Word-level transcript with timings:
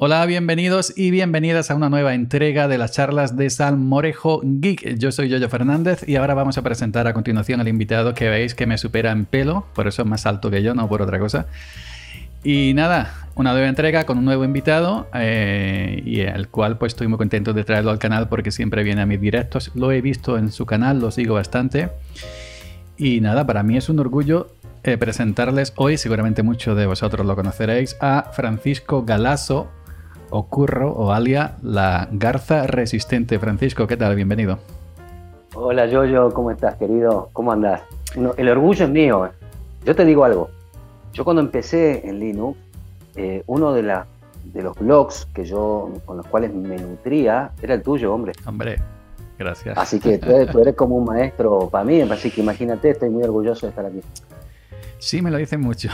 Hola, 0.00 0.24
bienvenidos 0.26 0.96
y 0.96 1.10
bienvenidas 1.10 1.72
a 1.72 1.74
una 1.74 1.90
nueva 1.90 2.14
entrega 2.14 2.68
de 2.68 2.78
las 2.78 2.92
charlas 2.92 3.36
de 3.36 3.50
Salmorejo 3.50 4.40
Geek. 4.44 4.96
Yo 4.96 5.10
soy 5.10 5.28
Yoyo 5.28 5.48
Fernández 5.48 6.08
y 6.08 6.14
ahora 6.14 6.34
vamos 6.34 6.56
a 6.56 6.62
presentar 6.62 7.08
a 7.08 7.12
continuación 7.12 7.60
al 7.60 7.66
invitado 7.66 8.14
que 8.14 8.28
veis 8.28 8.54
que 8.54 8.64
me 8.64 8.78
supera 8.78 9.10
en 9.10 9.24
pelo, 9.24 9.66
por 9.74 9.88
eso 9.88 10.02
es 10.02 10.08
más 10.08 10.24
alto 10.24 10.52
que 10.52 10.62
yo, 10.62 10.72
no 10.72 10.88
por 10.88 11.02
otra 11.02 11.18
cosa. 11.18 11.48
Y 12.44 12.74
nada, 12.74 13.12
una 13.34 13.50
nueva 13.50 13.66
entrega 13.66 14.04
con 14.04 14.18
un 14.18 14.24
nuevo 14.24 14.44
invitado 14.44 15.08
eh, 15.14 16.00
y 16.06 16.20
el 16.20 16.46
cual 16.46 16.78
pues 16.78 16.92
estoy 16.92 17.08
muy 17.08 17.18
contento 17.18 17.52
de 17.52 17.64
traerlo 17.64 17.90
al 17.90 17.98
canal 17.98 18.28
porque 18.28 18.52
siempre 18.52 18.84
viene 18.84 19.02
a 19.02 19.06
mis 19.06 19.20
directos. 19.20 19.72
Lo 19.74 19.90
he 19.90 20.00
visto 20.00 20.38
en 20.38 20.52
su 20.52 20.64
canal, 20.64 21.00
lo 21.00 21.10
sigo 21.10 21.34
bastante. 21.34 21.88
Y 22.96 23.20
nada, 23.20 23.48
para 23.48 23.64
mí 23.64 23.76
es 23.76 23.88
un 23.88 23.98
orgullo 23.98 24.46
eh, 24.84 24.96
presentarles 24.96 25.72
hoy, 25.76 25.98
seguramente 25.98 26.44
muchos 26.44 26.76
de 26.76 26.86
vosotros 26.86 27.26
lo 27.26 27.34
conoceréis, 27.34 27.96
a 28.00 28.30
Francisco 28.32 29.04
Galasso, 29.04 29.68
o 30.30 30.46
Curro 30.46 30.92
o 30.92 31.12
Alia, 31.12 31.56
la 31.62 32.08
garza 32.10 32.66
resistente. 32.66 33.38
Francisco, 33.38 33.86
¿qué 33.86 33.96
tal? 33.96 34.14
Bienvenido. 34.14 34.58
Hola 35.54 35.86
Yoyo, 35.86 36.32
¿cómo 36.32 36.50
estás 36.50 36.76
querido? 36.76 37.30
¿Cómo 37.32 37.52
andás? 37.52 37.82
el 38.36 38.48
orgullo 38.48 38.84
es 38.84 38.90
mío. 38.90 39.26
Eh. 39.26 39.30
Yo 39.84 39.94
te 39.94 40.04
digo 40.04 40.24
algo. 40.24 40.50
Yo 41.12 41.24
cuando 41.24 41.42
empecé 41.42 42.06
en 42.08 42.20
Linux, 42.20 42.58
eh, 43.16 43.42
uno 43.46 43.72
de, 43.72 43.82
la, 43.82 44.06
de 44.44 44.62
los 44.62 44.78
blogs 44.78 45.26
que 45.34 45.44
yo, 45.44 45.90
con 46.04 46.18
los 46.18 46.26
cuales 46.26 46.52
me 46.54 46.76
nutría 46.76 47.50
era 47.60 47.74
el 47.74 47.82
tuyo, 47.82 48.14
hombre. 48.14 48.32
Hombre, 48.46 48.76
gracias. 49.38 49.76
Así 49.76 49.98
que 49.98 50.18
tú 50.18 50.30
eres, 50.30 50.50
tú 50.50 50.60
eres 50.60 50.74
como 50.74 50.96
un 50.96 51.04
maestro 51.04 51.68
para 51.70 51.84
mí, 51.84 52.00
así 52.02 52.30
que 52.30 52.40
imagínate, 52.40 52.90
estoy 52.90 53.10
muy 53.10 53.24
orgulloso 53.24 53.66
de 53.66 53.70
estar 53.70 53.86
aquí. 53.86 54.00
Sí, 54.98 55.22
me 55.22 55.30
lo 55.30 55.38
dicen 55.38 55.60
mucho. 55.60 55.88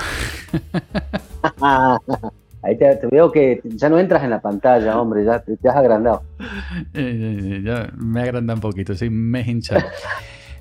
Ahí 2.65 2.79
te, 2.79 2.99
veo 3.11 3.31
que 3.31 3.61
ya 3.65 3.89
no 3.91 3.99
entras 3.99 4.25
en 4.25 4.31
la 4.31 4.41
pantalla, 4.41 4.99
hombre, 4.99 5.25
ya 5.25 5.41
te, 5.41 5.57
has 5.69 5.77
agrandado. 5.77 6.23
Eh, 6.95 7.63
ya 7.65 7.91
me 7.97 8.23
agranda 8.23 8.55
un 8.55 8.61
poquito, 8.61 8.95
sí, 8.95 9.11
me 9.11 9.43
hincha. 9.43 9.85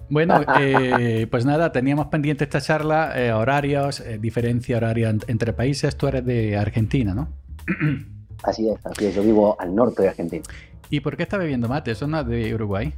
Bueno, 0.09 0.41
eh, 0.59 1.27
pues 1.29 1.45
nada, 1.45 1.71
teníamos 1.71 2.07
pendiente 2.07 2.43
esta 2.43 2.59
charla, 2.59 3.13
eh, 3.15 3.31
horarios, 3.31 4.03
diferencia 4.19 4.77
horaria 4.77 5.15
entre 5.27 5.53
países. 5.53 5.95
Tú 5.95 6.07
eres 6.07 6.25
de 6.25 6.57
Argentina, 6.57 7.13
¿no? 7.13 7.29
Así 8.43 8.67
es, 8.67 8.85
así 8.85 9.05
es. 9.05 9.15
Yo 9.15 9.23
vivo 9.23 9.55
al 9.57 9.73
norte 9.73 10.01
de 10.01 10.09
Argentina. 10.09 10.43
¿Y 10.89 10.99
por 10.99 11.15
qué 11.15 11.23
estás 11.23 11.39
bebiendo 11.39 11.69
mate? 11.69 11.91
¿Eso 11.91 12.07
no 12.07 12.19
es 12.19 12.27
de 12.27 12.53
Uruguay? 12.53 12.93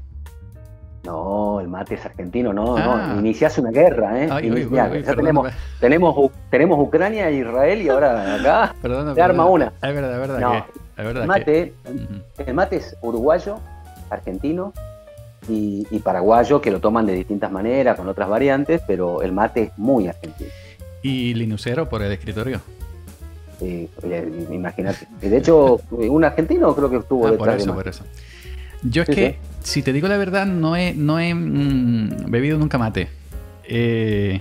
No, 1.06 1.60
el 1.60 1.68
mate 1.68 1.96
es 1.96 2.06
argentino, 2.06 2.52
no, 2.52 2.78
no. 2.78 2.96
Ah. 2.96 3.16
Iniciase 3.20 3.62
una 3.62 3.72
guerra, 3.72 4.24
¿eh? 4.24 4.28
ya 4.72 5.16
tenemos, 5.16 5.52
tenemos, 5.80 6.32
tenemos 6.50 6.80
Ucrania 6.80 7.30
e 7.30 7.36
Israel 7.36 7.82
y 7.82 7.90
ahora 7.90 8.36
acá 8.36 8.76
se 9.16 9.22
arma 9.22 9.46
una. 9.46 9.68
Es 9.82 9.94
verdad, 9.94 10.14
es 10.14 10.20
verdad. 10.20 10.40
No, 10.40 10.66
el, 10.98 11.28
mate, 11.28 11.74
el 12.46 12.54
mate 12.54 12.78
es 12.78 12.98
uruguayo, 13.02 13.60
argentino 14.10 14.74
y, 15.48 16.00
paraguayo, 16.00 16.62
que 16.62 16.72
lo 16.72 16.80
toman 16.80 17.06
de 17.06 17.14
distintas 17.14 17.52
maneras, 17.52 17.98
con 17.98 18.08
otras 18.08 18.28
variantes, 18.28 18.82
pero 18.88 19.22
el 19.22 19.32
mate 19.32 19.64
es 19.64 19.78
muy 19.78 20.08
argentino. 20.08 20.50
¿Y 21.04 21.34
linucero 21.36 21.88
por 21.88 22.02
el 22.02 22.12
escritorio? 22.12 22.62
Sí, 23.60 23.90
imagínate. 24.52 25.08
De 25.22 25.38
hecho, 25.38 25.80
un 25.92 26.24
argentino 26.26 26.76
creo 26.76 26.90
que 26.90 26.98
estuvo 26.98 27.28
ah, 27.28 27.32
detrás 27.32 27.56
por 27.56 27.62
eso, 27.62 27.74
por 27.76 27.88
eso. 27.88 28.04
Yo 28.90 29.04
es 29.04 29.10
que, 29.10 29.40
si 29.62 29.82
te 29.82 29.94
digo 29.94 30.08
la 30.08 30.18
verdad, 30.18 30.46
no 30.46 30.76
he, 30.76 30.94
no 30.94 31.20
he 31.20 31.34
mm, 31.34 32.30
bebido 32.30 32.58
nunca 32.58 32.78
mate. 32.78 33.08
Eh, 33.68 34.40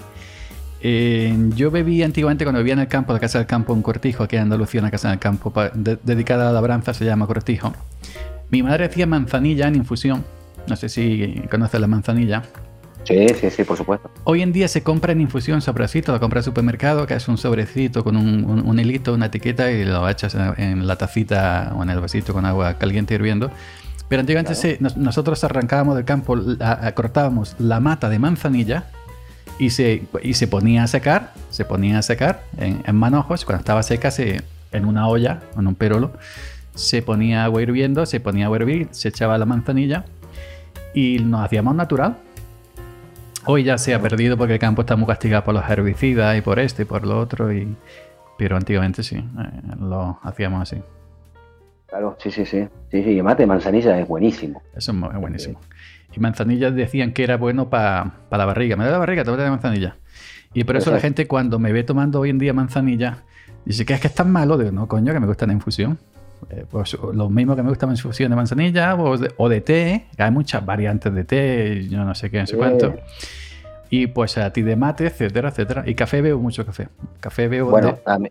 eh, 0.81 1.35
yo 1.57 1.71
bebí 1.71 2.03
antiguamente 2.03 2.45
cuando 2.45 2.59
vivía 2.59 2.75
en 2.75 2.81
el 2.81 2.89
campo, 2.89 3.13
la 3.13 3.21
casa 3.21 3.39
del 3.39 3.47
campo, 3.47 3.73
un 3.73 3.83
cortijo, 3.83 4.23
aquí 4.23 4.37
en 4.37 4.43
Andalucía, 4.43 4.81
una 4.81 4.91
casa 4.91 5.09
del 5.09 5.19
campo 5.19 5.53
dedicada 5.75 6.43
a 6.43 6.47
la 6.47 6.53
labranza, 6.53 6.93
se 6.93 7.05
llama 7.05 7.27
cortijo. 7.27 7.73
Mi 8.51 8.63
madre 8.63 8.85
hacía 8.85 9.07
manzanilla 9.07 9.69
en 9.69 9.77
infusión. 9.77 10.25
No 10.69 10.77
sé 10.77 10.89
si 10.89 11.43
conoces 11.51 11.81
la 11.81 11.87
manzanilla. 11.87 12.43
Sí, 13.05 13.27
sí, 13.39 13.51
sí, 13.51 13.65
por 13.65 13.77
supuesto. 13.77 14.11
Hoy 14.25 14.41
en 14.41 14.53
día 14.53 14.67
se 14.67 14.83
compra 14.83 15.13
en 15.13 15.21
infusión 15.21 15.61
sobrecito, 15.61 16.13
lo 16.13 16.21
compra 16.21 16.39
en 16.39 16.41
el 16.41 16.45
supermercado, 16.45 17.07
que 17.07 17.15
es 17.15 17.29
un 17.29 17.37
sobrecito 17.37 18.03
con 18.03 18.17
un, 18.17 18.45
un, 18.45 18.79
hilito, 18.79 19.13
una 19.13 19.27
etiqueta 19.27 19.71
y 19.71 19.85
lo 19.85 20.09
echas 20.09 20.35
en, 20.57 20.87
la 20.87 20.97
tacita 20.97 21.75
o 21.77 21.83
en 21.83 21.91
el 21.91 22.01
vasito 22.01 22.33
con 22.33 22.47
agua 22.47 22.79
caliente 22.79 23.15
hirviendo. 23.15 23.51
Pero 24.09 24.21
antiguamente 24.21 24.79
nosotros 24.97 25.43
arrancábamos 25.45 25.97
del 25.97 26.05
campo, 26.05 26.37
cortábamos 26.95 27.57
la 27.59 27.81
mata 27.81 28.09
de 28.09 28.19
manzanilla 28.19 28.85
y 29.59 29.71
se, 29.71 30.03
y 30.23 30.35
se 30.35 30.47
ponía 30.47 30.83
a 30.85 30.87
secar, 30.87 31.33
se 31.51 31.65
ponía 31.65 31.99
a 31.99 32.03
secar 32.03 32.43
en, 32.59 32.83
manojos. 32.95 33.45
Cuando 33.45 33.61
estaba 33.61 33.83
seca, 33.83 34.11
se, 34.11 34.43
en 34.73 34.85
una 34.85 35.09
olla, 35.09 35.41
en 35.57 35.67
un 35.67 35.75
perolo, 35.75 36.13
se 36.75 37.03
ponía 37.03 37.45
agua 37.45 37.63
hirviendo, 37.63 38.05
se 38.05 38.21
ponía 38.21 38.47
agua 38.47 38.59
hervir, 38.59 38.89
se 38.91 39.09
echaba 39.09 39.39
la 39.39 39.47
manzanilla 39.47 40.05
y 40.93 41.19
nos 41.21 41.45
hacíamos 41.45 41.75
natural. 41.75 42.17
Hoy 43.47 43.65
ya 43.65 43.79
se 43.79 43.95
ha 43.95 44.01
perdido 44.01 44.37
porque 44.37 44.55
el 44.55 44.59
campo 44.59 44.83
está 44.83 44.97
muy 44.97 45.07
castigado 45.07 45.45
por 45.45 45.55
los 45.55 45.69
herbicidas 45.69 46.37
y 46.37 46.41
por 46.41 46.59
este 46.59 46.83
y 46.83 46.85
por 46.85 47.07
lo 47.07 47.19
otro, 47.19 47.53
y... 47.53 47.77
pero 48.39 48.57
antiguamente 48.57 49.03
sí, 49.03 49.17
eh, 49.17 49.61
lo 49.81 50.19
hacíamos 50.23 50.63
así. 50.63 50.83
Claro, 51.95 52.17
sí, 52.19 52.33
sí, 52.33 52.45
sí. 52.45 52.67
Sí, 52.91 53.05
sí, 53.05 53.23
mate 53.23 53.45
de 53.45 53.47
manzanilla 53.47 54.01
es 54.01 54.09
buenísimo. 54.09 54.61
Eso 54.75 54.91
es 54.91 55.21
buenísimo. 55.21 55.61
Y 56.13 56.19
manzanilla 56.19 56.73
decían 56.73 57.13
que 57.13 57.23
era 57.23 57.37
bueno 57.37 57.71
para 57.71 58.11
la 58.33 58.45
barriga. 58.45 58.75
Me 58.75 58.85
da 58.85 58.91
la 58.91 58.99
barriga, 58.99 59.23
te 59.23 59.31
voy 59.31 59.39
a 59.39 59.43
dar 59.45 59.53
manzanilla. 59.53 59.97
Y 60.55 60.65
por 60.65 60.77
eso 60.77 60.91
la 60.91 60.99
gente 60.99 61.29
cuando 61.29 61.61
me 61.61 61.73
ve 61.73 61.85
tomando 61.85 62.19
hoy 62.19 62.31
en 62.31 62.39
día 62.39 62.53
manzanilla, 62.53 63.19
dice 63.65 63.87
que 63.87 63.95
es 63.95 64.01
que 64.01 64.09
es 64.09 64.15
tan 64.15 64.33
malo. 64.33 64.59
Digo, 64.59 64.73
no, 64.73 64.89
coño, 64.89 65.13
que 65.13 65.21
me 65.21 65.29
gusta 65.29 65.47
la 65.47 65.53
infusión. 65.53 65.97
Eh, 66.51 66.67
pues 66.69 66.99
lo 67.13 67.31
mismo 67.31 67.55
que 67.55 67.63
me 67.63 67.69
gusta 67.69 67.87
la 67.87 67.93
infusión 67.93 68.29
de 68.29 68.35
manzanilla 68.35 68.97
o 68.97 69.49
de, 69.49 69.61
té. 69.61 70.07
Hay 70.19 70.31
muchas 70.33 70.67
variantes 70.67 71.15
de 71.15 71.23
té, 71.23 71.87
yo 71.89 72.05
no 72.05 72.13
sé 72.17 72.29
qué, 72.29 72.41
no 72.41 72.47
sé 72.49 72.57
cuánto. 72.57 72.93
Y 73.89 74.09
pues 74.09 74.37
a 74.37 74.53
ti 74.53 74.63
de 74.63 74.75
mate, 74.75 75.07
etcétera, 75.07 75.51
etcétera. 75.51 75.85
Y 75.87 75.95
café 75.95 76.23
veo 76.23 76.41
mucho 76.41 76.67
café. 76.67 76.89
Café 77.21 77.47
veo... 77.47 77.67
Bueno, 77.67 77.97
a, 78.05 78.19
mí, 78.19 78.29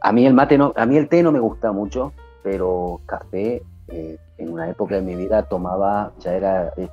a 0.00 0.12
mí 0.12 0.26
el 0.26 0.34
mate 0.34 0.58
no, 0.58 0.72
a 0.74 0.84
mí 0.84 0.96
el 0.96 1.08
té 1.08 1.22
no 1.22 1.30
me 1.30 1.38
gusta 1.38 1.70
mucho 1.70 2.12
pero 2.42 3.00
café 3.06 3.62
eh, 3.88 4.18
en 4.38 4.52
una 4.52 4.68
época 4.68 4.96
de 4.96 5.02
mi 5.02 5.14
vida 5.14 5.42
tomaba, 5.44 6.12
ya 6.20 6.34
era 6.34 6.72
eh, 6.76 6.88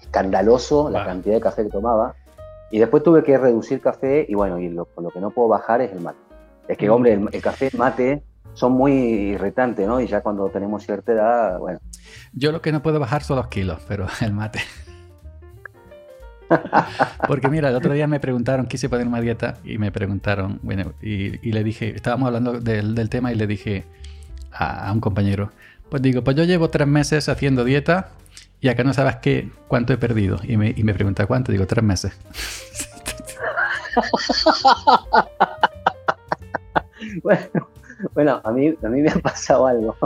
escandaloso 0.00 0.90
la 0.90 1.04
cantidad 1.04 1.36
de 1.36 1.40
café 1.40 1.64
que 1.64 1.70
tomaba. 1.70 2.14
Y 2.70 2.78
después 2.78 3.02
tuve 3.02 3.22
que 3.22 3.36
reducir 3.36 3.80
café 3.80 4.24
y 4.28 4.34
bueno, 4.34 4.58
y 4.58 4.68
lo, 4.68 4.88
lo 4.96 5.10
que 5.10 5.20
no 5.20 5.30
puedo 5.30 5.48
bajar 5.48 5.82
es 5.82 5.92
el 5.92 6.00
mate. 6.00 6.18
Es 6.68 6.78
que, 6.78 6.88
mm. 6.88 6.92
hombre, 6.92 7.12
el, 7.32 7.42
café, 7.42 7.68
el 7.72 7.78
mate 7.78 8.22
son 8.54 8.72
muy 8.72 8.92
irritantes, 8.92 9.86
¿no? 9.86 10.00
Y 10.00 10.06
ya 10.06 10.22
cuando 10.22 10.48
tenemos 10.48 10.82
cierta 10.82 11.12
edad, 11.12 11.58
bueno. 11.58 11.80
Yo 12.32 12.50
lo 12.50 12.62
que 12.62 12.72
no 12.72 12.82
puedo 12.82 12.98
bajar 12.98 13.22
son 13.22 13.36
los 13.36 13.48
kilos, 13.48 13.78
pero 13.86 14.06
el 14.20 14.32
mate. 14.32 14.60
Porque 17.26 17.48
mira, 17.48 17.70
el 17.70 17.76
otro 17.76 17.92
día 17.92 18.06
me 18.06 18.20
preguntaron, 18.20 18.66
quise 18.66 18.88
poner 18.88 19.06
una 19.06 19.20
dieta 19.20 19.56
y 19.64 19.78
me 19.78 19.90
preguntaron, 19.90 20.58
bueno, 20.62 20.92
y, 21.00 21.46
y 21.46 21.52
le 21.52 21.64
dije, 21.64 21.94
estábamos 21.94 22.26
hablando 22.26 22.60
del, 22.60 22.94
del, 22.94 23.08
tema 23.08 23.32
y 23.32 23.36
le 23.36 23.46
dije, 23.46 23.84
a, 24.52 24.92
un 24.92 25.00
compañero. 25.00 25.50
Pues 25.88 26.02
digo, 26.02 26.22
pues 26.22 26.36
yo 26.36 26.44
llevo 26.44 26.68
tres 26.70 26.88
meses 26.88 27.28
haciendo 27.28 27.64
dieta 27.64 28.10
y 28.60 28.68
acá 28.68 28.84
no 28.84 28.94
sabes 28.94 29.16
qué, 29.16 29.50
cuánto 29.68 29.92
he 29.92 29.98
perdido. 29.98 30.38
Y 30.42 30.56
me, 30.56 30.72
y 30.76 30.84
me 30.84 30.94
pregunta 30.94 31.26
cuánto, 31.26 31.52
digo, 31.52 31.66
tres 31.66 31.84
meses. 31.84 32.18
bueno, 38.14 38.40
a, 38.42 38.52
mí, 38.52 38.74
a 38.82 38.88
mí 38.88 39.02
me 39.02 39.10
ha 39.10 39.16
pasado 39.16 39.66
algo. 39.66 39.96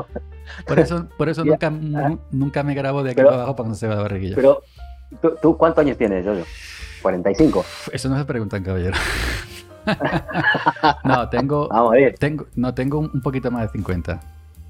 Por 0.67 0.79
eso, 0.79 1.09
por 1.17 1.29
eso 1.29 1.45
nunca, 1.45 1.71
nunca 2.31 2.63
me 2.63 2.75
grabo 2.75 3.03
de 3.03 3.13
aquí 3.13 3.23
para 3.23 3.35
abajo 3.35 3.57
para 3.57 3.69
no 3.69 3.75
se 3.75 3.87
vea 3.87 3.97
la 3.97 4.03
barriguilla. 4.03 4.37
Pero, 4.37 4.63
¿tú, 5.43 5.57
cuántos 5.57 5.83
años 5.83 5.97
tienes, 5.97 6.25
yo? 6.25 6.35
45. 7.03 7.65
Eso 7.93 8.09
no 8.09 8.19
se 8.19 8.25
preguntan, 8.25 8.65
caballero. 8.65 8.97
no, 11.05 11.29
tengo, 11.29 11.69
tengo, 12.19 12.47
no, 12.57 12.75
tengo 12.75 12.99
un 12.99 13.23
poquito 13.23 13.51
más 13.51 13.63
de 13.63 13.69
50. 13.69 14.21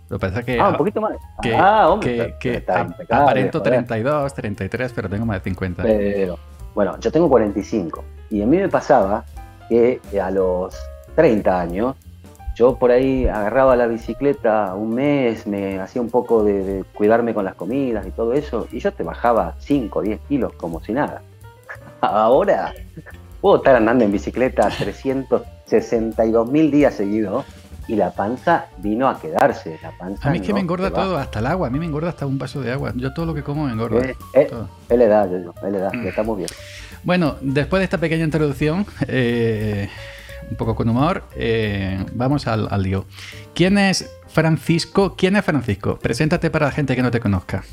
Lo 0.09 0.19
que 0.19 0.27
pasa 0.27 0.41
es 0.41 0.47
que. 0.47 0.61
Ah, 0.61 0.69
un 0.69 0.77
poquito 0.77 1.01
más. 1.01 1.17
Que, 1.43 1.55
ah, 1.55 1.89
hombre. 1.89 2.37
Que, 2.39 2.65
aparento 3.11 3.61
32, 3.61 4.35
33, 4.35 4.93
pero 4.93 5.09
tengo 5.09 5.27
más 5.27 5.43
de 5.43 5.51
50. 5.51 5.83
Pero, 5.83 6.39
bueno, 6.75 6.99
yo 7.01 7.11
tengo 7.11 7.29
45. 7.29 8.05
Y 8.31 8.43
a 8.43 8.47
mí 8.47 8.57
me 8.57 8.69
pasaba 8.69 9.25
que 9.69 10.01
a 10.21 10.31
los 10.31 10.77
30 11.17 11.61
años, 11.61 11.97
yo 12.55 12.77
por 12.77 12.91
ahí 12.91 13.27
agarraba 13.27 13.75
la 13.77 13.87
bicicleta 13.87 14.75
un 14.75 14.95
mes, 14.95 15.47
me 15.47 15.81
hacía 15.81 16.01
un 16.01 16.11
poco 16.11 16.45
de, 16.45 16.85
cuidarme 16.95 17.35
con 17.35 17.45
las 17.45 17.55
comidas 17.55 18.07
y 18.07 18.11
todo 18.11 18.33
eso, 18.33 18.69
y 18.71 18.79
yo 18.79 18.93
te 18.93 19.03
bajaba 19.03 19.55
5 19.59 19.99
o 19.99 20.03
10 20.03 20.21
kilos 20.29 20.53
como 20.55 20.81
si 20.81 20.93
nada. 20.93 21.23
Ahora 22.01 22.73
puedo 23.41 23.57
estar 23.57 23.77
andando 23.77 24.05
en 24.05 24.13
bicicleta 24.13 24.69
362 24.69 26.51
mil 26.51 26.71
días 26.71 26.95
seguidos 26.95 27.45
y 27.89 27.97
la 27.97 28.11
panza 28.11 28.67
vino 28.79 29.09
a 29.09 29.21
quedarse. 29.21 29.79
La 29.83 29.91
panza 29.93 30.29
a 30.29 30.33
mí 30.33 30.39
es 30.39 30.47
que 30.47 30.53
me 30.53 30.61
engorda 30.61 30.91
todo, 30.91 31.19
hasta 31.19 31.39
el 31.39 31.47
agua. 31.47 31.69
A 31.69 31.71
mí 31.71 31.79
me 31.79 31.87
engorda 31.87 32.09
hasta 32.09 32.27
un 32.27 32.39
vaso 32.39 32.61
de 32.61 32.73
agua. 32.73 32.93
Yo 32.97 33.13
todo 33.15 33.27
lo 33.27 33.35
que 33.35 33.43
como 33.43 33.67
me 33.67 33.73
engorda. 33.73 34.01
Es, 34.01 34.17
es, 34.33 34.53
es 34.89 34.99
la 34.99 35.05
edad, 35.05 35.35
es 35.35 35.45
la 35.63 35.79
edad, 35.79 35.93
mm. 35.93 36.07
estamos 36.07 36.37
bien. 36.37 36.51
Bueno, 37.05 37.37
después 37.41 37.81
de 37.81 37.85
esta 37.85 37.99
pequeña 37.99 38.25
introducción, 38.25 38.87
eh, 39.07 39.89
un 40.51 40.57
poco 40.57 40.75
con 40.75 40.89
humor, 40.89 41.25
eh, 41.37 42.05
vamos 42.15 42.47
al, 42.47 42.69
al 42.71 42.83
lío. 42.83 43.05
¿Quién 43.55 43.79
es 43.79 44.11
Francisco. 44.37 45.15
¿Quién 45.17 45.35
es 45.37 45.45
Francisco? 45.45 45.99
Preséntate 45.99 46.51
para 46.51 46.67
la 46.67 46.73
gente 46.73 46.95
que 46.95 47.03
no 47.03 47.11
te 47.11 47.21
conozca. 47.21 47.65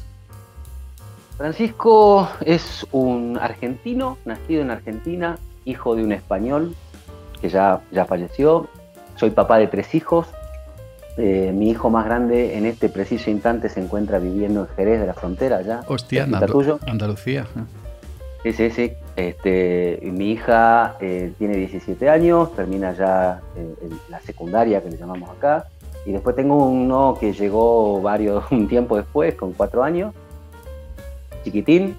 Francisco 1.37 2.29
es 2.45 2.87
un 2.93 3.37
argentino, 3.37 4.17
nacido 4.23 4.61
en 4.61 4.71
Argentina, 4.71 5.37
hijo 5.65 5.95
de 5.95 6.05
un 6.05 6.13
español 6.13 6.73
que 7.41 7.49
ya, 7.49 7.81
ya 7.91 8.05
falleció. 8.05 8.69
Soy 9.15 9.31
papá 9.31 9.57
de 9.57 9.67
tres 9.67 9.93
hijos. 9.95 10.27
Eh, 11.17 11.51
mi 11.53 11.69
hijo 11.69 11.89
más 11.89 12.05
grande 12.05 12.57
en 12.57 12.65
este 12.65 12.89
preciso 12.89 13.29
instante 13.29 13.69
se 13.69 13.79
encuentra 13.79 14.17
viviendo 14.17 14.61
en 14.61 14.67
Jerez 14.75 14.99
de 14.99 15.07
la 15.07 15.13
Frontera, 15.13 15.61
ya. 15.61 15.81
Hostia, 15.87 16.23
Andalucía. 16.23 17.45
Sí, 18.43 18.51
sí, 18.51 18.69
sí. 18.71 18.93
Este, 19.15 19.99
mi 20.03 20.31
hija 20.31 20.97
eh, 20.99 21.31
tiene 21.37 21.55
17 21.55 22.09
años, 22.09 22.53
termina 22.55 22.93
ya 22.93 23.41
eh, 23.55 23.89
la 24.09 24.19
secundaria 24.21 24.81
que 24.81 24.89
le 24.89 24.97
llamamos 24.97 25.29
acá. 25.29 25.67
Y 26.05 26.11
después 26.11 26.35
tengo 26.35 26.65
uno 26.65 27.15
que 27.19 27.31
llegó 27.31 28.01
varios, 28.01 28.43
un 28.51 28.67
tiempo 28.67 28.97
después, 28.97 29.35
con 29.35 29.53
cuatro 29.53 29.83
años, 29.83 30.13
chiquitín. 31.43 31.95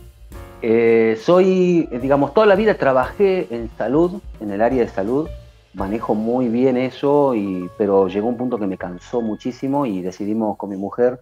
Eh, 0.60 1.18
soy, 1.22 1.88
digamos, 2.00 2.34
toda 2.34 2.46
la 2.46 2.56
vida 2.56 2.74
trabajé 2.74 3.46
en 3.50 3.70
salud, 3.76 4.20
en 4.40 4.50
el 4.50 4.60
área 4.60 4.82
de 4.82 4.88
salud, 4.88 5.28
manejo 5.74 6.14
muy 6.14 6.48
bien 6.48 6.76
eso, 6.76 7.34
y, 7.34 7.68
pero 7.76 8.08
llegó 8.08 8.28
un 8.28 8.36
punto 8.36 8.58
que 8.58 8.66
me 8.66 8.78
cansó 8.78 9.20
muchísimo 9.20 9.86
y 9.86 10.02
decidimos 10.02 10.56
con 10.56 10.70
mi 10.70 10.76
mujer 10.76 11.20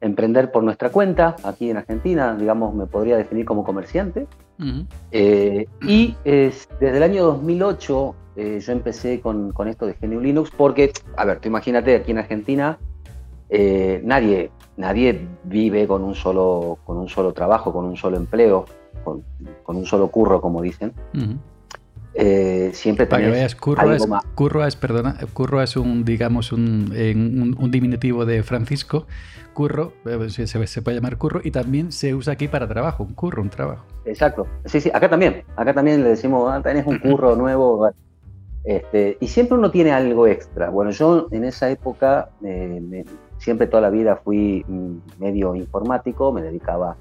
emprender 0.00 0.50
por 0.50 0.62
nuestra 0.62 0.90
cuenta 0.90 1.36
aquí 1.44 1.70
en 1.70 1.76
Argentina, 1.76 2.34
digamos, 2.34 2.74
me 2.74 2.86
podría 2.86 3.16
definir 3.16 3.44
como 3.44 3.64
comerciante. 3.64 4.26
Eh, 5.10 5.66
y 5.82 6.14
desde 6.24 6.96
el 6.96 7.02
año 7.02 7.24
2008 7.24 8.14
eh, 8.36 8.60
yo 8.60 8.72
empecé 8.72 9.20
con, 9.20 9.52
con, 9.52 9.68
esto 9.68 9.86
de 9.86 9.94
GNU 9.94 10.20
Linux 10.20 10.50
porque, 10.50 10.92
a 11.16 11.24
ver, 11.24 11.40
tú 11.40 11.48
imagínate 11.48 11.96
aquí 11.96 12.10
en 12.10 12.18
Argentina, 12.18 12.78
nadie 14.02 14.50
nadie 14.80 15.28
vive 15.44 15.86
con 15.86 16.02
un 16.02 16.14
solo, 16.14 16.78
con 16.84 16.96
un 16.96 17.08
solo 17.08 17.32
trabajo, 17.32 17.72
con 17.72 17.84
un 17.84 17.96
solo 17.96 18.16
empleo, 18.16 18.64
con, 19.04 19.22
un 19.66 19.86
solo 19.86 20.08
curro, 20.08 20.40
como 20.40 20.62
dicen. 20.62 20.92
Eh, 22.14 22.70
siempre 22.74 23.06
Para 23.06 23.24
que 23.24 23.30
veas, 23.30 23.54
curro 23.54 23.92
es, 23.92 24.06
curro 24.34 24.66
es, 24.66 24.76
perdona, 24.76 25.16
curro 25.32 25.62
es 25.62 25.76
un, 25.76 26.04
digamos, 26.04 26.52
un, 26.52 27.56
un, 27.58 27.70
diminutivo 27.70 28.26
de 28.26 28.42
Francisco. 28.42 29.06
Curro, 29.54 29.92
eh, 30.06 30.28
se, 30.30 30.46
se, 30.46 30.82
puede 30.82 30.96
llamar 30.96 31.18
curro, 31.18 31.40
y 31.42 31.50
también 31.50 31.92
se 31.92 32.14
usa 32.14 32.32
aquí 32.32 32.48
para 32.48 32.66
trabajo, 32.66 33.04
un 33.04 33.14
curro, 33.14 33.42
un 33.42 33.50
trabajo. 33.50 33.84
Exacto. 34.04 34.46
Sí, 34.64 34.80
sí, 34.80 34.90
acá 34.92 35.08
también. 35.08 35.44
Acá 35.56 35.72
también 35.74 36.02
le 36.02 36.10
decimos, 36.10 36.50
ah, 36.52 36.60
tenés 36.62 36.86
un 36.86 36.98
curro 36.98 37.36
nuevo. 37.36 37.90
Este, 38.64 39.16
y 39.20 39.28
siempre 39.28 39.56
uno 39.56 39.70
tiene 39.70 39.92
algo 39.92 40.26
extra. 40.26 40.70
Bueno, 40.70 40.90
yo 40.90 41.28
en 41.30 41.44
esa 41.44 41.70
época 41.70 42.30
eh, 42.44 42.80
me, 42.82 43.04
siempre 43.38 43.66
toda 43.66 43.82
la 43.82 43.90
vida 43.90 44.16
fui 44.16 44.64
mm, 44.66 44.96
medio 45.18 45.54
informático, 45.54 46.32
me 46.32 46.42
dedicaba 46.42 46.90
a, 46.92 46.96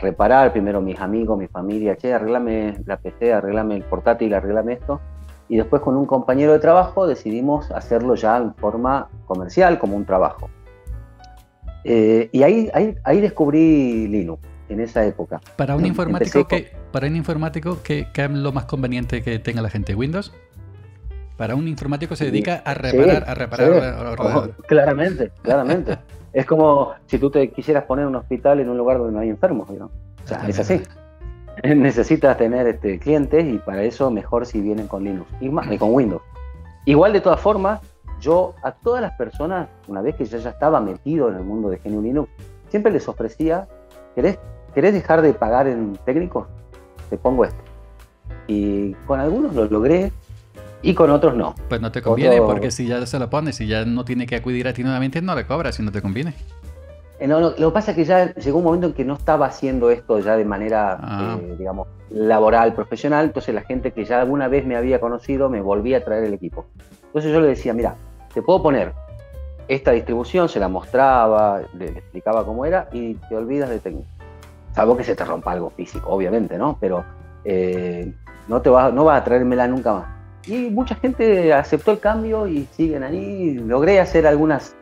reparar, 0.00 0.52
primero 0.52 0.80
mis 0.80 1.00
amigos, 1.00 1.38
mi 1.38 1.48
familia, 1.48 1.96
che, 1.96 2.12
arreglame 2.12 2.76
la 2.86 2.96
PC, 2.96 3.32
arreglame 3.32 3.76
el 3.76 3.84
portátil, 3.84 4.34
arreglame 4.34 4.74
esto. 4.74 5.00
Y 5.48 5.56
después 5.56 5.82
con 5.82 5.96
un 5.96 6.06
compañero 6.06 6.52
de 6.52 6.58
trabajo 6.58 7.06
decidimos 7.06 7.70
hacerlo 7.70 8.14
ya 8.14 8.38
en 8.38 8.54
forma 8.54 9.08
comercial, 9.26 9.78
como 9.78 9.96
un 9.96 10.04
trabajo. 10.04 10.48
Eh, 11.84 12.30
y 12.32 12.42
ahí, 12.42 12.70
ahí, 12.72 12.94
ahí, 13.04 13.20
descubrí 13.20 14.08
Linux, 14.08 14.42
en 14.70 14.80
esa 14.80 15.04
época. 15.04 15.40
Para 15.56 15.76
un 15.76 15.84
informático, 15.84 16.48
que, 16.48 16.72
para 16.92 17.06
un 17.06 17.16
informático 17.16 17.78
¿qué, 17.82 18.08
¿qué 18.14 18.24
es 18.24 18.30
lo 18.30 18.52
más 18.52 18.64
conveniente 18.64 19.22
que 19.22 19.38
tenga 19.38 19.60
la 19.60 19.68
gente? 19.68 19.94
¿Windows? 19.94 20.32
Para 21.36 21.56
un 21.56 21.68
informático 21.68 22.16
se 22.16 22.26
dedica 22.26 22.62
a 22.64 22.74
reparar, 22.74 23.24
a 23.28 23.34
reparar 23.34 24.54
claramente, 24.66 25.32
claramente. 25.42 25.98
Es 26.34 26.46
como 26.46 26.92
si 27.06 27.18
tú 27.18 27.30
te 27.30 27.50
quisieras 27.50 27.84
poner 27.84 28.06
un 28.06 28.16
hospital 28.16 28.58
en 28.60 28.68
un 28.68 28.76
lugar 28.76 28.98
donde 28.98 29.12
no 29.12 29.20
hay 29.20 29.30
enfermos, 29.30 29.70
¿no? 29.70 29.86
O 29.86 30.26
sea, 30.26 30.46
es 30.48 30.58
así. 30.58 30.82
Necesitas 31.62 32.36
tener 32.36 32.66
este, 32.66 32.98
clientes 32.98 33.46
y 33.46 33.58
para 33.58 33.84
eso 33.84 34.10
mejor 34.10 34.44
si 34.44 34.60
vienen 34.60 34.88
con 34.88 35.04
Linux 35.04 35.30
y, 35.40 35.48
con 35.78 35.94
Windows. 35.94 36.22
Igual 36.84 37.12
de 37.12 37.20
todas 37.20 37.40
formas, 37.40 37.80
yo 38.20 38.54
a 38.64 38.72
todas 38.72 39.00
las 39.00 39.12
personas, 39.12 39.68
una 39.86 40.02
vez 40.02 40.16
que 40.16 40.24
yo 40.24 40.38
ya 40.38 40.50
estaba 40.50 40.80
metido 40.80 41.28
en 41.28 41.36
el 41.36 41.44
mundo 41.44 41.70
de 41.70 41.78
GNU 41.78 42.02
Linux, 42.02 42.28
siempre 42.68 42.90
les 42.90 43.06
ofrecía, 43.08 43.68
¿querés, 44.16 44.38
¿querés 44.74 44.92
dejar 44.92 45.22
de 45.22 45.32
pagar 45.34 45.68
en 45.68 45.96
técnicos? 46.04 46.48
Te 47.10 47.16
pongo 47.16 47.44
esto. 47.44 47.62
Y 48.48 48.92
con 49.06 49.20
algunos 49.20 49.54
lo 49.54 49.66
logré, 49.66 50.10
y 50.84 50.94
con 50.94 51.10
otros 51.10 51.34
no. 51.34 51.54
Pues 51.68 51.80
no 51.80 51.90
te 51.90 52.02
conviene, 52.02 52.40
porque 52.42 52.70
si 52.70 52.86
ya 52.86 53.04
se 53.06 53.18
lo 53.18 53.30
pones 53.30 53.60
y 53.60 53.66
ya 53.66 53.84
no 53.84 54.04
tiene 54.04 54.26
que 54.26 54.36
acudir 54.36 54.68
a 54.68 54.72
ti 54.72 54.82
nuevamente, 54.82 55.22
no 55.22 55.34
le 55.34 55.46
cobras 55.46 55.74
si 55.74 55.82
no 55.82 55.90
te 55.90 56.02
conviene. 56.02 56.34
Eh, 57.18 57.26
no, 57.26 57.40
lo 57.40 57.54
que 57.54 57.70
pasa 57.70 57.92
es 57.92 57.96
que 57.96 58.04
ya 58.04 58.34
llegó 58.34 58.58
un 58.58 58.64
momento 58.64 58.88
en 58.88 58.92
que 58.92 59.04
no 59.04 59.14
estaba 59.14 59.46
haciendo 59.46 59.90
esto 59.90 60.18
ya 60.18 60.36
de 60.36 60.44
manera, 60.44 60.98
ah. 61.00 61.38
eh, 61.40 61.56
digamos, 61.58 61.88
laboral, 62.10 62.74
profesional, 62.74 63.26
entonces 63.26 63.54
la 63.54 63.62
gente 63.62 63.92
que 63.92 64.04
ya 64.04 64.20
alguna 64.20 64.48
vez 64.48 64.66
me 64.66 64.76
había 64.76 65.00
conocido 65.00 65.48
me 65.48 65.62
volvía 65.62 65.98
a 65.98 66.00
traer 66.04 66.24
el 66.24 66.34
equipo. 66.34 66.66
Entonces 67.06 67.32
yo 67.32 67.40
le 67.40 67.48
decía, 67.48 67.72
mira, 67.72 67.94
te 68.34 68.42
puedo 68.42 68.62
poner 68.62 68.92
esta 69.68 69.92
distribución, 69.92 70.48
se 70.50 70.60
la 70.60 70.68
mostraba, 70.68 71.62
le 71.78 71.86
explicaba 71.86 72.44
cómo 72.44 72.66
era 72.66 72.88
y 72.92 73.14
te 73.14 73.36
olvidas 73.36 73.70
de 73.70 73.78
técnico. 73.78 74.08
Salvo 74.74 74.96
que 74.96 75.04
se 75.04 75.14
te 75.16 75.24
rompa 75.24 75.52
algo 75.52 75.70
físico, 75.70 76.10
obviamente, 76.10 76.58
¿no? 76.58 76.76
Pero 76.78 77.04
eh, 77.44 78.12
no, 78.48 78.60
te 78.60 78.68
va, 78.68 78.90
no 78.90 79.04
vas 79.04 79.22
a 79.22 79.24
traérmela 79.24 79.66
nunca 79.66 79.94
más. 79.94 80.06
Y 80.46 80.70
mucha 80.70 80.94
gente 80.96 81.52
aceptó 81.52 81.92
el 81.92 82.00
cambio 82.00 82.46
y 82.46 82.66
siguen 82.76 83.02
ahí. 83.02 83.54
Logré 83.54 84.00
hacer 84.00 84.26
algunas, 84.26 84.74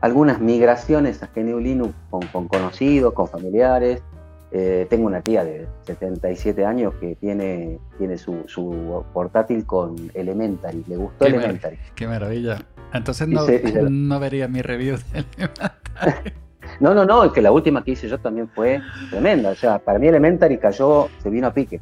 algunas 0.00 0.40
migraciones 0.40 1.22
a 1.22 1.30
GNU 1.34 1.60
Linux 1.60 1.94
con, 2.10 2.48
conocidos, 2.48 3.14
con 3.14 3.28
familiares. 3.28 4.02
Eh, 4.50 4.86
tengo 4.88 5.06
una 5.06 5.20
tía 5.20 5.44
de 5.44 5.66
77 5.82 6.64
años 6.64 6.94
que 7.00 7.16
tiene, 7.16 7.78
tiene 7.98 8.18
su, 8.18 9.04
portátil 9.12 9.66
con 9.66 9.96
Elementary. 10.14 10.84
Le 10.86 10.96
gustó 10.96 11.26
Elementary. 11.26 11.78
qué 11.94 12.06
maravilla. 12.06 12.64
Entonces 12.92 13.26
no, 13.26 13.46
no 13.90 14.20
vería 14.20 14.46
mi 14.48 14.62
review 14.62 14.96
de 14.96 15.24
Elementary. 15.36 16.34
no, 16.80 16.94
no, 16.94 17.04
no, 17.04 17.24
es 17.24 17.32
que 17.32 17.42
la 17.42 17.52
última 17.52 17.82
que 17.84 17.92
hice 17.92 18.08
yo 18.08 18.18
también 18.18 18.48
fue 18.48 18.80
tremenda. 19.10 19.50
O 19.50 19.54
sea, 19.54 19.78
para 19.78 19.98
mí 19.98 20.06
Elementary 20.06 20.58
cayó, 20.58 21.08
se 21.22 21.30
vino 21.30 21.46
a 21.46 21.54
pique. 21.54 21.80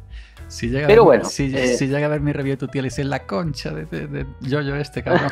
Si 0.53 0.69
llega 0.69 0.85
Pero 0.85 1.03
bueno. 1.03 1.25
Si, 1.25 1.45
eh, 1.45 1.75
si, 1.75 1.87
llega 1.87 2.05
a 2.05 2.09
ver 2.09 2.21
mi 2.21 2.31
review, 2.31 2.55
tú 2.57 2.67
tienes 2.67 2.99
la 2.99 3.25
concha 3.25 3.71
de, 3.71 4.27
yo, 4.41 4.61
yo, 4.61 4.75
este 4.75 5.01
cabrón. 5.01 5.31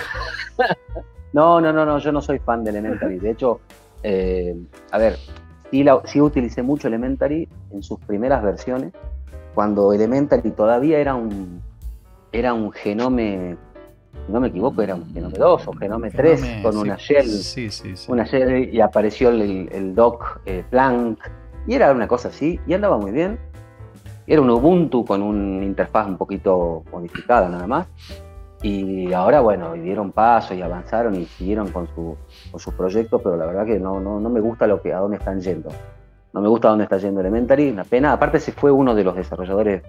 no, 1.34 1.62
no, 1.62 1.72
no, 1.72 1.86
no, 1.86 2.00
yo 2.00 2.12
no 2.12 2.24
soy 2.24 2.40
fan 2.40 2.64
de 2.64 2.72
Elementary. 2.72 3.20
De 3.20 3.30
hecho, 3.30 3.62
eh, 4.02 4.56
a 4.90 4.98
ver, 4.98 5.20
sí, 5.70 5.84
la, 5.84 6.02
sí 6.06 6.20
utilicé 6.20 6.64
mucho 6.64 6.88
Elementary 6.88 7.48
en 7.70 7.84
sus 7.84 8.00
primeras 8.00 8.42
versiones, 8.42 8.94
cuando 9.54 9.94
Elementary 9.94 10.50
todavía 10.50 10.98
era 10.98 11.14
un, 11.14 11.62
era 12.32 12.56
un 12.56 12.72
genome 12.72 13.58
no 14.28 14.40
me 14.40 14.48
equivoco, 14.48 14.82
era 14.82 14.96
un 14.96 15.14
Genome 15.14 15.38
2 15.38 15.68
o 15.68 15.74
Genome 15.74 16.10
3 16.10 16.64
con 16.64 16.78
una 16.78 16.96
shell. 16.96 17.30
Sí, 17.30 17.70
sí, 17.70 17.96
sí. 17.96 18.12
Una 18.12 18.24
shell 18.24 18.74
y 18.74 18.82
apareció 18.82 19.30
el, 19.30 19.70
el 19.72 19.94
doc 19.94 20.42
eh, 20.48 20.64
Planck. 20.72 21.20
Y 21.68 21.76
era 21.76 21.92
una 21.92 22.08
cosa 22.08 22.30
así, 22.30 22.60
y 22.66 22.74
andaba 22.74 22.98
muy 22.98 23.12
bien. 23.12 23.38
Era 24.32 24.40
un 24.40 24.50
Ubuntu 24.50 25.04
con 25.04 25.22
una 25.22 25.66
interfaz 25.66 26.08
un 26.08 26.16
poquito 26.16 26.86
modificada 26.90 27.50
nada 27.50 27.68
más. 27.68 27.88
Y 28.62 29.12
ahora, 29.12 29.42
bueno, 29.42 29.74
dieron 29.74 30.14
paso 30.14 30.54
y 30.54 30.62
avanzaron 30.62 31.16
y 31.16 31.26
siguieron 31.26 31.68
con 31.68 31.88
su, 31.88 32.16
con 32.50 32.58
sus 32.58 32.74
proyectos, 32.74 33.20
pero 33.22 33.36
la 33.36 33.46
verdad 33.46 33.66
que 33.66 33.78
no, 33.78 34.00
no, 34.00 34.22
no 34.22 34.30
me 34.30 34.40
gusta 34.40 34.68
lo 34.68 34.82
que, 34.82 34.94
a 34.94 35.00
dónde 35.00 35.18
están 35.18 35.42
yendo. 35.42 35.68
No 36.32 36.40
me 36.40 36.48
gusta 36.48 36.70
a 36.70 36.72
dónde 36.72 36.86
está 36.86 36.98
yendo 36.98 37.20
Elementary, 37.20 37.72
una 37.72 37.84
pena. 37.84 38.14
Aparte 38.14 38.40
se 38.40 38.54
fue 38.54 38.72
uno 38.72 38.96
de 38.96 39.04
los 39.04 39.18
desarrolladores, 39.18 39.84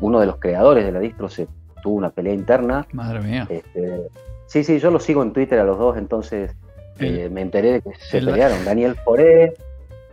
uno 0.00 0.18
de 0.18 0.26
los 0.26 0.38
creadores 0.38 0.84
de 0.84 0.90
la 0.90 0.98
distro, 0.98 1.28
se 1.28 1.46
tuvo 1.80 1.98
una 1.98 2.10
pelea 2.10 2.34
interna. 2.34 2.84
Madre 2.90 3.20
mía. 3.20 3.46
Este, 3.48 4.08
sí, 4.46 4.64
sí, 4.64 4.80
yo 4.80 4.90
lo 4.90 4.98
sigo 4.98 5.22
en 5.22 5.32
Twitter 5.32 5.60
a 5.60 5.64
los 5.64 5.78
dos, 5.78 5.96
entonces 5.96 6.52
eh, 6.98 7.28
me 7.30 7.42
enteré 7.42 7.74
de 7.74 7.82
que 7.82 7.94
se 7.94 8.18
pelearon. 8.18 8.64
Daniel 8.64 8.96
Foré 8.96 9.54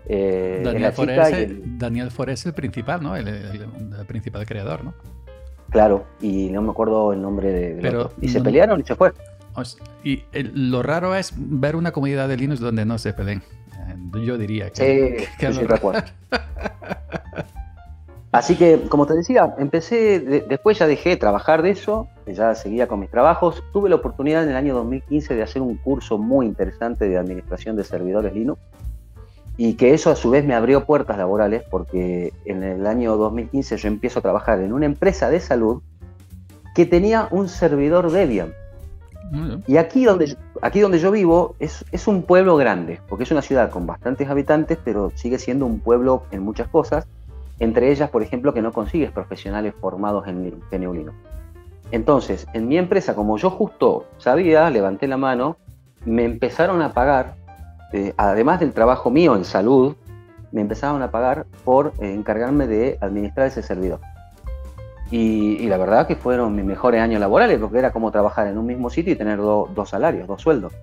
eh, 0.07 0.62
Daniel, 0.63 0.91
Forés, 0.91 1.33
el, 1.33 1.77
Daniel 1.77 2.12
Forés 2.12 2.45
el 2.45 2.53
principal, 2.53 3.01
¿no? 3.01 3.15
El, 3.15 3.25
principal 4.07 4.45
creador, 4.45 4.83
¿no? 4.83 4.93
Claro, 5.69 6.05
y 6.21 6.50
no 6.50 6.62
me 6.62 6.69
acuerdo 6.69 7.12
el 7.12 7.21
nombre 7.21 7.51
de... 7.51 7.79
Pero, 7.81 8.12
y 8.21 8.29
se 8.29 8.39
pelearon 8.41 8.79
y 8.79 8.83
se 8.83 8.95
fue. 8.95 9.12
Y 10.03 10.24
lo 10.33 10.83
raro 10.83 11.15
es 11.15 11.33
ver 11.35 11.75
una 11.75 11.91
comunidad 11.91 12.27
de 12.27 12.38
Linux 12.38 12.59
donde 12.59 12.85
no 12.85 12.97
se 12.97 13.13
peleen. 13.13 13.41
Eh, 13.88 14.25
yo 14.25 14.38
diría 14.38 14.69
que... 14.69 15.27
Sí, 15.39 15.45
sí, 15.53 15.63
recuerdo. 15.63 16.03
Así 18.31 18.55
que, 18.57 18.81
como 18.89 19.05
te 19.05 19.13
decía, 19.13 19.55
empecé, 19.57 20.19
después 20.19 20.77
ya 20.77 20.88
dejé 20.88 21.12
de 21.12 21.15
trabajar 21.15 21.62
de 21.62 21.69
eso, 21.69 22.09
ya 22.27 22.53
seguía 22.53 22.85
con 22.85 23.00
mis 23.00 23.09
trabajos. 23.09 23.63
Tuve 23.71 23.89
la 23.89 23.95
oportunidad 23.95 24.43
en 24.43 24.50
el 24.50 24.57
año 24.57 24.75
2015 24.75 25.35
de 25.35 25.41
hacer 25.41 25.62
un 25.62 25.77
curso 25.77 26.17
muy 26.17 26.45
interesante 26.45 27.07
de 27.07 27.17
administración 27.17 27.77
de 27.77 27.85
servidores 27.85 28.33
Linux 28.33 28.59
y 29.57 29.75
que 29.75 29.93
eso 29.93 30.12
a 30.12 30.15
su 30.15 30.29
vez 30.29 30.45
me 30.45 30.53
abrió 30.53 30.85
puertas 30.85 31.17
laborales 31.17 31.63
porque 31.69 32.33
en 32.45 32.63
el 32.63 32.85
año 32.88 33.15
2015 33.17 33.77
yo 33.77 33.88
empiezo 33.88 34.19
a 34.19 34.21
trabajar 34.21 34.59
en 34.59 34.74
una 34.74 34.85
empresa 34.85 35.29
de 35.29 35.39
salud 35.39 35.81
que 36.74 36.85
tenía 36.85 37.27
un 37.31 37.47
servidor 37.47 38.12
Debian. 38.12 38.53
Y 39.65 39.77
aquí 39.77 40.05
donde, 40.05 40.38
aquí 40.62 40.79
donde 40.79 41.00
yo 41.00 41.09
vivo 41.09 41.55
es, 41.59 41.83
es, 41.91 42.07
un 42.07 42.21
pueblo 42.21 42.57
grande, 42.57 43.01
porque 43.09 43.24
es 43.24 43.31
una 43.31 43.41
ciudad 43.41 43.71
con 43.71 43.88
bastantes 43.88 44.29
habitantes, 44.29 44.77
pero 44.83 45.12
sigue 45.15 45.39
siendo 45.39 45.65
un 45.65 45.79
pueblo 45.79 46.24
en 46.31 46.43
muchas 46.43 46.67
cosas, 46.67 47.07
entre 47.59 47.91
ellas, 47.91 48.09
por 48.12 48.21
ejemplo, 48.21 48.53
que 48.53 48.62
no 48.62 48.71
consigues 48.71 49.12
profesionales 49.12 49.74
formados 49.81 50.27
en 50.27 50.62
Geneulino. 50.69 51.12
Entonces, 51.91 52.47
en 52.53 52.67
mi 52.67 52.77
empresa, 52.77 53.15
como 53.15 53.38
yo 53.38 53.50
justo 53.50 54.05
sabía, 54.17 54.69
levanté 54.69 55.07
la 55.07 55.17
mano, 55.17 55.57
me 56.05 56.24
empezaron 56.24 56.81
a 56.81 56.93
pagar, 56.93 57.35
eh, 57.95 58.13
además 58.17 58.59
del 58.59 58.73
trabajo 58.73 59.09
mío 59.09 59.35
en 59.35 59.45
salud, 59.45 59.95
me 60.51 60.61
empezaron 60.61 61.01
a 61.01 61.11
pagar 61.11 61.45
por 61.63 61.93
eh, 61.99 62.13
encargarme 62.13 62.67
de 62.67 62.97
administrar 63.01 63.47
ese 63.47 63.61
servidor. 63.61 63.99
Y, 65.11 65.67
la 65.67 65.77
verdad 65.77 66.07
que 66.07 66.15
fueron 66.15 66.55
mis 66.55 66.65
mejores 66.65 67.01
años 67.01 67.19
laborales, 67.19 67.59
porque 67.59 67.77
era 67.77 67.91
como 67.91 68.11
trabajar 68.11 68.47
en 68.47 68.57
un 68.57 68.65
mismo 68.65 68.89
sitio 68.89 69.13
y 69.13 69.15
tener 69.15 69.37
dos 69.37 69.89
salarios, 69.89 70.27
dos 70.27 70.41
sueldos. 70.41 70.73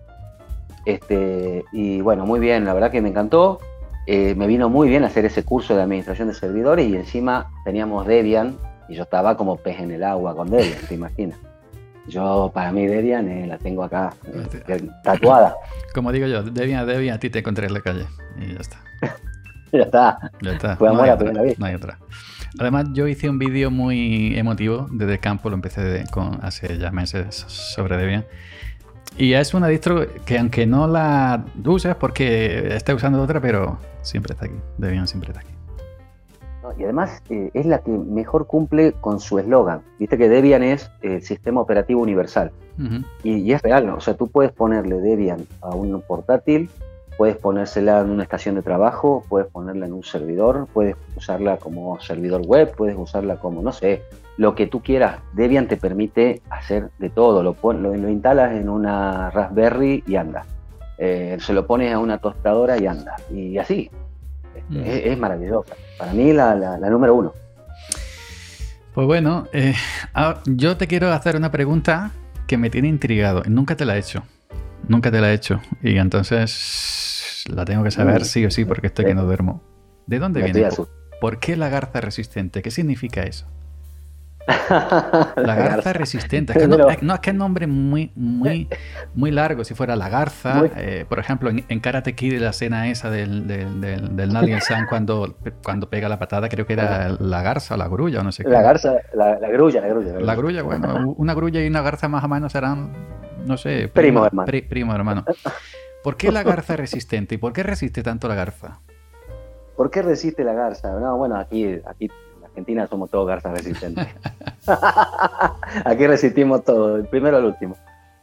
Este, 0.84 1.64
y 1.72 2.00
bueno, 2.00 2.24
muy 2.24 2.40
bien, 2.40 2.64
la 2.64 2.72
verdad 2.72 2.90
que 2.90 3.02
me 3.02 3.08
encantó. 3.08 3.58
Eh, 4.06 4.34
me 4.34 4.46
vino 4.46 4.68
muy 4.68 4.88
bien 4.88 5.04
hacer 5.04 5.24
ese 5.24 5.44
curso 5.44 5.76
de 5.76 5.82
administración 5.82 6.28
de 6.28 6.34
servidores 6.34 6.88
y 6.88 6.96
encima 6.96 7.52
teníamos 7.64 8.04
Debian 8.06 8.56
y 8.88 8.94
yo 8.94 9.04
estaba 9.04 9.36
como 9.36 9.56
pez 9.56 9.78
en 9.78 9.92
el 9.92 10.02
agua 10.02 10.34
con 10.34 10.50
Debian, 10.50 10.80
te 10.88 10.94
imaginas. 10.94 11.38
Yo, 12.08 12.50
para 12.52 12.72
mí, 12.72 12.86
Debian 12.86 13.28
eh, 13.28 13.46
la 13.46 13.58
tengo 13.58 13.84
acá, 13.84 14.12
eh, 14.26 14.88
tatuada. 15.04 15.54
Como 15.94 16.10
digo 16.10 16.26
yo, 16.26 16.42
Debian, 16.42 16.86
Debian, 16.86 17.16
a 17.16 17.18
ti 17.18 17.30
te 17.30 17.40
encontré 17.40 17.66
en 17.66 17.74
la 17.74 17.80
calle 17.80 18.06
y 18.38 18.54
ya 18.54 18.60
está. 18.60 18.78
ya 19.72 19.82
está. 19.82 20.18
Ya 20.42 20.52
está. 20.52 20.76
Fue 20.76 20.88
amor 20.88 21.08
a 21.08 21.16
primera 21.16 21.42
vez. 21.42 21.58
No 21.58 21.66
hay 21.66 21.74
otra. 21.74 21.98
Además, 22.58 22.86
yo 22.92 23.06
hice 23.06 23.30
un 23.30 23.38
vídeo 23.38 23.70
muy 23.70 24.36
emotivo 24.36 24.86
desde 24.90 25.14
el 25.14 25.20
campo, 25.20 25.48
lo 25.48 25.54
empecé 25.54 26.04
con, 26.10 26.38
hace 26.42 26.78
ya 26.78 26.90
meses 26.90 27.34
sobre 27.48 27.96
Debian. 27.96 28.24
Y 29.16 29.34
es 29.34 29.54
una 29.54 29.68
distro 29.68 30.06
que 30.24 30.38
aunque 30.38 30.66
no 30.66 30.86
la 30.86 31.44
uses 31.64 31.94
porque 31.94 32.74
está 32.74 32.94
usando 32.94 33.22
otra, 33.22 33.40
pero 33.40 33.78
siempre 34.02 34.32
está 34.34 34.46
aquí. 34.46 34.56
Debian 34.78 35.06
siempre 35.06 35.30
está 35.30 35.40
aquí. 35.40 35.51
Y 36.78 36.84
además 36.84 37.22
eh, 37.30 37.50
es 37.54 37.66
la 37.66 37.78
que 37.78 37.90
mejor 37.90 38.46
cumple 38.46 38.92
con 38.92 39.20
su 39.20 39.38
eslogan. 39.38 39.82
Viste 39.98 40.18
que 40.18 40.28
Debian 40.28 40.62
es 40.62 40.90
el 41.02 41.22
sistema 41.22 41.60
operativo 41.60 42.00
universal. 42.00 42.52
y, 43.22 43.34
y, 43.34 43.52
es 43.52 43.62
real, 43.62 43.86
¿no? 43.86 43.96
o 43.96 44.00
sea, 44.00 44.14
tú 44.14 44.28
puedes 44.28 44.50
ponerle 44.52 45.00
Debian 45.00 45.46
a 45.60 45.74
un 45.74 46.00
portátil 46.00 46.70
Puedes 47.16 47.36
ponérsela 47.36 48.00
en 48.00 48.10
una 48.10 48.22
estación 48.22 48.54
de 48.54 48.62
trabajo, 48.62 49.22
puedes 49.28 49.48
ponerla 49.48 49.86
en 49.86 49.92
un 49.92 50.02
servidor, 50.02 50.66
puedes 50.72 50.96
usarla 51.14 51.58
como 51.58 52.00
servidor 52.00 52.42
web, 52.46 52.74
puedes 52.74 52.96
usarla 52.96 53.36
como, 53.36 53.60
no 53.62 53.72
sé, 53.72 54.02
lo 54.38 54.54
que 54.54 54.66
tú 54.66 54.80
quieras. 54.82 55.20
Debian 55.34 55.68
te 55.68 55.76
permite 55.76 56.40
hacer 56.48 56.90
de 56.98 57.10
todo. 57.10 57.42
Lo, 57.42 57.54
lo, 57.74 58.08
instalas 58.08 58.54
en 58.54 58.68
una 58.68 59.30
Raspberry 59.30 60.02
y 60.06 60.16
anda. 60.16 60.46
Eh, 60.96 61.36
se 61.38 61.52
lo 61.52 61.66
pones 61.66 61.92
a 61.92 61.98
una 61.98 62.18
tostadora 62.18 62.78
y 62.78 62.86
anda. 62.86 63.16
Y 63.30 63.58
así. 63.58 63.90
Mm. 64.72 64.82
Es, 64.84 65.18
maravillosa. 65.18 65.74
Para 65.98 66.12
mí 66.12 66.32
la, 66.32 66.54
la, 66.54 66.90
número 66.90 67.14
uno. 67.14 67.32
Pues 68.94 69.06
bueno, 69.06 69.46
eh, 69.52 69.74
ah, 70.14 70.40
yo 70.46 70.76
te 70.76 70.86
quiero 70.86 71.12
hacer 71.12 71.36
una 71.36 71.50
pregunta 71.50 72.12
que 72.46 72.56
me 72.56 72.70
tiene 72.70 72.88
intrigado. 72.88 73.42
Nunca 73.46 73.76
te 73.76 73.84
la 73.84 73.96
he 73.96 74.00
hecho. 74.00 74.22
Nunca 74.88 75.10
te 75.10 75.20
la 75.20 75.30
he 75.30 75.34
hecho. 75.34 75.60
Y 75.82 75.96
entonces 75.96 77.44
la 77.48 77.64
tengo 77.64 77.84
que 77.84 77.90
saber 77.90 78.24
sí 78.24 78.44
o 78.44 78.50
sí 78.50 78.64
porque 78.64 78.88
estoy 78.88 79.04
que 79.06 79.14
no 79.14 79.24
duermo. 79.24 79.62
¿De 80.06 80.18
dónde 80.18 80.42
viene? 80.42 80.68
¿Por 81.20 81.38
qué 81.38 81.56
la 81.56 81.68
garza 81.68 82.00
resistente? 82.00 82.62
¿Qué 82.62 82.70
significa 82.70 83.22
eso? 83.22 83.46
La 85.36 85.54
garza 85.54 85.92
resistente. 85.92 86.52
Es 86.52 86.58
que 86.58 86.68
no, 86.68 86.88
es 86.88 87.20
que 87.20 87.30
es 87.30 87.36
nombre 87.36 87.66
muy, 87.66 88.10
muy, 88.14 88.68
muy 89.14 89.30
largo. 89.30 89.64
Si 89.64 89.74
fuera 89.74 89.96
la 89.96 90.08
garza, 90.08 90.64
eh, 90.76 91.04
por 91.08 91.18
ejemplo, 91.18 91.50
en, 91.50 91.80
Karate 91.80 92.14
Kid, 92.14 92.40
la 92.40 92.50
escena 92.50 92.88
esa 92.88 93.10
del, 93.10 93.46
del, 93.46 93.80
del, 93.80 94.16
del 94.16 94.60
San 94.62 94.86
cuando, 94.86 95.36
cuando 95.62 95.88
pega 95.88 96.08
la 96.08 96.18
patada, 96.18 96.48
creo 96.48 96.66
que 96.66 96.72
era 96.74 97.16
la 97.18 97.42
garza 97.42 97.74
o 97.74 97.76
la 97.76 97.88
grulla, 97.88 98.20
o 98.20 98.24
no 98.24 98.32
sé 98.32 98.44
qué. 98.44 98.50
La 98.50 98.62
garza, 98.62 98.94
la, 99.14 99.36
grulla, 99.48 99.80
la 99.80 99.88
grulla. 99.88 100.20
La 100.20 100.34
grulla, 100.34 100.62
bueno, 100.62 101.14
una 101.16 101.34
grulla 101.34 101.62
y 101.62 101.66
una 101.66 101.82
garza 101.82 102.08
más 102.08 102.24
o 102.24 102.28
menos 102.28 102.52
serán 102.52 102.92
no 103.46 103.56
sé. 103.56 103.88
Primo, 103.88 104.24
hermano. 104.24 104.50
primo 104.68 104.94
hermano. 104.94 105.24
¿Por 106.02 106.16
qué 106.16 106.32
la 106.32 106.42
garza 106.42 106.76
resistente 106.76 107.36
y 107.36 107.38
por 107.38 107.52
qué 107.52 107.62
resiste 107.62 108.02
tanto 108.02 108.28
la 108.28 108.34
garza? 108.34 108.80
¿Por 109.76 109.90
qué 109.90 110.02
resiste 110.02 110.44
la 110.44 110.52
garza? 110.52 110.92
No, 110.98 111.16
bueno, 111.16 111.36
aquí, 111.36 111.80
aquí 111.86 112.06
en 112.06 112.31
Argentina 112.52 112.86
somos 112.86 113.10
todos 113.10 113.26
garzas 113.26 113.52
resistentes. 113.52 114.06
aquí 115.84 116.06
resistimos 116.06 116.64
todo, 116.64 116.96
el 116.96 117.06
primero 117.06 117.38
al 117.38 117.46
último. 117.46 117.76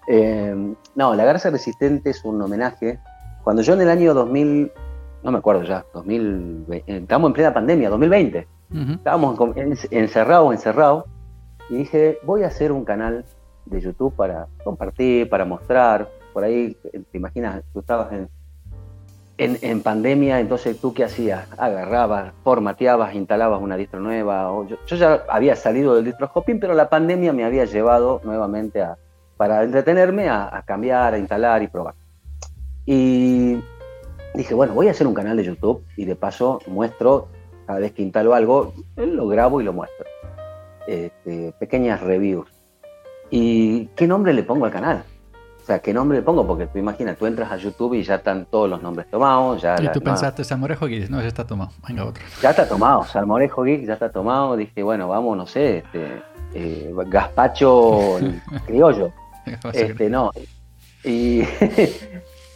Eh, 0.08 0.76
no, 0.96 1.16
la 1.16 1.26
garza 1.26 1.50
resistente 1.50 2.12
es 2.12 2.24
un 2.24 2.42
homenaje. 2.42 3.00
Cuando 3.44 3.62
yo 3.62 3.74
en 3.74 3.82
el 3.82 3.90
año 3.90 4.14
2000, 4.14 4.72
no 5.24 5.32
me 5.32 5.38
acuerdo 5.40 5.64
ya, 5.64 5.86
2020, 5.94 6.98
estábamos 6.98 7.30
en 7.30 7.34
plena 7.34 7.54
pandemia, 7.54 7.90
2020, 7.90 8.48
estábamos 8.92 9.40
encerrados, 9.92 10.54
encerrados, 10.54 11.06
y 11.70 11.78
dije, 11.78 12.20
voy 12.24 12.44
a 12.44 12.48
hacer 12.48 12.72
un 12.72 12.86
canal 12.86 13.26
de 13.66 13.82
YouTube 13.82 14.16
para 14.16 14.48
compartir, 14.64 15.30
para 15.30 15.46
mostrar. 15.46 16.10
Por 16.34 16.44
ahí, 16.44 16.78
te 16.84 17.18
imaginas, 17.18 17.64
tú 17.74 17.80
estabas 17.80 18.12
en, 18.12 18.30
en, 19.40 19.82
pandemia, 19.82 20.40
entonces 20.40 20.80
tú 20.80 20.94
qué 20.94 21.06
hacías? 21.06 21.48
Agarrabas, 21.58 22.34
formateabas, 22.44 23.16
instalabas 23.16 23.62
una 23.62 23.78
distro 23.78 24.00
nueva. 24.00 24.52
O 24.52 24.68
yo, 24.68 24.78
ya 24.86 25.24
había 25.30 25.56
salido 25.56 25.96
del 25.96 26.06
distro 26.06 26.30
hopping, 26.34 26.60
pero 26.60 26.74
la 26.74 26.90
pandemia 26.90 27.32
me 27.32 27.46
había 27.46 27.64
llevado 27.66 28.20
nuevamente 28.24 28.82
a, 28.82 28.98
para 29.38 29.64
entretenerme 29.64 30.30
a, 30.30 30.64
cambiar, 30.66 31.14
a 31.14 31.18
instalar 31.18 31.64
y 31.64 31.68
probar. 31.68 31.96
Y 32.86 33.58
dije, 34.34 34.54
bueno, 34.54 34.74
voy 34.74 34.90
a 34.90 34.92
hacer 34.92 35.08
un 35.08 35.14
canal 35.14 35.38
de 35.38 35.46
YouTube 35.46 35.86
y 35.96 36.04
de 36.04 36.16
paso 36.16 36.60
muestro, 36.68 37.30
cada 37.66 37.80
vez 37.80 37.94
que 37.94 38.02
instalo 38.02 38.34
algo, 38.34 38.74
lo 38.98 39.28
grabo 39.28 39.62
y 39.62 39.64
lo 39.64 39.72
muestro. 39.72 40.06
Este, 40.86 41.54
pequeñas 41.60 42.02
reviews. 42.02 42.50
¿Y 43.30 43.86
qué 43.96 44.08
nombre 44.08 44.34
le 44.34 44.44
pongo 44.44 44.66
al 44.66 44.72
canal? 44.72 45.04
O 45.70 45.72
sea, 45.72 45.78
¿qué 45.78 45.94
nombre 45.94 46.18
le 46.18 46.24
pongo? 46.24 46.48
Porque 46.48 46.66
tú 46.66 46.80
imaginas, 46.80 47.16
tú 47.16 47.28
entras 47.28 47.52
a 47.52 47.56
YouTube 47.56 47.94
y 47.94 48.02
ya 48.02 48.16
están 48.16 48.48
todos 48.48 48.68
los 48.68 48.82
nombres 48.82 49.08
tomados. 49.08 49.62
Ya 49.62 49.76
y 49.80 49.88
tú 49.92 50.02
pensaste, 50.02 50.44
Salmorejo 50.44 50.88
Geek, 50.88 51.12
no, 51.12 51.22
ya 51.22 51.28
está 51.28 51.46
tomado, 51.46 51.70
venga 51.88 52.06
otro. 52.06 52.24
Ya 52.42 52.50
está 52.50 52.68
tomado, 52.68 53.04
Salmorejo 53.04 53.62
Geek 53.62 53.86
ya 53.86 53.94
está 53.94 54.12
tomado. 54.12 54.58
Dije, 54.58 54.82
bueno, 54.82 55.08
vamos, 55.08 55.38
no 55.38 55.46
sé, 55.46 55.78
este, 55.78 56.24
eh, 56.56 56.92
gazpacho 57.06 58.18
criollo. 58.66 59.12
este, 59.72 60.10
no. 60.10 60.32
Y, 61.04 61.44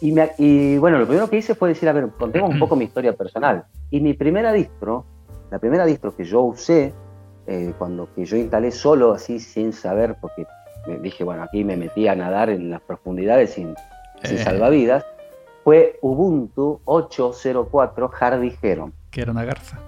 y, 0.00 0.76
bueno, 0.78 0.98
lo 0.98 1.06
primero 1.06 1.30
que 1.30 1.36
hice 1.36 1.54
fue 1.54 1.68
decir, 1.68 1.88
a 1.88 1.92
ver, 1.92 2.08
contemos 2.18 2.50
un 2.50 2.58
poco 2.58 2.74
mi 2.74 2.86
historia 2.86 3.12
personal. 3.12 3.64
Y 3.90 4.00
mi 4.00 4.14
primera 4.14 4.52
distro, 4.52 5.04
la 5.52 5.60
primera 5.60 5.86
distro 5.86 6.16
que 6.16 6.24
yo 6.24 6.40
usé, 6.40 6.92
eh, 7.46 7.74
cuando 7.78 8.12
que 8.12 8.24
yo 8.24 8.36
instalé 8.36 8.72
solo, 8.72 9.12
así 9.12 9.38
sin 9.38 9.72
saber, 9.72 10.16
porque 10.20 10.44
me 10.86 10.98
dije, 10.98 11.24
bueno, 11.24 11.42
aquí 11.42 11.64
me 11.64 11.76
metí 11.76 12.08
a 12.08 12.14
nadar 12.14 12.50
en 12.50 12.70
las 12.70 12.80
profundidades 12.80 13.50
sin, 13.50 13.74
sin 14.22 14.38
eh. 14.38 14.44
salvavidas, 14.44 15.04
fue 15.62 15.98
Ubuntu 16.02 16.80
8.04 16.84 18.10
Hardy 18.10 18.54
Heron. 18.62 18.92
Que 19.10 19.22
era 19.22 19.32
una 19.32 19.44
garza. 19.44 19.78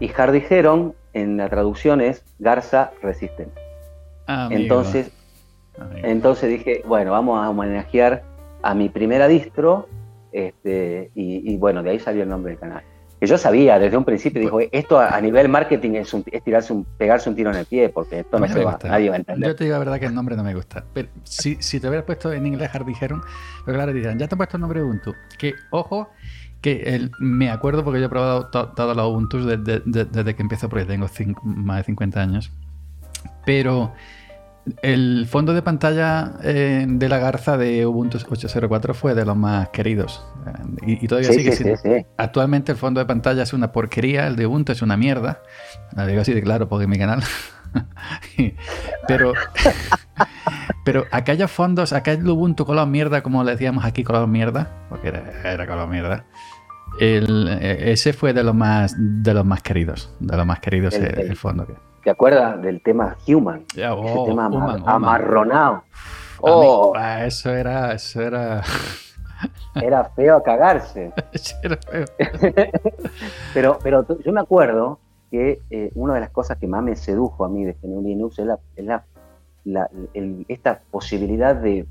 Y 0.00 0.08
Hardy 0.08 0.42
Heron 0.48 0.94
en 1.12 1.36
la 1.36 1.48
traducción 1.48 2.00
es 2.00 2.24
garza 2.38 2.92
resistente. 3.02 3.60
Entonces, 4.50 5.10
entonces 6.02 6.50
dije, 6.50 6.82
bueno, 6.86 7.12
vamos 7.12 7.44
a 7.44 7.50
homenajear 7.50 8.22
a 8.62 8.74
mi 8.74 8.88
primera 8.88 9.28
distro, 9.28 9.88
este, 10.32 11.10
y, 11.14 11.56
bueno, 11.58 11.82
de 11.82 11.90
ahí 11.90 12.00
salió 12.00 12.22
el 12.22 12.28
nombre 12.28 12.52
del 12.52 12.60
canal 12.60 12.82
que 13.24 13.30
yo 13.30 13.38
sabía 13.38 13.78
desde 13.78 13.96
un 13.96 14.04
principio, 14.04 14.40
dijo, 14.40 14.60
esto 14.70 14.98
a, 14.98 15.18
nivel 15.20 15.48
marketing 15.48 15.92
es, 15.92 16.14
tirarse 16.44 16.72
un, 16.72 16.84
pegarse 16.84 17.30
un 17.30 17.36
tiro 17.36 17.50
en 17.50 17.56
el 17.56 17.64
pie, 17.66 17.88
porque 17.88 18.20
esto 18.20 18.38
no, 18.38 18.46
se 18.46 18.62
va, 18.62 18.78
nadie 18.84 19.08
va 19.08 19.16
a 19.16 19.18
entender. 19.18 19.48
Yo 19.48 19.56
te 19.56 19.64
digo 19.64 19.74
la 19.74 19.78
verdad 19.78 19.98
que 19.98 20.06
el 20.06 20.14
nombre 20.14 20.36
no 20.36 20.44
me 20.44 20.54
gusta. 20.54 20.84
Pero 20.92 21.08
si, 21.22 21.56
si 21.60 21.80
te 21.80 21.88
hubieras 21.88 22.04
puesto 22.04 22.32
en 22.32 22.46
inglés 22.46 22.70
dijeron, 22.86 23.22
pero 23.64 23.78
claro, 23.78 23.92
dirán, 23.92 24.18
ya 24.18 24.28
te 24.28 24.34
han 24.34 24.36
puesto 24.36 24.56
el 24.56 24.60
nombre 24.60 24.80
de 24.80 24.86
Ubuntu. 24.86 25.14
Que, 25.38 25.54
ojo, 25.70 26.10
que 26.60 26.82
el, 26.82 27.10
me 27.18 27.50
acuerdo 27.50 27.82
porque 27.82 28.00
yo 28.00 28.06
he 28.06 28.10
probado 28.10 28.48
todos 28.48 28.96
los 28.96 29.06
Ubuntu 29.06 29.44
desde, 29.44 29.82
desde, 29.86 30.34
que 30.34 30.42
empiezo, 30.42 30.68
porque 30.68 30.84
tengo 30.84 31.06
más 31.42 31.78
de 31.78 31.84
50 31.84 32.20
años. 32.20 32.52
Pero 33.46 33.94
el 34.82 35.26
fondo 35.28 35.52
de 35.52 35.62
pantalla 35.62 36.34
eh, 36.42 36.86
de 36.88 37.08
la 37.08 37.18
garza 37.18 37.56
de 37.58 37.86
Ubuntu 37.86 38.18
8.04 38.18 38.94
fue 38.94 39.14
de 39.14 39.24
los 39.24 39.36
más 39.36 39.68
queridos. 39.70 40.24
Eh, 40.86 40.98
y, 41.02 41.06
todavía 41.06 41.32
sigue 41.32 41.52
siendo. 41.52 41.78
Actualmente 42.16 42.72
el 42.72 42.78
fondo 42.78 43.00
de 43.00 43.06
pantalla 43.06 43.42
es 43.42 43.52
una 43.52 43.72
porquería, 43.72 44.26
el 44.26 44.36
de 44.36 44.46
Ubuntu 44.46 44.72
es 44.72 44.82
una 44.82 44.96
mierda. 44.96 45.42
La 45.94 46.06
digo 46.06 46.22
así 46.22 46.32
de 46.32 46.42
claro 46.42 46.68
porque 46.68 46.86
mi 46.86 46.98
canal. 46.98 47.22
pero, 49.08 49.34
pero 50.84 51.04
aquellos 51.10 51.50
fondos, 51.50 51.92
aquel 51.92 52.26
Ubuntu 52.26 52.64
color 52.64 52.86
mierda, 52.86 53.22
como 53.22 53.44
le 53.44 53.52
decíamos 53.52 53.84
aquí 53.84 54.02
color 54.02 54.28
mierda, 54.28 54.70
porque 54.88 55.08
era, 55.08 55.66
color 55.66 55.88
mierda. 55.88 56.24
Eh, 57.00 57.78
ese 57.86 58.12
fue 58.12 58.32
de 58.32 58.44
los 58.44 58.54
más 58.54 58.94
de 58.96 59.34
los 59.34 59.44
más 59.44 59.62
queridos, 59.62 60.14
de 60.20 60.36
los 60.36 60.46
más 60.46 60.60
queridos 60.60 60.94
el, 60.94 61.34
fondo 61.34 61.66
¿Te 62.04 62.10
acuerdas 62.10 62.60
del 62.60 62.82
tema 62.82 63.16
Human? 63.26 63.64
Ese 63.72 63.88
oh, 63.88 64.26
tema 64.26 64.46
amarronado. 64.84 65.84
Oh. 66.40 66.92
Ah, 66.94 67.24
eso 67.24 67.50
era, 67.50 67.92
eso 67.92 68.20
era. 68.20 68.62
Era 69.74 70.04
feo 70.04 70.36
a 70.36 70.42
cagarse. 70.42 71.12
era 71.62 71.76
feo. 71.76 72.04
pero, 73.54 73.78
pero 73.82 74.06
yo 74.24 74.32
me 74.32 74.40
acuerdo 74.40 75.00
que 75.30 75.60
eh, 75.68 75.90
una 75.96 76.14
de 76.14 76.20
las 76.20 76.30
cosas 76.30 76.58
que 76.58 76.68
más 76.68 76.82
me 76.82 76.94
sedujo 76.94 77.44
a 77.44 77.48
mí 77.48 77.64
de 77.64 77.76
GNU 77.82 78.00
Linux 78.00 78.38
es, 78.38 78.46
la, 79.66 79.90
esta 80.48 80.80
posibilidad 80.92 81.56
de, 81.56 81.86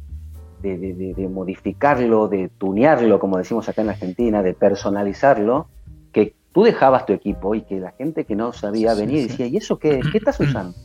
de, 0.62 1.30
modificarlo, 1.30 2.30
de 2.30 2.50
tunearlo, 2.58 3.20
como 3.20 3.38
decimos 3.38 3.68
acá 3.68 3.82
en 3.82 3.90
Argentina, 3.90 4.42
de 4.42 4.54
personalizarlo, 4.54 5.68
que 6.14 6.36
tú 6.54 6.64
dejabas 6.64 7.06
tu 7.06 7.14
equipo 7.14 7.56
y 7.56 7.64
que 7.64 7.80
la 7.80 7.92
gente 7.92 8.26
que 8.26 8.36
no 8.36 8.54
sabía 8.54 8.94
venía 8.94 9.20
y 9.20 9.28
decía, 9.28 9.48
¿y 9.48 9.58
eso 9.58 9.80
qué, 9.80 10.00
qué 10.12 10.18
estás 10.18 10.40
usando? 10.40 10.78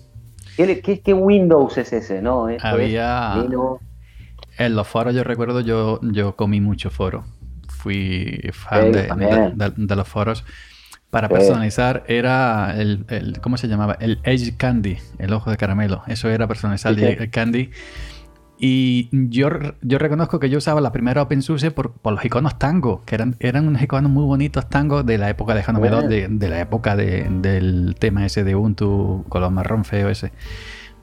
¿Qué, 0.56 1.00
qué, 1.04 1.14
Windows 1.14 1.78
es 1.78 1.92
ese? 1.92 2.20
No, 2.20 2.48
Había... 2.62 3.46
En 4.58 4.74
los 4.74 4.88
foros 4.88 5.14
yo 5.14 5.22
recuerdo, 5.22 5.60
yo, 5.60 6.00
yo 6.02 6.34
comí 6.34 6.60
mucho 6.60 6.90
foro. 6.90 7.24
Fui 7.68 8.40
fan 8.52 8.90
de, 8.90 9.96
los 9.96 10.08
foros 10.08 10.44
para 11.10 11.28
personalizar 11.28 12.02
era 12.08 12.74
el, 12.76 13.04
el, 13.08 13.40
¿cómo 13.40 13.56
se 13.56 13.68
llamaba? 13.68 13.96
El 14.00 14.18
Edge 14.24 14.56
Candy, 14.56 14.98
el 15.18 15.32
ojo 15.32 15.50
de 15.50 15.56
caramelo. 15.56 16.02
Eso 16.08 16.28
era 16.28 16.48
personalizar 16.48 16.98
el 16.98 17.30
Candy. 17.30 17.70
Y 18.60 19.08
yo, 19.12 19.50
yo 19.82 19.98
reconozco 19.98 20.40
que 20.40 20.50
yo 20.50 20.58
usaba 20.58 20.80
la 20.80 20.90
primera 20.90 21.22
OpenSUSE 21.22 21.70
por, 21.70 21.92
por 21.92 22.12
los 22.12 22.24
iconos 22.24 22.58
tango, 22.58 23.04
que 23.04 23.14
eran, 23.14 23.36
eran 23.38 23.68
unos 23.68 23.80
iconos 23.80 24.10
muy 24.10 24.24
bonitos 24.24 24.68
tango 24.68 25.04
de 25.04 25.16
la 25.16 25.30
época 25.30 25.54
de 25.54 25.62
Hanome 25.64 25.90
de, 26.08 26.26
de, 26.28 26.48
la 26.48 26.60
época 26.60 26.96
de, 26.96 27.28
del 27.30 27.94
tema 27.98 28.26
ese 28.26 28.42
de 28.42 28.56
Ubuntu 28.56 29.24
con 29.28 29.54
marrón 29.54 29.84
feo 29.84 30.08
ese. 30.08 30.32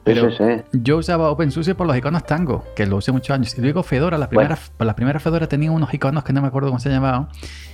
Pero 0.04 0.30
yo 0.72 0.98
usaba 0.98 1.32
OpenSUSE 1.32 1.74
por 1.74 1.88
los 1.88 1.98
iconos 1.98 2.26
Tango, 2.26 2.64
que 2.76 2.86
lo 2.86 2.98
usé 2.98 3.12
muchos 3.12 3.34
años. 3.34 3.58
Y 3.58 3.62
luego 3.62 3.82
Fedora, 3.82 4.20
la 4.20 4.30
primera, 4.30 4.56
la 4.78 4.96
primera 4.96 5.20
Fedora 5.20 5.48
tenía 5.48 5.72
unos 5.72 5.92
iconos 5.96 6.24
que 6.24 6.32
no 6.32 6.44
me 6.44 6.48
acuerdo 6.48 6.70
cómo 6.70 6.80
se 6.80 6.90
llamaban, 6.90 7.30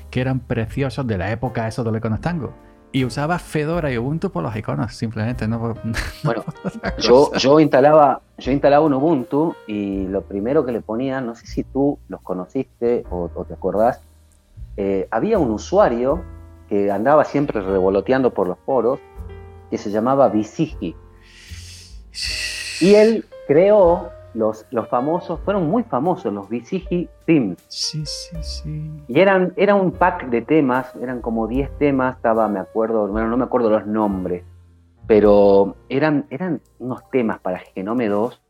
que 0.10 0.22
eran 0.22 0.40
preciosos 0.40 1.06
de 1.06 1.18
la 1.18 1.30
época 1.32 1.68
esos 1.68 1.84
de 1.84 1.92
los 1.92 2.00
iconos 2.00 2.22
Tango. 2.22 2.54
Y 2.94 3.06
usaba 3.06 3.40
Fedora 3.40 3.92
y 3.92 3.98
Ubuntu 3.98 4.32
por 4.32 4.44
los 4.44 4.56
iconos, 4.56 4.94
simplemente. 4.94 5.48
No, 5.48 5.60
bueno, 6.24 6.44
yo, 6.98 7.32
yo, 7.34 7.60
instalaba, 7.60 8.22
yo 8.38 8.52
instalaba 8.52 8.86
un 8.86 8.94
Ubuntu 8.94 9.56
y 9.68 10.08
lo 10.08 10.22
primero 10.22 10.66
que 10.66 10.74
le 10.74 10.82
ponía, 10.82 11.22
no 11.22 11.36
sé 11.36 11.48
si 11.48 11.64
tú 11.64 12.00
los 12.10 12.22
conociste 12.22 13.06
o, 13.10 13.30
te 13.48 13.54
acordás, 13.54 14.02
eh, 14.76 15.08
había 15.10 15.40
un 15.40 15.52
usuario 15.52 16.22
que 16.68 16.92
andaba 16.92 17.24
siempre 17.24 17.62
revoloteando 17.62 18.34
por 18.34 18.48
los 18.48 18.58
foros 18.66 19.00
que 19.70 19.78
se 19.78 19.90
llamaba 19.90 20.28
Visigi. 20.30 20.96
Y 22.82 22.96
él 22.96 23.26
creó 23.48 24.10
los, 24.34 24.66
los 24.72 24.88
famosos, 24.88 25.40
fueron 25.42 25.70
muy 25.70 25.84
famosos 25.84 26.34
los 26.34 26.50
Visigi 26.50 27.10
Themes. 27.26 27.58
Sí, 27.68 28.04
sí, 28.06 28.38
sí. 28.42 28.92
Y 29.08 29.20
eran, 29.20 29.54
era 29.58 29.76
un 29.76 29.92
pack 29.92 30.30
de 30.30 30.42
temas, 30.42 30.96
eran 31.02 31.22
como 31.22 31.48
10 31.48 31.78
temas, 31.78 32.16
estaba, 32.16 32.48
me 32.48 32.60
acuerdo, 32.60 33.08
bueno, 33.08 33.28
no 33.28 33.38
me 33.38 33.44
acuerdo 33.44 33.70
los 33.70 33.86
nombres, 33.86 34.44
pero 35.08 35.76
eran, 35.90 36.26
eran 36.30 36.62
unos 36.80 37.10
temas 37.10 37.40
para 37.40 37.60
Genome 37.60 38.08
2 38.08 38.42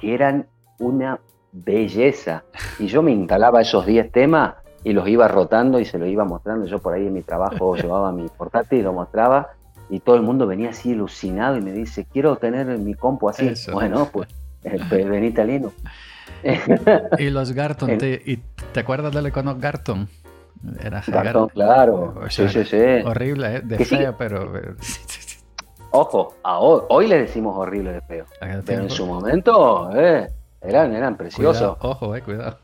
que 0.00 0.14
eran 0.14 0.46
una 0.78 1.20
belleza. 1.52 2.44
Y 2.78 2.86
yo 2.86 3.02
me 3.02 3.12
instalaba 3.12 3.60
esos 3.60 3.86
10 3.86 4.12
temas 4.12 4.54
y 4.84 4.92
los 4.92 5.08
iba 5.08 5.28
rotando 5.28 5.80
y 5.80 5.84
se 5.84 5.98
los 5.98 6.08
iba 6.08 6.24
mostrando. 6.24 6.66
Yo 6.66 6.78
por 6.78 6.94
ahí 6.94 7.06
en 7.06 7.12
mi 7.12 7.22
trabajo 7.22 7.76
llevaba 7.76 8.12
mi 8.12 8.28
portátil 8.28 8.80
y 8.80 8.82
lo 8.82 8.92
mostraba 8.92 9.50
y 9.88 10.00
todo 10.00 10.16
el 10.16 10.22
mundo 10.22 10.46
venía 10.46 10.70
así 10.70 10.92
alucinado 10.92 11.56
y 11.56 11.60
me 11.60 11.72
dice, 11.72 12.06
quiero 12.10 12.36
tener 12.36 12.66
mi 12.78 12.94
compu 12.94 13.28
así. 13.28 13.52
Bueno, 13.72 14.08
pues 14.12 14.28
venite 14.88 15.26
italiano 15.26 15.72
y 17.18 17.30
los 17.30 17.52
Garton, 17.52 17.98
te, 17.98 18.22
¿y 18.24 18.36
¿te 18.72 18.80
acuerdas 18.80 19.12
del 19.12 19.28
icono 19.28 19.56
Garton? 19.56 20.08
Era 20.80 21.02
Garton, 21.06 21.48
claro. 21.48 22.14
sí, 22.28 22.48
sí, 22.48 22.64
sí. 22.64 22.82
Horrible, 23.04 23.56
¿eh? 23.56 23.60
de 23.62 23.84
feo, 23.84 24.14
pero... 24.16 24.52
Ojo, 25.90 26.34
hoy, 26.44 27.06
le 27.06 27.20
decimos 27.20 27.56
horrible 27.56 27.92
de 27.92 28.00
feo. 28.02 28.26
Pero 28.64 28.82
en 28.82 28.90
su 28.90 29.06
momento, 29.06 29.90
eh, 29.94 30.28
eran, 30.60 30.94
eran 30.94 31.16
preciosos. 31.16 31.76
ojo, 31.80 32.14
eh, 32.14 32.22
cuidado. 32.22 32.58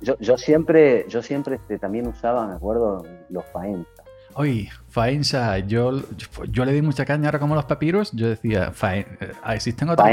Yo, 0.00 0.36
siempre, 0.36 1.06
yo 1.08 1.22
siempre 1.22 1.56
este, 1.56 1.78
también 1.78 2.06
usaba, 2.06 2.46
me 2.46 2.54
acuerdo, 2.54 3.04
los 3.28 3.44
Faenza. 3.46 4.02
Oye, 4.34 4.68
Faenza, 4.88 5.58
yo, 5.58 6.02
yo 6.50 6.64
le 6.64 6.72
di 6.72 6.82
mucha 6.82 7.04
caña 7.04 7.28
ahora 7.28 7.38
como 7.38 7.54
los 7.54 7.64
papiros. 7.64 8.12
Yo 8.12 8.28
decía, 8.28 8.72
Faenza, 8.72 9.12
eh, 9.20 9.32
existen 9.54 9.88
otros 9.88 10.08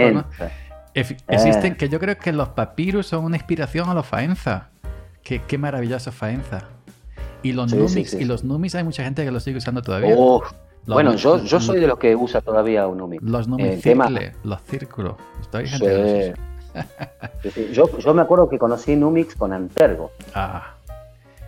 Existen, 0.93 1.75
que 1.75 1.89
yo 1.89 1.99
creo 1.99 2.17
que 2.17 2.31
los 2.31 2.49
papyrus 2.49 3.07
son 3.07 3.25
una 3.25 3.37
inspiración 3.37 3.89
a 3.89 3.93
los 3.93 4.05
Faenza. 4.05 4.69
Qué, 5.23 5.41
qué 5.47 5.57
maravilloso 5.57 6.11
Faenza. 6.11 6.69
Y 7.41 7.53
los 7.53 7.73
Numix, 7.73 8.13
y 8.13 8.25
los 8.25 8.43
Numix 8.43 8.75
hay 8.75 8.83
mucha 8.83 9.03
gente 9.03 9.25
que 9.25 9.31
los 9.31 9.43
sigue 9.43 9.57
usando 9.57 9.81
todavía. 9.81 10.15
bueno, 10.85 11.15
yo, 11.15 11.43
yo 11.43 11.59
soy 11.59 11.79
de 11.79 11.87
los 11.87 11.99
que 11.99 12.15
usa 12.15 12.41
todavía 12.41 12.87
un 12.87 12.97
Numix. 12.99 13.23
Los 13.23 13.47
Numix 13.47 13.83
los 14.43 14.61
círculos. 14.61 15.15
Estoy 15.41 15.67
gente 15.67 16.35
yo, 17.71 17.97
yo 17.99 18.13
me 18.13 18.21
acuerdo 18.21 18.49
que 18.49 18.57
conocí 18.57 18.95
Numix 18.95 19.35
con 19.35 19.53
Antergo. 19.53 20.11
Ah. 20.33 20.75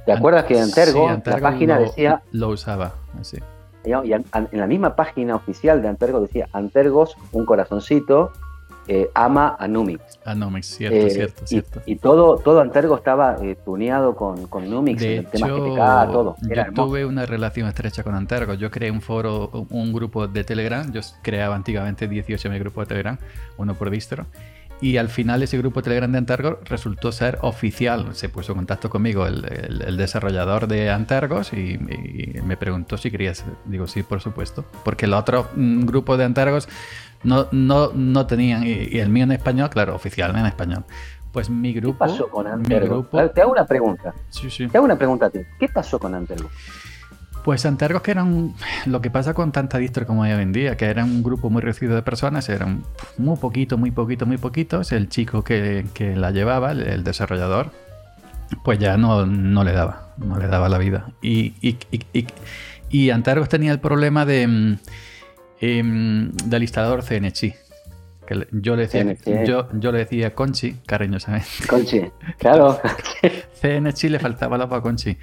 ¿Te 0.05 0.11
acuerdas 0.11 0.45
que 0.45 0.59
Antergo, 0.59 1.09
la 1.09 1.37
página 1.39 1.79
decía... 1.79 2.21
Lo 2.31 2.49
usaba, 2.49 2.93
así. 3.19 3.37
Y 3.85 3.91
en 3.91 4.25
la 4.51 4.67
misma 4.67 4.95
página 4.95 5.35
oficial 5.35 5.81
de 5.81 5.87
Antergo 5.87 6.19
decía 6.19 6.47
Antergos, 6.53 7.15
un 7.31 7.45
corazoncito, 7.45 8.31
eh, 8.87 9.09
ama 9.13 9.55
a 9.59 9.67
Numix. 9.67 10.19
A 10.25 10.35
Numix, 10.35 10.67
cierto, 10.67 10.97
eh, 10.97 11.09
cierto, 11.09 11.47
cierto. 11.47 11.81
Y, 11.85 11.95
todo, 11.95 12.37
todo 12.37 12.61
Antergo 12.61 12.95
estaba 12.95 13.37
eh, 13.41 13.55
tuneado 13.63 14.15
con, 14.15 14.47
con 14.47 14.69
Numix, 14.69 15.01
de 15.01 15.17
el 15.17 15.27
tema 15.27 15.47
GTK, 15.47 16.11
todo. 16.11 16.35
yo 16.41 16.63
tuve 16.73 17.05
una 17.05 17.25
relación 17.25 17.67
estrecha 17.67 18.03
con 18.03 18.13
Antergo. 18.13 18.53
Yo 18.53 18.69
creé 18.69 18.91
un 18.91 19.01
foro, 19.01 19.49
un 19.69 19.91
grupo 19.91 20.27
de 20.27 20.43
Telegram. 20.43 20.91
Yo 20.91 21.01
creaba 21.21 21.55
antiguamente 21.55 22.07
18 22.07 22.49
mi 22.49 22.59
grupo 22.59 22.81
de 22.81 22.87
Telegram, 22.87 23.17
uno 23.57 23.73
por 23.73 23.89
distro. 23.89 24.25
Y 24.81 24.97
al 24.97 25.07
final 25.09 25.41
ese 25.41 25.57
grupo 25.57 25.81
Telegram 25.81 26.11
de 26.11 26.17
Antergos 26.17 26.57
resultó 26.65 27.11
ser 27.11 27.39
oficial. 27.41 28.13
Se 28.13 28.27
puso 28.27 28.51
en 28.51 28.57
contacto 28.57 28.89
conmigo 28.89 29.25
el, 29.25 29.97
desarrollador 29.97 30.67
de 30.67 30.89
Antergos 30.89 31.53
y, 31.53 31.79
me 32.43 32.57
preguntó 32.57 32.97
si 32.97 33.09
quería. 33.09 33.33
Digo, 33.65 33.87
sí, 33.87 34.03
por 34.03 34.21
supuesto. 34.21 34.65
Porque 34.83 35.05
el 35.05 35.13
otro 35.13 35.47
mm, 35.55 35.85
grupo 35.85 36.17
de 36.17 36.25
Antergos 36.25 36.67
no, 37.25 37.47
no, 37.51 37.91
no 37.93 38.27
tenían, 38.27 38.63
y, 38.63 38.99
el 38.99 39.09
mío 39.09 39.23
en 39.23 39.33
español, 39.33 39.69
claro, 39.69 39.95
oficial 39.95 40.35
en 40.35 40.45
español. 40.45 40.85
Pues 41.31 41.49
mi 41.49 41.73
grupo. 41.73 42.05
¿Qué 42.05 42.11
pasó 42.11 42.29
con 42.29 42.47
Antergo? 42.47 43.05
Te 43.33 43.41
hago 43.41 43.51
una 43.51 43.65
pregunta. 43.65 44.13
Sí, 44.29 44.49
sí. 44.49 44.67
Te 44.67 44.77
hago 44.77 44.85
una 44.85 44.97
pregunta 44.97 45.25
a 45.25 45.29
ti. 45.29 45.39
¿Qué 45.59 45.67
pasó 45.67 45.99
con 45.99 46.15
Antergo? 46.15 46.49
Pues 47.43 47.65
Antergos 47.65 48.01
que 48.01 48.11
eran 48.11 48.53
lo 48.85 49.01
que 49.01 49.11
pasa 49.11 49.33
con 49.33 49.51
tanta 49.51 49.77
distro 49.77 50.07
como 50.07 50.23
hay 50.23 50.31
hoy 50.31 50.43
en 50.43 50.53
día, 50.53 50.77
que 50.77 50.85
eran 50.85 51.11
un 51.11 51.23
grupo 51.23 51.49
muy 51.49 51.61
reducido 51.61 51.93
de 51.93 52.01
personas, 52.03 52.47
eran 52.47 52.83
muy 53.17 53.35
poquito, 53.37 53.77
muy 53.77 53.91
poquito, 53.91 54.25
muy 54.25 54.37
poquitos. 54.37 54.91
El 54.91 55.09
chico 55.09 55.43
que, 55.43 55.85
que 55.93 56.15
la 56.15 56.31
llevaba, 56.31 56.71
el, 56.71 57.03
desarrollador, 57.03 57.71
pues 58.63 58.79
ya 58.79 58.97
no, 58.97 59.25
no, 59.25 59.63
le 59.63 59.73
daba, 59.73 60.13
no 60.17 60.37
le 60.37 60.47
daba 60.47 60.69
la 60.69 60.77
vida. 60.77 61.07
Y, 61.21 61.53
y, 61.61 61.77
y, 61.91 62.27
y 62.89 63.09
Antergos 63.09 63.49
tenía 63.49 63.71
el 63.71 63.79
problema 63.79 64.25
de 64.25 64.77
Em, 65.61 66.31
del 66.31 66.63
instalador 66.63 67.03
CNC. 67.03 67.55
Que 68.27 68.47
yo, 68.51 68.75
le 68.75 68.87
decía, 68.87 69.15
yo, 69.45 69.69
yo, 69.73 69.91
le 69.91 69.99
decía 69.99 70.33
Conchi, 70.33 70.77
cariñosamente. 70.85 71.47
Conchi, 71.67 72.01
claro. 72.39 72.79
CNC 73.61 74.09
le 74.09 74.19
faltaba 74.19 74.57
la 74.57 74.67
para 74.67 74.81
Conchi. 74.81 75.17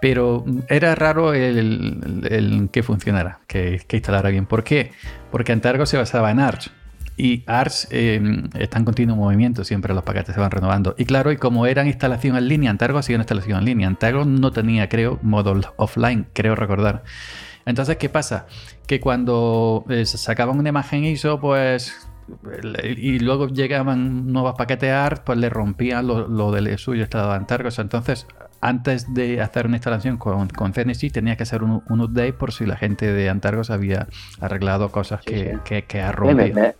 Pero 0.00 0.44
era 0.68 0.96
raro 0.96 1.32
el, 1.32 2.68
que 2.72 2.82
funcionara, 2.82 3.38
que, 3.46 3.80
instalara 3.92 4.30
bien. 4.30 4.46
¿Por 4.46 4.64
qué? 4.64 4.90
Porque 5.30 5.52
Antargo 5.52 5.86
se 5.86 5.96
basaba 5.96 6.32
en 6.32 6.40
Arch. 6.40 6.72
Y 7.16 7.44
Arch 7.46 7.86
em, 7.90 8.50
está 8.58 8.78
en 8.78 8.84
continuo 8.84 9.14
movimiento, 9.14 9.62
siempre 9.62 9.94
los 9.94 10.02
paquetes 10.02 10.34
se 10.34 10.40
van 10.40 10.50
renovando. 10.50 10.96
Y 10.98 11.04
claro, 11.04 11.30
y 11.30 11.36
como 11.36 11.66
eran 11.66 11.86
instalación 11.86 12.36
en 12.36 12.48
línea, 12.48 12.70
Antargo 12.72 12.98
ha 12.98 13.02
sido 13.04 13.18
una 13.18 13.22
instalación 13.22 13.60
en 13.60 13.64
línea. 13.64 13.86
Antargo 13.86 14.24
no 14.24 14.50
tenía, 14.50 14.88
creo, 14.88 15.20
modo 15.22 15.54
offline, 15.76 16.26
creo 16.32 16.56
recordar. 16.56 17.04
Entonces, 17.66 17.96
¿qué 17.96 18.08
pasa? 18.08 18.46
Que 18.86 19.00
cuando 19.00 19.84
eh, 19.88 20.04
sacaban 20.06 20.58
una 20.58 20.68
imagen 20.68 21.04
ISO, 21.04 21.40
pues 21.40 22.08
y 22.84 23.18
luego 23.18 23.48
llegaban 23.48 24.32
nuevos 24.32 24.54
paquetes 24.56 24.90
ART, 24.90 25.24
pues 25.24 25.38
le 25.38 25.50
rompían 25.50 26.06
lo, 26.06 26.52
del 26.52 26.78
suyo 26.78 27.02
estado 27.02 27.30
de 27.30 27.36
Antargos. 27.36 27.78
Entonces, 27.78 28.26
antes 28.60 29.12
de 29.12 29.40
hacer 29.40 29.66
una 29.66 29.76
instalación 29.76 30.16
con, 30.18 30.48
con 30.48 30.72
tenía 30.72 31.36
que 31.36 31.42
hacer 31.42 31.62
un, 31.62 31.82
update 31.88 32.32
por 32.32 32.52
si 32.52 32.64
la 32.64 32.76
gente 32.76 33.12
de 33.12 33.28
Antargos 33.28 33.70
había 33.70 34.08
arreglado 34.40 34.90
cosas 34.90 35.22
que, 35.22 35.58
que, 35.64 36.00
ha 36.00 36.12
rompido. 36.12 36.54
Me 36.54 36.74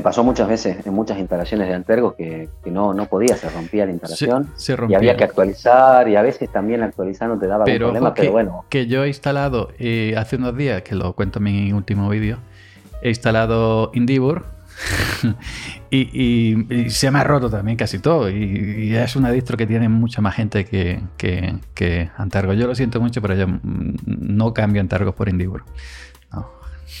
pasó 0.00 0.24
muchas 0.24 0.48
veces 0.48 0.86
en 0.86 0.94
muchas 0.94 1.18
instalaciones 1.18 1.68
de 1.68 1.74
Antergo 1.74 2.14
que, 2.14 2.48
no, 2.64 2.94
no 2.94 3.06
podía, 3.06 3.36
se 3.36 3.50
rompía 3.50 3.84
la 3.84 3.92
instalación. 3.92 4.48
Y 4.88 4.94
había 4.94 5.16
que 5.16 5.24
actualizar 5.24 6.08
y 6.08 6.16
a 6.16 6.22
veces 6.22 6.50
también 6.50 6.82
actualizando 6.82 7.38
te 7.38 7.46
daba 7.46 7.64
pero, 7.64 7.88
problema, 7.88 8.14
pero 8.14 8.32
bueno. 8.32 8.64
Que 8.70 8.86
yo 8.86 9.04
he 9.04 9.08
instalado 9.08 9.68
eh, 9.78 10.14
hace 10.16 10.36
unos 10.36 10.56
días, 10.56 10.82
que 10.82 10.94
lo 10.94 11.12
cuento 11.12 11.40
en 11.40 11.44
mi 11.44 11.72
último 11.72 12.08
vídeo, 12.08 12.38
he 13.02 13.10
instalado 13.10 13.90
Indivor 13.94 14.46
y, 15.90 16.88
se 16.88 17.10
me 17.10 17.18
ha 17.18 17.24
roto 17.24 17.50
también 17.50 17.76
casi 17.76 17.98
todo. 17.98 18.30
Y, 18.30 18.94
es 18.94 19.16
una 19.16 19.30
distro 19.30 19.56
que 19.56 19.66
tiene 19.66 19.88
mucha 19.88 20.20
más 20.20 20.34
gente 20.34 20.64
que, 20.64 21.00
que, 21.16 22.10
Antargos. 22.16 22.56
Yo 22.56 22.66
lo 22.66 22.74
siento 22.74 23.00
mucho, 23.00 23.20
pero 23.20 23.34
yo 23.34 23.46
no 23.62 24.54
cambio 24.54 24.80
Antargos 24.80 25.14
por 25.14 25.28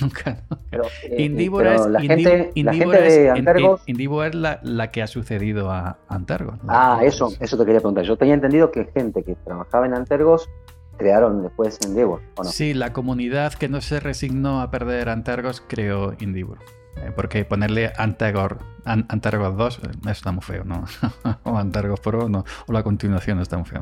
Indibur. 0.00 0.04
No, 0.04 0.06
nunca. 0.06 0.44
Pero, 0.70 0.84
eh, 1.04 1.22
Indibur 1.22 1.66
es, 1.66 1.86
la, 1.86 2.00
gente, 2.00 2.52
de 2.54 3.30
Antargos... 3.30 3.82
es 3.86 4.34
la, 4.34 4.60
la, 4.62 4.90
que 4.90 5.02
ha 5.02 5.06
sucedido 5.06 5.70
a 5.70 5.98
Antargos. 6.08 6.58
Ah, 6.68 7.00
eso, 7.02 7.32
eso 7.40 7.58
te 7.58 7.64
quería 7.64 7.80
preguntar. 7.80 8.04
Yo 8.04 8.16
tenía 8.16 8.34
entendido 8.34 8.70
que 8.70 8.84
gente 8.86 9.22
que 9.22 9.34
trabajaba 9.34 9.86
en 9.86 9.94
Antargos 9.94 10.48
crearon 10.96 11.42
después 11.42 11.78
Endeavor, 11.84 12.20
¿o 12.36 12.44
no? 12.44 12.50
Sí, 12.50 12.74
la 12.74 12.92
comunidad 12.92 13.54
que 13.54 13.68
no 13.68 13.80
se 13.80 14.00
resignó 14.00 14.60
a 14.60 14.70
perder 14.70 15.08
Antargos 15.08 15.62
creó 15.66 16.14
Endeavor. 16.20 16.58
Eh, 16.96 17.10
porque 17.14 17.44
ponerle 17.44 17.92
Antargos, 17.96 18.58
Antargos 18.84 19.56
2 19.56 19.78
eh, 19.78 20.10
está 20.10 20.30
muy 20.30 20.42
feo, 20.42 20.64
¿no? 20.64 20.84
o 21.44 21.56
Antargos 21.56 22.00
Pro, 22.00 22.28
no, 22.28 22.44
o 22.66 22.72
la 22.72 22.82
continuación 22.82 23.40
está 23.40 23.56
muy 23.56 23.66
feo. 23.66 23.80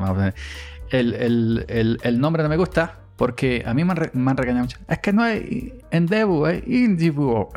El, 0.91 1.15
el, 1.15 1.65
el, 1.69 1.99
el 2.03 2.21
nombre 2.21 2.43
no 2.43 2.49
me 2.49 2.57
gusta, 2.57 3.00
porque 3.21 3.63
a 3.67 3.75
mí 3.75 3.85
me 3.85 3.93
han, 3.93 4.37
regañado 4.39 4.65
mucho. 4.65 4.79
Es 4.89 4.99
que 5.01 5.13
no 5.13 5.23
hay 5.23 5.75
Endeavor, 5.91 6.53
es 6.53 6.67
Indivor. 6.67 7.49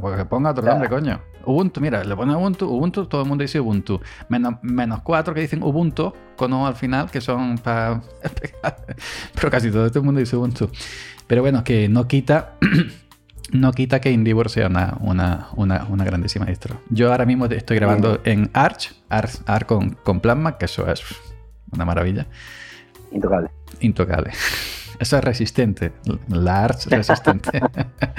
Porque 0.00 0.24
ponga 0.24 0.52
otro 0.52 0.64
nombre, 0.64 0.88
coño. 0.88 1.20
Ubuntu, 1.44 1.82
mira, 1.82 2.02
le 2.02 2.16
pone 2.16 2.34
Ubuntu, 2.34 2.66
Ubuntu, 2.70 3.04
todo 3.04 3.20
el 3.20 3.28
mundo 3.28 3.42
dice 3.42 3.60
Ubuntu. 3.60 4.00
Menos, 4.30 4.54
menos 4.62 5.02
cuatro 5.02 5.34
que 5.34 5.42
dicen 5.42 5.62
Ubuntu, 5.62 6.14
con 6.36 6.54
O 6.54 6.66
al 6.66 6.74
final, 6.74 7.10
que 7.10 7.20
son 7.20 7.58
para. 7.58 8.00
Pero 9.34 9.50
casi 9.50 9.70
todo 9.70 9.90
el 9.92 10.02
mundo 10.02 10.20
dice 10.20 10.36
Ubuntu. 10.36 10.70
Pero 11.26 11.42
bueno, 11.42 11.62
que 11.64 11.90
no 11.90 12.08
quita. 12.08 12.54
no 13.52 13.72
quita 13.72 14.00
que 14.00 14.10
Indivor 14.10 14.48
sea 14.48 14.68
una, 14.68 14.96
una, 15.00 15.48
una, 15.56 15.84
una, 15.90 16.04
grandísima 16.04 16.46
distro. 16.46 16.80
Yo 16.88 17.12
ahora 17.12 17.26
mismo 17.26 17.44
estoy 17.44 17.76
grabando 17.76 18.22
en 18.24 18.48
Arch, 18.54 18.94
Arch, 19.10 19.42
Arch 19.44 19.66
con, 19.66 19.90
con 20.02 20.20
Plasma, 20.20 20.56
que 20.56 20.64
eso 20.64 20.90
es 20.90 21.02
una 21.72 21.84
maravilla. 21.84 22.26
Intocable. 23.12 23.50
Intocable. 23.80 24.32
Eso 24.98 25.16
es 25.16 25.24
resistente. 25.24 25.92
La 26.28 26.64
Arch 26.64 26.86
resistente. 26.90 27.60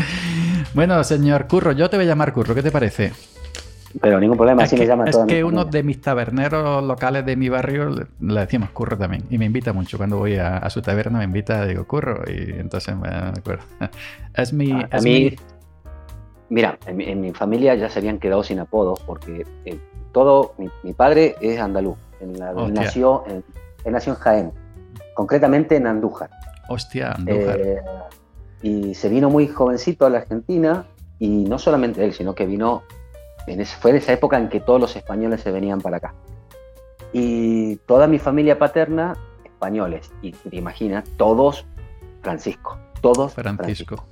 bueno, 0.74 1.04
señor 1.04 1.48
Curro, 1.48 1.72
yo 1.72 1.90
te 1.90 1.98
voy 1.98 2.06
a 2.06 2.10
llamar 2.10 2.34
Curro, 2.34 2.56
¿qué 2.56 2.64
te 2.64 2.72
parece? 2.72 3.12
Pero 4.02 4.20
ningún 4.20 4.38
problema, 4.38 4.64
así 4.64 4.78
me 4.78 4.86
llaman 4.86 5.08
Es 5.08 5.18
que 5.18 5.44
uno 5.44 5.66
de 5.66 5.82
mis 5.82 6.00
taberneros 6.00 6.84
locales 6.84 7.26
de 7.26 7.36
mi 7.36 7.50
barrio 7.50 7.90
le, 7.90 8.06
decimos 8.20 8.70
Curro 8.70 8.98
también. 8.98 9.24
Y 9.32 9.38
me 9.38 9.46
invita 9.46 9.74
mucho. 9.74 9.98
Cuando 9.98 10.18
voy 10.18 10.36
a, 10.38 10.70
su 10.70 10.82
taberna 10.82 11.18
me 11.18 11.24
invita, 11.26 11.66
digo 11.66 11.86
Curro. 11.86 12.24
Y 12.28 12.52
entonces 12.60 12.96
me 12.96 13.10
acuerdo. 13.10 13.64
Es 14.36 14.54
mi. 14.54 14.72
A, 14.72 15.00
mí, 15.02 15.36
Mira, 16.50 16.78
en 16.86 17.22
mi, 17.22 17.32
familia 17.32 17.76
ya 17.76 17.90
se 17.90 18.00
habían 18.00 18.20
quedado 18.20 18.44
sin 18.44 18.60
apodos 18.60 19.00
porque 19.02 19.46
eh, 19.66 19.80
todo. 20.12 20.56
Mi, 20.84 20.94
padre 20.94 21.36
es 21.42 21.60
andaluz. 21.60 21.98
nació, 22.72 23.24
en, 23.28 23.44
él 23.86 23.92
nació 23.92 24.14
en 24.14 24.20
Jaén, 24.20 24.52
concretamente 25.16 25.76
en 25.76 25.88
Andújar. 25.88 26.30
Hostia, 26.70 27.12
Andújar. 27.12 27.60
Eh, 27.60 27.82
y 28.62 28.94
se 28.96 29.10
vino 29.10 29.30
muy 29.30 29.48
jovencito 29.48 30.06
a 30.06 30.10
la 30.10 30.20
Argentina 30.20 30.86
y 31.18 31.46
no 31.46 31.60
solamente 31.60 32.04
él, 32.04 32.14
sino 32.14 32.36
que 32.36 32.46
vino, 32.46 32.84
en 33.48 33.66
fue 33.66 33.92
en 33.92 33.98
esa 33.98 34.14
época 34.14 34.38
en 34.38 34.50
que 34.50 34.60
todos 34.60 34.80
los 34.80 34.96
españoles 34.96 35.42
se 35.42 35.52
venían 35.52 35.82
para 35.82 35.98
acá. 35.98 36.14
Y 37.12 37.78
toda 37.78 38.08
mi 38.08 38.20
familia 38.20 38.60
paterna, 38.60 39.18
españoles, 39.44 40.12
y 40.22 40.32
te 40.32 40.56
imaginas, 40.56 41.06
todos 41.18 41.66
Francisco, 42.22 42.78
todos 43.02 43.34
Francisco. 43.34 44.06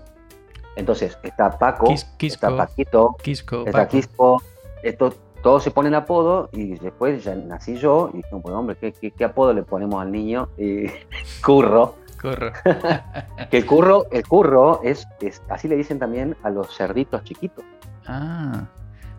Entonces 0.75 1.17
está 1.23 1.57
Paco, 1.57 1.93
está 2.19 2.55
Paquito, 2.55 3.15
Quisco, 3.21 3.65
está 3.65 3.87
Quisco, 3.87 4.41
esto, 4.83 5.13
todos 5.41 5.63
se 5.63 5.71
ponen 5.71 5.95
apodo 5.95 6.49
y 6.53 6.77
después 6.77 7.23
ya 7.23 7.35
nací 7.35 7.77
yo 7.77 8.09
y 8.13 8.17
dije, 8.17 8.29
pues 8.41 8.55
hombre, 8.55 8.75
¿qué, 8.75 9.11
qué 9.11 9.23
apodo 9.23 9.53
le 9.53 9.63
ponemos 9.63 10.01
al 10.01 10.11
niño? 10.11 10.49
Y 10.57 10.85
Curro. 11.45 12.06
Curro. 12.21 12.51
que 13.51 13.57
el 13.57 13.65
curro, 13.65 14.07
el 14.11 14.27
curro 14.27 14.81
es, 14.83 15.07
así 15.49 15.67
le 15.67 15.75
dicen 15.75 15.99
también 15.99 16.35
a 16.43 16.49
los 16.49 16.75
cerditos 16.75 17.23
chiquitos. 17.23 17.63
Ah, 18.07 18.65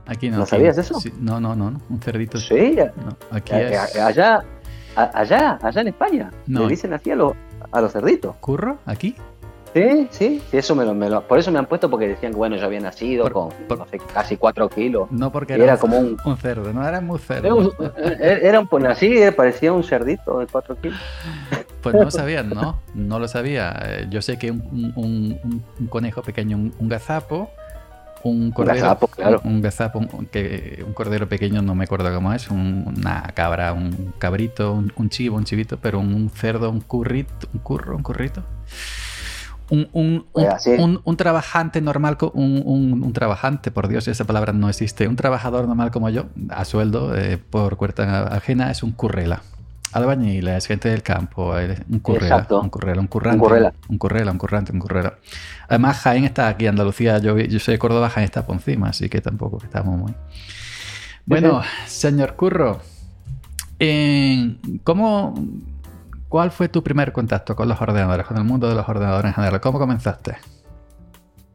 aquí 0.06 0.30
no. 0.30 0.38
¿No 0.38 0.46
sabías 0.46 0.78
eso? 0.78 0.98
no, 1.18 1.40
no, 1.40 1.54
no, 1.54 1.80
un 1.88 2.00
cerdito. 2.00 2.38
Sí, 2.38 2.76
aquí 3.30 3.52
allá, 3.52 4.44
allá, 4.94 5.58
allá 5.62 5.80
en 5.80 5.88
España. 5.88 6.30
Le 6.46 6.66
dicen 6.66 6.92
así 6.92 7.10
a 7.10 7.16
los, 7.16 7.32
a 7.70 7.80
los 7.80 7.92
cerditos. 7.92 8.36
¿Curro? 8.36 8.78
¿Aquí? 8.86 9.14
Sí, 9.74 10.08
sí, 10.10 10.42
eso 10.52 10.74
me 10.74 10.84
lo, 10.84 11.22
por 11.22 11.38
eso 11.38 11.52
me 11.52 11.58
han 11.58 11.66
puesto 11.66 11.90
porque 11.90 12.08
decían 12.08 12.32
que 12.32 12.38
bueno, 12.38 12.56
yo 12.56 12.64
había 12.64 12.80
nacido 12.80 13.30
con 13.30 13.50
casi 14.12 14.36
4 14.36 14.68
kilos. 14.70 15.10
No 15.10 15.30
porque 15.30 15.54
era, 15.54 15.76
como 15.76 15.98
un, 15.98 16.18
cerdo, 16.38 16.72
no 16.72 16.86
era 16.86 17.00
muy 17.00 17.18
cerdo. 17.18 17.72
Era 18.20 18.60
un, 18.60 18.66
pues 18.66 18.84
así, 18.84 19.18
eh, 19.18 19.32
parecía 19.32 19.72
un 19.72 19.84
cerdito 19.84 20.38
de 20.38 20.46
4 20.46 20.76
kilos. 20.76 20.98
Pues 21.82 21.94
no 21.94 22.10
sabían, 22.10 22.50
¿no? 22.50 22.80
No 22.94 23.18
lo 23.18 23.28
sabía. 23.28 23.78
Eh, 23.84 24.06
yo 24.10 24.20
sé 24.20 24.38
que 24.38 24.50
un, 24.50 24.92
un 24.96 25.88
conejo 25.88 26.22
pequeño, 26.22 26.56
un, 26.56 26.88
gazapo, 26.88 27.50
un 28.22 28.50
cordero, 28.50 28.80
gazapo, 28.80 29.06
claro. 29.08 29.40
un, 29.44 29.60
gazapo, 29.60 30.00
que 30.30 30.82
un 30.86 30.92
cordero 30.92 31.28
pequeño 31.28 31.62
no 31.62 31.74
me 31.74 31.84
acuerdo 31.84 32.12
cómo 32.12 32.32
es, 32.32 32.50
una 32.50 33.22
cabra, 33.34 33.72
un 33.72 34.12
cabrito, 34.18 34.72
un, 34.72 35.10
chivo, 35.10 35.36
un 35.36 35.44
chivito, 35.44 35.78
pero 35.78 36.00
un 36.00 36.30
cerdo, 36.30 36.70
un 36.70 36.80
currito, 36.80 37.48
un 37.52 37.60
curro, 37.60 37.96
un 37.96 38.02
currito. 38.02 38.42
Un, 39.70 39.88
un, 39.92 40.26
un, 40.32 41.00
un, 41.04 41.16
trabajante 41.16 41.80
normal, 41.82 42.16
un, 42.32 43.12
trabajante, 43.12 43.70
por 43.70 43.88
Dios, 43.88 44.08
esa 44.08 44.24
palabra 44.24 44.52
no 44.54 44.68
existe, 44.68 45.06
un 45.06 45.16
trabajador 45.16 45.66
normal 45.66 45.90
como 45.90 46.08
yo, 46.08 46.26
a 46.48 46.64
sueldo, 46.64 47.14
eh, 47.14 47.36
por 47.38 47.76
cuenta 47.76 48.28
ajena, 48.28 48.70
es 48.70 48.82
un 48.82 48.92
currela. 48.92 49.42
Albañil, 49.92 50.48
es 50.48 50.66
gente 50.66 50.88
del 50.88 51.02
campo, 51.02 51.54
un 51.88 51.98
currela, 52.00 52.46
un 52.50 52.68
currela, 52.68 53.00
un 53.00 53.06
currante, 53.06 53.36
un 53.36 53.48
currela, 53.48 53.74
un 53.88 53.98
currela, 53.98 54.32
un 54.32 54.38
currante, 54.38 54.72
un 54.72 54.78
currela. 54.78 55.14
Además, 55.68 55.98
Jaén 56.00 56.24
está 56.24 56.48
aquí, 56.48 56.66
Andalucía, 56.66 57.18
yo, 57.18 57.38
yo 57.38 57.58
soy 57.58 57.74
de 57.74 57.78
Córdoba, 57.78 58.10
Jaén 58.10 58.24
está 58.24 58.44
por 58.44 58.56
encima, 58.56 58.88
así 58.88 59.08
que 59.08 59.20
tampoco 59.20 59.58
estamos 59.62 59.98
muy... 59.98 60.14
Bueno, 61.24 61.60
señor 61.86 62.36
Curro, 62.36 62.80
¿cómo 64.82 65.34
¿Cuál 66.28 66.50
fue 66.50 66.68
tu 66.68 66.82
primer 66.82 67.12
contacto 67.12 67.56
con 67.56 67.68
los 67.68 67.80
ordenadores, 67.80 68.26
con 68.26 68.36
el 68.36 68.44
mundo 68.44 68.68
de 68.68 68.74
los 68.74 68.86
ordenadores 68.86 69.30
en 69.30 69.34
general? 69.34 69.60
¿Cómo 69.60 69.78
comenzaste? 69.78 70.36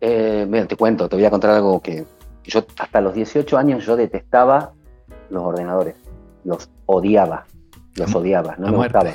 Eh, 0.01 0.47
mira, 0.49 0.65
te 0.65 0.75
cuento, 0.75 1.07
te 1.07 1.15
voy 1.15 1.25
a 1.25 1.29
contar 1.29 1.51
algo 1.51 1.79
que 1.79 2.05
yo 2.43 2.65
hasta 2.77 2.99
los 2.99 3.13
18 3.13 3.57
años 3.57 3.85
yo 3.85 3.95
detestaba 3.95 4.71
los 5.29 5.43
ordenadores, 5.43 5.95
los 6.43 6.69
odiaba, 6.87 7.45
los 7.95 8.13
odiaba, 8.15 8.55
no 8.57 8.69
me 8.69 8.77
gustaba. 8.77 9.11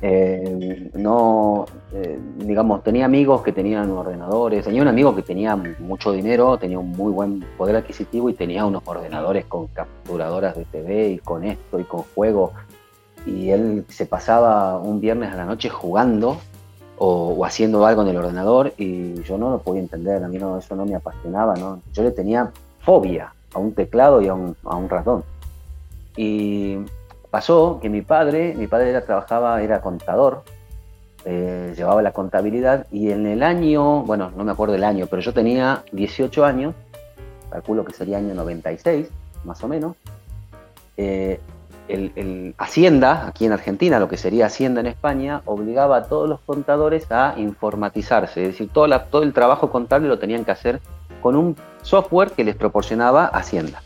Eh, 0.00 0.90
no, 0.94 1.66
eh, 1.92 2.18
digamos, 2.38 2.82
tenía 2.82 3.04
amigos 3.04 3.42
que 3.42 3.52
tenían 3.52 3.90
ordenadores, 3.90 4.64
tenía 4.64 4.80
un 4.80 4.88
amigo 4.88 5.14
que 5.14 5.20
tenía 5.20 5.54
mucho 5.56 6.10
dinero, 6.10 6.56
tenía 6.56 6.78
un 6.78 6.90
muy 6.90 7.12
buen 7.12 7.44
poder 7.58 7.76
adquisitivo 7.76 8.30
y 8.30 8.34
tenía 8.34 8.64
unos 8.64 8.82
ordenadores 8.86 9.44
con 9.44 9.66
capturadoras 9.68 10.56
de 10.56 10.64
TV 10.64 11.08
y 11.10 11.18
con 11.18 11.44
esto 11.44 11.78
y 11.78 11.84
con 11.84 12.02
juegos 12.14 12.52
y 13.26 13.50
él 13.50 13.84
se 13.88 14.06
pasaba 14.06 14.78
un 14.78 15.00
viernes 15.00 15.32
a 15.32 15.36
la 15.36 15.44
noche 15.44 15.68
jugando 15.68 16.38
o, 16.98 17.44
haciendo 17.44 17.84
algo 17.86 18.02
en 18.02 18.08
el 18.08 18.16
ordenador 18.16 18.72
y 18.76 19.22
yo 19.22 19.38
no 19.38 19.50
lo 19.50 19.58
podía 19.58 19.80
entender, 19.80 20.22
a 20.22 20.28
mí 20.28 20.38
no, 20.38 20.58
eso 20.58 20.76
no 20.76 20.86
me 20.86 20.94
apasionaba, 20.94 21.54
¿no? 21.56 21.80
yo 21.92 22.02
le 22.02 22.10
tenía 22.10 22.50
fobia 22.80 23.32
a 23.54 23.58
un 23.58 23.72
teclado 23.72 24.20
y 24.22 24.28
a 24.28 24.34
un, 24.34 24.56
a 24.64 24.76
un 24.76 24.88
ratón. 24.88 25.24
Y 26.16 26.78
pasó 27.30 27.78
que 27.80 27.88
mi 27.88 28.02
padre, 28.02 28.54
mi 28.56 28.66
padre 28.66 28.90
era, 28.90 29.04
trabajaba, 29.04 29.62
era 29.62 29.80
contador, 29.80 30.42
eh, 31.24 31.72
llevaba 31.76 32.02
la 32.02 32.12
contabilidad 32.12 32.86
y 32.90 33.10
en 33.10 33.26
el 33.26 33.42
año, 33.42 34.02
bueno, 34.02 34.32
no 34.36 34.44
me 34.44 34.52
acuerdo 34.52 34.74
el 34.74 34.84
año, 34.84 35.06
pero 35.08 35.22
yo 35.22 35.32
tenía 35.32 35.84
18 35.92 36.44
años, 36.44 36.74
calculo 37.50 37.84
que 37.84 37.92
sería 37.92 38.18
año 38.18 38.34
96, 38.34 39.08
más 39.44 39.62
o 39.62 39.68
menos, 39.68 39.96
eh, 40.96 41.40
el, 41.88 42.54
Hacienda, 42.58 43.26
aquí 43.26 43.44
en 43.44 43.52
Argentina, 43.52 43.98
lo 43.98 44.08
que 44.08 44.16
sería 44.16 44.46
Hacienda 44.46 44.80
en 44.80 44.86
España, 44.86 45.42
obligaba 45.44 45.96
a 45.96 46.02
todos 46.04 46.28
los 46.28 46.40
contadores 46.40 47.10
a 47.10 47.34
informatizarse, 47.36 48.42
es 48.42 48.48
decir, 48.48 48.70
todo, 48.72 48.88
todo 49.10 49.22
el 49.22 49.32
trabajo 49.32 49.70
contable 49.70 50.08
lo 50.08 50.18
tenían 50.18 50.44
que 50.44 50.50
hacer 50.50 50.80
con 51.20 51.36
un 51.36 51.56
software 51.82 52.32
que 52.32 52.44
les 52.44 52.56
proporcionaba 52.56 53.26
Hacienda. 53.26 53.82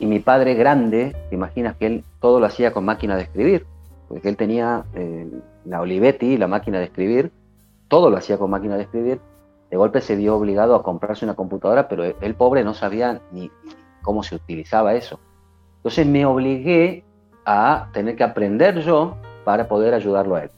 Y 0.00 0.06
mi 0.06 0.20
padre 0.20 0.54
grande, 0.54 1.16
te 1.28 1.34
imaginas 1.34 1.76
que 1.76 1.86
él 1.86 2.04
todo 2.20 2.40
lo 2.40 2.46
hacía 2.46 2.72
con 2.72 2.84
máquina 2.84 3.16
de 3.16 3.22
escribir, 3.22 3.66
porque 4.08 4.28
él 4.28 4.36
tenía 4.36 4.84
eh, 4.94 5.28
la 5.64 5.80
Olivetti, 5.80 6.36
la 6.36 6.48
máquina 6.48 6.78
de 6.78 6.84
escribir, 6.84 7.32
todo 7.88 8.10
lo 8.10 8.16
hacía 8.16 8.38
con 8.38 8.50
máquina 8.50 8.76
de 8.76 8.82
escribir. 8.82 9.20
De 9.70 9.76
golpe 9.76 10.00
se 10.00 10.16
vio 10.16 10.36
obligado 10.36 10.74
a 10.74 10.82
comprarse 10.82 11.24
una 11.24 11.34
computadora, 11.34 11.88
pero 11.88 12.04
el 12.04 12.34
pobre 12.34 12.64
no 12.64 12.74
sabía 12.74 13.20
ni 13.32 13.50
cómo 14.02 14.22
se 14.22 14.36
utilizaba 14.36 14.94
eso. 14.94 15.20
Entonces 15.78 16.06
me 16.06 16.24
obligué 16.24 17.04
a 17.50 17.88
tener 17.94 18.14
que 18.14 18.24
aprender 18.24 18.80
yo 18.80 19.16
para 19.42 19.68
poder 19.68 19.94
ayudarlo 19.94 20.36
a 20.36 20.42
él. 20.42 20.50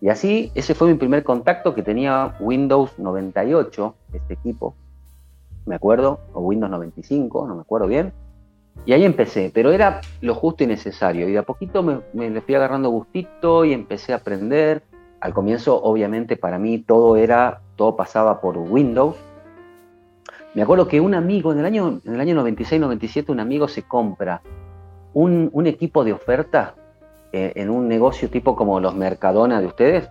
Y 0.00 0.08
así, 0.08 0.50
ese 0.54 0.74
fue 0.74 0.88
mi 0.88 0.94
primer 0.94 1.22
contacto 1.22 1.74
que 1.74 1.82
tenía 1.82 2.36
Windows 2.40 2.98
98, 2.98 3.94
este 4.14 4.32
equipo. 4.32 4.74
me 5.66 5.74
acuerdo, 5.74 6.20
o 6.32 6.40
Windows 6.40 6.70
95, 6.70 7.46
no 7.46 7.54
me 7.54 7.60
acuerdo 7.60 7.86
bien. 7.86 8.14
Y 8.86 8.94
ahí 8.94 9.04
empecé, 9.04 9.50
pero 9.52 9.72
era 9.72 10.00
lo 10.22 10.34
justo 10.34 10.64
y 10.64 10.66
necesario. 10.66 11.28
Y 11.28 11.32
de 11.32 11.38
a 11.38 11.42
poquito 11.42 11.82
me, 11.82 12.00
me 12.14 12.30
le 12.30 12.40
fui 12.40 12.54
agarrando 12.54 12.88
gustito 12.88 13.66
y 13.66 13.74
empecé 13.74 14.14
a 14.14 14.16
aprender. 14.16 14.82
Al 15.20 15.34
comienzo, 15.34 15.82
obviamente, 15.82 16.38
para 16.38 16.58
mí 16.58 16.78
todo 16.78 17.16
era, 17.16 17.60
todo 17.76 17.94
pasaba 17.94 18.40
por 18.40 18.56
Windows. 18.56 19.16
Me 20.54 20.62
acuerdo 20.62 20.88
que 20.88 20.98
un 20.98 21.14
amigo, 21.14 21.52
en 21.52 21.58
el 21.58 21.66
año, 21.66 22.00
en 22.02 22.14
el 22.14 22.20
año 22.20 22.42
96-97, 22.42 23.28
un 23.28 23.40
amigo 23.40 23.68
se 23.68 23.82
compra 23.82 24.40
un, 25.14 25.50
un 25.52 25.66
equipo 25.66 26.04
de 26.04 26.12
oferta 26.12 26.74
eh, 27.32 27.52
en 27.56 27.68
un 27.68 27.88
negocio 27.88 28.30
tipo 28.30 28.56
como 28.56 28.80
los 28.80 28.94
Mercadona 28.94 29.60
de 29.60 29.66
ustedes. 29.66 30.08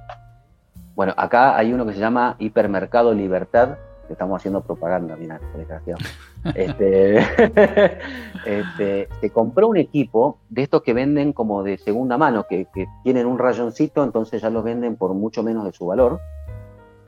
Bueno, 0.95 1.13
acá 1.17 1.57
hay 1.57 1.73
uno 1.73 1.85
que 1.85 1.93
se 1.93 1.99
llama 1.99 2.35
Hipermercado 2.37 3.13
Libertad, 3.13 3.77
que 4.05 4.13
estamos 4.13 4.39
haciendo 4.39 4.61
propaganda, 4.61 5.15
mira, 5.15 5.39
desgraciado. 5.55 5.99
Este, 6.55 7.17
este, 8.45 9.09
se 9.19 9.29
compró 9.31 9.67
un 9.67 9.75
equipo 9.75 10.37
de 10.49 10.63
estos 10.63 10.81
que 10.81 10.93
venden 10.93 11.33
como 11.33 11.61
de 11.61 11.77
segunda 11.77 12.17
mano, 12.17 12.45
que, 12.47 12.67
que, 12.73 12.87
tienen 13.03 13.25
un 13.25 13.37
rayoncito, 13.37 14.01
entonces 14.01 14.41
ya 14.41 14.49
los 14.49 14.63
venden 14.63 14.95
por 14.95 15.13
mucho 15.13 15.43
menos 15.43 15.65
de 15.65 15.73
su 15.73 15.87
valor. 15.87 16.21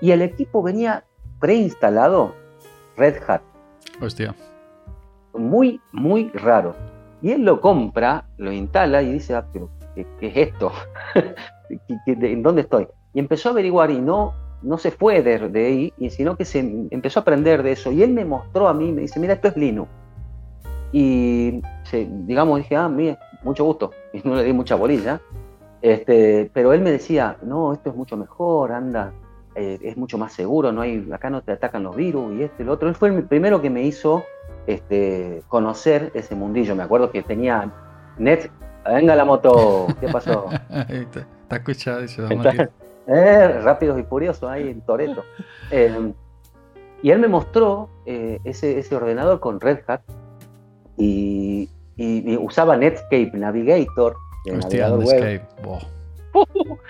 Y 0.01 0.11
el 0.11 0.23
equipo 0.23 0.61
venía 0.61 1.05
preinstalado 1.39 2.33
Red 2.97 3.21
Hat. 3.27 3.41
Hostia. 4.01 4.35
Muy, 5.33 5.79
muy 5.93 6.31
raro. 6.31 6.75
Y 7.21 7.31
él 7.31 7.43
lo 7.43 7.59
compra, 7.61 8.25
lo 8.37 8.51
instala 8.51 9.01
y 9.01 9.13
dice, 9.13 9.35
ah, 9.35 9.45
pero 9.51 9.69
¿qué, 9.95 10.05
qué 10.19 10.27
es 10.27 10.37
esto? 10.49 10.71
¿En 12.05 12.43
dónde 12.43 12.61
estoy? 12.61 12.87
Y 13.13 13.19
empezó 13.19 13.49
a 13.49 13.51
averiguar 13.51 13.91
y 13.91 13.99
no, 13.99 14.33
no 14.61 14.77
se 14.77 14.91
fue 14.91 15.21
de, 15.21 15.49
de, 15.49 15.65
ahí, 15.65 15.93
sino 16.09 16.35
que 16.35 16.45
se 16.45 16.59
empezó 16.91 17.19
a 17.19 17.21
aprender 17.21 17.63
de 17.63 17.71
eso. 17.71 17.91
Y 17.91 18.03
él 18.03 18.11
me 18.11 18.25
mostró 18.25 18.67
a 18.67 18.73
mí, 18.73 18.91
me 18.91 19.01
dice, 19.01 19.19
mira, 19.19 19.33
esto 19.33 19.47
es 19.47 19.57
Linux. 19.57 19.89
Y 20.91 21.61
se, 21.83 22.07
digamos, 22.09 22.57
dije, 22.59 22.75
ah, 22.75 22.89
mira, 22.89 23.19
mucho 23.43 23.63
gusto. 23.63 23.91
Y 24.13 24.27
no 24.27 24.35
le 24.35 24.43
di 24.43 24.53
mucha 24.53 24.75
bolilla. 24.75 25.21
Este, 25.81 26.49
pero 26.53 26.73
él 26.73 26.81
me 26.81 26.91
decía, 26.91 27.37
no, 27.43 27.73
esto 27.73 27.89
es 27.89 27.95
mucho 27.95 28.17
mejor, 28.17 28.71
anda, 28.71 29.13
eh, 29.55 29.79
es 29.81 29.95
mucho 29.95 30.17
más 30.17 30.33
seguro, 30.33 30.73
no 30.73 30.81
hay, 30.81 31.07
acá 31.13 31.29
no 31.29 31.41
te 31.41 31.53
atacan 31.53 31.83
los 31.83 31.95
virus 31.95 32.33
y 32.33 32.43
este 32.43 32.63
lo 32.63 32.73
otro. 32.73 32.89
Él 32.89 32.95
fue 32.95 33.09
el 33.09 33.23
primero 33.23 33.61
que 33.61 33.69
me 33.69 33.83
hizo 33.83 34.23
este, 34.67 35.43
conocer 35.47 36.11
ese 36.13 36.35
mundillo. 36.35 36.75
Me 36.75 36.83
acuerdo 36.83 37.11
que 37.11 37.23
tenía 37.23 37.71
Net, 38.17 38.49
venga 38.85 39.15
la 39.15 39.25
moto, 39.25 39.87
¿qué 39.99 40.07
pasó? 40.07 40.49
Está 40.89 41.55
escuchado 41.55 42.01
eso. 42.01 42.27
Eh, 43.07 43.61
rápidos 43.63 43.99
y 43.99 44.03
furiosos 44.03 44.49
ahí 44.49 44.69
en 44.69 44.81
Toreto. 44.81 45.23
Eh, 45.71 46.13
y 47.01 47.11
él 47.11 47.19
me 47.19 47.27
mostró 47.27 47.89
eh, 48.05 48.39
ese, 48.43 48.77
ese, 48.77 48.95
ordenador 48.95 49.39
con 49.39 49.59
Red 49.59 49.79
Hat 49.87 50.01
y, 50.97 51.69
y, 51.95 52.33
y 52.33 52.37
usaba 52.37 52.77
Netscape 52.77 53.31
Navigator. 53.33 54.15
Hostia, 54.55 54.89
Netscape. 54.89 55.41
Web. 55.63 55.81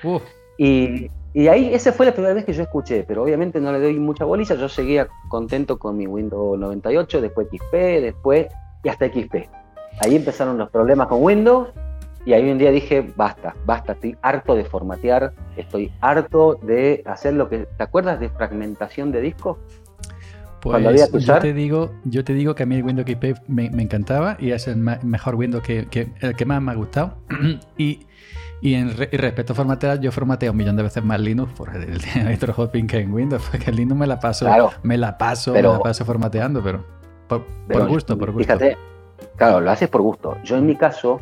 Uh. 0.03 0.19
Y, 0.62 1.10
y, 1.33 1.47
ahí, 1.47 1.73
esa 1.73 1.91
fue 1.93 2.05
la 2.05 2.13
primera 2.13 2.33
vez 2.33 2.45
que 2.45 2.53
yo 2.53 2.63
escuché, 2.63 3.03
pero 3.07 3.23
obviamente 3.23 3.59
no 3.59 3.71
le 3.71 3.79
doy 3.79 3.99
mucha 3.99 4.25
bolilla. 4.25 4.55
Yo 4.55 4.67
seguía 4.67 5.07
contento 5.27 5.77
con 5.77 5.95
mi 5.95 6.07
Windows 6.07 6.57
98, 6.59 7.21
después 7.21 7.47
XP, 7.47 7.73
después 7.73 8.47
y 8.83 8.89
hasta 8.89 9.07
XP. 9.07 9.35
Ahí 10.01 10.15
empezaron 10.15 10.57
los 10.57 10.69
problemas 10.69 11.07
con 11.07 11.21
Windows 11.21 11.69
y 12.25 12.33
ahí 12.33 12.49
un 12.49 12.57
día 12.57 12.71
dije, 12.71 13.11
basta, 13.15 13.55
basta, 13.65 13.93
estoy 13.93 14.17
harto 14.21 14.55
de 14.55 14.65
formatear, 14.65 15.33
estoy 15.55 15.91
harto 16.01 16.55
de 16.61 17.01
hacer 17.05 17.33
lo 17.33 17.49
que... 17.49 17.67
¿Te 17.77 17.83
acuerdas 17.83 18.19
de 18.19 18.29
fragmentación 18.29 19.11
de 19.11 19.21
disco? 19.21 19.57
Pues 20.61 21.25
yo 21.25 21.39
te 21.39 21.53
digo, 21.53 21.91
yo 22.03 22.23
te 22.23 22.33
digo 22.33 22.55
que 22.55 22.63
a 22.63 22.65
mí 22.65 22.75
el 22.75 22.83
Windows 22.83 23.07
XP 23.09 23.47
me, 23.47 23.69
me 23.69 23.83
encantaba 23.83 24.35
y 24.39 24.51
es 24.51 24.67
el 24.67 24.77
mejor 24.77 25.35
Windows 25.35 25.63
que, 25.63 25.85
que, 25.85 26.11
el 26.19 26.35
que 26.35 26.45
más 26.45 26.61
me 26.61 26.71
ha 26.71 26.75
gustado. 26.75 27.17
y, 27.77 28.05
y 28.61 28.73
en 28.73 28.95
re, 28.95 29.09
y 29.11 29.17
respecto 29.17 29.53
a 29.53 29.55
formatear, 29.55 29.99
yo 29.99 30.11
formateo 30.11 30.51
un 30.51 30.57
millón 30.57 30.75
de 30.75 30.83
veces 30.83 31.03
más 31.03 31.19
Linux 31.19 31.53
por 31.53 31.75
el, 31.75 31.83
el 31.83 32.39
hopping 32.55 32.87
que 32.87 32.99
en 32.99 33.13
Windows, 33.13 33.41
porque 33.49 33.69
en 33.69 33.77
Linux 33.77 33.99
me 33.99 34.07
la 34.07 34.19
paso, 34.19 34.45
claro, 34.45 34.71
me 34.83 34.97
la 34.97 35.17
paso, 35.17 35.53
pero, 35.53 35.71
me 35.71 35.77
la 35.77 35.83
paso 35.83 36.05
formateando, 36.05 36.61
pero 36.61 36.83
por, 37.27 37.45
pero, 37.67 37.79
por 37.79 37.89
gusto, 37.89 38.17
por 38.17 38.31
gusto. 38.31 38.43
Fíjate, 38.43 38.77
claro, 39.35 39.61
lo 39.61 39.71
haces 39.71 39.87
por 39.87 40.01
gusto. 40.01 40.37
Yo 40.43 40.57
en 40.57 40.65
mi 40.65 40.75
caso, 40.75 41.21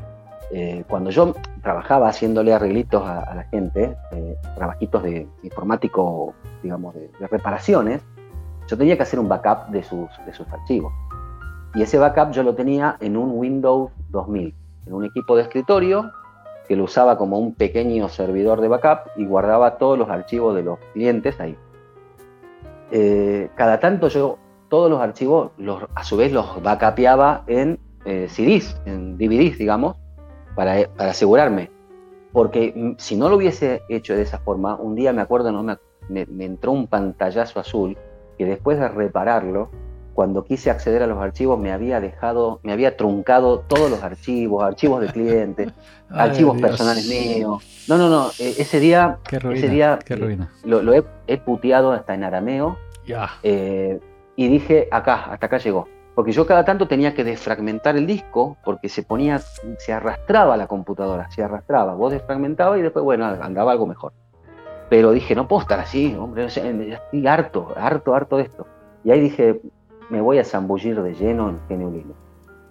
eh, 0.52 0.84
cuando 0.88 1.12
yo 1.12 1.36
trabajaba 1.62 2.10
haciéndole 2.10 2.54
arreglitos 2.54 3.04
a, 3.04 3.20
a 3.20 3.36
la 3.36 3.44
gente, 3.44 3.96
eh, 4.12 4.36
trabajitos 4.56 5.04
de 5.04 5.28
informático, 5.44 6.34
digamos, 6.64 6.96
de, 6.96 7.12
de, 7.20 7.28
reparaciones, 7.28 8.02
yo 8.68 8.78
tenía 8.78 8.98
que 8.98 9.04
hacer 9.04 9.20
un 9.20 9.28
backup 9.28 9.70
de 9.70 9.84
sus, 9.84 10.10
de 10.26 10.34
sus 10.34 10.48
archivos. 10.50 10.94
Y 11.74 11.82
ese 11.82 11.98
backup 11.98 12.32
yo 12.32 12.44
lo 12.44 12.56
tenía 12.56 12.98
en 13.00 13.18
un 13.18 13.32
Windows 13.32 13.92
2000, 14.10 14.54
en 14.86 14.94
un 14.94 15.06
equipo 15.06 15.36
de 15.36 15.44
escritorio 15.44 16.12
que 16.68 16.76
lo 16.76 16.84
usaba 16.84 17.18
como 17.18 17.40
un 17.40 17.54
pequeño 17.54 18.10
servidor 18.10 18.62
de 18.62 18.68
backup 18.68 19.12
y 19.16 19.26
guardaba 19.26 19.78
todos 19.78 19.98
los 19.98 20.10
archivos 20.10 20.56
de 20.56 20.64
los 20.64 20.80
clientes 20.94 21.40
ahí. 21.40 21.56
Eh, 22.92 23.50
cada 23.56 23.80
tanto 23.80 24.10
yo 24.10 24.38
todos 24.70 24.90
los 24.90 25.00
archivos 25.02 25.52
los, 25.58 25.84
a 25.96 26.04
su 26.04 26.18
vez 26.18 26.32
los 26.32 26.62
backupeaba 26.62 27.44
en 27.48 27.80
eh, 28.06 28.28
CDs, 28.30 28.80
en 28.86 29.18
DVDs, 29.18 29.58
digamos, 29.58 29.96
para, 30.56 30.88
para, 30.90 31.12
asegurarme. 31.12 31.72
Porque 32.34 32.96
si 32.98 33.16
no 33.16 33.30
lo 33.30 33.38
hubiese 33.38 33.82
hecho 33.90 34.16
de 34.16 34.24
esa 34.24 34.40
forma, 34.40 34.76
un 34.76 34.96
día 34.96 35.14
me 35.14 35.22
acuerdo, 35.22 35.52
no 35.52 35.64
me, 35.64 35.78
me, 36.10 36.26
me 36.26 36.46
entró 36.46 36.72
un 36.72 36.88
pantallazo 36.88 37.60
azul 37.60 37.98
que 38.38 38.46
después 38.46 38.80
de 38.80 38.88
repararlo, 38.88 39.70
cuando 40.14 40.44
quise 40.44 40.72
acceder 40.72 41.04
a 41.04 41.08
los 41.08 41.20
archivos 41.20 41.60
me 41.60 41.72
había 41.72 42.00
dejado, 42.00 42.60
me 42.64 42.72
había 42.72 42.98
truncado 42.98 43.60
todos 43.60 43.92
los 43.92 44.02
archivos, 44.02 44.64
archivos 44.64 45.02
de 45.02 45.08
clientes, 45.10 45.74
archivos 46.10 46.58
Dios. 46.58 46.70
personales 46.70 47.08
míos. 47.08 47.86
No, 47.88 47.98
no, 47.98 48.10
no, 48.10 48.30
e, 48.40 48.50
ese 48.58 48.80
día, 48.80 49.20
ruina, 49.32 49.58
ese 49.58 49.70
día. 49.70 50.00
Lo, 50.64 50.82
lo 50.82 50.94
he, 50.94 51.04
he, 51.28 51.38
puteado 51.38 51.92
hasta 51.92 52.16
en 52.16 52.24
arameo 52.24 52.78
yeah. 53.06 53.30
eh, 53.44 54.00
y 54.36 54.48
dije, 54.48 54.88
acá, 54.92 55.32
hasta 55.32 55.46
acá 55.46 55.60
llegó. 55.60 55.88
Porque 56.16 56.32
yo 56.32 56.48
cada 56.48 56.66
tanto 56.66 56.88
tenía 56.88 57.14
que 57.14 57.24
desfragmentar 57.24 57.96
el 57.96 58.08
disco 58.08 58.58
porque 58.66 58.90
se 58.90 59.04
ponía, 59.04 59.38
se 59.38 59.94
arrastraba 59.94 60.58
la 60.58 60.66
computadora, 60.66 61.30
se 61.30 61.44
arrastraba. 61.44 61.94
Vos 61.94 62.12
desfragmentabas 62.12 62.80
y 62.80 62.82
después, 62.82 63.06
bueno, 63.06 63.26
andaba 63.26 63.72
algo 63.72 63.86
mejor. 63.86 64.14
Pero 64.90 65.12
dije, 65.12 65.36
no 65.36 65.48
puedo 65.48 65.62
estar 65.62 65.80
así, 65.80 66.16
hombre, 66.16 66.46
estoy 66.46 67.28
harto, 67.28 67.74
harto, 67.76 68.14
harto 68.14 68.38
de 68.38 68.44
esto. 68.44 68.66
Y 69.04 69.12
ahí 69.12 69.20
dije, 69.20 69.60
me 70.10 70.22
voy 70.22 70.40
a 70.40 70.46
zambullir 70.46 71.02
de 71.02 71.14
lleno 71.14 71.50
en 71.50 71.60
GNU 71.70 71.92
Linux. 71.92 72.16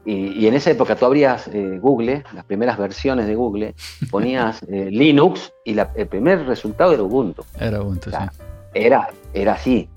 Y, 0.05 0.29
y 0.39 0.47
en 0.47 0.55
esa 0.55 0.71
época 0.71 0.95
tú 0.95 1.05
abrías 1.05 1.49
eh, 1.49 1.79
Google, 1.81 2.23
las 2.33 2.45
primeras 2.45 2.79
versiones 2.79 3.27
de 3.27 3.35
Google, 3.35 3.75
ponías 4.11 4.63
eh, 4.69 4.89
Linux 4.91 5.53
y 5.65 5.75
la, 5.75 5.91
el 5.95 6.07
primer 6.07 6.47
resultado 6.47 6.93
era 6.93 7.03
Ubuntu. 7.03 7.45
Era 7.59 7.83
Ubuntu, 7.83 8.11
o 8.11 8.13
sea, 8.13 8.31
sí. 8.33 8.39
Era, 8.73 9.09
era 9.35 9.55
así. 9.55 9.89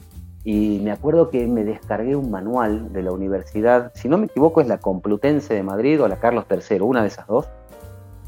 Y 0.44 0.80
me 0.84 0.92
acuerdo 0.92 1.30
que 1.30 1.46
me 1.48 1.64
descargué 1.64 2.16
un 2.16 2.32
manual 2.32 2.92
de 2.92 3.04
la 3.04 3.12
universidad, 3.12 3.92
si 3.94 4.08
no 4.08 4.18
me 4.18 4.26
equivoco 4.26 4.62
es 4.62 4.68
la 4.68 4.80
Complutense 4.80 5.54
de 5.54 5.64
Madrid 5.64 6.02
o 6.02 6.08
la 6.08 6.16
Carlos 6.16 6.46
III, 6.50 6.80
una 6.80 7.02
de 7.02 7.10
esas 7.10 7.28
dos, 7.28 7.48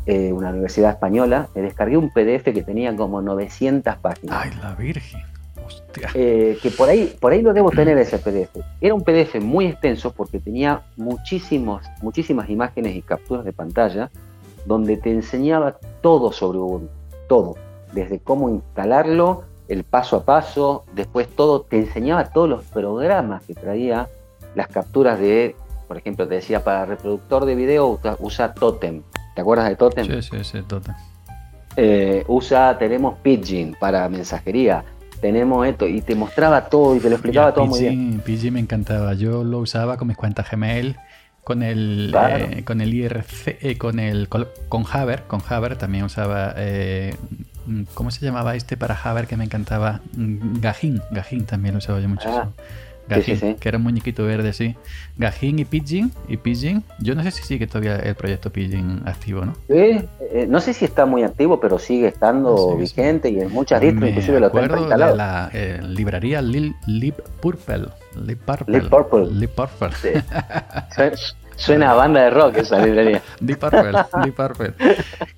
eh, 0.06 0.32
una 0.32 0.50
universidad 0.50 0.92
española, 0.92 1.50
me 1.56 1.62
descargué 1.62 1.98
un 1.98 2.10
PDF 2.10 2.44
que 2.46 2.64
tenía 2.64 2.96
como 2.96 3.22
900 3.22 3.98
páginas. 3.98 4.38
¡Ay, 4.42 4.52
la 4.62 4.74
Virgen! 4.76 5.22
Eh, 6.14 6.58
que 6.62 6.72
por 6.72 6.90
ahí, 6.90 7.16
por 7.20 7.32
ahí 7.32 7.42
lo 7.42 7.54
debo 7.54 7.72
tener 7.72 7.98
ese 7.98 8.18
PDF. 8.18 8.58
Era 8.80 8.94
un 8.94 9.04
PDF 9.04 9.36
muy 9.42 9.68
extenso 9.68 10.12
porque 10.12 10.40
tenía 10.40 10.82
muchísimos, 10.98 11.86
muchísimas 12.02 12.50
imágenes 12.50 12.96
y 12.96 13.02
capturas 13.02 13.46
de 13.46 13.54
pantalla 13.54 14.10
donde 14.66 14.98
te 14.98 15.12
enseñaba 15.12 15.78
todo 16.02 16.32
sobre 16.32 16.60
Ubuntu, 16.60 16.90
todo, 17.28 17.56
desde 17.94 18.20
cómo 18.20 18.50
instalarlo, 18.50 19.44
el 19.68 19.84
paso 19.84 20.18
a 20.18 20.26
paso, 20.26 20.84
después 20.94 21.28
todo, 21.30 21.62
te 21.62 21.78
enseñaba 21.78 22.30
todos 22.30 22.50
los 22.50 22.64
programas 22.66 23.44
que 23.44 23.54
traía, 23.54 24.10
las 24.56 24.68
capturas 24.68 25.20
de, 25.20 25.56
por 25.88 25.98
ejemplo, 25.98 26.28
te 26.28 26.36
decía 26.36 26.64
para 26.64 26.86
reproductor 26.86 27.46
de 27.46 27.56
video 27.56 28.00
usa 28.20 28.54
Totem. 28.54 29.02
¿Te 29.36 29.41
acuerdas 29.41 29.70
de 29.70 29.76
Totem? 29.76 30.06
Sí, 30.06 30.22
sí, 30.22 30.44
sí, 30.44 30.62
Totem. 30.63 30.96
Eh, 31.78 32.24
usa, 32.28 32.78
tenemos 32.78 33.17
Pidgin 33.20 33.76
para 33.80 34.08
mensajería 34.10 34.84
tenemos 35.22 35.65
esto, 35.65 35.88
y 35.88 36.02
te 36.02 36.15
mostraba 36.15 36.65
todo 36.65 36.96
y 36.96 37.00
te 37.00 37.08
lo 37.08 37.15
explicaba 37.15 37.50
ya, 37.50 37.54
todo 37.54 37.67
muy 37.67 37.80
bien. 37.80 38.22
PG 38.26 38.52
me 38.52 38.60
encantaba, 38.60 39.13
yo 39.13 39.44
lo 39.44 39.60
usaba 39.60 39.96
con 39.96 40.08
mis 40.08 40.17
cuentas 40.17 40.50
Gmail, 40.52 40.98
con 41.44 41.63
el, 41.63 42.10
claro. 42.12 42.46
eh, 42.46 42.63
con 42.65 42.82
el 42.82 42.94
IRC, 42.94 43.58
eh, 43.62 43.78
con 43.78 44.00
el 44.00 44.28
con 44.28 44.86
Haber, 44.91 45.24
con 45.24 45.41
Haber 45.48 45.78
también 45.78 46.04
usaba, 46.04 46.54
eh, 46.58 47.15
¿cómo 47.94 48.12
se 48.12 48.26
llamaba 48.26 48.56
este 48.56 48.76
para 48.76 48.96
Haber 48.96 49.28
que 49.28 49.38
me 49.38 49.46
encantaba? 49.46 50.02
Gajín, 50.13 51.02
Gajín 51.12 51.46
también 51.46 51.76
lo 51.76 51.78
usaba 51.78 52.00
yo 52.00 52.10
muchísimo. 52.10 52.54
Ah. 52.58 52.63
Gajín, 53.15 53.56
que 53.56 53.69
era 53.69 53.78
un 53.78 53.84
muñequito 53.84 54.24
verde, 54.26 54.54
sí. 54.54 54.76
Gajín 55.17 55.60
y 55.60 55.65
Pidgin, 55.65 56.12
y 56.28 56.38
Pidgin. 56.38 56.84
Yo 57.00 57.15
no 57.15 57.24
sé 57.24 57.32
si 57.32 57.43
sigue 57.43 57.67
todavía 57.67 57.97
el 57.97 58.15
proyecto 58.15 58.52
Pidgin 58.52 59.02
activo, 59.06 59.45
¿no? 59.45 59.54
Sí, 59.67 60.08
eh, 60.34 60.47
no 60.47 60.60
sé 60.62 60.74
si 60.74 60.86
está 60.86 61.06
muy 61.06 61.24
activo, 61.24 61.60
pero 61.60 61.78
sigue 61.78 62.08
estando 62.08 62.76
vigente 62.78 63.30
y 63.30 63.39
en 63.39 63.52
muchas 63.52 63.82
distros 63.82 64.10
inclusive 64.10 64.39
lo 64.39 64.52
tengo 64.52 64.78
instalado. 64.78 65.12
De 65.12 65.17
la 65.17 65.50
eh, 65.54 65.80
librería 65.84 66.41
Lip 66.41 67.19
Purple. 67.41 67.88
Lip 68.26 68.39
Purple. 68.43 68.80
Lip 68.80 68.89
Purple. 68.89 69.28
Lip 69.32 69.52
Purple. 69.52 70.24
Suena 71.62 71.91
a 71.91 71.93
banda 71.93 72.21
de 72.21 72.30
rock 72.32 72.58
esa 72.58 72.84
librería. 72.84 73.21
Deep 73.39 73.60
Purple, 73.60 73.91
Deep 74.24 74.36
Purple. 74.36 74.74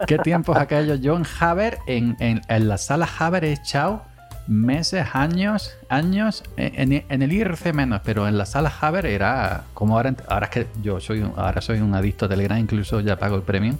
¿Qué 0.07 0.17
tiempos 0.19 0.55
aquellos? 0.55 1.01
Yo 1.01 1.17
en 1.17 1.25
Haber, 1.39 1.79
en, 1.85 2.15
en, 2.19 2.39
en 2.47 2.67
la 2.69 2.77
sala 2.77 3.09
Haber 3.19 3.43
he 3.43 3.51
echado 3.51 4.03
meses, 4.47 5.07
años, 5.13 5.77
años, 5.89 6.43
en, 6.57 6.91
el 6.91 7.31
IRC 7.31 7.73
menos, 7.73 8.01
pero 8.03 8.27
en 8.27 8.37
la 8.37 8.45
sala 8.45 8.71
Haber 8.81 9.05
era 9.05 9.63
como 9.73 9.95
ahora, 9.95 10.15
ahora 10.27 10.45
es 10.47 10.51
que 10.51 10.67
yo 10.81 10.99
soy, 10.99 11.25
ahora 11.35 11.61
soy 11.61 11.79
un 11.79 11.93
adicto 11.95 12.25
a 12.25 12.29
Telegram, 12.29 12.57
incluso 12.57 12.99
ya 12.99 13.17
pago 13.17 13.35
el 13.35 13.43
premium, 13.43 13.77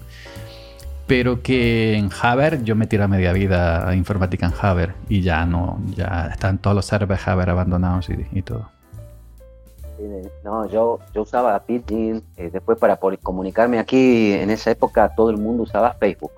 pero 1.08 1.42
que 1.42 1.96
en 1.96 2.10
Haber 2.22 2.64
yo 2.64 2.76
me 2.76 2.88
tiro 2.88 3.04
a 3.04 3.08
media 3.08 3.34
vida 3.34 3.88
a 3.88 3.96
informática 3.96 4.46
en 4.46 4.54
Haber 4.60 4.94
y 5.10 5.22
ya 5.22 5.46
no, 5.46 5.80
ya 5.96 6.30
están 6.32 6.58
todos 6.58 6.76
los 6.76 6.86
servers 6.86 7.28
Haber 7.28 7.50
abandonados 7.50 8.10
y, 8.10 8.42
todo. 8.42 8.70
No, 10.44 10.68
yo, 10.68 11.00
yo 11.14 11.22
usaba 11.22 11.58
Pidgin, 11.60 12.24
eh, 12.36 12.50
después 12.52 12.78
para 12.78 12.98
comunicarme 12.98 13.80
aquí, 13.80 14.34
en 14.34 14.50
esa 14.50 14.72
época 14.72 15.14
todo 15.16 15.30
el 15.30 15.38
mundo 15.38 15.64
usaba 15.64 15.94
Facebook. 15.94 16.32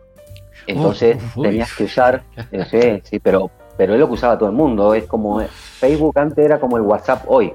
Entonces 0.67 1.17
tenías 1.35 1.73
que 1.73 1.83
usar, 1.83 2.23
eh, 2.51 2.65
sí, 2.69 3.01
sí, 3.09 3.19
pero 3.19 3.51
pero 3.77 3.93
es 3.93 3.99
lo 3.99 4.07
que 4.07 4.13
usaba 4.13 4.37
todo 4.37 4.49
el 4.49 4.55
mundo. 4.55 4.93
Es 4.93 5.05
como 5.05 5.41
Facebook 5.41 6.17
antes 6.17 6.45
era 6.45 6.59
como 6.59 6.77
el 6.77 6.83
WhatsApp 6.83 7.23
hoy. 7.27 7.53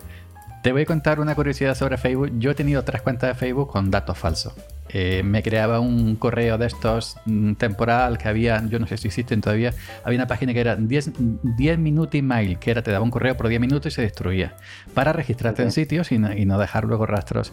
Te 0.63 0.73
voy 0.73 0.83
a 0.83 0.87
contar 0.87 1.21
una 1.21 1.35
curiosidad 1.35 1.75
sobre 1.75 1.97
Facebook. 1.97 2.33
Yo 2.39 2.51
he 2.51 2.55
tenido 2.55 2.85
tres 2.85 3.01
cuentas 3.01 3.29
de 3.29 3.35
Facebook 3.35 3.69
con 3.69 3.91
datos 3.91 4.19
falsos. 4.19 4.53
Eh, 4.93 5.23
me 5.23 5.43
creaba 5.43 5.79
un 5.79 6.17
correo 6.17 6.59
de 6.59 6.67
estos 6.67 7.17
mm, 7.25 7.55
temporal 7.55 8.19
que 8.19 8.29
había, 8.29 8.63
yo 8.67 8.81
no 8.81 8.89
sé 8.89 8.97
si 8.97 9.07
existen 9.07 9.41
todavía, 9.41 9.73
había 10.03 10.19
una 10.19 10.27
página 10.27 10.53
que 10.53 10.61
era 10.61 10.75
10, 10.75 11.13
10 11.57 11.79
minutos 11.79 12.17
email, 12.17 12.59
que 12.59 12.73
era 12.73 12.83
te 12.83 12.91
daba 12.91 13.05
un 13.05 13.11
correo 13.11 13.37
por 13.37 13.47
10 13.49 13.61
minutos 13.61 13.93
y 13.93 13.95
se 13.95 14.03
destruía, 14.03 14.57
para 14.93 15.13
registrarte 15.13 15.63
en 15.63 15.71
sitios 15.71 16.11
y 16.11 16.19
no, 16.19 16.33
y 16.33 16.45
no, 16.45 16.59
dejar 16.59 16.85
luego 16.85 17.07
rastros. 17.07 17.53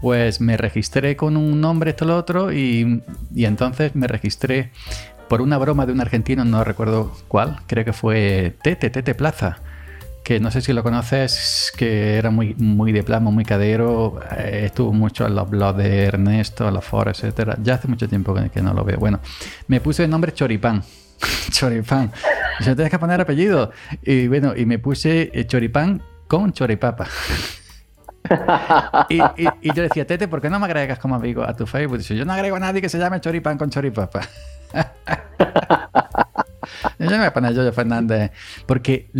Pues 0.00 0.40
me 0.40 0.56
registré 0.56 1.16
con 1.16 1.36
un 1.36 1.60
nombre, 1.60 1.90
esto, 1.90 2.04
lo 2.04 2.16
otro, 2.16 2.52
y, 2.52 3.02
y 3.34 3.44
entonces 3.44 3.94
me 3.96 4.06
registré 4.06 4.70
por 5.32 5.40
una 5.40 5.56
broma 5.56 5.86
de 5.86 5.92
un 5.92 6.00
argentino, 6.02 6.44
no 6.44 6.62
recuerdo 6.62 7.10
cuál, 7.26 7.60
creo 7.66 7.86
que 7.86 7.94
fue 7.94 8.54
Tete, 8.62 8.90
Tete 8.90 9.14
Plaza, 9.14 9.60
que 10.22 10.40
no 10.40 10.50
sé 10.50 10.60
si 10.60 10.74
lo 10.74 10.82
conoces, 10.82 11.72
que 11.74 12.18
era 12.18 12.30
muy, 12.30 12.54
muy 12.58 12.92
de 12.92 13.02
plasma, 13.02 13.30
muy 13.30 13.46
cadero, 13.46 14.20
eh, 14.36 14.64
estuvo 14.66 14.92
mucho 14.92 15.26
en 15.26 15.34
los 15.34 15.48
blogs 15.48 15.78
de 15.78 16.04
Ernesto, 16.04 16.70
los 16.70 16.84
foros, 16.84 17.18
etcétera. 17.24 17.56
Ya 17.62 17.76
hace 17.76 17.88
mucho 17.88 18.06
tiempo 18.10 18.34
que, 18.52 18.60
no 18.60 18.74
lo 18.74 18.84
veo. 18.84 18.98
Bueno, 18.98 19.20
me 19.68 19.80
puse 19.80 20.04
el 20.04 20.10
nombre 20.10 20.34
Choripán. 20.34 20.82
Choripán. 21.50 22.12
Yo 22.60 22.76
tenía 22.76 22.90
que 22.90 22.98
poner 22.98 23.18
apellido. 23.18 23.70
Y 24.02 24.28
bueno, 24.28 24.52
y 24.54 24.66
me 24.66 24.78
puse 24.78 25.30
eh, 25.32 25.46
Choripán 25.46 26.02
con 26.28 26.52
Choripapa. 26.52 27.06
y, 29.08 29.16
y, 29.16 29.72
yo 29.72 29.82
decía, 29.82 30.06
Tete, 30.06 30.28
¿por 30.28 30.42
qué 30.42 30.50
no 30.50 30.60
me 30.60 30.66
agregas 30.66 30.98
como 30.98 31.14
amigo 31.14 31.42
a 31.42 31.56
tu 31.56 31.66
Facebook? 31.66 32.00
Yo 32.00 32.26
no 32.26 32.34
agrego 32.34 32.56
a 32.56 32.60
nadie 32.60 32.82
que 32.82 32.90
se 32.90 32.98
llame 32.98 33.18
Choripán 33.18 33.56
con 33.56 33.70
Choripapa. 33.70 34.20
Yo 36.98 37.06
no 37.06 37.10
me 37.10 37.18
voy 37.18 37.26
a 37.26 37.32
poner 37.32 37.54
Yoyo 37.54 37.72
Fernández. 37.72 38.30
Porque 38.66 39.10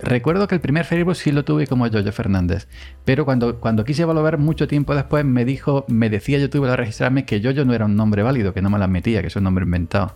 recuerdo 0.00 0.46
que 0.46 0.54
el 0.54 0.60
primer 0.60 0.84
Facebook 0.84 1.16
sí 1.16 1.32
lo 1.32 1.44
tuve 1.44 1.66
como 1.66 1.86
Yoyo 1.86 2.12
Fernández. 2.12 2.68
Pero 3.04 3.24
cuando, 3.24 3.60
cuando 3.60 3.84
quise 3.84 4.04
volver 4.04 4.38
mucho 4.38 4.68
tiempo 4.68 4.94
después, 4.94 5.24
me 5.24 5.44
dijo, 5.44 5.84
me 5.88 6.10
decía 6.10 6.38
yo 6.38 6.50
tuve 6.50 6.68
que 6.68 6.76
registrarme 6.76 7.24
que 7.24 7.40
Yoyo 7.40 7.64
no 7.64 7.74
era 7.74 7.84
un 7.84 7.96
nombre 7.96 8.22
válido, 8.22 8.52
que 8.52 8.62
no 8.62 8.70
me 8.70 8.78
lo 8.78 8.84
admitía, 8.84 9.20
que 9.20 9.28
es 9.28 9.36
un 9.36 9.44
nombre 9.44 9.64
inventado. 9.64 10.14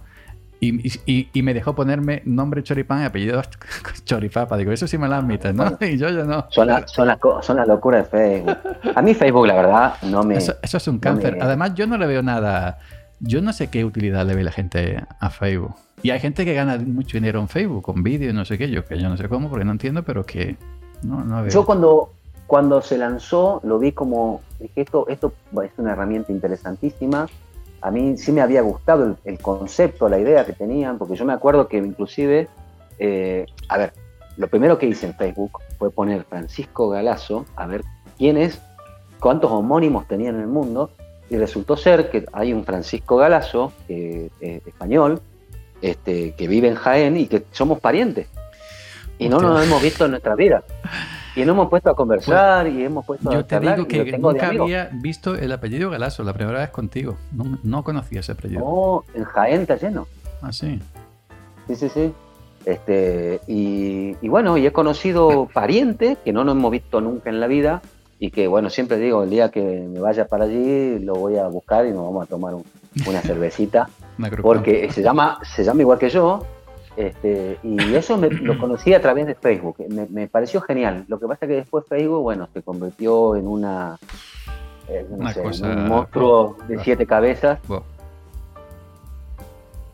Y, 0.62 1.42
me 1.42 1.54
dejó 1.54 1.74
ponerme 1.74 2.20
nombre 2.26 2.62
Choripán 2.62 3.00
y 3.00 3.04
apellido 3.06 3.40
Choripapa. 4.04 4.58
Digo, 4.58 4.72
eso 4.72 4.86
sí 4.86 4.98
me 4.98 5.08
lo 5.08 5.14
admite, 5.14 5.54
¿no? 5.54 5.78
Y 5.80 5.96
yo 5.96 6.10
ya 6.10 6.24
no. 6.24 6.46
Son, 6.50 6.68
son, 6.86 7.06
las, 7.06 7.18
son 7.40 7.56
las 7.56 7.66
locuras 7.66 8.10
de 8.10 8.18
Facebook. 8.18 8.58
A 8.94 9.00
mí 9.00 9.14
Facebook, 9.14 9.46
la 9.46 9.54
verdad, 9.54 9.94
no 10.02 10.22
me... 10.22 10.36
Eso, 10.36 10.54
es 10.62 10.88
un 10.88 10.98
cáncer. 10.98 11.38
Además, 11.40 11.74
yo 11.74 11.86
no 11.86 11.96
le 11.96 12.06
veo 12.06 12.22
nada 12.22 12.78
yo 13.20 13.42
no 13.42 13.52
sé 13.52 13.68
qué 13.68 13.84
utilidad 13.84 14.26
le 14.26 14.34
ve 14.34 14.42
la 14.42 14.52
gente 14.52 15.02
a 15.18 15.30
Facebook. 15.30 15.74
Y 16.02 16.10
hay 16.10 16.20
gente 16.20 16.44
que 16.44 16.54
gana 16.54 16.78
mucho 16.78 17.18
dinero 17.18 17.40
en 17.40 17.48
Facebook 17.48 17.82
con 17.82 18.02
vídeos, 18.02 18.34
no 18.34 18.44
sé 18.44 18.56
qué, 18.56 18.70
yo 18.70 18.84
que 18.84 18.98
yo 18.98 19.08
no 19.08 19.16
sé 19.16 19.28
cómo, 19.28 19.50
porque 19.50 19.64
no 19.64 19.72
entiendo, 19.72 20.02
pero 20.02 20.24
que 20.24 20.56
no, 21.02 21.22
no. 21.24 21.46
Yo 21.48 21.66
cuando, 21.66 22.12
cuando 22.46 22.80
se 22.80 22.96
lanzó 22.96 23.60
lo 23.62 23.78
vi 23.78 23.92
como, 23.92 24.40
dije, 24.58 24.80
esto, 24.80 25.06
esto 25.08 25.32
es 25.62 25.70
una 25.76 25.92
herramienta 25.92 26.32
interesantísima. 26.32 27.28
A 27.82 27.90
mí 27.90 28.16
sí 28.16 28.32
me 28.32 28.40
había 28.40 28.62
gustado 28.62 29.16
el, 29.24 29.38
concepto, 29.38 30.08
la 30.08 30.18
idea 30.18 30.44
que 30.44 30.52
tenían, 30.52 30.98
porque 30.98 31.16
yo 31.16 31.24
me 31.24 31.32
acuerdo 31.32 31.68
que 31.68 31.78
inclusive, 31.78 32.48
eh, 32.98 33.46
a 33.68 33.78
ver, 33.78 33.92
lo 34.36 34.48
primero 34.48 34.78
que 34.78 34.86
hice 34.86 35.06
en 35.06 35.14
Facebook 35.14 35.60
fue 35.78 35.90
poner 35.90 36.24
Francisco 36.24 36.88
Galazo, 36.88 37.46
a 37.56 37.66
ver 37.66 37.82
quiénes, 38.18 38.60
cuántos 39.18 39.50
homónimos 39.50 40.06
tenían 40.08 40.36
en 40.36 40.42
el 40.42 40.46
mundo, 40.46 40.90
y 41.30 41.36
resultó 41.36 41.76
ser 41.76 42.10
que 42.10 42.26
hay 42.32 42.52
un 42.52 42.64
Francisco 42.64 43.16
Galazo, 43.16 43.72
eh, 43.88 44.28
español, 44.40 45.22
este, 45.80 46.32
que 46.32 46.48
vive 46.48 46.68
en 46.68 46.74
Jaén 46.74 47.16
y 47.16 47.26
que 47.26 47.44
somos 47.52 47.78
parientes. 47.78 48.26
Y 49.18 49.28
no 49.28 49.40
nos 49.40 49.64
hemos 49.64 49.80
visto 49.80 50.06
en 50.06 50.12
nuestra 50.12 50.34
vida. 50.34 50.64
Y 51.36 51.40
nos 51.40 51.50
hemos 51.50 51.68
puesto 51.68 51.90
a 51.90 51.94
conversar 51.94 52.66
y 52.66 52.82
hemos 52.82 53.06
puesto 53.06 53.30
yo 53.30 53.38
a 53.38 53.46
te 53.46 53.60
digo 53.60 53.86
que 53.86 54.18
nunca 54.18 54.48
había 54.48 54.90
visto 54.92 55.36
el 55.36 55.52
apellido 55.52 55.88
Galazo, 55.90 56.24
la 56.24 56.32
primera 56.32 56.58
vez 56.58 56.70
contigo. 56.70 57.16
No, 57.62 57.84
conocía 57.84 58.20
ese 58.20 58.32
apellido. 58.32 58.60
No, 58.60 59.04
en 59.14 59.24
Jaén 59.24 59.60
está 59.62 59.76
lleno. 59.76 60.08
Ah, 60.42 60.52
sí. 60.52 60.80
Sí, 61.68 61.76
sí, 61.76 61.88
sí. 61.90 62.12
Este, 62.64 63.40
y, 63.46 64.16
y 64.20 64.28
bueno, 64.28 64.58
y 64.58 64.66
he 64.66 64.72
conocido 64.72 65.48
parientes 65.52 66.18
que 66.18 66.32
no 66.32 66.44
nos 66.44 66.56
hemos 66.56 66.72
visto 66.72 67.00
nunca 67.00 67.30
en 67.30 67.40
la 67.40 67.46
vida 67.46 67.80
y 68.22 68.30
que 68.30 68.46
bueno, 68.46 68.68
siempre 68.68 68.98
digo, 68.98 69.22
el 69.22 69.30
día 69.30 69.50
que 69.50 69.62
me 69.62 69.98
vaya 69.98 70.26
para 70.26 70.44
allí 70.44 70.98
lo 70.98 71.14
voy 71.14 71.38
a 71.38 71.48
buscar 71.48 71.86
y 71.86 71.90
nos 71.90 72.04
vamos 72.04 72.24
a 72.24 72.26
tomar 72.26 72.54
una 72.54 73.20
cervecita, 73.22 73.88
porque 74.42 74.92
se 74.92 75.02
llama, 75.02 75.40
se 75.42 75.64
llama 75.64 75.80
igual 75.80 75.98
que 75.98 76.10
yo, 76.10 76.44
este, 76.96 77.58
y 77.62 77.94
eso 77.94 78.18
me, 78.18 78.28
lo 78.28 78.58
conocí 78.58 78.92
a 78.92 79.00
través 79.00 79.26
de 79.26 79.34
Facebook, 79.34 79.76
me, 79.88 80.28
pareció 80.28 80.60
genial, 80.60 81.06
lo 81.08 81.18
que 81.18 81.26
pasa 81.26 81.46
es 81.46 81.48
que 81.48 81.56
después 81.56 81.86
Facebook, 81.88 82.20
bueno, 82.20 82.46
se 82.52 82.60
convirtió 82.60 83.36
en 83.36 83.48
una, 83.48 83.96
eh, 84.86 85.06
un 85.08 85.88
monstruo 85.88 86.58
de 86.68 86.78
siete 86.84 87.06
cabezas, 87.06 87.58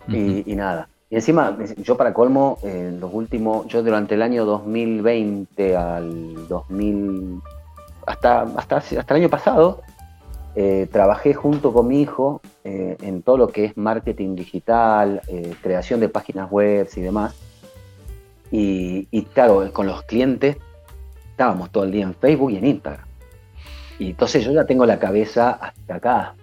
y, 0.09 0.51
y, 0.51 0.57
nada. 0.57 0.89
Y 1.11 1.17
encima, 1.17 1.57
yo 1.79 1.97
para 1.97 2.12
colmo, 2.12 2.59
en 2.62 2.99
los 3.01 3.12
últimos, 3.12 3.67
yo 3.67 3.83
durante 3.83 4.15
el 4.15 4.23
año 4.23 4.45
2020 4.45 5.77
al 5.77 6.49
2000 6.49 7.43
hasta, 8.07 8.42
hasta, 8.42 8.77
hasta 8.77 9.14
el 9.14 9.23
año 9.23 9.29
pasado 9.29 9.83
eh, 10.59 10.88
trabajé 10.90 11.35
junto 11.35 11.71
con 11.71 11.87
mi 11.87 12.01
hijo 12.01 12.40
eh, 12.64 12.97
en 13.03 13.21
todo 13.21 13.37
lo 13.37 13.49
que 13.49 13.66
es 13.66 13.77
marketing 13.77 14.35
digital, 14.37 15.21
eh, 15.29 15.55
creación 15.61 16.01
de 16.01 16.09
páginas 16.09 16.51
web 16.51 16.88
y 16.97 17.01
demás. 17.03 17.35
Y, 18.51 19.23
claro, 19.35 19.71
con 19.71 19.87
los 19.87 20.03
clientes 20.05 20.57
estábamos 21.31 21.71
todo 21.71 21.85
el 21.85 21.90
día 21.90 22.05
en 22.05 22.14
Facebook 22.14 22.53
y 22.53 22.57
en 22.57 22.64
Instagram. 22.64 23.05
Y 23.99 24.11
entonces 24.11 24.47
yo 24.47 24.53
ya 24.53 24.64
tengo 24.64 24.87
la 24.87 24.99
cabeza 24.99 25.51
hasta 25.51 25.97
acá, 25.97 26.35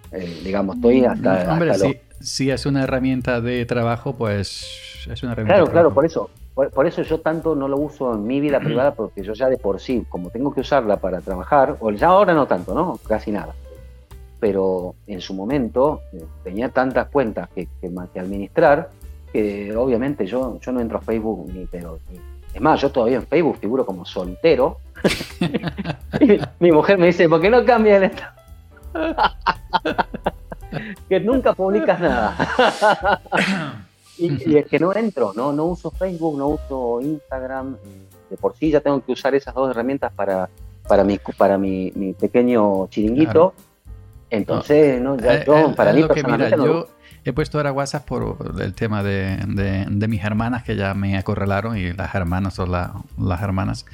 digamos, 0.44 0.76
estoy 0.76 1.02
mm, 1.02 1.06
hasta... 1.06 1.52
Hombre, 1.52 2.02
si, 2.20 2.50
es 2.50 2.66
una 2.66 2.84
herramienta 2.84 3.40
de 3.40 3.66
trabajo, 3.66 4.14
pues 4.14 4.64
es 5.10 5.22
una 5.24 5.32
herramienta 5.32 5.56
Claro, 5.56 5.72
claro, 5.72 5.92
por 5.92 6.06
eso. 6.06 6.30
Por, 6.54 6.86
eso 6.86 7.02
yo 7.02 7.20
tanto 7.20 7.56
no 7.56 7.66
lo 7.66 7.76
uso 7.76 8.14
en 8.14 8.26
mi 8.26 8.40
vida 8.40 8.60
privada, 8.64 8.94
porque 8.94 9.22
yo 9.22 9.32
ya 9.32 9.48
de 9.48 9.58
por 9.58 9.80
sí, 9.80 10.06
como 10.08 10.30
tengo 10.30 10.54
que 10.54 10.60
usarla 10.60 10.96
para 10.96 11.20
trabajar, 11.20 11.76
o 11.80 11.90
ya 11.90 12.08
ahora 12.08 12.34
no 12.34 12.46
tanto, 12.46 12.74
¿no? 12.74 12.98
Casi 13.06 13.32
nada. 13.32 13.54
Pero 14.40 14.94
en 15.06 15.20
su 15.20 15.34
momento 15.34 16.02
eh, 16.12 16.24
tenía 16.42 16.68
tantas 16.68 17.08
cuentas 17.08 17.48
que, 17.54 17.68
que, 17.80 17.90
administrar 18.18 18.90
que 19.32 19.74
obviamente 19.74 20.26
yo, 20.26 20.60
yo 20.60 20.70
no 20.70 20.80
entro 20.80 20.98
a 20.98 21.00
Facebook 21.00 21.50
ni 21.52 21.66
pero 21.66 21.98
es 22.52 22.60
más, 22.60 22.80
yo 22.80 22.90
todavía 22.90 23.16
en 23.16 23.26
Facebook 23.26 23.58
figuro 23.58 23.84
como 23.84 24.04
soltero. 24.04 24.78
mi 26.60 26.70
mujer 26.70 26.98
me 26.98 27.06
dice, 27.06 27.28
¿por 27.28 27.40
qué 27.40 27.50
no 27.50 27.64
cambias 27.64 27.96
el 27.96 28.04
estado? 28.04 28.44
que 31.08 31.20
nunca 31.20 31.52
publicas 31.52 32.00
nada. 32.00 33.20
Y, 34.18 34.56
es 34.56 34.66
que 34.66 34.78
no 34.78 34.94
entro, 34.94 35.32
no, 35.34 35.52
no 35.52 35.64
uso 35.66 35.90
Facebook, 35.90 36.38
no 36.38 36.48
uso 36.48 37.00
Instagram. 37.00 37.76
Eh, 37.84 38.14
de 38.30 38.36
por 38.36 38.56
sí 38.56 38.70
ya 38.70 38.80
tengo 38.80 39.04
que 39.04 39.12
usar 39.12 39.34
esas 39.34 39.54
dos 39.54 39.70
herramientas 39.70 40.12
para, 40.12 40.48
para, 40.88 41.04
mi, 41.04 41.18
para 41.36 41.58
mi, 41.58 41.90
pequeño 42.18 42.86
chiringuito. 42.88 43.54
Entonces, 44.30 45.00
no, 45.00 45.16
ya, 45.16 45.36
eh, 45.36 45.44
yo, 45.46 45.74
para 45.74 45.92
mí 45.92 46.02
personalmente 46.02 46.56
yo 46.56 46.88
he 47.24 47.32
puesto 47.32 47.58
ahora 47.58 47.72
WhatsApp 47.72 48.06
por 48.06 48.36
el 48.60 48.74
tema 48.74 49.02
de, 49.02 49.38
de, 49.46 50.08
mis 50.08 50.22
hermanas 50.22 50.62
que 50.62 50.76
ya 50.76 50.94
me 50.94 51.16
acorralaron 51.16 51.76
y 51.76 51.92
las 51.92 52.14
hermanas 52.14 52.54
son 52.54 52.70
las 52.72 53.42
hermanas. 53.42 53.86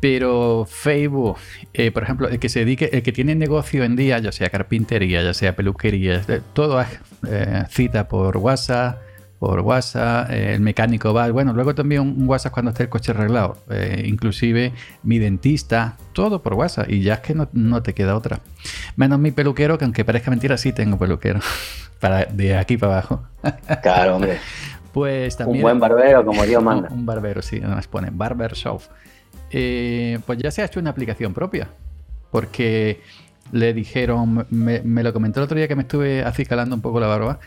Pero 0.00 0.66
Facebook, 0.66 1.36
eh, 1.74 1.90
por 1.90 2.04
ejemplo, 2.04 2.28
el 2.28 2.38
que 2.38 2.48
se 2.48 2.60
dedique, 2.60 2.88
el 2.92 3.02
que 3.02 3.12
tiene 3.12 3.34
negocio 3.34 3.84
en 3.84 3.96
día, 3.96 4.18
ya 4.18 4.32
sea 4.32 4.48
carpintería, 4.48 5.22
ya 5.22 5.34
sea 5.34 5.54
peluquería, 5.54 6.24
todo 6.54 6.80
es 6.80 6.88
eh, 7.28 7.64
cita 7.68 8.08
por 8.08 8.38
WhatsApp, 8.38 8.98
por 9.40 9.60
WhatsApp, 9.60 10.30
eh, 10.30 10.54
el 10.54 10.60
mecánico 10.60 11.14
va, 11.14 11.30
bueno, 11.30 11.54
luego 11.54 11.74
también 11.74 12.02
un 12.02 12.28
WhatsApp 12.28 12.52
cuando 12.52 12.70
esté 12.70 12.84
el 12.84 12.88
coche 12.90 13.12
arreglado, 13.12 13.56
inclusive 14.04 14.72
mi 15.02 15.18
dentista, 15.18 15.96
todo 16.12 16.42
por 16.42 16.54
WhatsApp 16.54 16.90
y 16.90 17.00
ya 17.00 17.14
es 17.14 17.20
que 17.20 17.34
no, 17.34 17.82
te 17.82 17.94
queda 17.94 18.14
otra. 18.14 18.40
Menos 18.96 19.18
mi 19.18 19.30
peluquero, 19.30 19.78
que 19.78 19.86
aunque 19.86 20.04
parezca 20.04 20.30
mentira, 20.30 20.58
sí 20.58 20.72
tengo 20.72 20.98
peluquero, 20.98 21.40
para, 22.00 22.26
de 22.26 22.56
aquí 22.56 22.76
para 22.76 22.98
abajo. 22.98 23.22
Claro, 23.82 24.16
hombre. 24.16 24.38
Pues 24.92 25.36
también... 25.36 25.58
Un 25.58 25.62
buen 25.62 25.78
barbero, 25.80 26.24
como 26.24 26.44
Dios 26.44 26.62
manda. 26.62 26.88
Un, 26.92 27.06
barbero, 27.06 27.42
sí, 27.42 27.60
además 27.62 27.86
pone 27.86 28.08
Barber 28.12 28.54
Shop. 28.54 28.80
Eh, 29.50 30.18
pues 30.26 30.38
ya 30.38 30.50
se 30.50 30.62
ha 30.62 30.64
hecho 30.64 30.80
una 30.80 30.90
aplicación 30.90 31.32
propia. 31.32 31.68
Porque 32.30 33.00
le 33.52 33.72
dijeron, 33.74 34.46
me, 34.50 35.02
lo 35.02 35.12
comentó 35.12 35.40
el 35.40 35.44
otro 35.44 35.56
día 35.56 35.68
que 35.68 35.76
me 35.76 35.82
estuve 35.82 36.22
acicalando 36.22 36.74
un 36.74 36.82
poco 36.82 37.00
la 37.00 37.06
barba. 37.06 37.38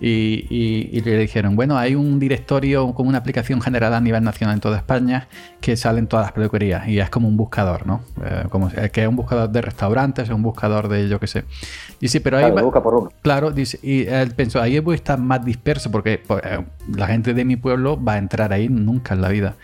Y, 0.00 1.00
le 1.00 1.18
dijeron, 1.18 1.56
bueno, 1.56 1.76
hay 1.76 1.96
un 1.96 2.20
directorio 2.20 2.92
con 2.94 3.08
una 3.08 3.18
aplicación 3.18 3.60
generada 3.60 3.96
a 3.96 4.00
nivel 4.00 4.22
nacional 4.22 4.54
en 4.54 4.60
toda 4.60 4.76
España 4.76 5.26
que 5.60 5.76
salen 5.76 6.06
todas 6.06 6.26
las 6.26 6.32
peluquerías 6.32 6.86
y 6.86 7.00
es 7.00 7.10
como 7.10 7.26
un 7.26 7.36
buscador, 7.36 7.84
¿no? 7.84 8.02
Eh, 8.24 8.44
como 8.48 8.70
que 8.70 9.02
es 9.02 9.08
un 9.08 9.16
buscador 9.16 9.50
de 9.50 9.60
restaurantes, 9.60 10.26
es 10.26 10.30
un 10.30 10.42
buscador 10.42 10.86
de 10.88 11.08
yo 11.08 11.18
qué 11.18 11.26
sé. 11.26 11.44
Dice, 12.00 12.20
pero 12.20 12.38
ahí 12.38 12.50
busca 12.52 12.80
por 12.80 12.94
uno. 12.94 13.12
Claro, 13.22 13.50
dice, 13.50 13.80
y 13.82 14.06
él 14.06 14.30
pensó, 14.36 14.62
ahí 14.62 14.78
voy 14.78 14.92
a 14.92 14.96
estar 14.96 15.18
más 15.18 15.44
disperso 15.44 15.90
porque 15.90 16.22
pues, 16.24 16.44
eh, 16.44 16.64
la 16.94 17.08
gente 17.08 17.34
de 17.34 17.44
mi 17.44 17.56
pueblo 17.56 18.00
va 18.00 18.12
a 18.12 18.18
entrar 18.18 18.52
ahí 18.52 18.68
nunca 18.68 19.14
en 19.14 19.20
la 19.20 19.30
vida. 19.30 19.56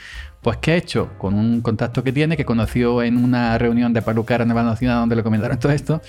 Pues, 0.45 0.59
¿qué 0.59 0.73
ha 0.73 0.77
hecho? 0.77 1.09
Con 1.17 1.33
un 1.33 1.63
contacto 1.63 2.05
que 2.05 2.13
tiene, 2.13 2.37
que 2.37 2.45
conoció 2.45 3.03
en 3.03 3.17
una 3.17 3.57
reunión 3.57 3.95
de 3.95 4.03
Palucar 4.03 4.43
en 4.43 4.49
Nacional 4.49 4.99
donde 4.99 5.17
le 5.17 5.23
comentaron 5.23 5.59
todo 5.59 5.73
esto, 5.73 6.03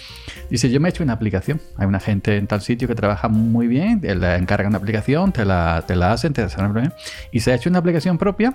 dice, 0.50 0.70
yo 0.70 0.82
me 0.82 0.90
he 0.90 0.92
hecho 0.92 1.04
una 1.04 1.14
aplicación. 1.14 1.62
Hay 1.78 1.88
una 1.88 2.02
gente 2.02 2.36
en 2.36 2.46
tal 2.46 2.60
sitio 2.60 2.86
que 2.86 2.96
trabaja 2.96 3.30
muy 3.30 3.68
bien, 3.68 4.02
le 4.04 4.36
encarga 4.36 4.68
una 4.68 4.78
aplicación, 4.78 5.32
te 5.32 5.46
la, 5.46 5.86
te 5.88 5.96
la 5.96 6.12
hacen, 6.12 6.34
te 6.34 6.42
hacen 6.42 6.66
una 6.66 6.94
y 7.32 7.40
se 7.40 7.54
ha 7.54 7.56
hecho 7.56 7.70
una 7.70 7.80
aplicación 7.80 8.18
propia 8.18 8.54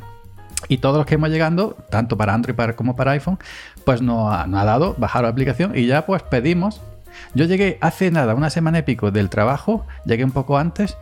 y 0.68 0.76
todos 0.76 0.98
los 0.98 1.06
que 1.06 1.14
hemos 1.14 1.30
llegando, 1.30 1.78
tanto 1.88 2.18
para 2.18 2.34
Android 2.34 2.74
como 2.76 2.94
para 2.94 3.12
iPhone, 3.12 3.38
pues 3.86 4.02
nos 4.02 4.30
ha, 4.30 4.42
ha, 4.42 4.64
dado 4.66 4.94
bajar 4.98 5.22
la 5.22 5.30
aplicación 5.30 5.72
y 5.74 5.86
ya 5.86 6.04
pues 6.04 6.22
pedimos. 6.22 6.82
Yo 7.34 7.46
llegué 7.46 7.78
hace 7.80 8.10
nada, 8.10 8.34
una 8.34 8.50
semana 8.50 8.80
y 8.80 8.82
pico 8.82 9.10
del 9.10 9.30
trabajo, 9.30 9.86
llegué 10.04 10.24
un 10.24 10.32
poco 10.32 10.58
antes 10.58 10.98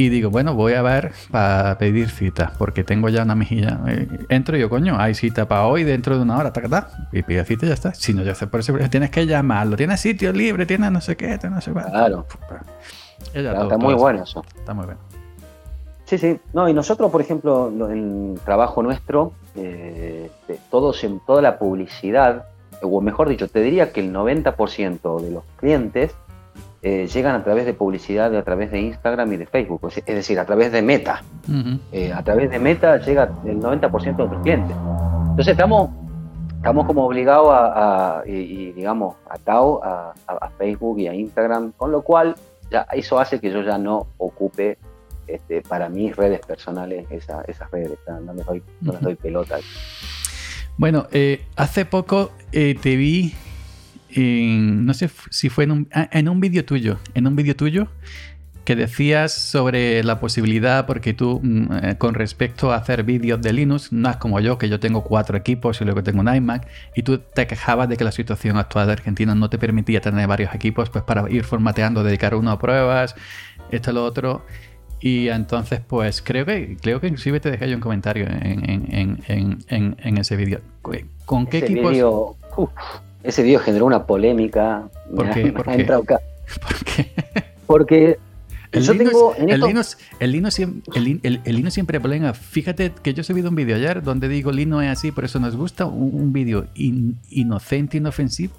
y 0.00 0.08
digo, 0.08 0.30
bueno, 0.30 0.54
voy 0.54 0.72
a 0.72 0.80
ver 0.80 1.12
para 1.30 1.76
pedir 1.76 2.08
cita, 2.08 2.54
porque 2.56 2.84
tengo 2.84 3.10
ya 3.10 3.22
una 3.22 3.34
mejilla. 3.34 3.80
Eh, 3.86 4.08
entro 4.30 4.56
y 4.56 4.60
yo, 4.60 4.70
coño, 4.70 4.98
hay 4.98 5.12
cita 5.14 5.46
para 5.46 5.66
hoy 5.66 5.84
dentro 5.84 6.16
de 6.16 6.22
una 6.22 6.38
hora, 6.38 6.54
ta, 6.54 6.88
y 7.12 7.22
pide 7.22 7.44
cita 7.44 7.66
y 7.66 7.68
ya 7.68 7.74
está. 7.74 7.92
Si 7.92 8.14
no, 8.14 8.22
ya 8.22 8.34
sé 8.34 8.46
por 8.46 8.60
eso 8.60 8.72
tienes 8.90 9.10
que 9.10 9.26
llamarlo. 9.26 9.76
Tienes 9.76 10.00
sitio 10.00 10.32
libre, 10.32 10.64
tienes 10.64 10.90
no 10.90 11.02
sé 11.02 11.18
qué, 11.18 11.38
no 11.50 11.60
sé 11.60 11.74
qué. 11.74 11.80
Claro. 11.82 12.26
está 13.34 13.76
muy 13.76 13.92
bueno 13.92 14.22
eso. 14.22 14.42
Está 14.56 14.72
muy 14.72 14.86
bueno. 14.86 15.00
Sí, 16.06 16.16
sí. 16.16 16.40
No, 16.54 16.66
y 16.66 16.72
nosotros, 16.72 17.10
por 17.12 17.20
ejemplo, 17.20 17.70
en 17.90 18.32
el 18.32 18.40
trabajo 18.40 18.82
nuestro, 18.82 19.34
eh, 19.54 20.30
todos 20.70 21.04
en 21.04 21.20
toda 21.26 21.42
la 21.42 21.58
publicidad, 21.58 22.46
o 22.80 23.02
mejor 23.02 23.28
dicho, 23.28 23.48
te 23.48 23.60
diría 23.60 23.92
que 23.92 24.00
el 24.00 24.14
90% 24.14 25.20
de 25.20 25.30
los 25.30 25.44
clientes 25.56 26.14
eh, 26.82 27.06
llegan 27.12 27.34
a 27.34 27.44
través 27.44 27.66
de 27.66 27.74
publicidad, 27.74 28.34
a 28.34 28.42
través 28.42 28.70
de 28.70 28.80
Instagram 28.80 29.30
y 29.34 29.36
de 29.36 29.44
Facebook, 29.44 29.86
es 29.94 30.02
decir, 30.06 30.40
a 30.40 30.46
través 30.46 30.72
de 30.72 30.80
Meta. 30.80 31.22
Eh, 31.92 32.10
a 32.10 32.22
través 32.22 32.50
de 32.50 32.58
Meta 32.58 32.96
llega 32.96 33.30
el 33.44 33.60
90% 33.60 33.90
de 33.90 34.12
nuestros 34.12 34.42
clientes. 34.42 34.74
Entonces 35.28 35.48
estamos, 35.48 35.90
estamos 36.56 36.86
como 36.86 37.04
obligados 37.04 37.50
a, 37.52 38.22
y, 38.24 38.72
digamos, 38.72 39.16
atados 39.28 39.80
a, 39.82 40.14
a, 40.26 40.48
Facebook 40.56 40.98
y 41.00 41.08
a 41.08 41.12
Instagram, 41.12 41.72
con 41.76 41.92
lo 41.92 42.00
cual 42.00 42.34
ya 42.70 42.86
eso 42.92 43.20
hace 43.20 43.40
que 43.40 43.50
yo 43.50 43.60
ya 43.60 43.76
no 43.76 44.06
ocupe 44.16 44.78
este, 45.26 45.60
para 45.60 45.90
mis 45.90 46.16
redes 46.16 46.40
personales 46.46 47.06
esa, 47.10 47.42
esas 47.42 47.70
redes, 47.70 47.98
no 48.24 48.32
les 48.32 48.46
doy, 48.46 48.62
no 48.80 48.94
doy 48.94 49.16
pelota. 49.16 49.58
Bueno, 50.78 51.08
eh, 51.12 51.44
hace 51.56 51.84
poco 51.84 52.30
te 52.50 52.96
vi 52.96 53.34
no 54.16 54.94
sé 54.94 55.10
si 55.30 55.48
fue 55.48 55.64
en 55.64 55.70
un, 55.70 55.88
ah, 55.92 56.08
en 56.12 56.28
un 56.28 56.40
vídeo 56.40 56.64
tuyo, 56.64 56.98
en 57.14 57.26
un 57.26 57.36
vídeo 57.36 57.54
tuyo 57.56 57.88
que 58.64 58.76
decías 58.76 59.32
sobre 59.32 60.04
la 60.04 60.20
posibilidad, 60.20 60.86
porque 60.86 61.14
tú 61.14 61.40
mm, 61.42 61.72
eh, 61.82 61.98
con 61.98 62.14
respecto 62.14 62.72
a 62.72 62.76
hacer 62.76 63.04
vídeos 63.04 63.40
de 63.40 63.52
Linux, 63.52 63.92
no 63.92 64.10
es 64.10 64.16
como 64.16 64.38
yo, 64.40 64.58
que 64.58 64.68
yo 64.68 64.78
tengo 64.78 65.02
cuatro 65.02 65.36
equipos 65.36 65.80
y 65.80 65.84
luego 65.84 66.02
tengo 66.02 66.20
un 66.20 66.32
iMac, 66.32 66.68
y 66.94 67.02
tú 67.02 67.18
te 67.18 67.46
quejabas 67.46 67.88
de 67.88 67.96
que 67.96 68.04
la 68.04 68.12
situación 68.12 68.58
actual 68.58 68.86
de 68.86 68.92
Argentina 68.92 69.34
no 69.34 69.50
te 69.50 69.58
permitía 69.58 70.00
tener 70.00 70.26
varios 70.26 70.54
equipos 70.54 70.90
pues 70.90 71.04
para 71.04 71.28
ir 71.30 71.44
formateando, 71.44 72.04
dedicar 72.04 72.34
uno 72.34 72.50
a 72.50 72.58
pruebas, 72.58 73.16
esto, 73.70 73.92
lo 73.92 74.04
otro. 74.04 74.44
Y 75.00 75.28
entonces, 75.28 75.80
pues 75.80 76.20
creo 76.20 76.44
que 76.44 76.76
creo 76.80 77.00
que 77.00 77.06
inclusive 77.06 77.40
te 77.40 77.50
dejé 77.50 77.70
yo 77.70 77.74
un 77.74 77.80
comentario 77.80 78.26
en, 78.28 79.18
ese 80.18 80.36
vídeo. 80.36 80.60
¿Con 81.24 81.46
qué 81.46 81.58
equipos? 81.58 81.96
Ese 83.22 83.42
video 83.42 83.60
generó 83.60 83.86
una 83.86 84.06
polémica. 84.06 84.88
¿Por 85.14 85.30
qué? 85.30 85.52
¿Por 85.52 85.64
qué? 85.64 85.84
¿Por 85.86 86.84
qué? 86.84 87.10
Porque 87.66 88.18
el 88.72 88.84
yo 88.84 88.92
Linux, 88.92 89.10
tengo 89.10 89.34
el, 89.34 89.60
Linux, 89.60 89.98
el, 90.20 90.32
Linux, 90.32 90.58
el, 90.58 91.40
el, 91.44 91.72
siempre 91.72 91.98
problema. 91.98 92.32
Fíjate 92.34 92.92
que 93.02 93.14
yo 93.14 93.22
he 93.22 93.24
subido 93.24 93.48
un 93.48 93.56
vídeo 93.56 93.74
ayer 93.74 94.02
donde 94.02 94.28
digo 94.28 94.52
Linux 94.52 94.84
es 94.84 94.90
así, 94.90 95.12
por 95.12 95.24
eso 95.24 95.40
nos 95.40 95.56
gusta. 95.56 95.86
Un, 95.86 96.32
vídeo 96.32 96.66
inocente, 96.74 97.96
inofensivo. 97.96 98.54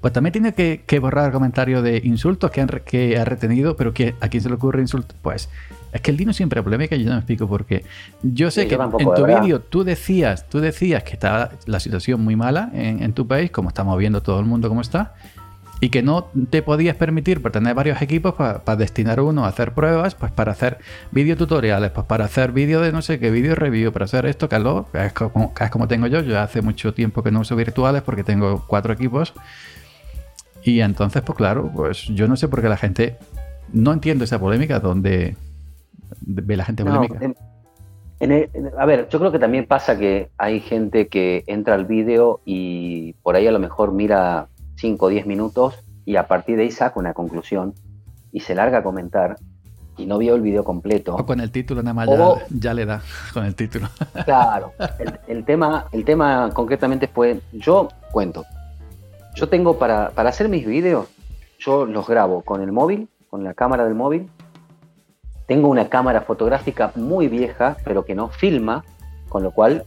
Pues 0.00 0.12
también 0.12 0.32
tiene 0.32 0.54
que, 0.54 0.82
que 0.86 0.98
borrar 0.98 1.26
el 1.26 1.32
comentario 1.32 1.82
de 1.82 2.00
insultos 2.04 2.50
que, 2.50 2.60
han, 2.60 2.68
que 2.84 3.16
ha 3.16 3.24
retenido, 3.24 3.76
pero 3.76 3.94
que 3.94 4.14
a 4.20 4.28
quién 4.28 4.42
se 4.42 4.48
le 4.48 4.56
ocurre 4.56 4.80
insulto. 4.82 5.14
Pues 5.22 5.48
es 5.94 6.00
que 6.00 6.10
el 6.10 6.16
Linux 6.16 6.36
siempre 6.36 6.60
polémica 6.60 6.96
y 6.96 7.04
yo 7.04 7.06
no 7.06 7.12
me 7.12 7.18
explico 7.18 7.46
por 7.48 7.64
qué. 7.66 7.84
Yo 8.24 8.50
sé 8.50 8.66
que 8.66 8.74
en 8.74 9.14
tu 9.14 9.24
vídeo 9.24 9.60
tú 9.60 9.84
decías, 9.84 10.48
tú 10.48 10.58
decías 10.58 11.04
que 11.04 11.12
estaba 11.12 11.50
la 11.66 11.78
situación 11.78 12.20
muy 12.20 12.34
mala 12.34 12.68
en, 12.74 13.12
tu 13.12 13.28
país, 13.28 13.52
como 13.52 13.68
estamos 13.68 13.96
viendo 13.96 14.20
todo 14.20 14.40
el 14.40 14.44
mundo 14.44 14.68
cómo 14.68 14.80
está, 14.80 15.14
y 15.80 15.90
que 15.90 16.02
no 16.02 16.24
te 16.50 16.62
podías 16.62 16.96
permitir 16.96 17.40
por 17.40 17.52
tener 17.52 17.76
varios 17.76 18.02
equipos 18.02 18.34
para 18.34 18.76
destinar 18.76 19.20
uno 19.20 19.44
a 19.44 19.48
hacer 19.48 19.72
pruebas, 19.72 20.16
pues 20.16 20.32
para 20.32 20.50
hacer 20.50 20.78
videotutoriales, 21.12 21.92
pues 21.92 22.04
para 22.08 22.24
hacer 22.24 22.50
vídeo 22.50 22.80
de 22.80 22.90
no 22.90 23.00
sé 23.00 23.20
qué, 23.20 23.30
vídeo 23.30 23.54
review, 23.54 23.92
para 23.92 24.06
hacer 24.06 24.26
esto, 24.26 24.48
que 24.48 24.56
es 24.94 25.12
como, 25.12 25.54
es 25.60 25.70
como 25.70 25.86
tengo 25.86 26.08
yo. 26.08 26.22
Yo 26.22 26.40
hace 26.40 26.60
mucho 26.60 26.92
tiempo 26.92 27.22
que 27.22 27.30
no 27.30 27.40
uso 27.40 27.54
virtuales 27.54 28.02
porque 28.02 28.24
tengo 28.24 28.64
cuatro 28.66 28.92
equipos. 28.92 29.32
Y 30.64 30.80
entonces, 30.80 31.22
pues 31.22 31.36
claro, 31.36 31.70
pues 31.72 32.06
yo 32.08 32.26
no 32.26 32.34
sé 32.34 32.48
por 32.48 32.62
qué 32.62 32.68
la 32.68 32.78
gente 32.78 33.16
no 33.72 33.92
entiendo 33.92 34.24
esa 34.24 34.40
polémica 34.40 34.80
donde 34.80 35.36
ve 36.20 36.56
la 36.56 36.64
gente 36.64 36.84
polémica. 36.84 37.34
a 38.78 38.86
ver, 38.86 39.08
yo 39.08 39.18
creo 39.18 39.32
que 39.32 39.38
también 39.38 39.66
pasa 39.66 39.98
que 39.98 40.30
hay 40.38 40.60
gente 40.60 41.08
que 41.08 41.44
entra 41.46 41.74
al 41.74 41.84
vídeo 41.84 42.40
y 42.44 43.14
por 43.22 43.36
ahí 43.36 43.46
a 43.46 43.52
lo 43.52 43.58
mejor 43.58 43.92
mira 43.92 44.48
5 44.76 45.06
o 45.06 45.08
10 45.08 45.26
minutos 45.26 45.84
y 46.04 46.16
a 46.16 46.26
partir 46.28 46.56
de 46.56 46.62
ahí 46.62 46.70
saca 46.70 46.98
una 46.98 47.14
conclusión 47.14 47.74
y 48.32 48.40
se 48.40 48.54
larga 48.54 48.78
a 48.78 48.82
comentar 48.82 49.36
y 49.96 50.06
no 50.06 50.18
vio 50.18 50.34
el 50.34 50.40
video 50.40 50.64
completo. 50.64 51.14
O 51.14 51.24
con 51.24 51.40
el 51.40 51.50
título 51.50 51.82
nada 51.82 51.94
más 51.94 52.08
ya, 52.50 52.74
le 52.74 52.84
da 52.84 53.02
con 53.32 53.44
el 53.44 53.54
título. 53.54 53.88
Claro, 54.24 54.72
el, 55.26 55.44
tema, 55.44 55.86
el 55.92 56.04
tema 56.04 56.50
concretamente 56.52 57.08
fue, 57.08 57.40
yo 57.52 57.88
cuento, 58.12 58.44
yo 59.34 59.48
tengo 59.48 59.78
para, 59.78 60.10
para 60.10 60.30
hacer 60.30 60.48
mis 60.48 60.66
vídeos, 60.66 61.08
yo 61.58 61.86
los 61.86 62.06
grabo 62.06 62.42
con 62.42 62.62
el 62.62 62.72
móvil, 62.72 63.08
con 63.30 63.44
la 63.44 63.54
cámara 63.54 63.84
del 63.84 63.94
móvil, 63.94 64.28
tengo 65.46 65.68
una 65.68 65.88
cámara 65.88 66.22
fotográfica 66.22 66.92
muy 66.94 67.28
vieja, 67.28 67.76
pero 67.84 68.04
que 68.04 68.14
no 68.14 68.28
filma, 68.28 68.84
con 69.28 69.42
lo 69.42 69.50
cual 69.50 69.84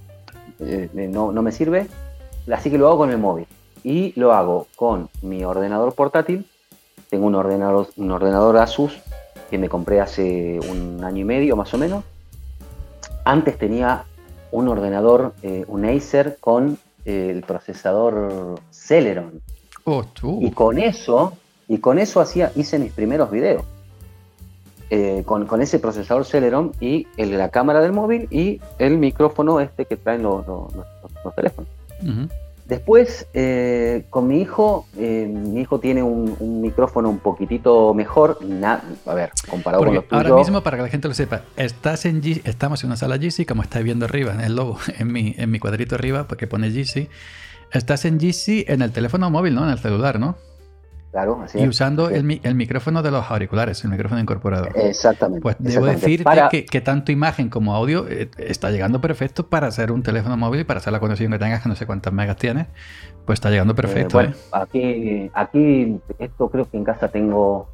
eh, 0.59 0.89
no, 0.93 1.31
me 1.31 1.51
sirve, 1.51 1.87
así 2.51 2.69
que 2.69 2.77
lo 2.77 2.87
hago 2.87 2.97
con 2.99 3.11
el 3.11 3.17
móvil. 3.17 3.47
Y 3.83 4.13
lo 4.19 4.33
hago 4.33 4.67
con 4.75 5.09
mi 5.21 5.43
ordenador 5.43 5.93
portátil. 5.93 6.45
Tengo 7.09 7.27
un 7.27 7.35
ordenador, 7.35 7.87
un 7.95 8.11
ordenador 8.11 8.57
Asus 8.57 8.99
que 9.49 9.57
me 9.57 9.69
compré 9.69 10.01
hace 10.01 10.59
un 10.69 11.03
año 11.03 11.21
y 11.21 11.23
medio 11.23 11.55
más 11.55 11.73
o 11.73 11.77
menos. 11.77 12.03
Antes 13.23 13.57
tenía 13.57 14.03
un 14.51 14.67
ordenador, 14.67 15.33
eh, 15.41 15.63
un 15.67 15.85
Acer 15.85 16.37
con 16.39 16.77
eh, 17.05 17.31
el 17.33 17.43
procesador 17.43 18.59
Celeron. 18.71 19.41
Oh, 19.85 20.03
y 20.41 20.51
con 20.51 20.79
eso, 20.79 21.33
y 21.69 21.77
con 21.77 21.97
eso 21.97 22.19
hacía, 22.19 22.51
hice 22.55 22.77
mis 22.77 22.91
primeros 22.91 23.31
videos. 23.31 23.63
Eh, 24.89 25.23
con, 25.25 25.61
ese 25.61 25.79
procesador 25.79 26.25
Celeron 26.25 26.71
y 26.79 27.07
el, 27.17 27.37
la 27.37 27.49
cámara 27.49 27.81
del 27.81 27.91
móvil 27.91 28.27
y 28.31 28.61
el 28.79 28.97
micrófono 28.97 29.59
este 29.59 29.85
que 29.85 29.97
traen 29.97 30.23
los, 30.23 30.45
teléfonos. 31.35 31.69
Después, 32.67 33.27
eh, 33.33 34.03
con 34.09 34.27
mi 34.27 34.41
hijo, 34.41 34.87
eh, 34.97 35.25
mi 35.25 35.61
hijo 35.61 35.79
tiene 35.79 36.03
un, 36.03 36.61
micrófono 36.61 37.09
un 37.09 37.19
poquitito 37.19 37.93
mejor. 37.93 38.39
a 39.05 39.13
ver, 39.13 39.31
comparado 39.49 39.85
con 39.85 39.95
los 39.95 40.03
Ahora 40.09 40.35
mismo, 40.35 40.61
para 40.61 40.75
que 40.75 40.83
la 40.83 40.89
gente 40.89 41.07
lo 41.07 41.13
sepa, 41.13 41.43
estás 41.55 42.05
en 42.05 42.21
estamos 42.43 42.83
en 42.83 42.89
una 42.89 42.97
sala 42.97 43.17
GC, 43.17 43.45
como 43.45 43.63
estáis 43.63 43.85
viendo 43.85 44.05
arriba, 44.05 44.33
en 44.33 44.41
el 44.41 44.55
logo, 44.55 44.77
en 44.99 45.11
mi, 45.11 45.33
en 45.37 45.49
mi 45.49 45.59
cuadrito 45.59 45.95
arriba, 45.95 46.27
porque 46.27 46.45
pone 46.47 46.69
GC. 46.69 47.09
Estás 47.71 48.03
en 48.03 48.19
GC 48.19 48.69
en 48.69 48.81
el 48.81 48.91
teléfono 48.91 49.29
móvil, 49.29 49.55
¿no? 49.55 49.63
En 49.63 49.69
el 49.69 49.79
celular, 49.79 50.19
¿no? 50.19 50.35
Claro, 51.11 51.41
así 51.43 51.59
Y 51.59 51.67
usando 51.67 52.09
el, 52.09 52.23
micrófono 52.23 53.01
de 53.01 53.11
los 53.11 53.29
auriculares, 53.31 53.83
el 53.83 53.91
micrófono 53.91 54.19
incorporado. 54.19 54.67
Exactamente. 54.75 55.41
Pues 55.41 55.55
debo 55.59 55.85
decirte 55.85 56.65
que, 56.69 56.81
tanto 56.81 57.11
imagen 57.11 57.49
como 57.49 57.75
audio 57.75 58.07
eh, 58.09 58.29
está 58.37 58.71
llegando 58.71 59.01
perfecto 59.01 59.47
para 59.47 59.67
hacer 59.67 59.91
un 59.91 60.03
teléfono 60.03 60.37
móvil 60.37 60.61
y 60.61 60.63
para 60.63 60.79
hacer 60.79 60.93
la 60.93 60.99
conexión 60.99 61.31
que 61.31 61.39
tengas, 61.39 61.63
que 61.63 61.69
no 61.69 61.75
sé 61.75 61.85
cuántas 61.85 62.13
megas 62.13 62.37
tienes, 62.37 62.67
pues 63.25 63.37
está 63.37 63.49
llegando 63.49 63.73
perfecto. 63.73 64.19
Eh, 64.19 64.25
bueno, 64.25 64.35
¿eh? 64.35 64.49
aquí, 64.51 65.31
aquí, 65.33 65.99
esto 66.19 66.49
creo 66.49 66.69
que 66.69 66.77
en 66.77 66.83
casa 66.83 67.07
tengo 67.07 67.69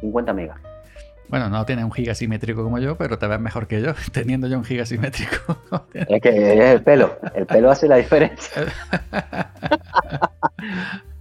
50 0.00 0.32
megas. 0.34 0.58
Bueno, 1.28 1.50
no 1.50 1.64
tienes 1.66 1.84
un 1.84 1.92
giga 1.92 2.14
simétrico 2.14 2.64
como 2.64 2.78
yo, 2.78 2.96
pero 2.96 3.18
te 3.18 3.26
ves 3.26 3.38
mejor 3.38 3.66
que 3.66 3.82
yo, 3.82 3.92
teniendo 4.12 4.46
yo 4.46 4.56
un 4.56 4.64
giga 4.64 4.86
simétrico. 4.86 5.58
es 5.92 6.22
que 6.22 6.28
es 6.28 6.74
el 6.74 6.82
pelo, 6.82 7.18
el 7.34 7.46
pelo 7.46 7.70
hace 7.70 7.88
la 7.88 7.96
diferencia. 7.96 8.62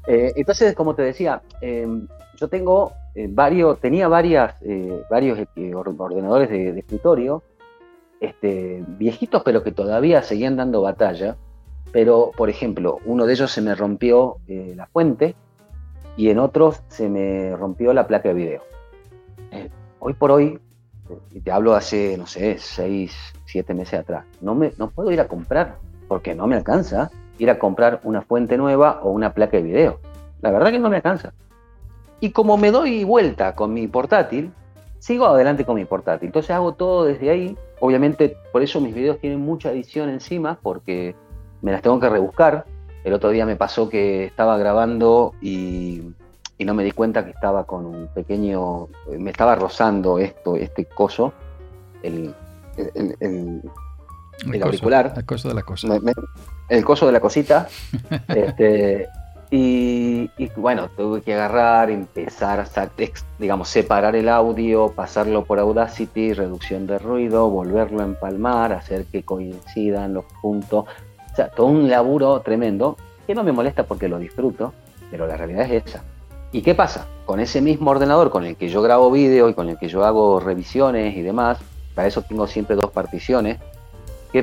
Eh, 0.07 0.33
entonces, 0.37 0.73
como 0.73 0.95
te 0.95 1.01
decía, 1.01 1.41
em, 1.59 2.07
yo 2.37 2.47
tengo 2.47 2.93
eh, 3.13 3.27
varios, 3.29 3.79
tenía 3.81 4.07
varias, 4.07 4.55
eh, 4.61 5.03
varios 5.09 5.37
ordenadores 5.75 6.49
de, 6.49 6.79
escritorio, 6.79 7.43
este, 8.21 8.83
viejitos, 8.87 9.43
pero 9.43 9.63
que 9.63 9.71
todavía 9.71 10.23
seguían 10.23 10.55
dando 10.55 10.81
batalla. 10.81 11.35
Pero, 11.91 12.31
por 12.35 12.49
ejemplo, 12.49 12.99
uno 13.05 13.25
de 13.25 13.33
ellos 13.33 13.51
se 13.51 13.61
me 13.61 13.75
rompió 13.75 14.37
la 14.47 14.87
fuente 14.87 15.35
y 16.17 16.29
en 16.29 16.39
otros 16.39 16.81
se 16.89 17.09
me 17.09 17.55
rompió 17.55 17.93
la 17.93 18.07
placa 18.07 18.29
de 18.29 18.35
video. 18.35 18.61
hoy 19.99 20.13
por 20.13 20.31
hoy, 20.31 20.59
y 21.31 21.39
te 21.39 21.51
hablo 21.51 21.75
hace, 21.75 22.17
no 22.17 22.27
sé, 22.27 22.57
seis, 22.59 23.15
siete 23.45 23.73
meses 23.73 24.01
atrás, 24.01 24.25
no, 24.41 24.53
me, 24.53 24.73
no 24.77 24.89
puedo 24.89 25.11
ir 25.11 25.21
a 25.21 25.27
comprar 25.27 25.77
porque 26.09 26.35
no 26.35 26.45
me 26.45 26.55
alcanza 26.55 27.09
ir 27.37 27.49
a 27.49 27.59
comprar 27.59 27.99
una 28.03 28.21
fuente 28.21 28.57
nueva 28.57 28.99
o 29.03 29.11
una 29.11 29.33
placa 29.33 29.57
de 29.57 29.63
video. 29.63 29.99
La 30.41 30.51
verdad 30.51 30.71
que 30.71 30.79
no 30.79 30.89
me 30.89 30.97
alcanza. 30.97 31.33
Y 32.19 32.31
como 32.31 32.57
me 32.57 32.71
doy 32.71 33.03
vuelta 33.03 33.55
con 33.55 33.73
mi 33.73 33.87
portátil, 33.87 34.51
sigo 34.99 35.25
adelante 35.25 35.65
con 35.65 35.75
mi 35.75 35.85
portátil. 35.85 36.27
Entonces 36.27 36.51
hago 36.51 36.73
todo 36.73 37.05
desde 37.05 37.29
ahí. 37.29 37.57
Obviamente, 37.79 38.37
por 38.51 38.63
eso 38.63 38.81
mis 38.81 38.93
videos 38.93 39.19
tienen 39.19 39.39
mucha 39.39 39.71
edición 39.71 40.09
encima, 40.09 40.57
porque 40.61 41.15
me 41.61 41.71
las 41.71 41.81
tengo 41.81 41.99
que 41.99 42.09
rebuscar. 42.09 42.65
El 43.03 43.13
otro 43.13 43.29
día 43.29 43.45
me 43.45 43.55
pasó 43.55 43.89
que 43.89 44.25
estaba 44.25 44.57
grabando 44.57 45.33
y, 45.41 46.01
no 46.59 46.73
me 46.73 46.83
di 46.83 46.91
cuenta 46.91 47.23
que 47.23 47.31
estaba 47.31 47.65
con 47.65 47.85
un 47.85 48.07
pequeño. 48.07 48.87
Me 49.17 49.29
estaba 49.29 49.55
rozando 49.55 50.17
esto, 50.17 50.55
este 50.55 50.85
coso, 50.85 51.33
el, 52.01 52.33
el, 52.75 53.61
auricular. 54.61 55.13
El 55.15 55.25
coso 55.25 55.47
de 55.47 55.53
la 55.55 55.63
cosa 55.63 55.87
el 56.69 56.85
coso 56.85 57.05
de 57.05 57.11
la 57.11 57.19
cosita. 57.19 57.67
este, 58.27 59.07
y, 59.49 60.29
bueno, 60.57 60.89
tuve 60.95 61.21
que 61.21 61.33
agarrar, 61.33 61.89
empezar 61.89 62.59
a, 62.59 62.89
digamos, 63.39 63.69
separar 63.69 64.15
el 64.15 64.27
audio, 64.27 64.91
pasarlo 64.91 65.45
por 65.45 65.59
Audacity, 65.59 66.33
reducción 66.33 66.85
de 66.85 66.99
ruido, 66.99 67.49
volverlo 67.49 68.01
a 68.01 68.05
empalmar, 68.05 68.73
hacer 68.73 69.05
que 69.05 69.23
coincidan 69.23 70.13
los 70.13 70.25
puntos. 70.41 70.85
O 71.31 71.35
sea, 71.35 71.49
todo 71.49 71.67
un 71.67 71.89
laburo 71.89 72.41
tremendo 72.41 72.97
que 73.25 73.35
no 73.35 73.43
me 73.43 73.51
molesta 73.51 73.83
porque 73.83 74.09
lo 74.09 74.19
disfruto, 74.19 74.73
pero 75.09 75.27
la 75.27 75.37
realidad 75.37 75.71
es 75.71 75.85
esa. 75.85 76.03
¿Y 76.51 76.61
qué 76.61 76.75
pasa? 76.75 77.07
Con 77.25 77.39
ese 77.39 77.61
mismo 77.61 77.91
ordenador 77.91 78.29
con 78.29 78.45
el 78.45 78.55
que 78.55 78.69
yo 78.69 78.81
grabo 78.81 79.11
vídeo 79.11 79.49
y 79.49 79.53
con 79.53 79.69
el 79.69 79.77
que 79.77 79.87
yo 79.89 80.03
hago 80.05 80.39
revisiones 80.39 81.15
y 81.15 81.21
demás, 81.21 81.59
para 81.93 82.07
eso 82.07 82.21
tengo 82.21 82.47
siempre 82.47 82.75
dos 82.75 82.91
particiones. 82.91 83.59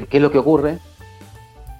¿Qué, 0.03 0.17
es 0.17 0.23
lo 0.23 0.31
que 0.31 0.39
ocurre? 0.39 0.79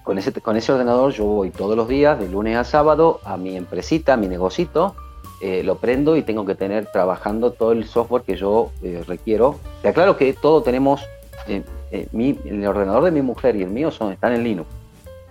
con 0.05 0.19
ese, 0.19 0.33
con 0.33 0.57
ese 0.57 0.71
ordenador 0.71 1.13
yo 1.13 1.25
voy 1.25 1.51
todos 1.51 1.77
los 1.77 1.89
días, 1.89 2.21
de 2.21 2.29
lunes 2.29 2.57
a 2.57 2.65
sábado, 2.65 3.21
a 3.25 3.39
mi 3.39 3.57
empresita, 3.57 4.13
a 4.13 4.17
mi 4.19 4.29
negocito, 4.29 4.95
eh, 5.41 5.63
lo 5.65 5.77
prendo 5.77 6.17
y 6.17 6.23
tengo 6.23 6.45
que 6.45 6.55
tener 6.55 6.87
trabajando 6.93 7.53
todo 7.53 7.73
el 7.73 7.87
software 7.87 8.23
que 8.23 8.37
yo 8.37 8.71
eh, 8.83 9.03
requiero. 9.09 9.59
Te 9.83 9.89
aclaro 9.89 10.17
que 10.17 10.33
todo 10.35 10.63
tenemos, 10.63 11.01
eh, 11.49 11.63
el 11.91 12.67
ordenador 12.67 13.05
de 13.05 13.11
mi 13.11 13.23
mujer 13.23 13.57
y 13.57 13.63
el 13.63 13.71
mío 13.71 13.91
son, 13.91 14.13
están 14.13 14.35
en 14.35 14.45
Linux. 14.45 14.69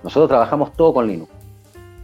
Nosotros 0.04 0.28
trabajamos 0.28 0.74
todo 0.74 0.94
con 0.94 1.08
Linux. 1.08 1.32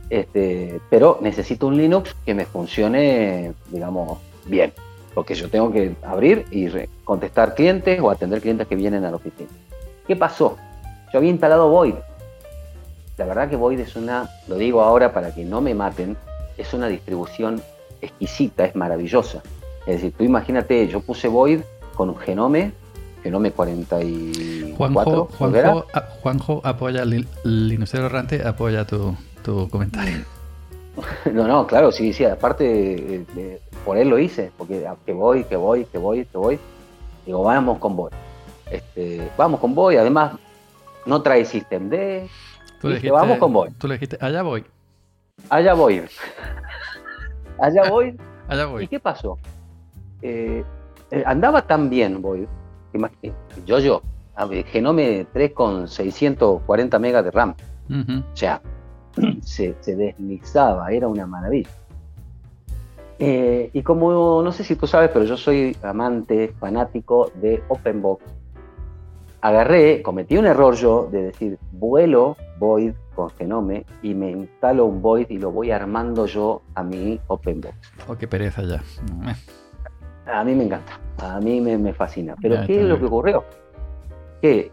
Este, 0.09 0.79
pero 0.89 1.19
necesito 1.21 1.67
un 1.67 1.77
Linux 1.77 2.15
que 2.25 2.33
me 2.33 2.45
funcione, 2.45 3.53
digamos, 3.69 4.19
bien. 4.45 4.73
Porque 5.13 5.33
yo 5.33 5.49
tengo 5.49 5.71
que 5.71 5.95
abrir 6.03 6.45
y 6.51 6.67
contestar 7.03 7.55
clientes 7.55 7.99
o 7.99 8.11
atender 8.11 8.41
clientes 8.41 8.67
que 8.67 8.75
vienen 8.75 9.03
a 9.05 9.09
la 9.09 9.17
oficina. 9.17 9.49
¿Qué 10.07 10.15
pasó? 10.15 10.57
Yo 11.11 11.19
había 11.19 11.31
instalado 11.31 11.69
Void 11.69 11.95
la 13.19 13.25
verdad 13.25 13.49
que 13.49 13.57
Void 13.57 13.81
es 13.81 13.97
una, 13.97 14.29
lo 14.47 14.55
digo 14.55 14.81
ahora 14.81 15.11
para 15.11 15.35
que 15.35 15.43
no 15.43 15.59
me 15.59 15.75
maten, 15.75 16.15
es 16.57 16.73
una 16.73 16.87
distribución 16.87 17.61
exquisita, 18.01 18.63
es 18.63 18.77
maravillosa. 18.77 19.43
Es 19.85 19.95
decir, 19.95 20.13
tú 20.17 20.23
imagínate, 20.23 20.87
yo 20.87 21.01
puse 21.01 21.27
Void 21.27 21.59
con 21.95 22.09
un 22.09 22.17
Genome, 22.17 22.71
Genome 23.21 23.51
44. 23.51 24.77
Juanjo, 24.77 25.29
Juanjo, 25.37 25.85
Juanjo 26.21 26.61
apoya, 26.63 27.03
Linuxero 27.43 28.05
Errante 28.05 28.47
apoya 28.47 28.85
tu, 28.85 29.15
comentario. 29.69 30.23
No, 31.33 31.47
no, 31.47 31.67
claro, 31.67 31.91
sí, 31.91 32.11
sí, 32.13 32.25
aparte 32.25 33.25
por 33.85 33.97
él 33.97 34.09
lo 34.09 34.19
hice, 34.19 34.51
porque 34.57 34.85
que 35.05 35.13
voy, 35.13 35.43
que 35.43 35.55
voy, 35.55 35.85
que 35.85 35.97
voy, 35.97 36.25
que 36.25 36.37
voy. 36.37 36.59
Digo, 37.25 37.43
vamos 37.43 37.79
con 37.79 37.95
Void. 37.97 38.13
Este, 38.71 39.29
vamos 39.37 39.59
con 39.59 39.75
Void, 39.75 39.97
además 39.97 40.33
no 41.05 41.21
trae 41.21 41.45
System 41.45 41.89
D, 41.89 42.29
Tú 42.79 42.87
dijiste, 42.87 43.11
vamos 43.11 43.37
con 43.37 43.51
Void. 43.51 43.71
Tú 43.77 43.87
le 43.87 43.95
dijiste, 43.95 44.17
allá 44.21 44.41
voy. 44.41 44.63
Allá 45.49 45.73
voy. 45.73 46.03
allá 47.59 47.89
voy. 47.89 48.17
allá 48.47 48.65
voy. 48.65 48.85
¿Y 48.85 48.87
qué 48.87 48.99
pasó? 48.99 49.37
Eh, 50.21 50.63
eh, 51.11 51.23
andaba 51.25 51.61
tan 51.61 51.89
bien 51.89 52.21
Void. 52.21 52.47
Yo, 53.65 53.79
yo, 53.79 54.01
Genome 54.67 55.27
3 55.31 55.51
con 55.51 55.87
640 55.87 56.99
megas 56.99 57.23
de 57.23 57.31
RAM. 57.31 57.55
O 57.89 58.35
sea, 58.35 58.61
se, 59.41 59.75
deslizaba, 59.85 60.91
era 60.91 61.07
una 61.07 61.27
maravilla. 61.27 61.69
Eh, 63.21 63.69
y 63.73 63.83
como 63.83 64.41
no 64.41 64.51
sé 64.53 64.63
si 64.63 64.77
tú 64.77 64.87
sabes, 64.87 65.11
pero 65.11 65.25
yo 65.25 65.35
soy 65.35 65.75
amante, 65.83 66.53
fanático 66.57 67.29
de 67.35 67.61
OpenBox 67.67 68.23
agarré, 69.41 70.01
cometí 70.01 70.37
un 70.37 70.45
error 70.45 70.75
yo 70.75 71.07
de 71.11 71.23
decir, 71.23 71.57
vuelo 71.71 72.35
Void 72.57 72.93
con 73.15 73.29
Genome 73.31 73.85
y 74.01 74.13
me 74.13 74.31
instalo 74.31 74.85
un 74.85 75.01
Void 75.01 75.27
y 75.29 75.37
lo 75.37 75.51
voy 75.51 75.71
armando 75.71 76.25
yo 76.25 76.61
a 76.75 76.83
mi 76.83 77.19
OpenBox. 77.27 77.75
Oh, 78.07 78.15
qué 78.15 78.27
pereza 78.27 78.63
ya. 78.63 78.83
A 80.25 80.43
mí 80.43 80.53
me 80.55 80.65
encanta, 80.65 80.99
a 81.17 81.39
mí 81.39 81.59
me, 81.61 81.93
fascina. 81.93 82.35
Pero 82.41 82.65
¿qué 82.65 82.81
es 82.81 82.85
lo 82.85 82.99
que 82.99 83.05
ocurrió? 83.05 83.43
Que 84.41 84.71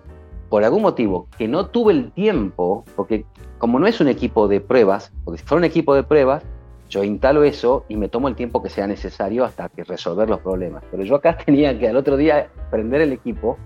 por 0.49 0.65
algún 0.65 0.83
motivo 0.83 1.29
que 1.39 1.49
no 1.49 1.67
tuve 1.67 1.93
el 1.93 2.13
tiempo, 2.13 2.85
porque 2.95 3.25
como 3.59 3.79
no 3.79 3.87
es 3.87 4.01
un 4.01 4.09
equipo 4.09 4.49
de 4.49 4.61
pruebas, 4.61 5.13
porque 5.25 5.39
si 5.39 5.47
fuera 5.47 5.59
un 5.59 5.65
equipo 5.65 5.95
de 5.95 6.03
pruebas, 6.03 6.43
yo 6.89 7.03
instalo 7.03 7.43
eso 7.43 7.85
y 7.89 7.97
me 7.97 8.09
tomo 8.09 8.29
el 8.29 8.37
tiempo 8.37 8.63
que 8.63 8.69
sea 8.69 8.87
necesario 8.87 9.45
hasta 9.45 9.69
que 9.69 9.83
resolver 9.83 10.29
los 10.29 10.41
problemas. 10.41 10.85
Pero 10.91 11.05
yo 11.05 11.17
acá 11.17 11.37
tenía 11.45 11.77
que 11.79 11.89
al 11.89 11.97
otro 11.97 12.17
día 12.17 12.49
prender 12.71 13.01
el 13.01 13.13
equipo 13.13 13.57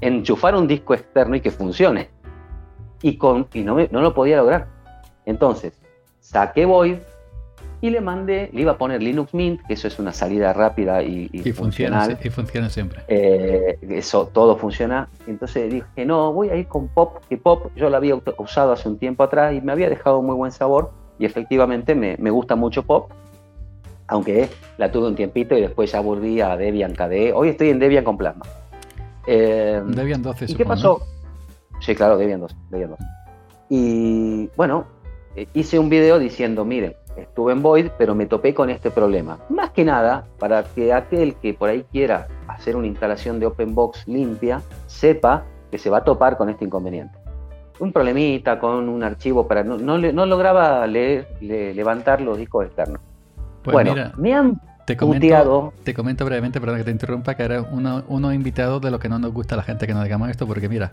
enchufar 0.00 0.54
un 0.54 0.66
disco 0.66 0.94
externo 0.94 1.36
y 1.36 1.40
que 1.40 1.50
funcione. 1.50 2.08
Y, 3.02 3.16
con, 3.16 3.46
y 3.52 3.60
no, 3.60 3.76
no 3.90 4.00
lo 4.00 4.14
podía 4.14 4.38
lograr. 4.38 4.68
Entonces, 5.26 5.74
saqué 6.20 6.64
Void 6.64 6.96
y 7.80 7.90
le 7.90 8.00
mandé, 8.00 8.50
le 8.52 8.62
iba 8.62 8.72
a 8.72 8.78
poner 8.78 9.02
Linux 9.02 9.34
Mint, 9.34 9.60
que 9.66 9.74
eso 9.74 9.86
es 9.86 9.98
una 9.98 10.12
salida 10.12 10.52
rápida 10.52 11.02
y, 11.02 11.28
y, 11.32 11.52
funciona, 11.52 12.08
y 12.22 12.30
funciona 12.30 12.70
siempre. 12.70 13.02
Eh, 13.06 13.78
eso 13.90 14.30
todo 14.32 14.56
funciona. 14.56 15.08
Entonces 15.26 15.70
dije, 15.70 16.06
no, 16.06 16.32
voy 16.32 16.48
a 16.48 16.56
ir 16.56 16.66
con 16.68 16.88
Pop, 16.88 17.18
que 17.28 17.36
Pop 17.36 17.70
yo 17.76 17.90
la 17.90 17.98
había 17.98 18.18
usado 18.38 18.72
hace 18.72 18.88
un 18.88 18.98
tiempo 18.98 19.22
atrás 19.22 19.54
y 19.54 19.60
me 19.60 19.72
había 19.72 19.90
dejado 19.90 20.22
muy 20.22 20.34
buen 20.34 20.52
sabor. 20.52 20.90
Y 21.18 21.24
efectivamente 21.24 21.94
me, 21.94 22.16
me 22.18 22.30
gusta 22.30 22.56
mucho 22.56 22.82
Pop, 22.82 23.10
aunque 24.08 24.48
la 24.78 24.90
tuve 24.90 25.08
un 25.08 25.14
tiempito 25.14 25.56
y 25.56 25.60
después 25.60 25.92
ya 25.92 26.00
volví 26.00 26.40
a 26.40 26.56
Debian 26.56 26.94
KDE. 26.94 27.32
Hoy 27.34 27.50
estoy 27.50 27.70
en 27.70 27.78
Debian 27.78 28.04
con 28.04 28.16
Plasma. 28.16 28.46
Eh, 29.26 29.82
Debian 29.86 30.22
12, 30.22 30.46
¿Y 30.48 30.54
qué 30.54 30.64
pasó? 30.64 31.02
Sí, 31.80 31.94
claro, 31.94 32.16
Debian 32.16 32.40
12, 32.40 32.54
Debian 32.70 32.96
Y 33.68 34.48
bueno, 34.56 34.86
eh, 35.34 35.48
hice 35.54 35.78
un 35.78 35.88
video 35.88 36.18
diciendo, 36.18 36.64
miren, 36.64 36.94
estuve 37.16 37.52
en 37.52 37.62
Void, 37.62 37.88
pero 37.98 38.14
me 38.14 38.26
topé 38.26 38.54
con 38.54 38.70
este 38.70 38.90
problema. 38.90 39.38
Más 39.48 39.70
que 39.70 39.84
nada, 39.84 40.26
para 40.38 40.62
que 40.64 40.92
aquel 40.92 41.34
que 41.36 41.54
por 41.54 41.68
ahí 41.68 41.84
quiera 41.90 42.28
hacer 42.48 42.76
una 42.76 42.86
instalación 42.86 43.40
de 43.40 43.46
OpenBox 43.46 44.06
limpia, 44.08 44.62
sepa 44.86 45.44
que 45.70 45.78
se 45.78 45.90
va 45.90 45.98
a 45.98 46.04
topar 46.04 46.36
con 46.36 46.48
este 46.48 46.64
inconveniente. 46.64 47.18
un 47.78 47.92
problemita 47.92 48.58
con 48.58 48.88
un 48.88 49.02
archivo 49.02 49.46
para 49.46 49.62
no, 49.62 49.76
no, 49.76 49.98
no 49.98 50.26
lograba 50.26 50.86
leer, 50.86 51.28
levantar 51.40 52.20
los 52.20 52.38
discos 52.38 52.66
externos. 52.66 53.00
Pues 53.62 53.74
bueno, 53.74 54.12
me 54.16 54.32
han 54.32 54.60
te 54.86 54.96
comento, 54.96 55.74
te 55.84 55.92
comento 55.92 56.24
brevemente, 56.24 56.60
perdón 56.60 56.78
que 56.78 56.84
te 56.84 56.90
interrumpa, 56.90 57.34
que 57.34 57.42
era 57.42 57.60
uno, 57.60 58.04
uno 58.08 58.32
invitado 58.32 58.80
de 58.80 58.90
lo 58.90 58.98
que 58.98 59.08
no 59.08 59.18
nos 59.18 59.32
gusta 59.32 59.54
a 59.54 59.58
la 59.58 59.64
gente 59.64 59.86
que 59.86 59.92
nos 59.92 60.04
digamos 60.04 60.30
esto, 60.30 60.46
porque 60.46 60.68
mira, 60.68 60.92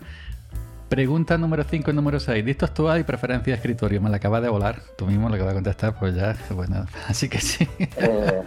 Pregunta 0.93 1.39
número 1.39 1.63
5 1.63 1.89
y 1.89 1.93
número 1.95 2.19
6. 2.19 2.45
¿Listos 2.45 2.71
tú 2.71 2.87
hay 2.87 3.01
preferencia 3.01 3.51
de 3.51 3.55
escritorio? 3.55 3.99
Me 3.99 4.11
la 4.11 4.17
acaba 4.17 4.39
de 4.39 4.47
volar. 4.47 4.75
Tú 4.95 5.07
mismo 5.07 5.27
lo 5.27 5.33
acabas 5.33 5.53
de 5.53 5.55
contestar, 5.55 5.95
pues 5.99 6.13
ya, 6.13 6.35
bueno, 6.51 6.85
así 7.07 7.27
que 7.27 7.39
sí. 7.39 7.67
Eh, 7.79 8.43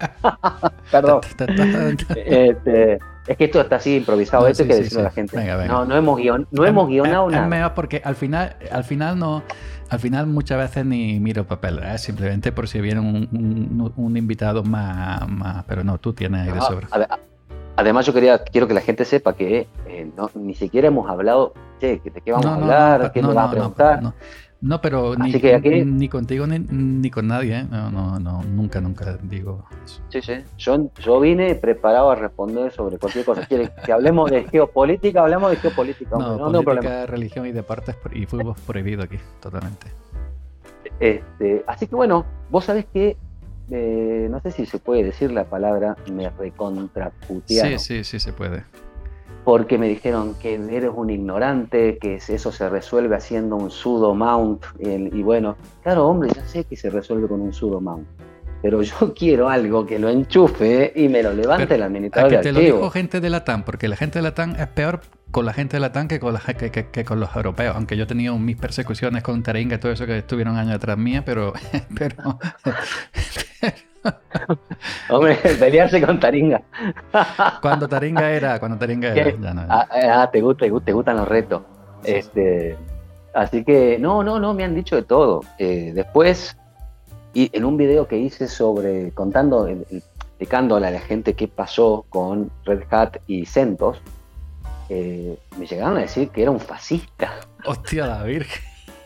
perdón. 0.90 1.20
este, 2.16 2.98
es 3.26 3.36
que 3.36 3.44
esto 3.44 3.60
está 3.60 3.76
así 3.76 3.96
improvisado, 3.96 4.46
esto 4.46 4.62
hay 4.62 4.68
que 4.70 4.76
decirlo 4.76 5.00
a 5.00 5.02
la 5.02 5.10
gente. 5.10 5.36
No, 5.66 5.84
no 5.84 5.94
hemos, 5.94 6.18
no 6.50 6.64
hemos 6.64 6.88
guionado 6.88 7.28
nada. 7.28 7.44
Es 7.44 7.50
mejor 7.50 7.74
porque 7.74 8.00
al 8.02 8.14
final, 8.14 8.56
al 8.72 8.84
final 8.84 9.18
no. 9.18 9.42
Al 9.90 9.98
final 9.98 10.26
muchas 10.26 10.58
veces 10.58 10.84
ni 10.84 11.18
miro 11.18 11.46
papel, 11.46 11.80
¿eh? 11.82 11.96
simplemente 11.98 12.52
por 12.52 12.68
si 12.68 12.80
viene 12.80 13.00
un, 13.00 13.92
un, 13.96 14.16
invitado 14.16 14.62
más, 14.62 15.26
más, 15.28 15.64
Pero 15.64 15.82
no, 15.82 15.98
tú 15.98 16.12
tienes 16.12 16.46
ahí 16.46 16.52
de 16.52 16.60
sobra. 16.60 16.88
Además, 17.76 18.04
yo 18.06 18.12
quería, 18.12 18.42
quiero 18.42 18.66
que 18.66 18.74
la 18.74 18.80
gente 18.80 19.04
sepa 19.04 19.34
que 19.34 19.68
eh, 19.86 20.10
ni 20.34 20.54
siquiera 20.54 20.88
hemos 20.88 21.08
hablado, 21.08 21.54
che, 21.80 22.00
¿de 22.04 22.20
qué 22.20 22.32
vamos 22.32 22.46
a 22.46 22.54
hablar? 22.54 23.12
¿Qué 23.12 23.22
nos 23.22 23.36
va 23.36 23.44
a 23.44 23.50
preguntar? 23.50 24.14
No, 24.60 24.80
pero 24.80 25.14
ni, 25.14 25.32
ni, 25.84 26.08
contigo 26.08 26.46
ni, 26.46 27.10
con 27.10 27.28
nadie, 27.28 27.60
¿eh? 27.60 27.66
No, 27.70 27.90
no, 27.90 28.18
no, 28.18 28.42
nunca, 28.42 28.80
nunca 28.80 29.16
digo 29.22 29.64
eso. 29.84 30.02
Sí, 30.08 30.20
sí. 30.20 30.32
Yo, 30.56 30.90
yo 30.98 31.20
vine 31.20 31.54
preparado 31.54 32.10
a 32.10 32.16
responder 32.16 32.72
sobre 32.72 32.98
cualquier 32.98 33.24
cosa. 33.24 33.46
¿Quieres 33.46 33.70
que 33.70 33.92
hablemos 33.92 34.30
de 34.30 34.44
geopolítica? 34.44 35.22
Hablamos 35.22 35.52
de 35.52 35.58
geopolítica. 35.58 36.16
No, 36.16 36.50
no 36.50 36.62
política, 36.62 37.06
religión 37.06 37.46
y 37.46 37.52
deportes 37.52 37.96
y 38.12 38.26
fútbol 38.26 38.56
prohibido 38.66 39.04
aquí, 39.04 39.18
totalmente. 39.40 39.86
Este, 40.98 41.62
así 41.68 41.86
que 41.86 41.94
bueno, 41.94 42.26
vos 42.50 42.64
sabés 42.64 42.86
que 42.86 43.16
no 43.70 44.40
sé 44.40 44.50
si 44.50 44.66
se 44.66 44.78
puede 44.78 45.04
decir 45.04 45.30
la 45.30 45.44
palabra, 45.44 45.96
me 46.10 46.30
recontraputearon. 46.30 47.78
Sí, 47.78 48.02
sí, 48.02 48.04
sí 48.04 48.18
se 48.18 48.32
puede. 48.32 48.64
Porque 49.48 49.78
me 49.78 49.88
dijeron 49.88 50.34
que 50.34 50.56
eres 50.56 50.90
un 50.94 51.08
ignorante, 51.08 51.96
que 51.96 52.16
eso 52.16 52.52
se 52.52 52.68
resuelve 52.68 53.16
haciendo 53.16 53.56
un 53.56 53.70
sudo 53.70 54.14
mount. 54.14 54.62
Y 54.78 55.22
bueno, 55.22 55.56
claro, 55.82 56.06
hombre, 56.06 56.28
ya 56.36 56.44
sé 56.44 56.64
que 56.64 56.76
se 56.76 56.90
resuelve 56.90 57.28
con 57.28 57.40
un 57.40 57.54
sudo 57.54 57.80
mount 57.80 58.06
pero 58.60 58.82
yo 58.82 59.14
quiero 59.16 59.48
algo 59.48 59.86
que 59.86 59.98
lo 59.98 60.10
enchufe 60.10 60.92
y 60.94 61.08
me 61.08 61.22
lo 61.22 61.32
levante 61.32 61.76
el 61.76 61.82
administrador. 61.82 62.30
que 62.30 62.38
te 62.38 62.52
lo 62.52 62.60
dijo 62.60 62.90
gente 62.90 63.20
de 63.20 63.30
la 63.30 63.44
TAM, 63.44 63.62
porque 63.62 63.88
la 63.88 63.96
gente 63.96 64.18
de 64.18 64.22
la 64.22 64.34
TAM 64.34 64.54
es 64.56 64.66
peor 64.66 65.00
con 65.30 65.46
la 65.46 65.54
gente 65.54 65.76
de 65.76 65.80
la 65.80 65.92
TAM 65.92 66.08
que 66.08 66.20
con, 66.20 66.34
la, 66.34 66.40
que, 66.40 66.70
que, 66.70 67.04
con 67.04 67.18
los 67.18 67.34
europeos, 67.34 67.74
aunque 67.74 67.96
yo 67.96 68.04
he 68.04 68.06
tenido 68.06 68.36
mis 68.38 68.56
persecuciones 68.56 69.22
con 69.22 69.42
Taringa 69.42 69.76
y 69.76 69.78
todo 69.78 69.92
eso 69.92 70.04
que 70.04 70.18
estuvieron 70.18 70.56
años 70.56 70.74
atrás 70.74 70.98
mía, 70.98 71.22
pero... 71.24 71.54
pero, 71.98 72.38
Hombre, 75.10 75.36
pelearse 75.58 76.00
con 76.04 76.20
Taringa. 76.20 76.62
cuando 77.62 77.88
Taringa 77.88 78.30
era, 78.30 78.58
cuando 78.58 78.78
Taringa 78.78 79.14
era, 79.14 79.30
ya 79.30 79.54
no 79.54 79.66
Ah, 79.68 79.88
ah 79.90 80.30
te, 80.30 80.40
gusta, 80.40 80.66
te, 80.84 80.92
gustan 80.92 81.16
los 81.16 81.28
retos. 81.28 81.62
Este, 82.04 82.76
así 83.34 83.64
que, 83.64 83.98
no, 83.98 84.22
no, 84.22 84.38
no, 84.38 84.54
me 84.54 84.64
han 84.64 84.74
dicho 84.74 84.96
de 84.96 85.02
todo. 85.02 85.42
Eh, 85.58 85.92
después 85.94 86.56
y 87.34 87.50
en 87.52 87.64
un 87.64 87.76
video 87.76 88.08
que 88.08 88.18
hice 88.18 88.48
sobre, 88.48 89.12
contando, 89.12 89.68
explicándole 89.68 90.86
a 90.86 90.90
la 90.90 91.00
gente 91.00 91.34
qué 91.34 91.46
pasó 91.46 92.04
con 92.08 92.50
Red 92.64 92.82
Hat 92.90 93.18
y 93.26 93.44
CentOS, 93.46 94.00
eh, 94.88 95.38
me 95.58 95.66
llegaron 95.66 95.98
a 95.98 96.00
decir 96.00 96.30
que 96.30 96.42
era 96.42 96.50
un 96.50 96.60
fascista. 96.60 97.30
Hostia, 97.64 98.06
la 98.06 98.22
virgen. 98.24 98.62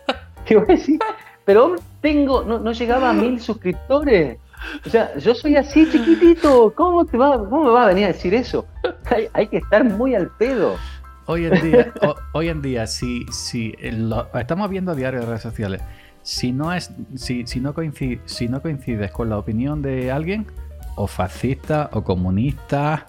¿Qué 0.44 0.56
voy 0.56 0.64
a 0.68 0.72
decir? 0.76 1.00
Pero 1.44 1.74
tengo, 2.00 2.44
no, 2.44 2.58
no, 2.60 2.72
llegaba 2.72 3.10
a 3.10 3.12
mil 3.12 3.40
suscriptores. 3.40 4.38
O 4.86 4.90
sea, 4.90 5.16
yo 5.18 5.34
soy 5.34 5.56
así 5.56 5.90
chiquitito. 5.90 6.72
¿Cómo, 6.74 7.04
te 7.04 7.16
va, 7.16 7.38
cómo 7.38 7.64
me 7.64 7.70
va 7.70 7.84
a 7.84 7.88
venir 7.88 8.04
a 8.04 8.08
decir 8.08 8.34
eso? 8.34 8.66
Hay, 9.10 9.28
hay 9.32 9.48
que 9.48 9.58
estar 9.58 9.84
muy 9.84 10.14
al 10.14 10.28
pedo. 10.30 10.76
Hoy 11.26 11.46
en 11.46 11.62
día, 11.62 11.92
hoy 12.32 12.48
en 12.48 12.62
día 12.62 12.86
si, 12.86 13.24
si 13.30 13.74
estamos 14.34 14.68
viendo 14.70 14.92
a 14.92 14.94
diario 14.94 15.20
en 15.20 15.26
redes 15.26 15.42
sociales 15.42 15.82
si 16.22 16.52
no, 16.52 16.72
es, 16.72 16.90
si, 17.16 17.46
si, 17.46 17.60
no 17.60 17.74
coincide, 17.74 18.20
si 18.24 18.48
no 18.48 18.62
coincides 18.62 19.10
con 19.10 19.28
la 19.28 19.38
opinión 19.38 19.82
de 19.82 20.10
alguien, 20.10 20.46
o 20.94 21.06
fascista, 21.06 21.90
o 21.92 22.02
comunista, 22.04 23.06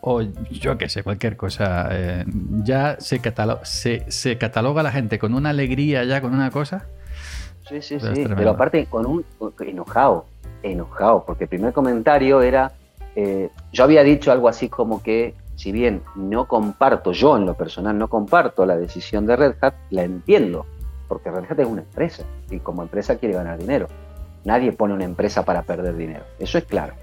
o 0.00 0.22
yo 0.22 0.78
qué 0.78 0.88
sé, 0.88 1.02
cualquier 1.02 1.36
cosa, 1.36 1.88
eh, 1.90 2.24
ya 2.62 2.96
se, 3.00 3.20
se, 3.62 4.04
se, 4.10 4.38
cataloga 4.38 4.82
la 4.82 4.92
gente 4.92 5.18
con 5.18 5.34
una 5.34 5.50
alegría 5.50 6.04
ya 6.04 6.20
con 6.20 6.34
una 6.34 6.50
cosa. 6.50 6.86
Sí, 7.68 7.80
sí, 7.80 7.98
sí, 7.98 8.24
pero 8.36 8.50
aparte 8.50 8.86
con 8.86 9.06
un 9.06 9.24
enojado, 9.60 10.26
enojado, 10.70 11.24
porque 11.24 11.44
el 11.44 11.48
primer 11.48 11.72
comentario 11.72 12.42
era, 12.42 12.72
eh, 13.14 13.50
yo 13.72 13.84
había 13.84 14.02
dicho 14.02 14.32
algo 14.32 14.48
así 14.48 14.68
como 14.68 15.02
que 15.02 15.34
si 15.56 15.70
bien 15.70 16.02
no 16.16 16.46
comparto, 16.46 17.12
yo 17.12 17.36
en 17.36 17.46
lo 17.46 17.54
personal 17.54 17.96
no 17.96 18.08
comparto 18.08 18.66
la 18.66 18.76
decisión 18.76 19.24
de 19.26 19.36
Red 19.36 19.54
Hat, 19.60 19.74
la 19.90 20.02
entiendo 20.02 20.66
porque 21.08 21.30
Red 21.30 21.44
Hat 21.50 21.60
es 21.60 21.66
una 21.66 21.82
empresa 21.82 22.24
y 22.50 22.58
como 22.58 22.82
empresa 22.82 23.16
quiere 23.16 23.34
ganar 23.34 23.58
dinero. 23.58 23.86
Nadie 24.44 24.72
pone 24.72 24.94
una 24.94 25.04
empresa 25.04 25.44
para 25.44 25.62
perder 25.62 25.96
dinero, 25.96 26.24
eso 26.38 26.58
es 26.58 26.64
claro. 26.64 26.94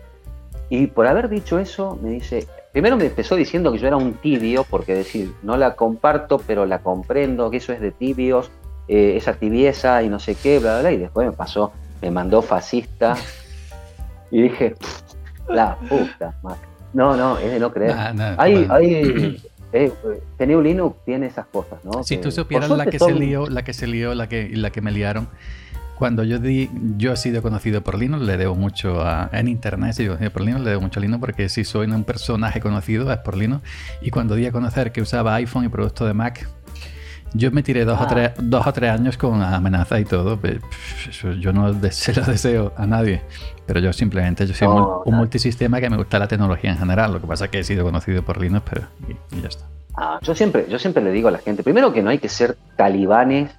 Y 0.70 0.88
por 0.88 1.08
haber 1.08 1.28
dicho 1.28 1.60
eso, 1.60 1.98
me 2.02 2.10
dice, 2.10 2.48
primero 2.72 2.96
me 2.96 3.06
empezó 3.06 3.36
diciendo 3.36 3.72
que 3.72 3.80
yo 3.80 3.88
era 3.88 3.98
un 3.98 4.14
tibio, 4.14 4.64
porque 4.70 4.94
decir, 4.94 5.34
no 5.44 5.58
la 5.58 5.76
comparto, 5.76 6.40
pero 6.46 6.66
la 6.66 6.80
comprendo, 6.80 7.50
que 7.50 7.58
eso 7.58 7.74
es 7.74 7.82
de 7.82 7.92
tibios, 7.92 8.52
eh, 8.88 9.16
esa 9.18 9.34
tibieza 9.34 10.04
y 10.04 10.10
no 10.10 10.20
sé 10.20 10.36
qué, 10.36 10.60
bla, 10.60 10.74
bla, 10.74 10.82
bla, 10.82 10.92
y 10.92 10.98
después 10.98 11.28
me 11.28 11.34
pasó, 11.34 11.74
me 12.02 12.12
mandó 12.12 12.42
fascista, 12.42 13.18
y 14.32 14.44
dije, 14.44 14.76
la 15.50 15.76
puta, 15.78 16.34
no, 16.94 17.16
no, 17.16 17.38
es 17.38 17.52
de 17.52 17.60
no 17.60 17.72
creer. 17.72 17.96
hay, 18.38 18.68
hay, 18.70 19.42
eh, 19.74 19.92
Linux 20.40 20.96
tiene 21.06 21.28
esas 21.28 21.46
cosas, 21.48 21.84
¿no? 21.84 22.04
Si 22.04 22.18
tú 22.18 22.32
supieras 22.32 22.70
la 22.70 22.86
que 22.86 23.00
se 23.00 23.14
lió, 23.14 23.48
la 23.48 23.64
que 23.64 23.74
se 23.74 23.88
lió, 23.88 24.14
la 24.14 24.28
que, 24.28 24.50
la 24.56 24.72
que 24.72 24.82
me 24.82 24.92
liaron. 24.92 25.28
Cuando 25.98 26.24
yo 26.24 26.40
di, 26.40 26.68
yo 26.98 27.14
he 27.14 27.18
sido 27.18 27.44
conocido 27.44 27.84
por 27.84 27.96
Linux, 27.96 28.24
le 28.24 28.36
debo 28.36 28.56
mucho 28.56 29.06
a, 29.06 29.30
en 29.34 29.48
internet, 29.48 29.96
conocido 29.96 30.32
por 30.32 30.42
Linux, 30.42 30.64
le 30.64 30.72
debo 30.72 30.82
mucho 30.82 31.00
a 31.00 31.04
Linux 31.04 31.20
porque 31.20 31.48
si 31.48 31.64
soy 31.64 31.86
un 31.92 32.04
personaje 32.06 32.60
conocido 32.60 33.12
es 33.12 33.20
por 33.20 33.38
Linux. 33.38 33.62
Y 34.02 34.10
cuando 34.10 34.34
di 34.34 34.48
a 34.48 34.52
conocer 34.52 34.92
que 34.92 35.02
usaba 35.02 35.36
iPhone 35.36 35.66
y 35.66 35.70
productos 35.70 36.08
de 36.08 36.16
Mac, 36.16 36.50
yo 37.34 37.52
me 37.52 37.64
tiré 37.64 37.86
dos, 37.86 38.00
o, 38.00 38.04
ah. 38.04 38.08
tres, 38.08 38.32
dos 38.38 38.68
o 38.68 38.74
tres 38.74 38.92
años 38.92 39.18
con 39.18 39.42
amenaza 39.42 40.00
y 40.00 40.06
todo. 40.06 40.40
yo 41.40 41.54
no 41.54 41.74
se 41.92 42.14
lo 42.14 42.24
deseo 42.24 42.74
a 42.78 42.86
nadie. 42.86 43.22
Pero 43.66 43.80
yo 43.80 43.94
simplemente, 43.94 44.46
yo 44.46 44.54
soy 44.54 44.68
un, 44.68 45.16
multisistema 45.16 45.80
que 45.80 45.90
me 45.90 45.98
gusta 45.98 46.20
la 46.20 46.28
tecnología 46.28 46.72
en 46.72 46.78
general. 46.78 47.14
Lo 47.14 47.22
que 47.22 47.28
pasa 47.28 47.46
es 47.46 47.52
que 47.52 47.60
he 47.60 47.64
sido 47.64 47.86
conocido 47.86 48.24
por 48.24 48.40
Linux, 48.40 48.66
pero 48.70 48.88
y, 49.08 49.42
ya 49.42 49.48
está. 49.48 49.66
Ah, 49.96 50.20
yo, 50.22 50.36
siempre, 50.36 50.66
yo 50.70 50.80
siempre 50.80 51.04
le 51.04 51.12
digo 51.12 51.28
a 51.28 51.32
la 51.32 51.38
gente, 51.38 51.64
primero 51.64 51.94
que 51.94 52.02
no 52.02 52.10
hay 52.10 52.20
que 52.20 52.30
ser 52.30 52.58
talibanes, 52.76 53.52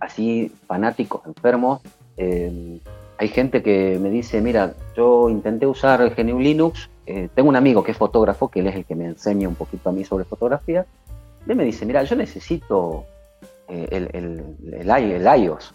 así 0.00 0.52
fanáticos, 0.66 1.22
enfermos. 1.26 1.80
hay 2.16 3.28
gente 3.28 3.62
que 3.62 3.98
me 4.00 4.08
dice, 4.08 4.40
mira, 4.40 4.74
yo 4.96 5.28
intenté 5.28 5.66
usar 5.66 6.00
el 6.00 6.14
GNU 6.14 6.38
Linux. 6.38 6.88
Eh, 7.06 7.28
tengo 7.34 7.48
un 7.48 7.56
amigo 7.56 7.82
que 7.82 7.92
es 7.92 7.96
fotógrafo, 7.96 8.48
que 8.48 8.60
él 8.60 8.66
es 8.66 8.76
el 8.76 8.84
que 8.84 8.94
me 8.94 9.06
enseña 9.06 9.48
un 9.48 9.54
poquito 9.54 9.88
a 9.88 9.92
mí 9.92 10.04
sobre 10.04 10.24
fotografía 10.24 10.84
él 11.48 11.56
me 11.56 11.64
dice, 11.64 11.86
mira, 11.86 12.02
yo 12.04 12.14
necesito 12.14 13.06
eh, 13.68 13.88
el, 13.90 14.44
el, 14.72 15.26
iOS. 15.26 15.74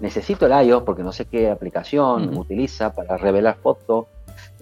Necesito 0.00 0.46
el 0.46 0.66
iOS 0.66 0.82
porque 0.82 1.02
no 1.02 1.12
sé 1.12 1.26
qué 1.26 1.50
aplicación 1.50 2.36
utiliza 2.36 2.92
para 2.92 3.16
revelar 3.16 3.56
fotos. 3.62 4.06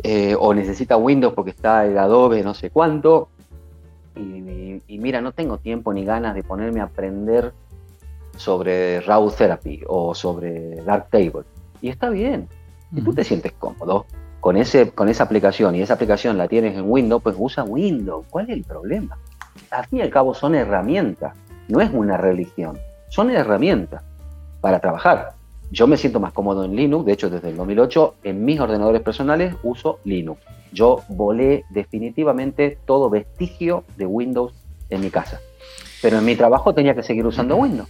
Eh, 0.03 0.37
o 0.39 0.53
necesita 0.53 0.97
Windows 0.97 1.35
porque 1.35 1.51
está 1.51 1.87
el 1.87 1.97
Adobe 1.97 2.43
no 2.43 2.53
sé 2.55 2.71
cuánto. 2.71 3.29
Y, 4.15 4.99
mira, 4.99 5.23
no 5.23 5.33
tengo 5.33 5.57
tiempo 5.57 5.93
ni 5.95 6.05
ganas 6.05 6.35
de 6.35 6.43
ponerme 6.43 6.81
a 6.81 6.85
aprender 6.85 7.53
sobre 8.37 9.01
Raw 9.01 9.31
Therapy 9.31 9.83
o 9.87 10.15
sobre 10.15 10.77
Darktable. 10.85 11.45
Y 11.81 11.89
está 11.89 12.11
bien. 12.11 12.47
Si 12.95 13.01
tú 13.01 13.15
te 13.15 13.25
sientes 13.25 13.53
cómodo 13.53 14.05
con, 14.41 14.59
ese, 14.59 14.91
con 14.91 15.09
esa 15.09 15.25
aplicación 15.25 15.75
y 15.75 15.81
esa 15.81 15.95
aplicación 15.95 16.37
la 16.37 16.47
tienes 16.47 16.77
en 16.77 16.91
Windows, 16.91 17.23
pues 17.23 17.37
usa 17.39 17.65
Windows. 17.65 18.27
¿Cuál 18.29 18.51
es 18.51 18.57
el 18.57 18.65
problema? 18.65 19.17
Al 19.73 19.87
fin 19.87 20.01
y 20.01 20.03
al 20.03 20.11
cabo 20.11 20.35
son 20.35 20.55
herramientas, 20.55 21.35
no 21.69 21.81
es 21.81 21.91
una 21.93 22.17
religión, 22.17 22.79
son 23.09 23.31
herramientas 23.31 24.03
para 24.61 24.81
trabajar. 24.81 25.33
Yo 25.71 25.87
me 25.87 25.97
siento 25.97 26.21
más 26.21 26.33
cómodo 26.33 26.65
en 26.65 26.77
Linux, 26.77 27.07
de 27.07 27.13
hecho 27.13 27.31
desde 27.31 27.49
el 27.49 27.57
2008 27.57 28.17
en 28.25 28.45
mis 28.45 28.61
ordenadores 28.61 29.01
personales 29.01 29.55
uso 29.63 29.99
Linux. 30.05 30.41
Yo 30.73 31.03
volé 31.09 31.65
definitivamente 31.71 32.79
todo 32.85 33.09
vestigio 33.09 33.85
de 33.97 34.07
Windows 34.07 34.53
en 34.91 35.01
mi 35.01 35.11
casa. 35.11 35.41
Pero 36.03 36.19
en 36.19 36.25
mi 36.25 36.37
trabajo 36.37 36.75
tenía 36.75 36.95
que 36.95 37.03
seguir 37.03 37.27
usando 37.27 37.57
Windows. 37.57 37.89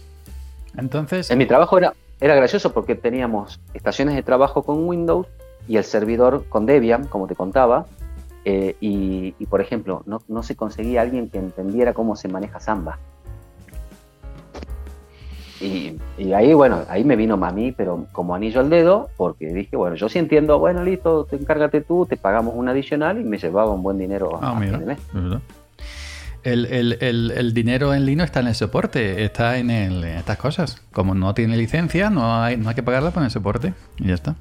Entonces... 0.77 1.29
En 1.29 1.37
mi 1.37 1.45
trabajo 1.45 1.77
era, 1.77 1.93
era 2.21 2.35
gracioso 2.35 2.73
porque 2.73 2.95
teníamos 2.95 3.59
estaciones 3.73 4.15
de 4.15 4.23
trabajo 4.23 4.63
con 4.63 4.87
Windows 4.87 5.27
y 5.67 5.77
el 5.77 5.83
servidor 5.83 6.45
con 6.47 6.65
Debian, 6.65 7.07
como 7.07 7.27
te 7.27 7.35
contaba, 7.35 7.85
eh, 8.45 8.75
y, 8.81 9.31
por 9.49 9.61
ejemplo, 9.61 10.03
no, 10.05 10.43
se 10.43 10.55
conseguía 10.55 11.01
alguien 11.01 11.29
que 11.29 11.37
entendiera 11.37 11.93
cómo 11.93 12.15
se 12.15 12.27
maneja 12.27 12.59
Samba. 12.59 12.99
y, 15.61 16.33
ahí, 16.33 16.53
bueno, 16.53 16.81
ahí 16.89 17.05
me 17.05 17.15
vino 17.15 17.35
a 17.35 17.51
mí, 17.51 17.71
pero 17.71 18.05
como 18.11 18.35
anillo 18.35 18.59
al 18.59 18.69
dedo, 18.69 19.09
porque 19.15 19.53
dije, 19.53 19.77
bueno, 19.77 19.95
yo 19.95 20.09
sí 20.09 20.19
entiendo, 20.19 20.59
bueno, 20.59 20.83
listo, 20.83 21.23
te 21.23 21.37
encárgate 21.37 21.79
tú, 21.79 22.05
te 22.05 22.17
pagamos 22.17 22.53
un 22.55 22.67
adicional 22.67 23.19
y 23.19 23.23
me 23.23 23.37
llevaba 23.37 23.71
un 23.71 23.81
buen 23.81 23.97
dinero 23.97 24.39
ah, 24.41 24.55
mira, 24.59 24.97
El, 26.43 26.65
el, 26.65 27.31
el, 27.31 27.53
dinero 27.53 27.93
en 27.93 28.05
Lino 28.05 28.25
está 28.25 28.41
en 28.41 28.47
el 28.47 28.55
soporte, 28.55 29.23
está 29.23 29.57
en, 29.57 29.69
estas 29.69 30.37
cosas. 30.37 30.81
Como 30.91 31.15
no 31.15 31.33
tiene 31.33 31.55
licencia, 31.55 32.09
no 32.09 32.43
hay, 32.43 32.57
no 32.57 32.67
hay 32.67 32.75
que 32.75 32.83
pagarla 32.83 33.11
por 33.11 33.23
el 33.23 33.31
soporte 33.31 33.73
y 33.99 34.07
ya 34.07 34.15
está. 34.15 34.35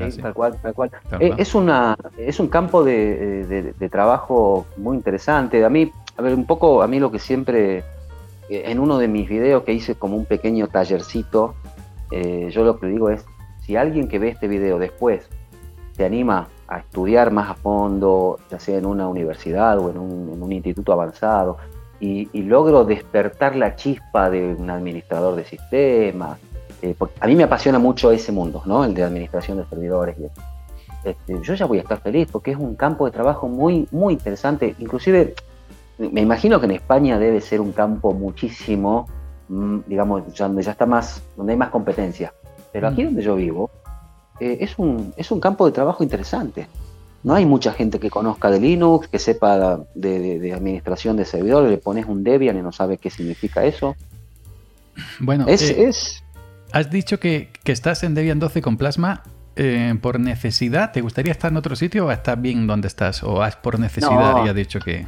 Es 0.00 0.18
tal 0.18 0.34
cual, 0.34 0.58
tal 0.60 0.74
cual. 0.74 0.90
Eh, 1.20 1.32
es, 1.36 1.54
una, 1.54 1.96
es 2.16 2.38
un 2.40 2.48
campo 2.48 2.84
de, 2.84 3.74
de, 3.78 3.88
trabajo 3.88 4.66
muy 4.76 4.96
interesante. 4.96 5.64
A 5.64 5.68
mí, 5.68 5.90
a 6.16 6.22
ver, 6.22 6.34
un 6.34 6.46
poco, 6.46 6.82
a 6.82 6.86
mí 6.86 6.98
lo 7.00 7.10
que 7.10 7.18
siempre 7.18 7.84
en 8.48 8.78
uno 8.78 8.98
de 8.98 9.08
mis 9.08 9.28
videos 9.28 9.62
que 9.64 9.72
hice 9.72 9.94
como 9.94 10.16
un 10.16 10.24
pequeño 10.24 10.68
tallercito, 10.68 11.54
eh, 12.10 12.48
yo 12.50 12.64
lo 12.64 12.78
que 12.78 12.86
digo 12.86 13.10
es, 13.10 13.24
si 13.60 13.76
alguien 13.76 14.08
que 14.08 14.18
ve 14.18 14.30
este 14.30 14.48
video 14.48 14.78
después 14.78 15.28
se 15.92 16.04
anima 16.04 16.48
a 16.68 16.78
estudiar 16.78 17.30
más 17.30 17.50
a 17.50 17.54
fondo, 17.54 18.38
ya 18.50 18.58
sea 18.58 18.78
en 18.78 18.86
una 18.86 19.08
universidad 19.08 19.78
o 19.78 19.90
en 19.90 19.98
un, 19.98 20.52
instituto 20.52 20.92
avanzado, 20.92 21.58
y, 22.00 22.26
logro 22.42 22.84
despertar 22.84 23.56
la 23.56 23.74
chispa 23.74 24.30
de 24.30 24.54
un 24.54 24.70
administrador 24.70 25.34
de 25.34 25.44
sistemas, 25.44 26.38
eh, 26.82 26.94
a 27.20 27.26
mí 27.26 27.34
me 27.34 27.44
apasiona 27.44 27.78
mucho 27.78 28.10
ese 28.10 28.32
mundo, 28.32 28.62
¿no? 28.66 28.84
el 28.84 28.94
de 28.94 29.04
administración 29.04 29.58
de 29.58 29.64
servidores. 29.66 30.16
Este, 31.04 31.40
yo 31.42 31.54
ya 31.54 31.66
voy 31.66 31.78
a 31.78 31.82
estar 31.82 32.00
feliz 32.00 32.28
porque 32.30 32.50
es 32.50 32.56
un 32.56 32.74
campo 32.74 33.04
de 33.04 33.12
trabajo 33.12 33.48
muy, 33.48 33.86
muy 33.90 34.14
interesante, 34.14 34.74
inclusive 34.78 35.34
me 35.98 36.20
imagino 36.20 36.60
que 36.60 36.66
en 36.66 36.72
España 36.72 37.18
debe 37.18 37.40
ser 37.40 37.60
un 37.60 37.72
campo 37.72 38.12
muchísimo, 38.12 39.08
mm, 39.48 39.78
digamos, 39.86 40.22
donde 40.36 40.62
ya 40.62 40.72
está 40.72 40.86
más, 40.86 41.22
donde 41.36 41.52
hay 41.52 41.58
más 41.58 41.70
competencia. 41.70 42.32
Pero 42.72 42.88
aquí 42.88 43.02
mm. 43.02 43.06
donde 43.06 43.22
yo 43.22 43.34
vivo, 43.34 43.70
eh, 44.40 44.58
es, 44.60 44.78
un, 44.78 45.12
es 45.16 45.30
un 45.30 45.40
campo 45.40 45.66
de 45.66 45.72
trabajo 45.72 46.04
interesante. 46.04 46.68
No 47.24 47.34
hay 47.34 47.44
mucha 47.44 47.72
gente 47.72 47.98
que 47.98 48.10
conozca 48.10 48.48
de 48.50 48.60
Linux, 48.60 49.08
que 49.08 49.18
sepa 49.18 49.80
de, 49.94 50.52
administración 50.54 51.16
de 51.16 51.24
servidores, 51.24 51.68
le 51.68 51.78
pones 51.78 52.06
un 52.06 52.22
Debian 52.22 52.56
y 52.56 52.62
no 52.62 52.70
sabe 52.70 52.98
qué 52.98 53.10
significa 53.10 53.64
eso. 53.64 53.96
Bueno, 55.18 55.46
es, 55.48 55.70
eh, 55.70 55.90
has 56.72 56.90
dicho 56.90 57.20
que, 57.20 57.50
estás 57.64 58.02
en 58.02 58.14
Debian 58.14 58.38
12 58.38 58.62
con 58.62 58.76
Plasma 58.76 59.22
eh, 59.56 59.94
por 60.00 60.20
necesidad. 60.20 60.92
¿Te 60.92 61.00
gustaría 61.00 61.32
estar 61.32 61.50
en 61.50 61.56
otro 61.56 61.76
sitio 61.76 62.06
o 62.06 62.10
estás 62.10 62.40
bien 62.40 62.66
donde 62.66 62.88
estás? 62.88 63.22
¿O 63.22 63.42
has 63.42 63.56
por 63.56 63.78
necesidad 63.78 64.44
y 64.44 64.48
has 64.48 64.54
dicho 64.54 64.80
que.? 64.80 65.06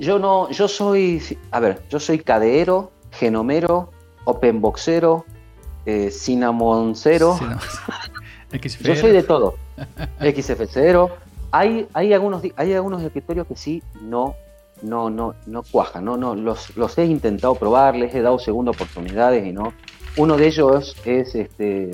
yo 0.00 0.18
no, 0.18 0.50
yo 0.50 0.66
soy, 0.66 1.38
a 1.50 1.60
ver, 1.60 1.82
yo 1.90 2.00
soy 2.00 2.18
cadeero, 2.18 2.90
genomero, 3.12 3.92
openboxero, 4.24 5.26
eh, 5.84 6.10
cinamoncero. 6.10 7.38
yo 8.80 8.96
soy 8.96 9.12
de 9.12 9.22
todo. 9.22 9.56
XF0. 10.20 11.10
Hay, 11.52 11.86
hay, 11.92 12.12
algunos, 12.14 12.42
hay 12.56 12.72
algunos 12.72 13.02
escritorios 13.02 13.46
que 13.46 13.56
sí 13.56 13.82
no, 14.00 14.34
no, 14.82 15.10
no, 15.10 15.34
no 15.46 15.62
cuajan, 15.64 16.04
no, 16.04 16.16
no, 16.16 16.34
los, 16.34 16.76
los 16.76 16.96
he 16.96 17.04
intentado 17.04 17.54
probar, 17.56 17.96
les 17.96 18.14
he 18.14 18.22
dado 18.22 18.38
segunda 18.38 18.70
oportunidades 18.70 19.46
y 19.46 19.52
no. 19.52 19.74
Uno 20.16 20.36
de 20.36 20.46
ellos 20.46 20.96
es 21.04 21.34
este, 21.34 21.90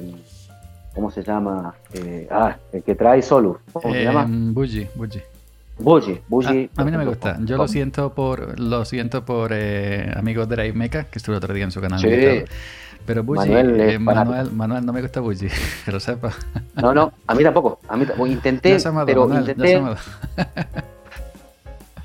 ¿cómo 0.95 1.11
se 1.11 1.23
llama? 1.23 1.75
Eh, 1.93 2.27
ah, 2.31 2.57
el 2.73 2.83
que 2.83 2.95
trae 2.95 3.23
Solus. 3.23 3.59
¿Cómo 3.73 3.93
se 3.93 4.05
llama? 4.05 4.27
Bully, 4.29 4.89
Bully. 4.95 5.23
Bully, 5.79 6.21
Bully. 6.27 6.71
A, 6.77 6.85
mí 6.85 6.91
no 6.91 6.99
me 6.99 7.05
gusta. 7.05 7.37
Yo 7.41 7.57
lo 7.59 7.69
siento 7.69 8.15
por 8.15 8.59
lo 8.59 8.85
siento 8.85 9.25
por 9.25 9.51
eh, 9.53 10.11
amigos 10.17 10.49
de 10.49 10.57
Drive 10.57 10.73
Mecha, 10.73 11.05
que 11.05 11.19
estuve 11.19 11.37
otro 11.37 11.53
día 11.53 11.65
en 11.65 11.71
su 11.71 11.81
canal. 11.81 12.01
Sí. 12.01 12.45
Pero 13.05 13.23
Bully, 13.23 13.53
eh, 13.53 13.99
Manuel, 13.99 14.51
Manuel, 14.51 14.85
no 14.85 14.93
me 14.93 15.03
gusta 15.03 15.21
Bully, 15.21 15.49
que 15.85 15.93
lo 15.93 16.01
sepa. 16.01 16.33
No, 16.75 16.95
no, 16.95 17.13
a 17.27 17.35
mí 17.35 17.43
tampoco. 17.43 17.79
A 17.89 17.97
mí 17.97 18.07
intenté, 18.27 18.79
pero 19.05 19.33
intenté. 19.33 19.83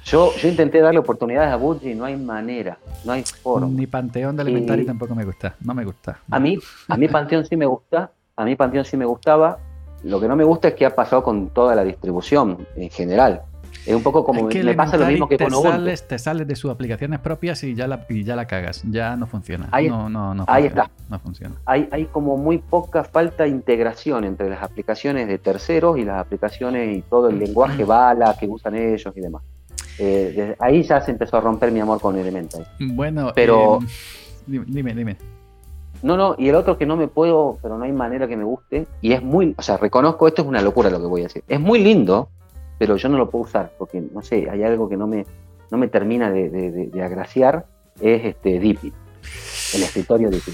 Yo, 0.06 0.34
yo 0.36 0.47
intenté 0.47 0.82
darle 0.82 0.99
oportunidades 0.99 1.52
a 1.52 1.56
Bully 1.56 1.91
y 1.91 1.95
no 1.95 2.06
hay 2.06 2.18
manera, 2.18 2.78
no 3.06 3.14
hay 3.14 3.24
forma. 3.24 3.68
Ni 3.68 3.88
Panteón 3.88 4.36
de 4.36 4.43
Elementary 4.43 4.86
tampoco 4.86 5.16
me 5.16 5.26
gusta, 5.26 5.56
no 5.62 5.74
me 5.74 5.86
gusta. 5.86 6.20
A 6.30 6.39
mí, 6.39 6.58
a 6.88 6.97
mí 6.97 7.08
Panteón 7.08 7.45
sí 7.45 7.56
me 7.56 7.66
gusta, 7.66 8.12
a 8.36 8.45
mí 8.45 8.56
Panteón 8.56 8.86
sí 8.86 8.97
me 8.97 9.06
gustaba. 9.06 9.60
Lo 10.04 10.20
que 10.20 10.28
no 10.28 10.36
me 10.36 10.43
gusta 10.43 10.70
es 10.70 10.74
que 10.74 10.86
ha 10.86 10.95
pasado 10.95 11.24
con 11.24 11.49
toda 11.49 11.76
la 11.76 11.84
distribución 11.84 12.66
en 12.76 12.89
general. 12.89 13.43
Es 13.86 13.95
un 13.95 14.04
poco 14.04 14.24
como 14.24 14.43
me 14.43 14.76
pasa 14.76 14.97
lo 14.97 15.08
mismo 15.08 15.28
que 15.28 15.38
con 15.38 15.54
Ubuntu. 15.54 15.72
Sales, 15.72 16.08
te 16.08 16.20
sales 16.20 16.47
de 16.47 16.56
sus 16.56 16.70
aplicaciones 16.70 17.20
propias 17.20 17.64
y 17.64 17.74
ya 17.74 17.88
la, 17.88 18.06
ya 18.08 18.36
la 18.36 18.45
cagas, 18.45 18.84
ya 18.89 19.16
no 19.16 19.26
funciona. 19.26 19.70
Ahí, 19.72 19.89
no, 19.89 20.08
no, 20.08 20.36
no 20.36 20.45
ahí 20.47 20.66
está. 20.66 20.89
No 21.10 21.20
funciona. 21.20 21.56
Hay, 21.66 21.88
hay 21.91 22.06
como 22.06 22.38
muy 22.38 22.60
poca 22.60 23.04
falta 23.04 23.43
de 23.43 23.49
integración 23.49 24.24
entre 24.24 24.49
las 24.49 24.62
aplicaciones 24.62 25.28
de 25.28 25.39
terceros 25.39 25.97
y 25.97 26.04
las 26.04 26.20
aplicaciones 26.20 26.95
y 26.95 27.02
todo 27.02 27.30
el 27.30 27.39
lenguaje 27.39 27.84
bala 27.86 28.36
que 28.39 28.47
usan 28.47 28.76
ellos 28.76 29.14
y 29.16 29.22
demás. 29.22 29.41
Eh, 29.99 30.55
ahí 30.59 30.83
ya 30.83 31.01
se 31.01 31.11
empezó 31.11 31.37
a 31.37 31.41
romper 31.41 31.71
mi 31.71 31.79
amor 31.79 31.99
con 31.99 32.17
Elemental. 32.17 32.67
Bueno, 32.79 33.31
pero... 33.35 33.79
Eh, 33.81 34.61
dime, 34.67 34.93
dime. 34.93 35.17
No, 36.03 36.17
no, 36.17 36.35
y 36.37 36.49
el 36.49 36.55
otro 36.55 36.77
que 36.77 36.85
no 36.85 36.97
me 36.97 37.07
puedo, 37.07 37.59
pero 37.61 37.77
no 37.77 37.83
hay 37.83 37.91
manera 37.91 38.27
que 38.27 38.35
me 38.35 38.43
guste, 38.43 38.87
y 39.01 39.13
es 39.13 39.21
muy, 39.21 39.53
o 39.55 39.61
sea, 39.61 39.77
reconozco, 39.77 40.27
esto 40.27 40.41
es 40.41 40.47
una 40.47 40.61
locura 40.61 40.89
lo 40.89 40.99
que 40.99 41.05
voy 41.05 41.21
a 41.21 41.23
decir. 41.25 41.43
Es 41.47 41.59
muy 41.59 41.83
lindo, 41.83 42.29
pero 42.79 42.97
yo 42.97 43.09
no 43.09 43.17
lo 43.17 43.29
puedo 43.29 43.45
usar 43.45 43.71
porque, 43.77 44.01
no 44.01 44.23
sé, 44.23 44.49
hay 44.49 44.63
algo 44.63 44.89
que 44.89 44.97
no 44.97 45.05
me, 45.05 45.25
no 45.69 45.77
me 45.77 45.87
termina 45.87 46.31
de, 46.31 46.91
agraciar, 47.03 47.65
es 47.99 48.25
este 48.25 48.59
Dipi, 48.59 48.91
el 49.75 49.83
escritorio 49.83 50.31
Dipi. 50.31 50.51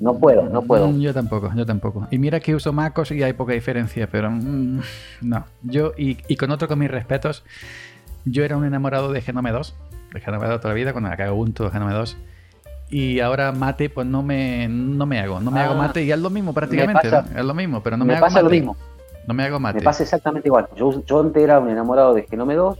No 0.00 0.18
puedo, 0.18 0.48
no 0.48 0.62
puedo. 0.62 0.88
Mm, 0.88 1.00
yo 1.00 1.14
tampoco, 1.14 1.52
yo 1.54 1.64
tampoco. 1.64 2.08
Y 2.10 2.18
mira 2.18 2.40
que 2.40 2.54
uso 2.54 2.72
MacOS 2.72 3.12
y 3.12 3.22
hay 3.22 3.32
poca 3.32 3.52
diferencia, 3.52 4.08
pero 4.08 4.30
mm, 4.30 4.80
no. 5.22 5.44
Yo, 5.62 5.92
y, 5.96 6.36
con 6.36 6.50
otro 6.50 6.66
con 6.66 6.78
mis 6.78 6.90
respetos, 6.90 7.44
yo 8.24 8.44
era 8.44 8.56
un 8.56 8.64
enamorado 8.64 9.12
de 9.12 9.20
Genome 9.20 9.52
2, 9.52 9.74
de 10.14 10.20
Genome 10.20 10.46
2 10.46 10.60
toda 10.60 10.74
la 10.74 10.76
vida, 10.76 10.92
cuando 10.92 11.10
me 11.10 11.16
cago 11.16 11.34
Ubuntu, 11.34 11.70
Genome 11.70 11.92
2. 11.92 12.16
Y 12.90 13.20
ahora 13.20 13.52
mate, 13.52 13.90
pues 13.90 14.06
no 14.06 14.22
me, 14.22 14.68
no 14.68 15.06
me 15.06 15.18
hago, 15.18 15.40
no 15.40 15.50
me 15.50 15.60
hago 15.60 15.74
ah. 15.74 15.78
mate 15.78 16.04
y 16.04 16.12
es 16.12 16.18
lo 16.18 16.30
mismo 16.30 16.52
prácticamente, 16.52 17.08
es 17.08 17.44
lo 17.44 17.54
mismo, 17.54 17.82
pero 17.82 17.96
no 17.96 18.04
me, 18.04 18.12
me 18.12 18.16
hago 18.18 18.26
pasa 18.26 18.42
lo 18.42 18.50
mismo. 18.50 18.76
No 19.26 19.34
me 19.34 19.44
hago 19.44 19.58
mate. 19.58 19.78
Me 19.78 19.84
pasa 19.84 20.02
exactamente 20.02 20.48
igual. 20.48 20.68
Yo, 20.76 21.02
yo 21.04 21.20
antes 21.20 21.42
era 21.42 21.58
un 21.58 21.70
enamorado 21.70 22.14
de 22.14 22.24
Genome 22.24 22.54
2. 22.54 22.78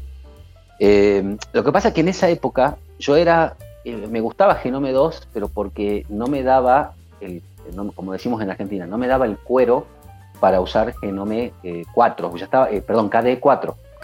Eh, 0.81 1.37
lo 1.53 1.65
que 1.65 1.73
pasa 1.73 1.89
es 1.89 1.95
que 1.95 2.03
en 2.03 2.09
esa 2.09 2.29
época 2.29 2.77
yo 2.99 3.17
era, 3.17 3.55
eh, 3.85 4.07
me 4.11 4.21
gustaba 4.21 4.57
Genome 4.57 4.93
2, 4.93 5.29
pero 5.33 5.49
porque 5.49 6.05
no 6.09 6.27
me 6.27 6.43
daba, 6.43 6.93
el, 7.21 7.43
como 7.95 8.13
decimos 8.13 8.43
en 8.43 8.51
Argentina, 8.51 8.87
no 8.87 8.99
me 8.99 9.07
daba 9.07 9.25
el 9.25 9.39
cuero 9.39 9.87
para 10.41 10.61
usar 10.61 10.95
Genome 11.01 11.53
4. 11.95 12.29
Eh, 12.29 12.39
ya 12.39 12.45
estaba, 12.45 12.69
perdón, 12.87 13.09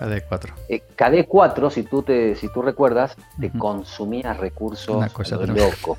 KD4. 0.01 0.53
KD4. 0.69 0.83
KD4, 0.97 1.71
si 1.71 1.83
tú, 1.83 2.03
te, 2.03 2.35
si 2.37 2.49
tú 2.49 2.63
recuerdas, 2.63 3.17
te 3.39 3.51
consumía 3.51 4.33
recursos 4.33 4.97
Una 4.97 5.09
cosa 5.11 5.37
loco. 5.37 5.99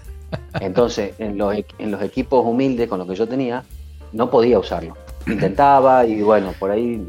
Entonces, 0.60 1.14
en 1.20 1.38
los, 1.38 1.56
en 1.78 1.91
los 1.91 2.02
equipos 2.02 2.45
humildes 2.45 2.89
con 2.89 2.99
los 2.99 3.08
que 3.08 3.16
yo 3.16 3.28
tenía, 3.28 3.64
no 4.14 4.30
podía 4.30 4.60
usarlo 4.60 4.95
intentaba 5.28 6.06
y 6.06 6.22
bueno, 6.22 6.54
por 6.58 6.72
ahí 6.72 7.08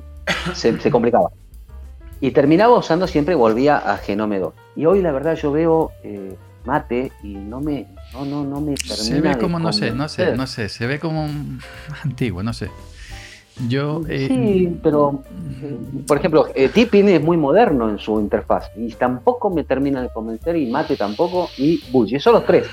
se, 0.54 0.90
complicaba. 0.90 1.30
Y 2.20 2.30
terminaba 2.30 2.76
usando 2.76 3.06
siempre, 3.06 3.34
volvía 3.34 3.78
a 3.78 3.96
Genome 3.98 4.38
2. 4.38 4.54
Y 4.76 4.86
hoy 4.86 5.02
la 5.02 5.12
verdad 5.12 5.34
yo 5.34 5.52
veo 5.52 5.90
eh, 6.04 6.36
mate 6.64 7.12
y 7.22 7.34
no 7.34 7.60
me, 7.60 7.86
no, 8.12 8.24
no, 8.24 8.44
no 8.44 8.60
me 8.60 8.74
termina 8.74 8.96
Se 8.96 9.20
ve 9.20 9.38
como, 9.38 9.58
no 9.58 9.72
sé, 9.72 9.90
no 9.92 10.08
sé, 10.08 10.36
no 10.36 10.46
sé, 10.46 10.68
se 10.68 10.86
ve 10.86 10.98
como 10.98 11.28
antiguo, 12.04 12.42
no 12.42 12.52
sé. 12.52 12.70
Yo, 13.68 14.02
eh, 14.08 14.28
sí, 14.28 14.78
pero 14.82 15.22
por 16.06 16.18
ejemplo, 16.18 16.46
eh, 16.54 16.68
Tipping 16.68 17.08
es 17.08 17.22
muy 17.22 17.36
moderno 17.36 17.88
en 17.90 17.98
su 17.98 18.20
interfaz 18.20 18.70
y 18.76 18.92
tampoco 18.92 19.50
me 19.50 19.64
termina 19.64 20.02
de 20.02 20.08
convencer 20.08 20.56
y 20.56 20.70
Mate 20.70 20.96
tampoco 20.96 21.48
y 21.58 21.82
Bully, 21.90 22.18
son 22.18 22.34
los 22.34 22.46
tres. 22.46 22.66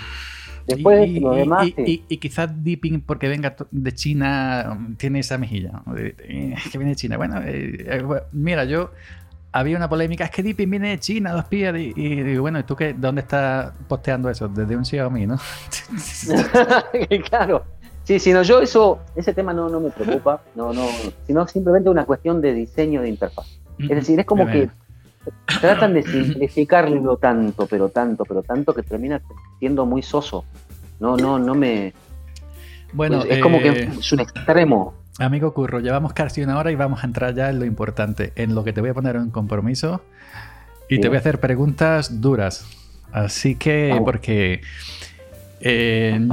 Después 0.69 1.09
y, 1.09 1.19
lo 1.19 1.33
demás. 1.33 1.67
Y, 1.77 2.17
quizás 2.17 2.49
Deepin, 2.63 3.01
porque 3.01 3.27
venga 3.27 3.55
de 3.71 3.91
China, 3.91 4.87
tiene 4.97 5.19
esa 5.19 5.37
mejilla. 5.37 5.81
que 5.95 6.77
viene 6.77 6.91
de 6.91 6.95
China. 6.95 7.17
Bueno, 7.17 7.41
eh, 7.43 7.85
eh, 7.87 8.03
mira, 8.31 8.65
yo. 8.65 8.91
Había 9.51 9.77
una 9.77 9.89
polémica, 9.89 10.25
es 10.25 10.29
que 10.29 10.43
Deepin 10.43 10.69
viene 10.69 10.89
de 10.89 10.99
China, 10.99 11.31
dos 11.31 11.45
pies. 11.45 11.73
Y, 11.75 12.21
digo, 12.21 12.41
bueno, 12.43 12.59
¿y 12.59 12.63
tú 12.63 12.75
qué? 12.75 12.93
¿Dónde 12.93 13.21
estás 13.21 13.73
posteando 13.87 14.29
eso? 14.29 14.47
Desde 14.47 14.75
un 14.75 14.85
Xiaomi, 14.85 15.25
¿no? 15.25 15.39
claro. 17.29 17.65
Sí, 18.09 18.17
sino 18.17 18.41
yo 18.41 18.59
eso, 18.59 19.01
ese 19.15 19.35
tema 19.35 19.53
no, 19.53 19.69
no 19.69 19.79
me 19.79 19.91
preocupa, 19.91 20.41
no, 20.55 20.73
no, 20.73 20.87
sino 21.27 21.47
simplemente 21.47 21.91
una 21.91 22.05
cuestión 22.05 22.41
de 22.41 22.55
diseño 22.55 23.03
de 23.03 23.09
interfaz. 23.09 23.59
Es 23.77 23.89
decir, 23.89 24.19
es 24.19 24.25
como 24.25 24.47
que 24.47 24.67
tratan 25.61 25.93
de 25.93 26.01
simplificarlo 26.11 27.17
tanto, 27.17 27.67
pero 27.67 27.89
tanto, 27.89 28.25
pero 28.25 28.41
tanto 28.41 28.73
que 28.73 28.81
termina 28.81 29.21
siendo 29.59 29.85
muy 29.85 30.01
soso. 30.01 30.43
No, 30.99 31.17
no, 31.17 31.37
no 31.37 31.53
me. 31.53 31.93
Bueno, 32.93 33.21
es 33.25 33.43
como 33.43 33.59
que 33.59 33.69
eh, 33.69 33.89
es 33.99 34.11
un 34.11 34.21
extremo. 34.21 34.95
Amigo 35.19 35.53
Curro, 35.53 35.79
llevamos 35.79 36.13
casi 36.13 36.41
una 36.41 36.57
hora 36.57 36.71
y 36.71 36.75
vamos 36.75 37.03
a 37.03 37.05
entrar 37.05 37.35
ya 37.35 37.51
en 37.51 37.59
lo 37.59 37.65
importante, 37.65 38.33
en 38.37 38.55
lo 38.55 38.63
que 38.63 38.73
te 38.73 38.81
voy 38.81 38.89
a 38.89 38.95
poner 38.95 39.17
en 39.17 39.29
compromiso 39.29 40.01
y 40.89 40.99
te 40.99 41.09
voy 41.09 41.17
a 41.17 41.19
hacer 41.19 41.39
preguntas 41.39 42.21
duras. 42.21 42.65
Así 43.11 43.53
que, 43.53 44.01
porque 44.03 44.61
Eh, 45.61 46.27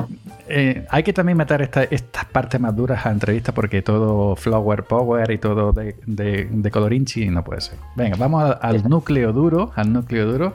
eh, 0.49 0.87
hay 0.89 1.03
que 1.03 1.13
también 1.13 1.37
meter 1.37 1.63
estas 1.91 2.25
partes 2.27 2.61
más 2.61 2.75
duras 2.77 3.05
a 3.05 3.11
entrevista 3.11 3.53
porque 3.53 3.83
todo 3.83 4.37
flower 4.37 4.85
power 4.85 5.31
y 5.31 5.39
todo 5.39 5.73
de, 5.73 5.97
de, 6.07 6.71
colorinchi 6.71 7.29
no 7.29 7.43
puede 7.43 7.61
ser. 7.61 7.79
Venga, 7.97 8.17
vamos 8.17 8.57
al 8.61 8.89
núcleo 8.89 9.33
duro, 9.33 9.73
al 9.75 9.93
núcleo 9.93 10.31
duro. 10.31 10.55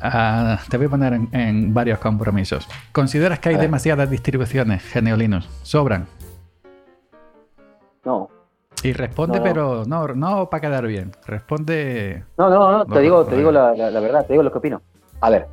Ah, 0.00 0.58
te 0.68 0.76
voy 0.76 0.86
a 0.86 0.90
poner 0.90 1.20
en, 1.30 1.72
varios 1.72 1.98
compromisos. 1.98 2.68
¿Consideras 2.90 3.38
que 3.38 3.50
hay 3.50 3.56
demasiadas 3.56 4.10
distribuciones 4.10 4.82
Geneolinos? 4.82 5.48
¿Sobran? 5.62 6.06
No. 8.04 8.28
Y 8.82 8.92
responde, 8.94 9.40
pero 9.40 9.84
no, 9.86 10.08
no 10.08 10.50
para 10.50 10.60
quedar 10.60 10.86
bien. 10.88 11.12
Responde. 11.24 12.24
No, 12.36 12.50
no, 12.50 12.78
no, 12.78 12.86
te 12.86 12.98
digo, 13.00 13.24
te 13.24 13.36
digo 13.36 13.52
la, 13.52 13.72
verdad, 13.72 14.26
te 14.26 14.32
digo 14.32 14.42
lo 14.42 14.50
que 14.50 14.58
opino. 14.58 14.82
A 15.20 15.30
ver, 15.30 15.46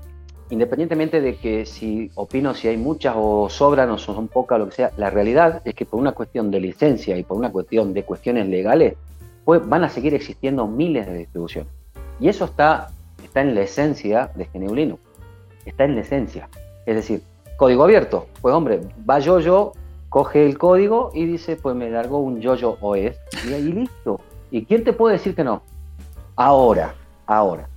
independientemente 0.50 1.22
de 1.22 1.38
que 1.38 1.66
si 1.66 2.12
opino 2.16 2.54
si 2.54 2.68
hay 2.68 2.78
muchas 2.78 3.16
o 3.18 3.50
sobran 3.50 3.90
o 3.92 3.98
son 3.98 4.28
pocas, 4.28 4.60
lo 4.60 4.66
que 4.68 4.76
sea, 4.76 4.92
la 4.98 5.10
realidad 5.10 5.62
es 5.66 5.74
que 5.76 5.86
por 5.86 6.00
una 6.00 6.12
cuestión 6.12 6.52
de 6.52 6.60
licencia 6.60 7.18
y 7.18 7.24
por 7.24 7.38
una 7.38 7.52
cuestión 7.52 7.94
de 7.94 8.04
cuestiones 8.04 8.48
legales, 8.48 8.96
pues 9.46 9.68
van 9.68 9.84
a 9.84 9.90
seguir 9.90 10.14
existiendo 10.14 10.68
miles 10.68 11.08
de 11.08 11.18
distribuciones. 11.18 11.72
Y 12.20 12.28
eso 12.28 12.46
está 12.46 12.90
está 13.24 13.42
en 13.42 13.56
la 13.56 13.62
esencia 13.62 14.32
de 14.36 14.48
GNU 14.52 14.74
Linux. 14.74 15.02
Está 15.66 15.84
en 15.86 15.96
la 15.96 16.02
esencia. 16.02 16.50
Es 16.86 16.96
decir, 16.96 17.22
código 17.58 17.84
abierto. 17.84 18.28
Pues 18.42 18.56
hombre, 18.56 18.82
va 19.08 19.20
yo 19.20 19.74
coge 20.10 20.46
el 20.46 20.58
código 20.58 21.12
y 21.14 21.26
dice, 21.26 21.56
pues 21.56 21.76
me 21.76 21.90
largo 21.92 22.20
un 22.20 22.42
yo 22.42 22.54
OS 22.82 23.16
y 23.48 23.54
ahí 23.54 23.72
listo. 23.72 24.20
¿Y 24.50 24.66
quién 24.66 24.84
te 24.84 24.94
puede 24.94 25.18
decir 25.18 25.36
que 25.36 25.44
no? 25.44 25.62
Ahora, 26.36 26.96
ahora. 27.28 27.70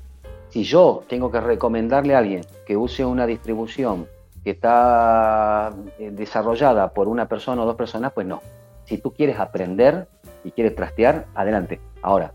Si 0.53 0.65
yo 0.65 1.03
tengo 1.09 1.33
que 1.33 1.41
recomendarle 1.41 2.15
a 2.15 2.19
alguien 2.19 2.43
que 2.67 2.77
use 2.77 3.07
una 3.07 3.27
distribución 3.27 4.07
que 4.45 4.51
está 4.51 5.73
eh, 5.99 6.11
desarrollada 6.13 6.93
por 6.93 7.09
una 7.09 7.27
persona 7.27 7.63
o 7.63 7.67
dos 7.67 7.77
personas, 7.77 8.13
pues 8.13 8.27
no. 8.27 8.43
Si 8.85 8.99
tú 8.99 9.13
quieres 9.13 9.39
aprender 9.39 10.09
y 10.45 10.51
quieres 10.51 10.75
trastear, 10.75 11.25
adelante. 11.35 11.81
Ahora, 12.03 12.33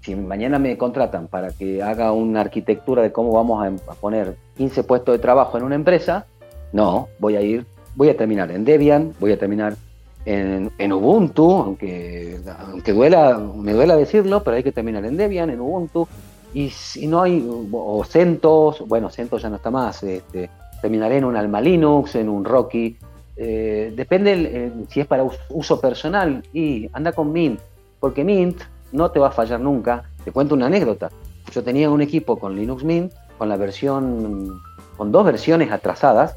si, 0.00 0.14
mañana 0.14 0.58
me 0.58 0.78
contratan 0.78 1.26
para 1.26 1.50
que 1.50 1.82
haga 1.82 2.12
una 2.12 2.40
arquitectura 2.40 3.02
de 3.02 3.12
cómo 3.12 3.32
vamos 3.32 3.62
a, 3.86 3.94
poner 3.94 4.36
15 4.56 4.84
puestos 4.84 5.14
de 5.14 5.18
trabajo 5.18 5.58
en 5.58 5.64
una 5.64 5.74
empresa, 5.74 6.24
no, 6.72 7.08
voy 7.18 7.36
a 7.36 7.42
ir, 7.42 7.66
voy 7.94 8.08
a 8.08 8.16
terminar 8.16 8.50
en 8.52 8.64
Debian, 8.64 9.12
voy 9.20 9.32
a 9.32 9.38
terminar 9.38 9.76
en, 10.24 10.92
Ubuntu, 10.92 11.50
aunque, 11.60 12.38
aunque 12.70 12.92
duela, 12.94 13.38
me 13.38 13.72
duela 13.72 13.96
decirlo, 13.96 14.42
pero 14.42 14.56
hay 14.56 14.62
que 14.62 14.72
terminar 14.72 15.04
en 15.04 15.18
Debian, 15.18 15.50
en 15.50 15.60
Ubuntu, 15.60 16.08
y 16.54 16.70
si 16.70 17.06
no 17.06 17.22
hay, 17.22 17.46
o 17.72 18.04
CentOS, 18.04 18.86
bueno, 18.86 19.10
CentOS 19.10 19.42
ya 19.42 19.50
no 19.50 19.56
está 19.56 19.70
más, 19.70 20.02
este, 20.02 20.50
terminaré 20.80 21.18
en 21.18 21.24
un 21.24 21.36
Alma 21.36 21.60
Linux, 21.60 22.14
en 22.16 22.28
un 22.28 22.44
Rocky, 22.44 22.96
eh, 23.36 23.92
depende 23.96 24.72
si 24.88 25.00
es 25.00 25.06
para 25.06 25.24
uso 25.48 25.80
personal, 25.80 26.42
y 26.52 26.88
anda 26.92 27.12
con 27.12 27.32
Mint, 27.32 27.60
porque 27.98 28.24
Mint 28.24 28.60
no 28.92 29.10
te 29.10 29.20
va 29.20 29.28
a 29.28 29.30
fallar 29.30 29.60
nunca. 29.60 30.04
Te 30.24 30.32
cuento 30.32 30.54
una 30.54 30.66
anécdota. 30.66 31.10
Yo 31.52 31.62
tenía 31.62 31.90
un 31.90 32.02
equipo 32.02 32.38
con 32.38 32.56
Linux 32.56 32.84
Mint, 32.84 33.12
con 33.38 33.48
la 33.48 33.56
versión, 33.56 34.60
con 34.96 35.12
dos 35.12 35.24
versiones 35.24 35.72
atrasadas, 35.72 36.36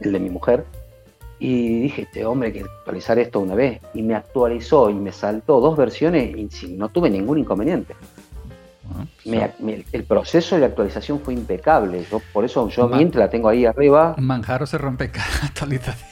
el 0.00 0.12
de 0.12 0.20
mi 0.20 0.30
mujer, 0.30 0.64
y 1.38 1.80
dije, 1.80 2.02
este 2.02 2.24
hombre 2.24 2.48
hay 2.48 2.52
que 2.54 2.60
actualizar 2.60 3.18
esto 3.18 3.40
una 3.40 3.54
vez. 3.54 3.80
Y 3.94 4.02
me 4.02 4.14
actualizó 4.14 4.90
y 4.90 4.94
me 4.94 5.12
saltó 5.12 5.60
dos 5.60 5.76
versiones 5.76 6.34
y 6.36 6.68
no 6.76 6.88
tuve 6.88 7.10
ningún 7.10 7.38
inconveniente. 7.38 7.94
El 9.24 10.04
proceso 10.04 10.58
de 10.58 10.64
actualización 10.64 11.20
fue 11.20 11.34
impecable. 11.34 12.04
Yo, 12.10 12.20
por 12.32 12.44
eso 12.44 12.68
yo 12.68 12.88
Mint 12.88 13.14
la 13.14 13.28
tengo 13.28 13.48
ahí 13.48 13.64
arriba. 13.64 14.14
Manjaro 14.18 14.66
se 14.66 14.78
rompe 14.78 15.10
cada 15.10 15.26
actualización. 15.44 16.08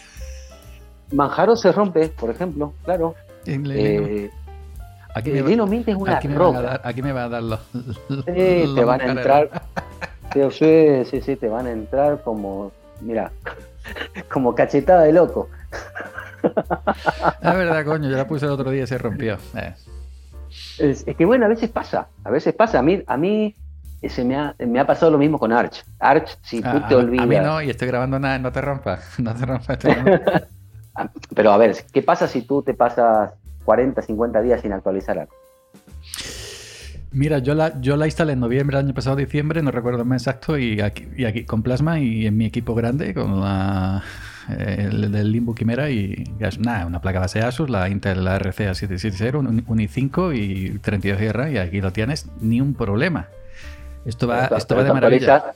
Manjaro 1.12 1.56
se 1.56 1.72
rompe, 1.72 2.08
por 2.08 2.30
ejemplo, 2.30 2.74
claro. 2.84 3.14
Eh, 3.46 4.30
Aquí 5.14 5.30
me, 5.30 5.42
va, 5.42 5.66
Mint 5.66 5.88
es 5.88 5.96
una 5.96 6.18
aquí 6.18 6.28
me, 6.28 6.36
a 6.36 6.62
dar, 6.62 6.80
aquí 6.84 7.02
me 7.02 7.12
va 7.12 7.24
a 7.24 7.28
dar 7.28 7.42
los. 7.42 7.60
Sí, 8.08 8.74
te 8.74 8.84
van 8.84 9.00
a 9.00 9.06
entrar. 9.06 9.62
Sí, 10.32 11.04
sí, 11.06 11.20
sí, 11.22 11.36
te 11.36 11.48
van 11.48 11.66
a 11.66 11.70
entrar 11.70 12.22
como. 12.22 12.72
Mira, 13.00 13.32
como 14.32 14.54
cachetada 14.54 15.02
de 15.02 15.12
loco. 15.12 15.48
Es 16.42 17.54
verdad, 17.54 17.84
coño, 17.84 18.08
yo 18.08 18.16
la 18.16 18.26
puse 18.28 18.46
el 18.46 18.52
otro 18.52 18.70
día 18.70 18.84
y 18.84 18.86
se 18.86 18.98
rompió. 18.98 19.38
Eh. 19.56 19.74
Es, 20.78 21.04
que 21.04 21.24
bueno, 21.24 21.46
a 21.46 21.48
veces 21.48 21.70
pasa, 21.70 22.08
a 22.24 22.30
veces 22.30 22.54
pasa. 22.54 22.78
A 22.78 22.82
mí, 22.82 23.02
a 23.06 23.16
mí 23.16 23.54
se 24.08 24.24
me, 24.24 24.36
ha, 24.36 24.54
me 24.58 24.80
ha 24.80 24.86
pasado 24.86 25.12
lo 25.12 25.18
mismo 25.18 25.38
con 25.38 25.52
Arch. 25.52 25.84
Arch, 25.98 26.38
si 26.42 26.62
tú 26.62 26.80
te 26.88 26.94
olvidas. 26.94 27.24
A 27.24 27.26
mí 27.26 27.36
no, 27.36 27.62
y 27.62 27.70
estoy 27.70 27.88
grabando 27.88 28.18
nada, 28.18 28.38
no 28.38 28.52
te 28.52 28.60
rompas. 28.60 29.14
No 29.18 29.34
te 29.34 29.46
rompas. 29.46 29.78
Pero 31.34 31.52
a 31.52 31.56
ver, 31.56 31.76
¿qué 31.92 32.02
pasa 32.02 32.26
si 32.26 32.42
tú 32.42 32.62
te 32.62 32.74
pasas 32.74 33.32
40, 33.68 34.00
50 34.00 34.40
días 34.40 34.62
sin 34.62 34.72
actualizar 34.72 35.18
algo. 35.18 35.34
Mira, 37.10 37.38
yo 37.38 37.54
la, 37.54 37.80
yo 37.80 37.96
la 37.96 38.06
instalé 38.06 38.34
en 38.34 38.40
noviembre 38.40 38.76
del 38.76 38.86
año 38.86 38.94
pasado, 38.94 39.16
diciembre, 39.16 39.62
no 39.62 39.70
recuerdo 39.70 40.02
el 40.02 40.06
mes 40.06 40.22
exacto, 40.22 40.58
y 40.58 40.80
aquí, 40.80 41.08
y 41.16 41.24
aquí 41.24 41.44
con 41.44 41.62
Plasma 41.62 41.98
y 42.00 42.26
en 42.26 42.36
mi 42.36 42.44
equipo 42.44 42.74
grande, 42.74 43.14
con 43.14 43.40
la, 43.40 44.02
el 44.48 45.10
del 45.10 45.32
Limbo 45.32 45.54
Quimera 45.54 45.90
y 45.90 46.24
nada, 46.58 46.84
una 46.84 47.00
placa 47.00 47.20
base 47.20 47.40
Asus, 47.40 47.70
la 47.70 47.88
Intel 47.88 48.24
la 48.24 48.38
RCA 48.38 48.74
770, 48.74 49.38
un, 49.38 49.64
un 49.66 49.78
i5 49.78 50.36
y 50.36 50.78
32 50.80 51.18
GB, 51.18 51.52
y 51.52 51.58
aquí 51.58 51.80
lo 51.80 51.92
tienes, 51.92 52.26
ni 52.40 52.60
un 52.60 52.74
problema. 52.74 53.28
Esto 54.04 54.26
va, 54.26 54.46
esto 54.46 54.76
va 54.76 54.84
de 54.84 54.92
maravilla. 54.92 55.52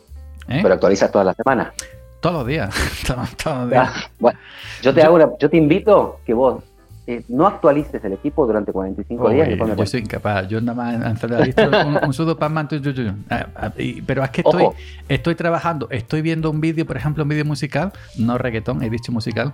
¿Eh? 0.48 0.60
Pero 0.62 0.74
actualizas 0.74 1.12
todas 1.12 1.26
las 1.26 1.36
semanas. 1.36 1.72
Todos 2.20 2.36
los 2.36 2.46
días. 2.46 2.74
todos, 3.42 3.58
los 3.58 3.70
días. 3.70 4.10
bueno, 4.18 4.38
yo 4.82 4.94
te, 4.94 5.02
hago 5.02 5.38
yo 5.38 5.50
te 5.50 5.56
invito 5.56 6.20
que 6.24 6.34
vos 6.34 6.62
eh, 7.04 7.24
no 7.28 7.48
actualices 7.48 8.04
el 8.04 8.12
equipo 8.12 8.46
durante 8.46 8.72
45 8.72 9.30
días. 9.30 9.48
yo 9.76 9.86
soy 9.86 10.00
incapaz. 10.00 10.46
Yo 10.46 10.60
nada 10.60 11.00
más 11.00 11.22
un, 11.24 11.98
un 12.06 12.12
sudo 12.12 12.38
pan 12.38 12.56
ah, 12.56 13.46
ah, 13.56 13.72
Pero 14.06 14.22
es 14.22 14.30
que 14.30 14.42
estoy, 14.42 14.68
estoy 15.08 15.34
trabajando, 15.34 15.88
estoy 15.90 16.22
viendo 16.22 16.48
un 16.48 16.60
vídeo, 16.60 16.86
por 16.86 16.96
ejemplo, 16.96 17.24
un 17.24 17.28
vídeo 17.28 17.44
musical, 17.44 17.92
no 18.18 18.38
reggaetón, 18.38 18.84
he 18.84 18.90
dicho 18.90 19.10
musical, 19.10 19.52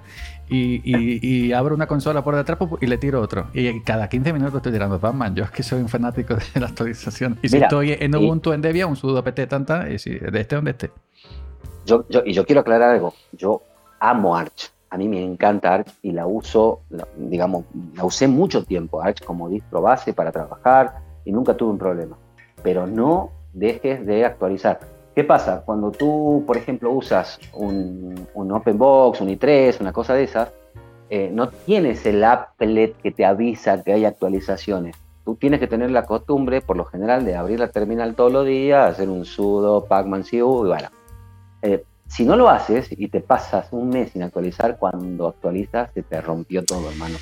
y, 0.50 1.52
abro 1.52 1.74
una 1.74 1.86
consola 1.86 2.22
por 2.22 2.36
detrás 2.36 2.58
y 2.82 2.86
le 2.86 2.98
tiro 2.98 3.22
otro. 3.22 3.46
Y 3.54 3.80
cada 3.80 4.08
15 4.08 4.32
minutos 4.34 4.56
estoy 4.56 4.72
tirando 4.72 4.98
Batman. 4.98 5.34
Yo 5.34 5.44
es 5.44 5.50
que 5.50 5.62
soy 5.62 5.80
un 5.80 5.88
fanático 5.88 6.34
de 6.34 6.60
la 6.60 6.66
actualización. 6.66 7.38
Y 7.42 7.48
si 7.48 7.56
estoy 7.56 7.96
en 7.98 8.14
Ubuntu, 8.14 8.52
en 8.52 8.60
Debian, 8.60 8.90
un 8.90 8.96
sudo 8.96 9.24
pt 9.24 9.46
tanta, 9.48 9.90
y 9.90 9.98
si, 9.98 10.10
de 10.10 10.40
este 10.40 10.56
donde 10.56 10.72
esté. 10.72 10.90
Yo, 11.86 12.04
yo, 12.10 12.22
y 12.26 12.34
yo 12.34 12.44
quiero 12.44 12.60
aclarar 12.60 12.90
algo. 12.90 13.14
Yo 13.32 13.62
amo 14.00 14.36
Arch 14.36 14.70
a 14.90 14.96
mí 14.96 15.08
me 15.08 15.22
encanta 15.22 15.74
Arch 15.74 15.92
y 16.02 16.12
la 16.12 16.26
uso, 16.26 16.80
digamos, 17.16 17.64
la 17.94 18.04
usé 18.04 18.26
mucho 18.26 18.64
tiempo, 18.64 19.02
Arch 19.02 19.24
como 19.24 19.48
distro 19.48 19.82
base 19.82 20.12
para 20.12 20.32
trabajar 20.32 21.00
y 21.24 21.32
nunca 21.32 21.54
tuve 21.54 21.70
un 21.70 21.78
problema. 21.78 22.16
Pero 22.62 22.86
no 22.86 23.30
dejes 23.52 24.04
de 24.06 24.24
actualizar. 24.24 24.80
¿Qué 25.14 25.24
pasa? 25.24 25.62
Cuando 25.64 25.90
tú, 25.90 26.44
por 26.46 26.56
ejemplo, 26.56 26.90
usas 26.92 27.38
un, 27.52 28.14
un 28.34 28.52
OpenBox, 28.52 29.20
un 29.20 29.28
i3, 29.28 29.80
una 29.80 29.92
cosa 29.92 30.14
de 30.14 30.24
esas, 30.24 30.52
eh, 31.10 31.30
no 31.32 31.48
tienes 31.48 32.04
el 32.06 32.22
applet 32.22 32.96
que 32.98 33.10
te 33.10 33.24
avisa 33.24 33.82
que 33.82 33.92
hay 33.92 34.04
actualizaciones. 34.04 34.96
Tú 35.24 35.34
tienes 35.36 35.60
que 35.60 35.66
tener 35.66 35.90
la 35.90 36.06
costumbre, 36.06 36.60
por 36.60 36.76
lo 36.76 36.84
general, 36.84 37.24
de 37.24 37.34
abrir 37.34 37.60
la 37.60 37.68
terminal 37.68 38.14
todos 38.14 38.32
los 38.32 38.46
días, 38.46 38.92
hacer 38.92 39.08
un 39.08 39.24
sudo 39.24 39.86
pacman-cu 39.86 40.64
y 40.64 40.68
bueno. 40.68 40.88
Si 42.08 42.24
no 42.24 42.36
lo 42.36 42.48
haces 42.48 42.88
y 42.90 43.08
te 43.08 43.20
pasas 43.20 43.68
un 43.70 43.90
mes 43.90 44.10
sin 44.12 44.22
actualizar, 44.22 44.78
cuando 44.78 45.28
actualizas 45.28 45.90
se 45.92 46.02
te 46.02 46.20
rompió 46.20 46.64
todo, 46.64 46.90
hermano. 46.90 47.16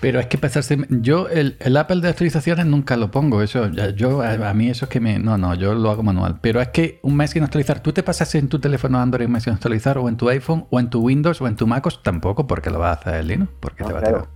Pero 0.00 0.20
es 0.20 0.26
que 0.26 0.38
pasarse. 0.38 0.78
Yo, 0.88 1.28
el, 1.28 1.76
Apple 1.76 2.00
de 2.00 2.08
actualizaciones 2.08 2.66
nunca 2.66 2.96
lo 2.96 3.10
pongo. 3.10 3.42
Eso, 3.42 3.68
yo, 3.68 4.22
a, 4.22 4.54
mí 4.54 4.70
eso 4.70 4.86
es 4.86 4.90
que 4.90 5.00
me. 5.00 5.18
No, 5.18 5.36
no, 5.36 5.54
yo 5.54 5.74
lo 5.74 5.90
hago 5.90 6.02
manual. 6.02 6.38
Pero 6.40 6.60
es 6.60 6.68
que 6.68 7.00
un 7.02 7.16
mes 7.16 7.30
sin 7.30 7.42
actualizar, 7.42 7.80
tú 7.80 7.92
te 7.92 8.02
pasas 8.02 8.34
en 8.36 8.48
tu 8.48 8.58
teléfono 8.58 8.98
Android 8.98 9.26
un 9.26 9.32
mes 9.32 9.42
sin 9.42 9.52
actualizar, 9.52 9.98
o 9.98 10.08
en 10.08 10.16
tu 10.16 10.28
iPhone, 10.28 10.66
o 10.70 10.80
en 10.80 10.88
tu 10.88 11.00
Windows, 11.00 11.40
o 11.40 11.48
en 11.48 11.56
tu 11.56 11.66
MacOS, 11.66 12.02
tampoco, 12.02 12.46
porque 12.46 12.70
lo 12.70 12.78
vas 12.78 12.98
a 12.98 13.00
hacer 13.00 13.14
el 13.16 13.28
Linux, 13.28 13.52
porque 13.60 13.82
no, 13.82 13.88
te 13.88 13.94
va 13.94 14.00
a 14.00 14.28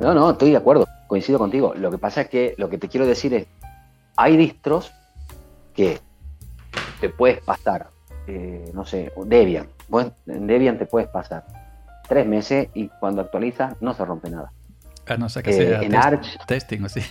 No, 0.00 0.14
no, 0.14 0.30
estoy 0.30 0.50
de 0.50 0.56
acuerdo, 0.56 0.86
coincido 1.06 1.38
contigo. 1.38 1.74
Lo 1.76 1.90
que 1.90 1.98
pasa 1.98 2.22
es 2.22 2.28
que 2.28 2.54
lo 2.56 2.68
que 2.68 2.78
te 2.78 2.88
quiero 2.88 3.06
decir 3.06 3.34
es: 3.34 3.46
hay 4.16 4.56
que 5.74 6.00
te 7.00 7.08
puedes 7.08 7.40
pasar 7.40 7.88
eh, 8.30 8.70
no 8.72 8.86
sé, 8.86 9.12
Debian. 9.26 9.66
en 10.26 10.46
Debian 10.46 10.78
te 10.78 10.86
puedes 10.86 11.08
pasar 11.08 11.44
tres 12.08 12.26
meses 12.26 12.68
y 12.74 12.88
cuando 12.88 13.22
actualizas 13.22 13.74
no 13.80 13.94
se 13.94 14.04
rompe 14.04 14.30
nada. 14.30 14.52
A 15.06 15.16
no 15.16 15.26
que 15.26 15.52
sea 15.52 15.82
en 15.82 15.94
Arch, 15.96 16.38
testing 16.46 16.84
o 16.84 16.88
sí. 16.88 17.00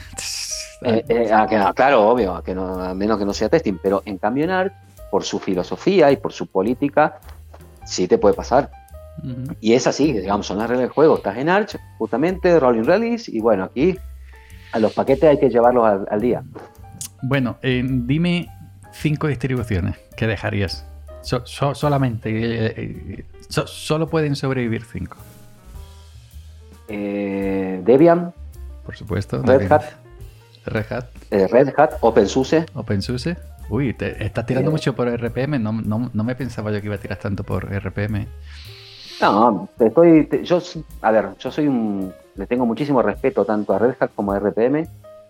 Eh, 0.82 1.04
eh, 1.10 1.30
claro, 1.76 2.08
obvio, 2.08 2.36
a, 2.36 2.42
que 2.42 2.56
no, 2.56 2.96
menos 2.96 3.20
que 3.20 3.26
no 3.26 3.34
sea 3.34 3.50
testing, 3.50 3.80
pero 3.84 4.02
en 4.06 4.18
cambio 4.18 4.46
en 4.46 4.50
Arch, 4.50 4.72
por 5.12 5.26
su 5.26 5.38
filosofía 5.38 6.10
y 6.10 6.16
por 6.16 6.32
su 6.32 6.48
política, 6.48 7.20
sí 7.84 8.08
te 8.08 8.18
puede 8.18 8.34
pasar. 8.34 8.72
Y 9.60 9.74
es 9.74 9.88
así, 9.88 10.14
digamos, 10.14 10.48
son 10.48 10.60
las 10.60 10.70
reglas 10.70 10.88
del 10.88 10.94
juego. 10.94 11.18
Estás 11.18 11.38
en 11.38 11.50
Arch, 11.50 11.76
justamente, 11.98 12.58
rolling 12.62 12.86
release, 12.86 13.30
y 13.30 13.42
bueno, 13.42 13.66
aquí 13.66 14.00
a 14.72 14.80
los 14.80 14.94
paquetes 14.94 15.30
hay 15.30 15.38
que 15.38 15.50
llevarlos 15.50 16.08
al, 16.10 16.22
día. 16.22 16.44
Bueno, 17.24 17.58
dime 17.62 18.48
cinco 18.94 19.28
distribuciones 19.28 19.98
que 20.16 20.28
dejarías 20.28 20.86
solamente. 21.22 22.30
Eh, 22.30 22.74
eh, 22.78 23.26
solo 23.48 24.08
pueden 24.08 24.36
sobrevivir 24.36 24.84
cinco. 24.84 25.18
Debian. 26.88 28.34
Por 28.86 28.96
supuesto. 28.96 29.42
Red 29.44 29.72
Hat. 29.72 29.84
Red 30.66 30.92
Hat. 30.92 31.10
Red 31.30 31.74
Hat. 31.78 31.94
OpenSUSE. 32.02 32.66
OpenSUSE. 32.74 33.38
Uy, 33.70 33.94
te, 33.94 34.24
estás 34.24 34.46
tirando 34.46 34.72
mucho 34.72 34.96
por 34.96 35.08
RPM. 35.08 35.60
No, 35.60 35.72
no, 35.72 36.24
me 36.24 36.36
pensaba 36.36 36.72
yo 36.72 36.80
que 36.82 36.88
iba 36.88 36.96
a 36.96 37.00
tirar 37.00 37.20
tanto 37.20 37.44
por 37.44 37.66
RPM. 37.72 38.28
No, 39.22 39.70
estoy. 39.78 40.28
yo, 40.44 40.60
a 41.02 41.12
ver, 41.12 41.30
yo 41.38 41.52
soy 41.52 41.68
un. 41.68 42.12
Le 42.36 42.48
tengo 42.48 42.66
muchísimo 42.66 43.02
respeto 43.02 43.46
tanto 43.46 43.74
a 43.74 43.80
Red 43.80 43.96
Hat 44.00 44.12
como 44.16 44.32
a 44.32 44.40
RPM. 44.40 44.88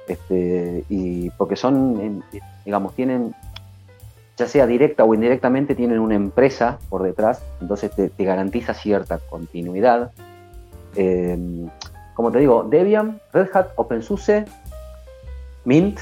Este, 0.08 0.86
y 0.90 1.30
porque 1.32 1.56
son, 1.56 2.24
digamos, 2.66 2.96
tienen 2.96 3.36
ya 4.40 4.48
sea 4.48 4.66
directa 4.66 5.04
o 5.04 5.14
indirectamente, 5.14 5.76
tienen 5.76 6.00
una 6.00 6.16
empresa 6.16 6.80
por 6.90 7.04
detrás, 7.04 7.44
entonces 7.60 7.92
te, 7.92 8.24
garantiza 8.24 8.74
cierta 8.74 9.20
continuidad. 9.20 10.12
Em, 10.96 11.70
como 12.16 12.32
te 12.32 12.40
digo, 12.40 12.64
Debian, 12.64 13.20
Red 13.34 13.50
Hat, 13.54 13.68
OpenSUSE, 13.76 14.46
Mint, 15.66 16.00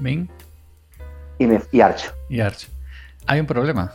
Mint. 0.00 0.30
Y, 1.38 1.80
Arch. 1.80 2.12
Y 2.28 2.40
Arch. 2.40 2.68
Hay 3.26 3.40
un 3.40 3.46
problema. 3.46 3.92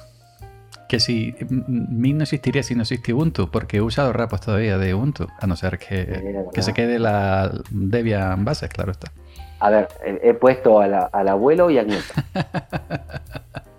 Que 0.90 1.00
si 1.00 1.36
Mint 1.50 2.18
no 2.18 2.24
existiría 2.24 2.64
si 2.64 2.74
no 2.74 2.82
existe 2.82 3.14
Ubuntu, 3.14 3.50
porque 3.52 3.78
he 3.78 3.82
usado 3.82 4.12
rapos 4.12 4.42
todavía 4.42 4.78
de 4.78 4.94
Ubuntu, 4.94 5.28
a 5.40 5.46
no 5.46 5.56
ser 5.56 5.78
que, 5.78 6.46
que 6.52 6.62
se 6.62 6.74
quede 6.74 7.00
la 7.00 7.52
Debian 7.70 8.44
base, 8.44 8.68
claro 8.70 8.92
está. 8.92 9.12
A 9.60 9.70
ver, 9.70 9.88
he 10.04 10.34
puesto 10.34 10.80
al 10.80 11.28
abuelo 11.28 11.70
y 11.70 11.78
al 11.78 11.88
nieto. 11.88 12.14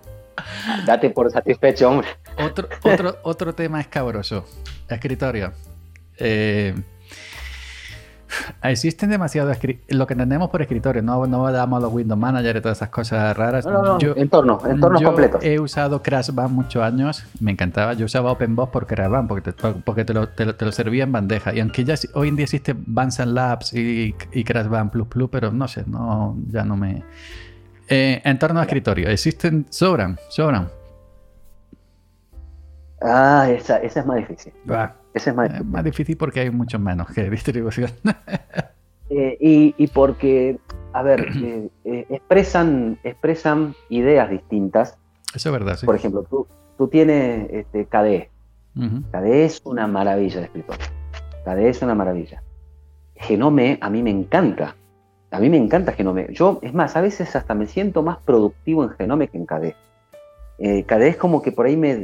Date 0.85 1.09
por 1.09 1.31
satisfecho, 1.31 1.89
hombre. 1.89 2.07
Otro, 2.37 2.67
otro, 2.83 3.17
otro 3.23 3.55
tema 3.55 3.81
escabroso. 3.81 4.45
Escritorio. 4.89 5.53
Eh, 6.17 6.75
existen 8.63 9.09
demasiados 9.09 9.57
lo 9.89 10.07
que 10.07 10.13
entendemos 10.13 10.49
por 10.49 10.61
escritorio, 10.61 11.01
no, 11.01 11.25
no 11.25 11.51
damos 11.51 11.81
los 11.81 11.93
Windows 11.93 12.19
Manager 12.19 12.57
y 12.57 12.61
todas 12.61 12.77
esas 12.77 12.89
cosas 12.89 13.35
raras. 13.35 13.65
No, 13.65 13.81
no, 13.81 13.99
yo, 13.99 14.13
entornos, 14.15 14.65
entornos 14.65 15.01
yo 15.01 15.07
completos. 15.07 15.43
He 15.43 15.59
usado 15.59 16.01
CrashBand 16.01 16.51
muchos 16.51 16.83
años, 16.83 17.25
me 17.39 17.51
encantaba. 17.51 17.93
Yo 17.93 18.05
usaba 18.05 18.31
OpenBox 18.31 18.71
por 18.71 18.87
CrashBand 18.87 19.27
porque 19.27 19.51
te, 19.51 19.73
porque 19.73 20.05
te 20.05 20.13
lo, 20.13 20.29
te, 20.29 20.45
lo, 20.45 20.71
servía 20.71 21.03
en 21.03 21.11
bandeja. 21.11 21.53
Y 21.53 21.59
aunque 21.59 21.83
ya 21.83 21.95
hoy 22.13 22.29
en 22.29 22.35
día 22.35 22.43
existe 22.43 22.75
Bands 22.77 23.19
Labs 23.19 23.73
y, 23.73 24.15
y 24.31 24.43
CrashBand 24.43 24.91
Plus 24.91 25.07
Plus, 25.07 25.29
pero 25.29 25.51
no 25.51 25.67
sé, 25.67 25.83
no, 25.87 26.37
ya 26.47 26.63
no 26.63 26.75
me. 26.75 27.03
Eh, 27.87 28.21
entorno 28.23 28.59
de 28.59 28.65
escritorio, 28.65 29.09
¿existen? 29.09 29.65
Sobran, 29.69 30.17
sobran. 30.29 30.69
Ah, 33.01 33.47
esa, 33.49 33.77
esa 33.77 33.99
es 33.99 34.05
más 34.05 34.17
difícil. 34.17 34.53
esa 35.13 35.29
es 35.29 35.35
más 35.35 35.49
difícil. 35.49 35.71
más 35.71 35.83
difícil 35.83 36.17
porque 36.17 36.39
hay 36.39 36.49
mucho 36.49 36.79
menos 36.79 37.07
que 37.07 37.29
distribución. 37.29 37.91
Eh, 39.07 39.37
y, 39.77 39.87
porque, 39.89 40.57
a 40.93 41.03
ver, 41.03 41.27
eh, 41.85 42.05
expresan, 42.09 42.97
expresan 43.03 43.75
ideas 43.89 44.31
distintas. 44.31 44.97
Eso 45.35 45.49
es 45.49 45.53
verdad, 45.53 45.77
sí. 45.77 45.85
Por 45.85 45.95
ejemplo, 45.95 46.23
tú, 46.23 46.47
tú 46.75 46.87
tienes 46.87 47.47
este, 47.51 47.85
KDE. 47.85 48.31
KDE 49.11 49.45
es 49.45 49.61
una 49.63 49.85
maravilla 49.85 50.39
de 50.39 50.45
escritorio. 50.45 50.85
KDE 51.45 51.69
es 51.69 51.81
una 51.83 51.93
maravilla. 51.93 52.41
Genome 53.15 53.77
a 53.79 53.91
mí 53.91 54.01
me 54.01 54.09
encanta. 54.09 54.75
A 55.31 55.39
mí 55.39 55.49
me 55.49 55.57
encanta 55.57 55.91
Genome. 55.91 56.27
Yo, 56.31 56.59
es 56.61 56.73
más, 56.73 56.95
a 56.95 57.01
veces 57.01 57.35
hasta 57.35 57.53
me 57.53 57.67
siento 57.67 58.03
más 58.03 58.17
productivo 58.17 58.83
en 58.83 58.91
Genome 58.91 59.27
que 59.27 59.37
en 59.37 59.45
KDE. 59.45 59.75
Eh, 60.57 60.85
vez 60.87 61.17
como 61.17 61.41
que 61.41 61.51
por 61.51 61.65
ahí 61.65 61.75
me, 61.75 61.95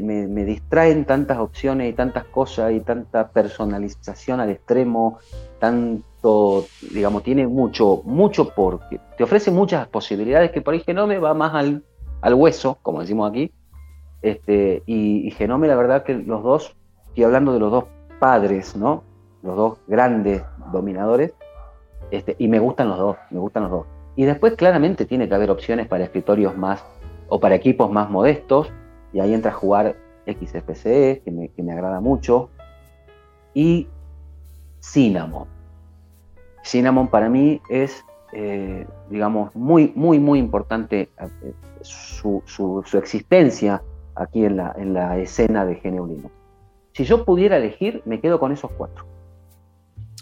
distraen 0.43 1.05
tantas 1.05 1.38
opciones 1.38 1.89
y 1.89 1.93
tantas 1.93 2.26
cosas 2.26 2.74
y 2.74 2.82
tanta 2.82 3.30
personalización 3.30 4.41
al 4.41 4.49
extremo, 4.49 5.19
tanto, 5.59 6.65
digamos, 6.93 7.24
tiene 7.24 7.47
mucho, 7.47 8.01
mucho 8.03 8.49
porque 8.53 8.99
te 9.17 9.24
ofrece 9.24 9.51
muchas 9.51 9.88
posibilidades 9.88 10.51
que 10.51 10.61
por 10.61 10.74
ahí 10.74 10.82
Genome 10.82 11.17
va 11.19 11.34
más 11.34 11.53
al, 11.53 12.34
hueso, 12.34 12.78
como 12.82 12.99
decimos 12.99 13.30
aquí, 13.30 13.53
este, 14.22 14.84
y, 14.86 15.32
Genome 15.32 15.69
la 15.69 15.76
verdad 15.76 16.03
que 16.03 16.15
los 16.15 16.43
dos, 16.43 16.76
estoy 17.07 17.24
hablando 17.24 17.53
de 17.53 17.59
los 17.59 17.72
dos 17.72 17.86
padres, 18.19 18.76
¿no? 18.76 19.03
Los 19.43 19.55
dos 19.55 19.78
grandes 19.88 20.43
dominadores, 20.74 21.34
este, 22.12 22.36
y 22.38 22.47
me 22.47 22.59
gustan 22.59 22.89
los 22.89 22.97
dos, 22.97 23.18
me 23.30 23.39
gustan 23.39 23.64
los 23.64 23.72
dos. 23.72 23.86
Y 24.16 24.26
después 24.26 24.53
claramente 24.55 25.05
tiene 25.05 25.28
que 25.28 25.36
haber 25.36 25.49
opciones 25.49 25.88
para 25.88 26.03
escritorios 26.03 26.57
más 26.57 26.84
o 27.30 27.39
para 27.39 27.55
equipos 27.55 27.91
más 27.91 28.09
modestos, 28.09 28.70
y 29.14 29.20
ahí 29.20 29.34
entra 29.34 29.51
a 29.51 29.53
jugar 29.53 29.95
XFCE, 30.28 31.22
que 31.24 31.32
me, 31.32 31.47
que 31.49 31.64
me 31.64 31.72
agrada 31.72 32.01
mucho, 32.01 32.49
y 33.53 33.88
Cinnamon. 34.82 35.47
Cinnamon 36.64 37.07
para 37.07 37.30
mí 37.30 37.62
es, 37.70 38.03
eh, 38.34 38.86
digamos, 39.09 39.55
muy, 39.55 39.93
muy, 39.95 40.20
muy 40.20 40.39
importante 40.39 41.09
eh, 41.20 41.53
su, 41.82 42.43
su, 42.45 42.97
existencia 42.97 43.82
aquí 44.16 44.45
en 44.45 44.57
la, 44.57 44.74
en 44.78 44.93
la 44.93 45.18
escena 45.18 45.66
de 45.66 45.76
GNU 45.76 46.07
Linux. 46.07 46.34
Si 46.93 47.05
yo 47.05 47.24
pudiera 47.24 47.57
elegir, 47.57 48.01
me 48.05 48.20
quedo 48.20 48.39
con 48.39 48.51
esos 48.51 48.72
cuatro. 48.72 49.05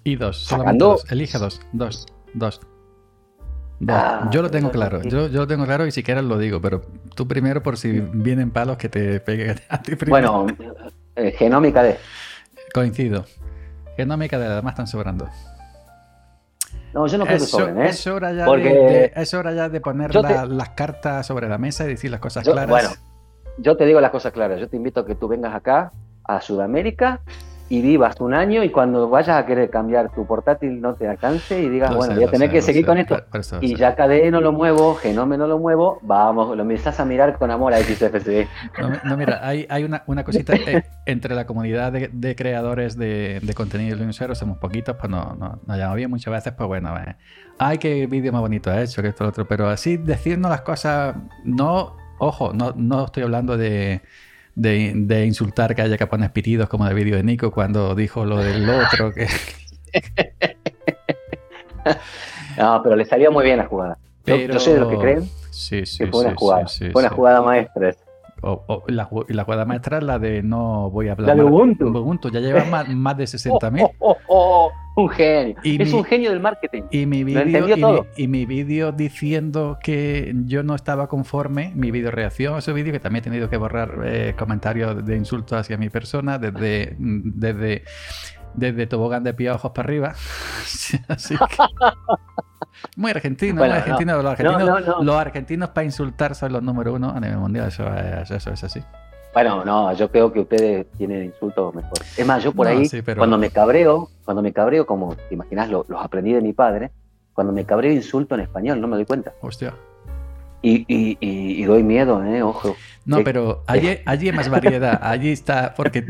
Y 0.03 0.15
dos, 0.15 0.37
solamente 0.37 0.83
dos. 0.83 1.11
Elige 1.11 1.37
dos, 1.37 1.61
dos, 1.73 2.05
dos. 2.33 2.61
Ah, 3.87 4.29
yo 4.31 4.41
lo 4.41 4.51
tengo 4.51 4.71
claro, 4.71 5.01
yo, 5.03 5.27
yo, 5.27 5.41
lo 5.41 5.47
tengo 5.47 5.65
claro 5.65 5.85
y 5.85 5.91
si 5.91 6.03
quieres 6.03 6.25
lo 6.25 6.37
digo, 6.37 6.59
pero 6.61 6.81
tú 7.15 7.27
primero 7.27 7.63
por 7.63 7.77
si 7.77 8.01
vienen 8.01 8.51
palos 8.51 8.75
que 8.77 8.89
te 8.89 9.21
peguen 9.21 9.57
a 9.69 9.81
ti 9.81 9.95
primero. 9.95 10.43
Bueno, 10.43 10.57
eh, 11.15 11.31
genómica 11.31 11.83
de. 11.83 11.97
Coincido. 12.73 13.25
Genómica 13.95 14.37
de 14.37 14.47
además 14.47 14.73
están 14.73 14.87
sobrando. 14.87 15.29
No, 16.93 17.05
yo 17.07 17.17
no 17.17 17.25
creo 17.25 17.37
que 17.37 17.45
sobren, 17.45 17.81
¿eh? 17.81 17.89
Es 17.89 18.07
hora 18.07 18.33
ya, 18.33 18.45
de, 18.45 19.13
es 19.15 19.33
hora 19.33 19.53
ya 19.53 19.69
de 19.69 19.79
poner 19.79 20.15
las 20.15 20.69
cartas 20.69 21.25
sobre 21.27 21.47
la 21.47 21.57
mesa 21.57 21.85
y 21.85 21.89
decir 21.89 22.09
las 22.09 22.19
cosas 22.19 22.43
claras. 22.43 22.69
Bueno, 22.69 22.89
yo 23.59 23.77
te 23.77 23.85
digo 23.85 24.01
las 24.01 24.11
cosas 24.11 24.31
claras. 24.31 24.59
Yo 24.59 24.67
te 24.67 24.75
invito 24.75 25.01
a 25.01 25.05
que 25.05 25.15
tú 25.15 25.27
vengas 25.27 25.53
acá 25.53 25.91
a 26.23 26.41
Sudamérica 26.41 27.21
y 27.69 27.81
vivas 27.81 28.19
un 28.19 28.33
año 28.33 28.63
y 28.63 28.69
cuando 28.71 29.09
vayas 29.09 29.37
a 29.37 29.45
querer 29.45 29.69
cambiar 29.69 30.11
tu 30.11 30.25
portátil 30.25 30.81
no 30.81 30.95
te 30.95 31.07
alcance 31.07 31.61
y 31.61 31.69
digas, 31.69 31.95
bueno, 31.95 32.15
voy 32.15 32.23
a 32.23 32.31
tener 32.31 32.49
que 32.49 32.63
seguir 32.63 32.83
con 32.83 32.97
esto. 32.97 33.15
y 33.61 33.75
ya 33.75 33.95
KDE 33.95 34.31
no 34.31 34.41
lo 34.41 34.51
muevo, 34.51 34.95
Genome 34.95 35.37
no 35.37 35.45
lo 35.45 35.59
muevo, 35.59 35.99
vamos, 36.01 36.55
lo 36.57 36.63
empiezas 36.63 36.99
a 36.99 37.05
mirar 37.05 37.37
con 37.37 37.51
amor 37.51 37.73
a 37.73 37.77
XFCE. 37.77 38.47
No, 39.03 39.15
mira, 39.15 39.39
hay, 39.43 39.67
hay 39.69 39.83
una, 39.83 40.03
una, 40.07 40.23
cosita 40.23 40.55
eh, 40.55 40.83
entre 41.05 41.35
la 41.35 41.45
comunidad 41.45 41.91
de, 41.91 42.35
creadores 42.35 42.97
de, 42.97 43.39
de 43.41 43.53
contenido 43.53 43.95
Linuxero, 43.97 44.33
somos 44.33 44.57
poquitos, 44.57 44.95
pues 44.95 45.09
no, 45.09 45.35
no, 45.35 45.61
nos 45.65 45.77
llamamos 45.77 45.97
bien 45.97 46.09
muchas 46.09 46.33
veces, 46.33 46.53
pues 46.53 46.67
bueno, 46.67 46.97
eh, 46.97 47.15
ay, 47.59 47.77
qué 47.77 48.07
vídeo 48.07 48.31
más 48.31 48.41
bonito 48.41 48.71
ha 48.71 48.81
hecho, 48.81 49.03
que 49.03 49.09
esto, 49.09 49.23
lo 49.23 49.29
otro, 49.29 49.47
pero 49.47 49.69
así 49.69 49.97
decirnos 49.97 50.49
las 50.49 50.61
cosas, 50.61 51.15
no, 51.43 51.95
ojo, 52.17 52.51
no, 52.51 52.73
no 52.75 53.05
estoy 53.05 53.23
hablando 53.23 53.57
de 53.57 54.01
de, 54.59 55.25
insultar 55.25 55.75
que 55.75 55.81
haya 55.81 55.97
que 55.97 56.07
poner 56.07 56.31
pitidos 56.31 56.69
como 56.69 56.87
el 56.87 56.93
vídeo 56.93 57.15
de 57.15 57.23
Nico 57.23 57.51
cuando 57.51 57.95
dijo 57.95 58.25
lo 58.25 58.37
del 58.37 58.69
otro. 58.69 59.13
Que... 59.13 59.27
no, 62.57 62.81
pero 62.83 62.95
le 62.95 63.05
salió 63.05 63.31
muy 63.31 63.45
bien 63.45 63.57
la 63.57 63.65
jugada. 63.65 63.97
Yo, 64.25 64.59
soy 64.59 64.73
de 64.73 64.79
los 64.79 64.89
que 64.89 64.97
creen 64.97 65.29
sí, 65.49 65.85
sí, 65.85 66.03
que 66.05 66.11
fue 66.11 66.21
una 66.21 66.35
jugada. 66.35 66.67
fue 66.67 67.01
una 67.01 67.09
jugada 67.09 67.41
maestra. 67.41 67.95
O, 68.41 68.83
la, 68.87 69.05
jugada 69.05 69.65
maestra 69.65 69.97
es 69.97 70.03
la 70.03 70.19
de 70.19 70.43
no 70.43 70.89
voy 70.89 71.09
a 71.09 71.13
hablar. 71.13 71.35
La 71.35 71.35
de 71.35 71.43
Ubuntu. 71.43 72.29
Ya 72.29 72.39
lleva 72.39 72.63
más, 72.65 72.87
más 72.95 73.17
de 73.17 73.25
60.000. 73.25 73.91
un 74.95 75.09
genio. 75.09 75.55
es 75.63 75.93
un 75.93 76.03
genio 76.03 76.31
del 76.31 76.39
marketing. 76.39 76.83
Y 76.91 77.05
mi 77.05 77.23
vídeo 77.23 78.05
y, 78.15 78.27
mi, 78.27 78.45
vídeo 78.45 78.91
diciendo 78.91 79.77
que 79.81 80.33
yo 80.45 80.63
no 80.63 80.75
estaba 80.75 81.07
conforme, 81.07 81.71
mi 81.75 81.91
vídeo 81.91 82.11
reacción 82.11 82.55
a 82.55 82.59
ese 82.59 82.73
vídeo, 82.73 82.93
que 82.93 82.99
también 82.99 83.21
he 83.21 83.25
tenido 83.25 83.49
que 83.49 83.57
borrar 83.57 84.01
eh, 84.05 84.35
comentarios 84.37 85.05
de 85.05 85.15
insultos 85.15 85.59
hacia 85.59 85.77
mi 85.77 85.89
persona 85.89 86.37
desde, 86.37 86.95
desde, 86.97 87.83
desde 88.53 88.87
tobogán 88.87 89.23
de 89.23 89.33
piojos 89.33 89.71
para 89.71 89.87
arriba. 89.87 90.09
Así 91.07 91.35
que... 91.37 91.43
Muy 92.95 93.11
argentino, 93.11 93.55
muy 93.55 93.69
argentino. 93.69 94.21
los, 94.21 94.31
argentinos, 94.31 95.03
los 95.03 95.15
argentinos 95.15 95.69
para 95.69 95.85
insultar 95.85 96.35
son 96.35 96.53
los 96.53 96.63
número 96.63 96.93
uno 96.93 97.11
a 97.11 97.19
nivel 97.19 97.37
mundial, 97.37 97.67
eso, 97.67 97.85
eso 98.35 98.51
es 98.51 98.63
así. 98.63 98.83
Bueno, 99.33 99.63
no, 99.63 99.93
yo 99.93 100.09
creo 100.09 100.33
que 100.33 100.39
ustedes 100.39 100.87
tienen 100.97 101.25
insultos 101.25 101.75
mejor. 101.75 101.99
Es 102.17 102.25
más, 102.25 102.43
yo 102.43 102.51
por 102.51 102.67
ahí, 102.67 102.89
cuando 103.15 103.37
me 103.37 103.51
cabreo, 103.51 104.09
cuando 104.25 104.41
me 104.41 104.51
cabreo, 104.51 104.85
como 104.85 105.15
te 105.15 105.35
imaginas, 105.35 105.69
los 105.69 105.85
aprendí 106.01 106.33
de 106.33 106.41
mi 106.41 106.53
padre, 106.53 106.91
cuando 107.33 107.53
me 107.53 107.63
cabreo 107.63 107.93
insulto 107.93 108.35
en 108.35 108.41
español, 108.41 108.81
no 108.81 108.87
me 108.87 108.95
doy 108.95 109.05
cuenta. 109.05 109.33
Hostia. 109.41 109.73
Y, 110.61 110.83
y, 110.93 111.17
y, 111.21 111.63
doy 111.63 111.83
miedo, 111.83 112.21
¿eh? 112.25 112.43
Ojo. 112.43 112.75
No, 113.05 113.23
pero 113.23 113.63
allí, 113.65 113.97
allí 114.05 114.27
hay 114.27 114.35
más 114.35 114.49
variedad. 114.49 114.99
Allí 115.01 115.31
está, 115.31 115.73
porque 115.73 116.05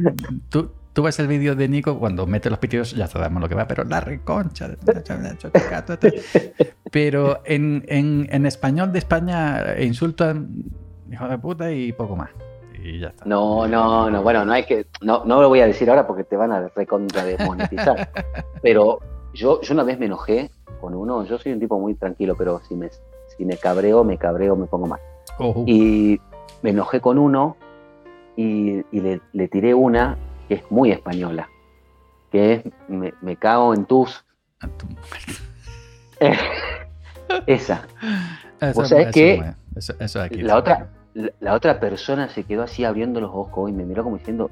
tú, 0.49 0.72
tú 0.99 1.03
ves 1.03 1.17
el 1.19 1.27
vídeo 1.29 1.55
de 1.55 1.69
Nico 1.69 1.97
cuando 1.97 2.27
mete 2.27 2.49
los 2.49 2.59
pitidos, 2.59 2.91
ya 2.91 3.07
sabemos 3.07 3.41
lo 3.41 3.47
que 3.47 3.55
va, 3.55 3.65
pero 3.65 3.85
la 3.85 4.01
reconcha. 4.01 4.67
Pero 6.91 7.39
en, 7.45 7.85
en, 7.87 8.27
en 8.29 8.45
español 8.45 8.91
de 8.91 8.99
España 8.99 9.79
insultan 9.79 10.65
hijo 11.09 11.25
de 11.29 11.37
puta 11.37 11.71
y 11.71 11.93
poco 11.93 12.17
más 12.17 12.31
y, 12.83 12.99
ya 12.99 13.07
está. 13.07 13.23
No, 13.23 13.65
no, 13.65 14.09
no, 14.09 14.21
bueno, 14.23 14.43
no 14.43 14.51
hay 14.51 14.65
que, 14.65 14.87
no, 14.99 15.23
no 15.23 15.41
lo 15.41 15.47
voy 15.47 15.61
a 15.61 15.67
decir 15.67 15.89
ahora 15.89 16.05
porque 16.05 16.25
te 16.25 16.35
van 16.35 16.51
a 16.51 16.67
recontra 16.67 17.23
desmonetizar. 17.23 18.11
pero 18.61 18.99
yo, 19.33 19.61
yo 19.61 19.73
una 19.73 19.83
vez 19.83 19.97
me 19.99 20.07
enojé 20.07 20.51
con 20.81 20.95
uno, 20.95 21.23
yo 21.23 21.37
soy 21.37 21.53
un 21.53 21.61
tipo 21.61 21.79
muy 21.79 21.95
tranquilo, 21.95 22.35
pero 22.37 22.59
si 22.67 22.75
me, 22.75 22.89
si 23.37 23.45
me 23.45 23.55
cabreo, 23.55 24.03
me 24.03 24.17
cabreo, 24.17 24.57
me 24.57 24.65
pongo 24.65 24.87
mal. 24.87 24.99
Y 25.65 26.19
me 26.61 26.71
enojé 26.71 26.99
con 26.99 27.17
uno 27.17 27.55
y, 28.35 28.83
le, 28.91 29.47
tiré 29.47 29.73
una 29.73 30.17
que 30.49 30.55
es 30.55 30.69
muy 30.69 30.91
española, 30.91 31.47
que 32.31 32.53
es 32.53 32.63
me, 32.89 33.37
cago 33.37 33.73
en 33.73 33.85
tus. 33.85 34.25
esa. 37.45 37.87
o 38.75 38.83
sea, 38.83 39.03
es 39.03 39.13
que 39.13 39.41
la, 40.41 40.57
otra, 40.57 40.89
la, 41.13 41.53
otra 41.53 41.79
persona 41.79 42.27
se 42.27 42.43
quedó 42.43 42.63
así 42.63 42.83
abriendo 42.83 43.21
los 43.21 43.31
ojos 43.33 43.69
y 43.69 43.73
me 43.73 43.85
miró 43.85 44.03
como 44.03 44.17
diciendo, 44.17 44.49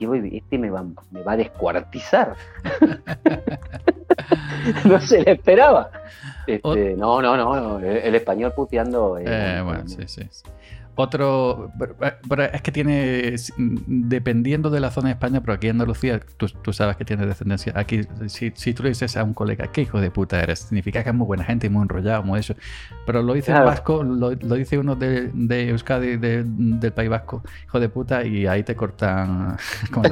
este 0.00 0.58
me 0.58 0.70
va, 0.70 0.84
me 1.10 1.22
va 1.22 1.32
a 1.32 1.36
descuartizar. 1.36 2.36
no 4.84 5.00
se 5.00 5.22
le 5.22 5.32
esperaba. 5.32 5.90
Este, 6.46 6.94
no, 6.96 7.22
no, 7.22 7.36
no, 7.36 7.80
el, 7.80 8.14
español 8.14 8.52
puteando. 8.54 9.18
Eh, 9.18 9.24
eh, 9.26 9.60
bueno, 9.64 9.88
sí, 9.88 10.06
sí. 10.06 10.28
Otro, 10.96 11.72
es 12.52 12.62
que 12.62 12.70
tiene, 12.70 13.34
dependiendo 13.56 14.70
de 14.70 14.78
la 14.78 14.90
zona 14.92 15.08
de 15.08 15.14
España, 15.14 15.40
pero 15.40 15.54
aquí 15.54 15.66
en 15.66 15.72
Andalucía, 15.72 16.20
tú, 16.36 16.72
sabes 16.72 16.96
que 16.96 17.04
tiene 17.04 17.26
descendencia. 17.26 17.72
Aquí, 17.74 18.02
si, 18.28 18.52
si, 18.54 18.74
tú 18.74 18.84
le 18.84 18.90
dices 18.90 19.16
a 19.16 19.24
un 19.24 19.34
colega, 19.34 19.72
¿qué 19.72 19.82
hijo 19.82 20.00
de 20.00 20.10
puta 20.12 20.40
eres? 20.40 20.60
Significa 20.60 21.02
que 21.02 21.08
es 21.08 21.14
muy 21.14 21.26
buena 21.26 21.44
gente, 21.44 21.68
muy 21.68 21.82
enrollado, 21.82 22.22
muy 22.22 22.38
eso. 22.38 22.54
Pero 23.06 23.22
lo 23.22 23.34
dice 23.34 23.52
el 23.52 23.64
vasco, 23.64 24.04
lo, 24.04 24.30
dice 24.30 24.78
uno 24.78 24.94
de, 24.94 25.30
de 25.34 25.70
Euskadi, 25.70 26.16
del 26.16 26.92
País 26.92 27.10
Vasco, 27.10 27.42
hijo 27.64 27.80
de 27.80 27.88
puta, 27.88 28.24
y 28.24 28.46
ahí 28.46 28.62
te 28.62 28.76
cortan 28.76 29.56
como 29.90 30.08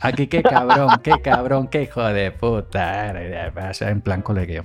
Aquí, 0.00 0.26
qué 0.28 0.42
cabrón, 0.42 0.88
qué 1.02 1.12
cabrón, 1.22 1.68
qué 1.68 1.82
hijo 1.82 2.02
de 2.02 2.30
puta 2.32 3.10
eres. 3.10 3.82
En 3.82 4.00
plan 4.00 4.22
colegueo. 4.22 4.64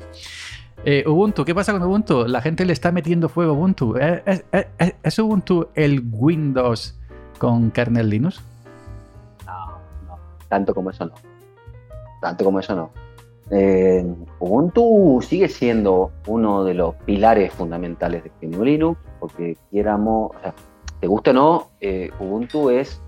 Eh, 0.88 1.04
Ubuntu, 1.08 1.46
¿qué 1.46 1.56
pasa 1.56 1.72
con 1.74 1.82
Ubuntu? 1.82 2.28
La 2.28 2.42
gente 2.42 2.64
le 2.64 2.72
está 2.72 2.92
metiendo 2.92 3.28
fuego 3.28 3.54
a 3.54 3.56
Ubuntu. 3.56 3.96
¿Es, 3.98 5.20
Ubuntu 5.20 5.70
el 5.74 6.04
Windows 6.12 6.96
con 7.40 7.72
kernel 7.72 8.08
Linux? 8.08 8.40
No, 9.48 9.80
no. 10.08 10.20
Tanto 10.48 10.76
como 10.76 10.92
eso 10.92 11.06
no. 11.06 11.14
Tanto 12.22 12.46
como 12.46 12.60
eso 12.60 12.76
no. 12.76 12.92
Eh, 13.50 14.06
Ubuntu 14.38 15.22
sigue 15.24 15.50
siendo 15.50 16.12
uno 16.28 16.64
de 16.64 16.76
los 16.76 16.94
pilares 16.98 17.52
fundamentales 17.52 18.24
de 18.24 18.32
GNU 18.48 18.64
Linux, 18.64 19.00
porque 19.20 19.58
quieramos, 19.72 20.34
o 20.36 20.54
te 21.00 21.08
gusta 21.08 21.32
o 21.32 21.34
no, 21.34 21.68
eh, 21.82 22.12
Ubuntu 22.20 22.70
es 22.70 23.02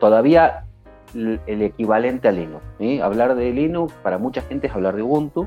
todavía 0.00 0.64
el 1.12 1.62
equivalente 1.62 2.28
a 2.28 2.32
Linux. 2.32 2.62
Hablar 3.02 3.34
de 3.34 3.52
Linux 3.52 3.92
para 4.02 4.16
mucha 4.16 4.40
gente 4.40 4.68
es 4.68 4.72
hablar 4.72 4.96
de 4.96 5.02
Ubuntu, 5.02 5.46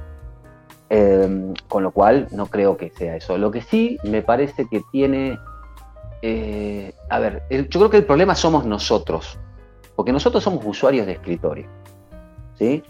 Em, 0.93 1.53
con 1.69 1.83
lo 1.83 1.91
cual 1.91 2.27
no 2.31 2.47
creo 2.47 2.75
que 2.75 2.89
sea 2.89 3.15
eso. 3.15 3.37
Lo 3.37 3.49
que 3.49 3.61
sí 3.61 3.97
me 4.03 4.21
parece 4.21 4.67
que 4.67 4.81
tiene... 4.91 5.39
Eh, 6.21 6.93
a 7.09 7.17
ver, 7.17 7.43
yo 7.49 7.79
creo 7.79 7.89
que 7.89 7.95
el 7.95 8.03
problema 8.03 8.35
somos 8.35 8.65
nosotros, 8.65 9.39
porque 9.95 10.11
nosotros 10.11 10.43
somos 10.43 10.65
usuarios 10.65 11.05
de 11.05 11.13
escritorio. 11.13 11.69
¿sí? 12.59 12.83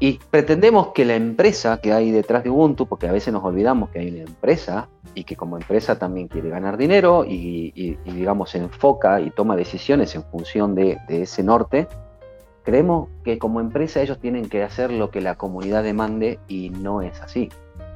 Y 0.00 0.18
pretendemos 0.32 0.88
que 0.88 1.04
la 1.04 1.14
empresa 1.14 1.76
que 1.80 1.92
hay 1.92 2.10
detrás 2.10 2.42
de 2.42 2.50
Ubuntu, 2.50 2.86
porque 2.86 3.06
a 3.06 3.12
veces 3.12 3.32
nos 3.32 3.44
olvidamos 3.44 3.90
que 3.90 4.00
hay 4.00 4.10
una 4.10 4.22
empresa 4.22 4.88
y 5.14 5.22
que 5.22 5.36
como 5.36 5.56
empresa 5.56 6.00
también 6.00 6.26
quiere 6.26 6.50
ganar 6.50 6.76
dinero 6.76 7.24
y, 7.24 7.96
digamos 8.04 8.50
se 8.50 8.58
enfoca 8.58 9.20
y 9.20 9.30
toma 9.30 9.54
decisiones 9.54 10.12
en 10.16 10.24
función 10.24 10.74
de 10.74 10.98
ese 11.08 11.44
norte, 11.44 11.86
Creemos 12.64 13.08
que 13.24 13.38
como 13.38 13.60
empresa 13.60 14.00
ellos 14.00 14.18
tienen 14.18 14.48
que 14.48 14.62
hacer 14.62 14.92
lo 14.92 15.10
que 15.10 15.20
la 15.20 15.34
comunidad 15.34 15.82
demande 15.82 16.38
y 16.48 16.70
no 16.70 17.02
es 17.02 17.20
así. 17.20 17.48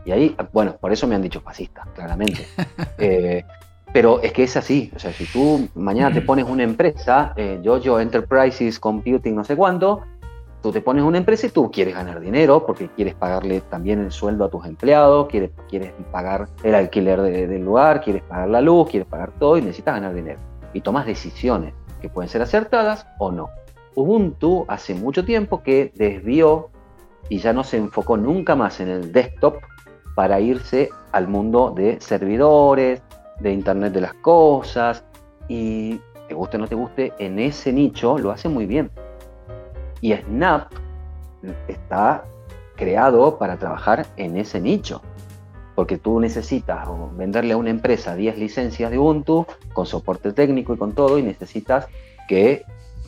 Y 0.04 0.12
ahí, 0.12 0.36
bueno, 0.52 0.76
por 0.80 0.92
eso 0.92 1.06
me 1.06 1.14
han 1.14 1.22
dicho 1.22 1.40
fascistas, 1.40 1.86
claramente. 1.94 2.46
Eh, 2.98 3.44
pero 3.92 4.20
es 4.20 4.32
que 4.32 4.44
es 4.44 4.56
así. 4.56 4.90
O 4.94 4.98
sea, 4.98 5.12
si 5.12 5.26
tú 5.26 5.68
mañana 5.74 6.12
te 6.12 6.20
pones 6.20 6.46
una 6.46 6.62
empresa, 6.62 7.32
eh, 7.36 7.60
Jojo 7.64 8.00
Enterprises 8.00 8.78
Computing, 8.78 9.34
no 9.34 9.44
sé 9.44 9.54
cuánto, 9.56 10.02
tú 10.62 10.72
te 10.72 10.80
pones 10.80 11.04
una 11.04 11.18
empresa 11.18 11.46
y 11.46 11.50
tú 11.50 11.70
quieres 11.70 11.94
ganar 11.94 12.20
dinero 12.20 12.66
porque 12.66 12.88
quieres 12.88 13.14
pagarle 13.14 13.60
también 13.62 14.00
el 14.00 14.10
sueldo 14.10 14.44
a 14.44 14.50
tus 14.50 14.66
empleados, 14.66 15.28
quieres, 15.28 15.50
quieres 15.68 15.92
pagar 16.10 16.48
el 16.62 16.74
alquiler 16.74 17.22
del 17.22 17.64
lugar, 17.64 18.00
quieres 18.00 18.22
pagar 18.22 18.48
la 18.48 18.60
luz, 18.60 18.90
quieres 18.90 19.08
pagar 19.08 19.30
todo 19.38 19.56
y 19.58 19.62
necesitas 19.62 19.94
ganar 19.94 20.14
dinero. 20.14 20.40
Y 20.72 20.80
tomas 20.80 21.06
decisiones 21.06 21.72
que 22.00 22.08
pueden 22.08 22.28
ser 22.28 22.42
acertadas 22.42 23.06
o 23.18 23.30
no. 23.30 23.48
Ubuntu 23.96 24.66
hace 24.68 24.94
mucho 24.94 25.24
tiempo 25.24 25.62
que 25.62 25.90
desvió 25.96 26.68
y 27.28 27.38
ya 27.38 27.52
no 27.52 27.64
se 27.64 27.78
enfocó 27.78 28.16
nunca 28.16 28.54
más 28.54 28.78
en 28.80 28.88
el 28.88 29.10
desktop 29.10 29.56
para 30.14 30.38
irse 30.38 30.90
al 31.12 31.28
mundo 31.28 31.72
de 31.74 32.00
servidores, 32.00 33.02
de 33.40 33.52
Internet 33.52 33.92
de 33.92 34.02
las 34.02 34.14
Cosas 34.14 35.04
y 35.48 35.98
te 36.28 36.34
guste 36.34 36.56
o 36.56 36.60
no 36.60 36.68
te 36.68 36.74
guste, 36.74 37.12
en 37.18 37.38
ese 37.38 37.72
nicho 37.72 38.18
lo 38.18 38.30
hace 38.30 38.48
muy 38.48 38.66
bien. 38.66 38.90
Y 40.00 40.12
Snap 40.14 40.72
está 41.68 42.24
creado 42.76 43.38
para 43.38 43.56
trabajar 43.56 44.06
en 44.16 44.36
ese 44.36 44.60
nicho. 44.60 45.00
Porque 45.74 45.98
tú 45.98 46.20
necesitas 46.20 46.86
venderle 47.16 47.52
a 47.52 47.56
una 47.56 47.70
empresa 47.70 48.14
10 48.14 48.38
licencias 48.38 48.90
de 48.90 48.98
Ubuntu 48.98 49.46
con 49.72 49.86
soporte 49.86 50.32
técnico 50.32 50.74
y 50.74 50.78
con 50.78 50.92
todo 50.92 51.18
y 51.18 51.22
necesitas 51.22 51.88
que 52.28 52.64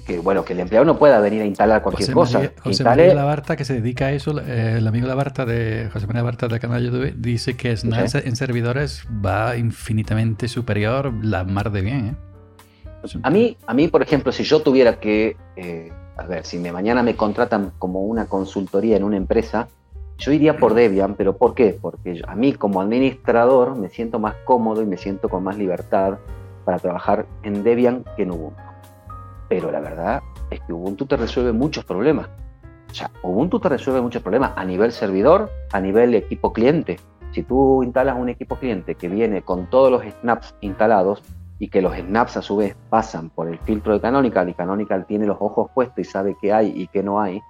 que 0.09 0.19
bueno, 0.19 0.43
que 0.43 0.55
el 0.55 0.61
empleado 0.61 0.87
no 0.87 0.99
pueda 0.99 1.21
venir 1.21 1.43
a 1.43 1.45
instalar 1.45 1.83
cualquier 1.83 2.13
cosa. 2.13 2.51
José 2.65 2.83
María 2.83 3.15
Labarta, 3.15 3.57
que 3.57 3.67
se 3.67 3.75
dedica 3.75 4.07
a 4.07 4.13
eso, 4.13 4.41
eh, 4.41 4.79
el 4.79 4.87
amigo 4.87 5.07
Labarta 5.07 5.45
de 5.45 5.91
José 5.93 6.07
María 6.07 6.23
Labarta 6.23 6.49
del 6.49 6.59
canal 6.59 6.81
de 6.81 6.87
YouTube, 6.87 7.15
dice 7.19 7.59
que 7.59 7.77
Snap 7.77 8.09
en 8.15 8.35
servidores 8.35 9.07
va 9.25 9.55
infinitamente 9.59 10.49
superior, 10.49 11.13
la 11.23 11.45
mar 11.45 11.71
de 11.71 11.83
bien. 11.83 12.07
¿eh? 12.07 13.19
A 13.23 13.29
mí, 13.29 13.59
a 13.67 13.75
mí, 13.75 13.89
por 13.89 14.01
ejemplo, 14.01 14.33
si 14.33 14.45
yo 14.45 14.63
tuviera 14.63 14.99
que, 14.99 15.37
eh, 15.57 15.93
a 16.17 16.25
ver, 16.25 16.47
si 16.47 16.57
me, 16.57 16.73
mañana 16.73 17.03
me 17.03 17.15
contratan 17.15 17.73
como 17.79 18.01
una 18.07 18.25
consultoría 18.25 18.97
en 18.97 19.05
una 19.05 19.19
empresa, 19.19 19.69
yo 20.17 20.33
iría 20.33 20.57
por 20.57 20.73
Debian, 20.73 21.17
pero 21.17 21.37
¿por 21.37 21.55
qué? 21.55 21.79
Porque 21.79 22.23
a 22.27 22.35
mí 22.35 22.55
como 22.55 22.81
administrador 22.81 23.77
me 23.77 23.91
siento 23.91 24.19
más 24.19 24.37
cómodo 24.47 24.83
y 24.83 24.87
me 24.87 24.97
siento 24.97 25.29
con 25.29 25.45
más 25.45 25.59
libertad 25.59 26.17
para 26.65 26.79
trabajar 26.79 27.27
en 27.43 27.63
Debian 27.63 28.05
que 28.17 28.23
en 28.23 28.31
Ubuntu. 28.31 28.68
Pero 29.49 29.71
la 29.71 29.81
verdad 29.81 30.23
es 30.51 30.61
que 30.61 30.73
Ubuntu 30.73 31.07
te 31.07 31.17
resuelve 31.17 31.53
muchos 31.53 31.85
problemas. 31.85 32.29
O 32.91 32.95
sea, 32.95 33.11
Ubuntu 33.23 33.61
te 33.61 33.69
resuelve 33.69 34.01
muchos 34.01 34.23
problemas 34.23 34.53
a 34.57 34.65
nivel 34.65 34.93
servidor, 34.93 35.51
a 35.73 35.81
nivel 35.81 36.15
equipo 36.15 36.53
cliente. 36.53 36.99
Si 37.33 37.43
tú 37.43 37.83
instalas 37.83 38.17
un 38.17 38.29
equipo 38.29 38.57
cliente 38.57 38.95
que 38.95 39.09
viene 39.09 39.43
con 39.43 39.69
todos 39.69 39.91
los 39.91 40.03
snaps 40.21 40.55
instalados 40.61 41.23
y 41.59 41.69
que 41.69 41.83
los 41.83 41.95
snaps 41.95 42.37
a 42.37 42.43
su 42.43 42.57
vez 42.57 42.77
pasan 42.89 43.31
por 43.31 43.49
el 43.49 43.59
filtro 43.59 43.93
de 43.93 44.01
Canonical 44.01 44.49
y 44.49 44.55
Canonical 44.55 45.07
tiene 45.07 45.27
los 45.27 45.37
ojos 45.41 45.71
puestos 45.75 45.99
y 45.99 46.05
sabe 46.05 46.37
qué 46.41 46.53
hay 46.53 46.73
y 46.75 46.87
qué 46.87 47.03
no 47.03 47.21
hay 47.21 47.43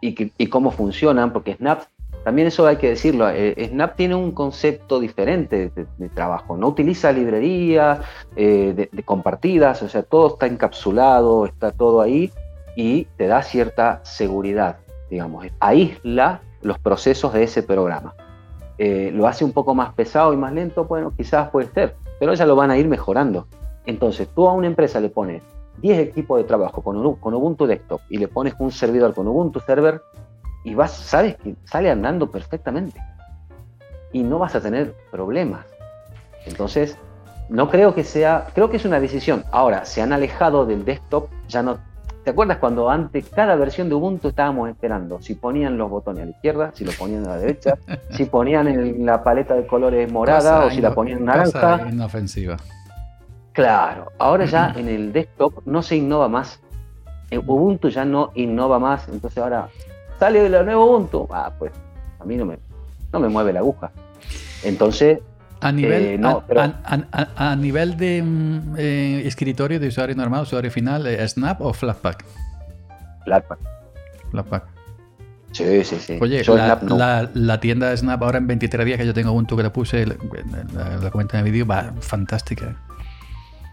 y, 0.00 0.32
y 0.38 0.46
cómo 0.48 0.70
funcionan, 0.70 1.32
porque 1.32 1.54
snaps 1.54 1.88
también 2.26 2.48
eso 2.48 2.66
hay 2.66 2.78
que 2.78 2.88
decirlo, 2.88 3.30
eh, 3.30 3.68
Snap 3.68 3.94
tiene 3.94 4.16
un 4.16 4.32
concepto 4.32 4.98
diferente 4.98 5.70
de, 5.96 6.08
trabajo, 6.08 6.56
no 6.56 6.66
utiliza 6.66 7.12
librerías 7.12 8.00
eh, 8.34 8.88
compartidas, 9.04 9.80
o 9.84 9.88
sea, 9.88 10.02
todo 10.02 10.32
está 10.32 10.46
encapsulado, 10.46 11.46
está 11.46 11.70
todo 11.70 12.00
ahí 12.00 12.32
y 12.74 13.04
te 13.16 13.28
da 13.28 13.44
cierta 13.44 14.00
seguridad, 14.02 14.78
digamos, 15.08 15.46
aísla 15.60 16.40
los 16.62 16.80
procesos 16.80 17.32
de 17.32 17.44
ese 17.44 17.62
programa. 17.62 18.16
Eh, 18.76 19.12
lo 19.14 19.28
hace 19.28 19.44
un 19.44 19.52
poco 19.52 19.76
más 19.76 19.94
pesado 19.94 20.32
y 20.32 20.36
más 20.36 20.52
lento, 20.52 20.84
bueno, 20.86 21.12
quizás 21.16 21.50
puede 21.50 21.68
ser, 21.68 21.94
pero 22.18 22.34
ya 22.34 22.44
lo 22.44 22.56
van 22.56 22.72
a 22.72 22.76
ir 22.76 22.88
mejorando. 22.88 23.46
Entonces, 23.84 24.26
tú 24.34 24.48
a 24.48 24.52
una 24.52 24.66
empresa 24.66 24.98
le 24.98 25.10
pones 25.10 25.44
10 25.80 26.00
equipos 26.00 26.38
de 26.38 26.44
trabajo 26.44 26.82
con, 26.82 27.14
con 27.18 27.34
Ubuntu 27.34 27.68
Desktop 27.68 28.00
y 28.08 28.18
le 28.18 28.26
pones 28.26 28.54
un 28.58 28.72
servidor 28.72 29.14
con 29.14 29.28
Ubuntu 29.28 29.60
Server, 29.60 30.02
y 30.64 30.74
vas, 30.74 30.92
sabes 30.92 31.36
que 31.36 31.54
sale 31.64 31.90
andando 31.90 32.30
perfectamente 32.30 33.00
y 34.12 34.22
no 34.22 34.38
vas 34.38 34.54
a 34.54 34.60
tener 34.60 34.94
problemas. 35.10 35.66
Entonces, 36.46 36.96
no 37.48 37.70
creo 37.70 37.94
que 37.94 38.04
sea, 38.04 38.46
creo 38.54 38.70
que 38.70 38.76
es 38.76 38.84
una 38.84 39.00
decisión. 39.00 39.44
Ahora, 39.52 39.84
se 39.84 40.02
han 40.02 40.12
alejado 40.12 40.66
del 40.66 40.84
desktop, 40.84 41.28
ya 41.48 41.62
no. 41.62 41.78
¿Te 42.24 42.30
acuerdas 42.30 42.58
cuando 42.58 42.90
antes 42.90 43.28
cada 43.28 43.54
versión 43.54 43.88
de 43.88 43.94
Ubuntu 43.94 44.28
estábamos 44.28 44.68
esperando 44.68 45.22
si 45.22 45.36
ponían 45.36 45.78
los 45.78 45.88
botones 45.88 46.22
a 46.22 46.24
la 46.24 46.32
izquierda, 46.32 46.72
si 46.74 46.84
los 46.84 46.96
ponían 46.96 47.24
a 47.24 47.28
la 47.28 47.38
derecha, 47.38 47.78
si 48.10 48.24
ponían 48.24 48.66
en 48.66 49.06
la 49.06 49.22
paleta 49.22 49.54
de 49.54 49.64
colores 49.64 50.10
morada 50.10 50.66
o 50.66 50.70
si 50.70 50.80
la 50.80 50.92
ponían 50.92 51.24
naranja? 51.24 51.86
Inofensiva. 51.88 52.56
Claro, 53.52 54.10
ahora 54.18 54.44
ya 54.44 54.72
en 54.76 54.88
el 54.88 55.12
desktop 55.12 55.64
no 55.66 55.82
se 55.82 55.96
innova 55.96 56.28
más. 56.28 56.60
Ubuntu 57.46 57.90
ya 57.90 58.04
no 58.04 58.30
innova 58.34 58.78
más, 58.78 59.08
entonces 59.08 59.38
ahora 59.38 59.68
sale 60.18 60.40
de 60.42 60.48
la 60.48 60.62
nuevo 60.62 60.86
Ubuntu, 60.86 61.28
ah, 61.30 61.52
pues 61.58 61.72
a 62.18 62.24
mí 62.24 62.36
no 62.36 62.44
me, 62.44 62.58
no 63.12 63.20
me 63.20 63.28
mueve 63.28 63.52
la 63.52 63.60
aguja. 63.60 63.90
Entonces, 64.64 65.18
A 65.60 65.72
nivel, 65.72 66.20
a, 66.24 67.56
nivel 67.56 67.96
de 67.96 68.22
mm, 68.22 68.74
eh, 68.78 69.22
escritorio 69.26 69.80
de 69.80 69.88
usuario 69.88 70.14
normal, 70.14 70.42
usuario 70.42 70.70
final, 70.70 71.06
eh, 71.06 71.26
¿Snap 71.26 71.60
o 71.60 71.72
Flatpak? 71.72 72.24
Flatpak. 73.24 73.58
Flatpak. 74.30 74.64
Sí, 75.52 75.84
sí, 75.84 75.96
sí. 75.98 76.18
Oye, 76.20 76.42
la, 76.44 77.30
la, 77.32 77.60
tienda 77.60 77.96
Snap 77.96 78.22
ahora 78.22 78.38
en 78.38 78.46
23 78.46 78.84
días 78.84 78.98
que 78.98 79.06
yo 79.06 79.14
tengo 79.14 79.32
Ubuntu 79.32 79.56
que 79.56 79.62
la 79.62 79.72
puse, 79.72 80.04
la, 80.04 80.16
la 81.02 81.10
cuenta 81.10 81.38
de 81.38 81.44
vídeo 81.44 81.66
va 81.66 81.94
fantástica. 82.00 82.76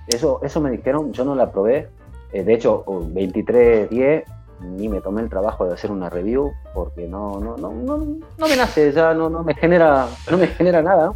Eso, 0.08 0.40
eso 0.44 0.62
me 0.62 0.72
dijeron, 0.72 1.12
yo 1.14 1.26
no 1.26 1.36
la 1.36 1.52
probé. 1.52 1.90
Eh, 2.32 2.44
de 2.44 2.54
hecho, 2.54 2.84
23.10 2.86 4.24
ni 4.62 4.88
me 4.90 5.02
tomé 5.02 5.22
el 5.22 5.30
trabajo 5.30 5.66
de 5.66 5.74
hacer 5.74 5.92
una 5.92 6.10
review 6.10 6.54
porque 6.74 7.08
no, 7.08 7.40
no, 7.40 7.58
no, 7.58 7.72
no, 7.72 7.98
no 7.98 8.48
me 8.48 8.56
nace, 8.56 8.92
ya 8.92 9.14
no, 9.14 9.30
no 9.30 9.44
me 9.44 9.54
genera, 9.56 10.08
no 10.30 10.38
me 10.38 10.48
genera 10.48 10.82
nada. 10.82 11.12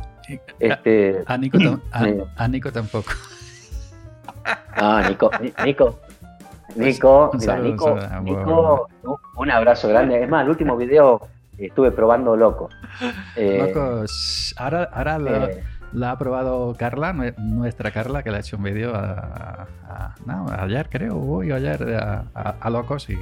Este, 0.60 1.24
a, 1.26 1.38
Nico, 1.38 1.58
a, 2.36 2.48
Nico 2.48 2.72
tampoco. 2.72 3.12
Ah, 4.76 5.06
Nico, 5.08 5.32
Nico, 5.64 6.00
Nico, 6.76 7.32
mira, 7.34 7.58
Nico, 7.60 7.98
Nico, 8.22 8.90
un 9.38 9.52
abrazo 9.52 9.88
grande. 9.88 10.22
Es 10.22 10.30
más, 10.30 10.44
el 10.44 10.50
último 10.50 10.76
video 10.76 11.22
estuve 11.58 11.92
probando 11.92 12.36
loco. 12.36 12.70
Eh, 13.36 13.72
Locos, 13.74 14.54
ahora, 14.58 14.84
ahora 14.94 15.18
eh, 15.50 15.64
la 15.94 16.12
ha 16.12 16.18
probado 16.18 16.76
Carla, 16.78 17.14
nuestra 17.38 17.92
Carla, 17.92 18.24
que 18.24 18.32
le 18.32 18.38
ha 18.38 18.40
hecho 18.40 18.58
un 18.58 18.64
vídeo 18.64 18.94
a, 18.94 19.68
ayer, 20.60 20.88
creo, 20.90 21.18
hoy 21.18 21.52
o 21.52 21.56
ayer, 21.56 21.98
a, 22.34 22.70
Locos 22.70 23.10
y, 23.10 23.18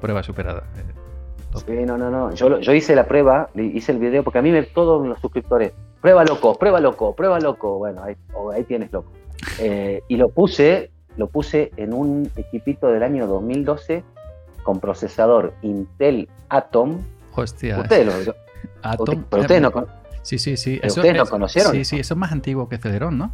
prueba 0.00 0.22
superada. 0.22 0.64
Eh, 0.76 1.60
sí, 1.66 1.72
no, 1.84 1.98
no, 1.98 2.10
no. 2.10 2.32
Yo, 2.34 2.58
yo 2.58 2.72
hice 2.72 2.94
la 2.94 3.06
prueba, 3.06 3.50
hice 3.54 3.92
el 3.92 3.98
video, 3.98 4.22
porque 4.22 4.38
a 4.38 4.42
mí 4.42 4.50
me 4.50 4.62
todos 4.62 5.06
los 5.06 5.20
suscriptores, 5.20 5.72
prueba 6.00 6.24
loco, 6.24 6.54
prueba 6.58 6.80
loco, 6.80 7.14
prueba 7.14 7.38
loco. 7.38 7.78
Bueno, 7.78 8.02
ahí, 8.02 8.16
ahí 8.54 8.64
tienes 8.64 8.92
loco. 8.92 9.10
Eh, 9.58 10.02
y 10.08 10.16
lo 10.16 10.30
puse, 10.30 10.90
lo 11.18 11.28
puse 11.28 11.70
en 11.76 11.92
un 11.92 12.30
equipito 12.34 12.86
del 12.86 13.02
año 13.02 13.26
2012 13.26 14.02
con 14.62 14.80
procesador 14.80 15.52
Intel 15.60 16.30
Atom. 16.48 16.98
Hostia. 17.34 17.78
Ustedes 17.78 18.26
lo, 18.26 18.34
Atom. 18.82 19.24
Pero 19.28 19.42
ustedes 19.42 19.60
no, 19.60 19.70
Sí, 20.24 20.38
sí, 20.38 20.56
sí. 20.56 20.80
Eso, 20.82 21.00
¿Ustedes 21.00 21.18
lo 21.18 21.26
conocieron? 21.26 21.72
Sí, 21.72 21.84
sí, 21.84 22.00
eso 22.00 22.14
es 22.14 22.18
más 22.18 22.32
antiguo 22.32 22.68
que 22.68 22.78
Celeron, 22.78 23.16
¿no? 23.18 23.32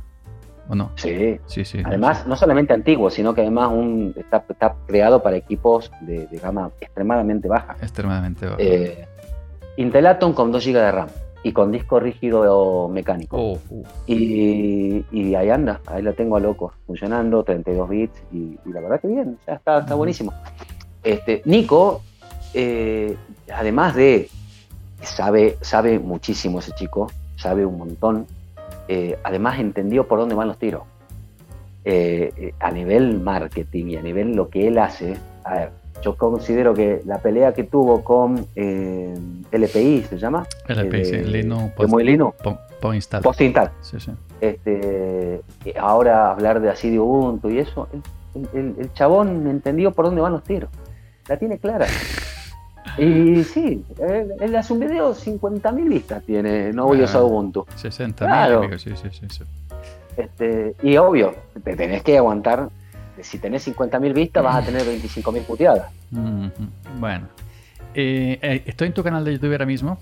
¿O 0.68 0.74
no? 0.74 0.90
Sí. 0.96 1.38
sí, 1.46 1.64
sí 1.64 1.82
además, 1.84 2.26
no 2.26 2.36
solamente 2.36 2.72
antiguo, 2.72 3.10
sino 3.10 3.32
que 3.32 3.40
además 3.40 3.70
un, 3.72 4.14
está, 4.16 4.74
creado 4.86 5.22
para 5.22 5.36
equipos 5.36 5.90
de, 6.00 6.26
gama 6.42 6.70
extremadamente 6.80 7.48
baja. 7.48 7.76
Extremadamente 7.80 8.46
baja. 8.46 8.56
Eh, 8.58 9.06
Intel 9.76 10.06
Atom 10.06 10.32
con 10.32 10.50
2 10.50 10.66
GB 10.66 10.74
de 10.74 10.92
RAM 10.92 11.08
y 11.42 11.52
con 11.52 11.70
disco 11.70 12.00
rígido 12.00 12.88
mecánico. 12.88 13.36
Oh, 13.36 13.58
uh. 13.70 13.84
y, 14.06 15.34
ahí 15.34 15.48
anda, 15.48 15.80
ahí 15.86 16.02
la 16.02 16.12
tengo 16.12 16.36
a 16.36 16.40
loco, 16.40 16.72
funcionando, 16.86 17.44
32 17.44 17.88
bits 17.88 18.22
y, 18.32 18.58
la 18.66 18.80
verdad 18.80 19.00
que 19.00 19.08
bien, 19.08 19.38
ya 19.46 19.54
está, 19.54 19.78
está 19.78 19.94
buenísimo. 19.94 20.34
Este, 21.02 21.40
Nico, 21.44 22.02
eh, 22.52 23.16
además 23.52 23.94
de 23.94 24.28
sabe, 25.02 25.56
sabe 25.60 25.98
muchísimo 25.98 26.58
ese 26.58 26.72
chico, 26.72 27.10
sabe 27.36 27.64
un 27.64 27.78
montón. 27.78 28.26
Eh, 28.88 29.18
además 29.22 29.58
entendió 29.58 30.06
por 30.06 30.18
dónde 30.18 30.34
van 30.34 30.48
los 30.48 30.58
tiros. 30.58 30.82
Eh, 31.84 32.32
eh, 32.36 32.54
a 32.60 32.70
nivel 32.70 33.20
marketing 33.20 33.86
y 33.86 33.96
a 33.96 34.02
nivel 34.02 34.34
lo 34.34 34.50
que 34.50 34.68
él 34.68 34.78
hace, 34.78 35.16
a 35.44 35.54
ver, 35.54 35.70
yo 36.02 36.14
considero 36.16 36.74
que 36.74 37.00
la 37.06 37.18
pelea 37.18 37.54
que 37.54 37.64
tuvo 37.64 38.04
con 38.04 38.46
LPI, 38.54 40.02
¿se 40.08 40.18
llama? 40.18 40.46
LPI, 40.68 41.04
sí, 41.04 41.16
Linux 41.18 41.72
Post, 43.22 43.40
install. 43.40 43.70
Este, 44.40 45.42
ahora 45.78 46.30
hablar 46.30 46.60
de 46.60 46.70
así 46.70 46.90
de 46.90 46.98
Ubuntu 46.98 47.50
y 47.50 47.58
eso, 47.58 47.88
el, 48.52 48.74
el 48.78 48.92
chabón 48.92 49.46
entendió 49.46 49.92
por 49.92 50.06
dónde 50.06 50.20
van 50.20 50.32
los 50.32 50.44
tiros. 50.44 50.70
La 51.28 51.38
tiene 51.38 51.58
clara. 51.58 51.86
Y 53.00 53.44
sí, 53.44 53.84
él, 54.40 54.56
hace 54.56 54.72
un 54.72 54.80
video, 54.80 55.14
50.000 55.14 55.88
vistas 55.88 56.22
tiene, 56.24 56.72
no 56.72 56.86
voy 56.86 57.00
a 57.00 57.04
usar 57.04 57.22
Ubuntu. 57.22 57.64
60.000, 57.64 58.14
claro. 58.14 58.78
sí, 58.78 58.90
sí, 58.94 59.08
sí, 59.10 59.44
Este, 60.16 60.74
y 60.82 60.96
obvio, 60.98 61.34
te 61.64 61.76
tenés 61.76 62.02
que 62.02 62.18
aguantar. 62.18 62.68
Si 63.22 63.38
tenés 63.38 63.66
50.000 63.68 64.12
vistas, 64.12 64.42
vas 64.42 64.56
a 64.56 64.62
tener 64.62 64.82
25.000 64.82 65.42
puteadas. 65.44 65.90
Bueno, 66.98 67.26
eh, 67.94 68.38
eh, 68.42 68.62
estoy 68.66 68.88
en 68.88 68.94
tu 68.94 69.02
canal 69.02 69.24
de 69.24 69.32
YouTube 69.32 69.52
ahora 69.52 69.66
mismo. 69.66 69.98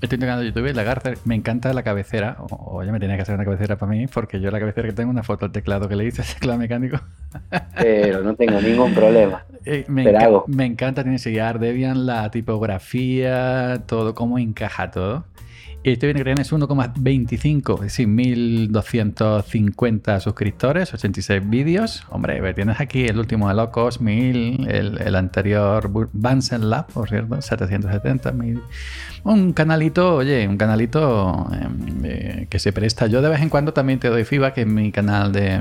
Estoy 0.00 0.16
en 0.16 0.20
tu 0.20 0.26
canal 0.26 0.40
de 0.40 0.46
YouTube, 0.46 0.74
Lagarter. 0.74 1.18
Me 1.24 1.34
encanta 1.34 1.72
la 1.72 1.82
cabecera. 1.82 2.36
O, 2.50 2.82
ya 2.84 2.92
me 2.92 3.00
tenía 3.00 3.16
que 3.16 3.22
hacer 3.22 3.34
una 3.34 3.44
cabecera 3.44 3.76
para 3.76 3.90
mí, 3.90 4.06
porque 4.06 4.40
yo 4.40 4.50
la 4.50 4.60
cabecera 4.60 4.88
que 4.88 4.94
tengo 4.94 5.10
una 5.10 5.24
foto 5.24 5.46
del 5.46 5.52
teclado 5.52 5.88
que 5.88 5.96
le 5.96 6.04
hice, 6.06 6.22
teclado 6.34 6.58
mecánico. 6.58 7.00
Pero 7.76 8.22
no 8.22 8.34
tengo 8.34 8.60
ningún 8.60 8.94
problema. 8.94 9.44
Eh, 9.70 9.84
me, 9.86 10.02
me, 10.46 10.64
encanta, 10.64 11.02
tiene 11.02 11.18
que 11.18 11.58
Debian, 11.58 12.06
la 12.06 12.30
tipografía, 12.30 13.82
todo, 13.86 14.14
cómo 14.14 14.38
encaja 14.38 14.90
todo. 14.90 15.26
Y 15.82 15.90
estoy 15.92 16.14
viendo 16.14 16.24
que 16.24 16.40
es 16.40 16.50
1,25, 16.50 17.74
es 17.74 17.80
decir, 17.82 18.08
1250 18.08 20.20
suscriptores, 20.20 20.94
86 20.94 21.50
vídeos. 21.50 22.02
Hombre, 22.08 22.54
tienes 22.54 22.80
aquí 22.80 23.04
el 23.04 23.18
último 23.18 23.48
de 23.48 23.54
Locos, 23.54 24.00
1000, 24.00 24.68
el, 24.70 25.14
anterior 25.14 25.90
Bansen 26.14 26.70
Lab, 26.70 26.86
por 26.86 27.10
cierto, 27.10 27.38
770, 27.40 28.32
Un 29.24 29.52
canalito, 29.52 30.14
oye, 30.16 30.48
un 30.48 30.56
canalito 30.56 31.46
em, 31.52 32.04
eh, 32.04 32.46
que 32.48 32.58
se 32.58 32.72
presta. 32.72 33.06
Yo 33.06 33.20
de 33.20 33.28
vez 33.28 33.42
en 33.42 33.50
cuando 33.50 33.74
también 33.74 34.00
te 34.00 34.08
doy 34.08 34.24
FIBA, 34.24 34.54
que 34.54 34.62
es 34.62 34.66
mi 34.66 34.92
canal 34.92 35.30
de 35.30 35.60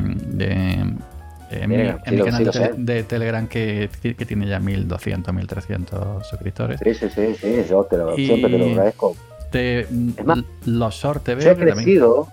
en, 1.51 1.69
mi, 1.69 2.23
canal 2.23 2.75
de, 2.77 3.03
Telegram 3.03 3.47
que, 3.47 3.89
que, 4.01 4.25
tiene 4.25 4.47
ya 4.47 4.59
1200, 4.59 5.33
1300 5.33 6.27
suscriptores. 6.27 6.79
Sí, 6.83 6.93
sí, 6.93 7.09
sí, 7.09 7.35
sí 7.35 7.65
yo 7.69 7.83
te 7.83 7.97
lo, 7.97 8.15
siempre 8.15 8.51
te 8.51 8.57
lo 8.57 8.65
agradezco. 8.65 9.15
es 9.53 10.25
más, 10.25 10.39
los 10.65 11.05
TV. 11.23 11.41
Yo 11.43 11.51
he 11.51 11.55
crecido, 11.55 12.27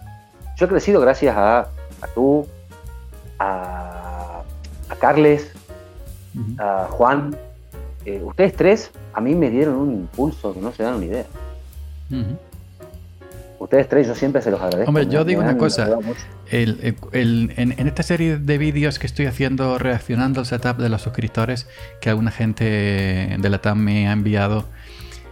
yo 0.57 0.67
he 0.67 0.69
crecido 0.69 1.01
gracias 1.01 1.37
a, 1.37 1.61
a 1.61 2.07
tú, 2.15 2.47
a, 3.39 4.43
a 4.89 4.97
Carles, 4.97 5.53
a 6.59 6.89
Juan. 6.91 7.37
Eh, 8.05 8.21
ustedes 8.23 8.55
tres 8.55 8.91
a 9.15 9.21
mí 9.21 9.35
me 9.35 9.49
dieron 9.49 9.77
un 9.77 9.93
impulso 9.93 10.53
que 10.53 10.61
no 10.61 10.73
se 10.73 10.83
dan 10.83 10.95
una 10.95 11.07
idea. 11.07 11.27
Ustedes 13.65 13.89
tres, 13.89 14.07
yo 14.07 14.15
siempre 14.15 14.43
se 14.43 14.51
los 14.51 14.61
agradezco. 14.61 14.91
Hombre, 14.91 15.07
yo 15.07 15.25
digo 15.25 15.41
una 15.41 15.57
cosa. 15.57 15.89
en, 16.51 17.75
esta 17.79 18.03
serie 18.03 18.37
de 18.37 18.59
vídeos 18.59 18.99
que 18.99 19.07
estoy 19.07 19.25
haciendo 19.25 19.79
reaccionando 19.79 20.41
al 20.41 20.47
setup 20.47 20.77
de 20.77 20.91
los 20.91 21.01
suscriptores 21.01 21.67
que 21.99 22.11
alguna 22.11 22.31
gente 22.31 22.65
de 23.39 23.51
la 23.51 23.63
TAM 23.63 23.79
me 23.79 24.07
ha 24.07 24.13
enviado, 24.13 24.67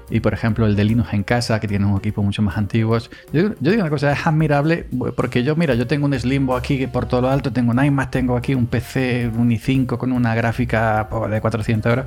y 0.09 0.20
por 0.20 0.32
ejemplo 0.32 0.64
el 0.64 0.76
de 0.76 0.84
Linux 0.84 1.12
en 1.12 1.24
casa, 1.24 1.60
que 1.60 1.68
tiene 1.68 1.84
un 1.84 1.98
equipo 1.98 2.22
mucho 2.22 2.40
más 2.40 2.56
antiguo, 2.56 2.96
yo, 3.34 3.50
digo 3.60 3.82
una 3.82 3.90
cosa, 3.90 4.12
es 4.12 4.26
admirable 4.26 4.86
porque 5.14 5.42
yo, 5.42 5.54
mira, 5.54 5.74
yo 5.74 5.86
tengo 5.86 6.06
un 6.06 6.18
Slimbo 6.18 6.56
aquí 6.56 6.86
por 6.86 7.04
todo 7.04 7.20
lo 7.20 7.28
alto, 7.28 7.52
tengo 7.52 7.72
un 7.72 7.84
iMac, 7.84 8.10
tengo 8.10 8.38
aquí 8.38 8.54
un 8.54 8.66
PC, 8.66 9.30
un 9.36 9.50
i5 9.50 9.98
con 9.98 10.10
una 10.10 10.34
gráfica 10.34 11.06
de 11.28 11.38
400 11.38 11.90
euros. 11.90 12.06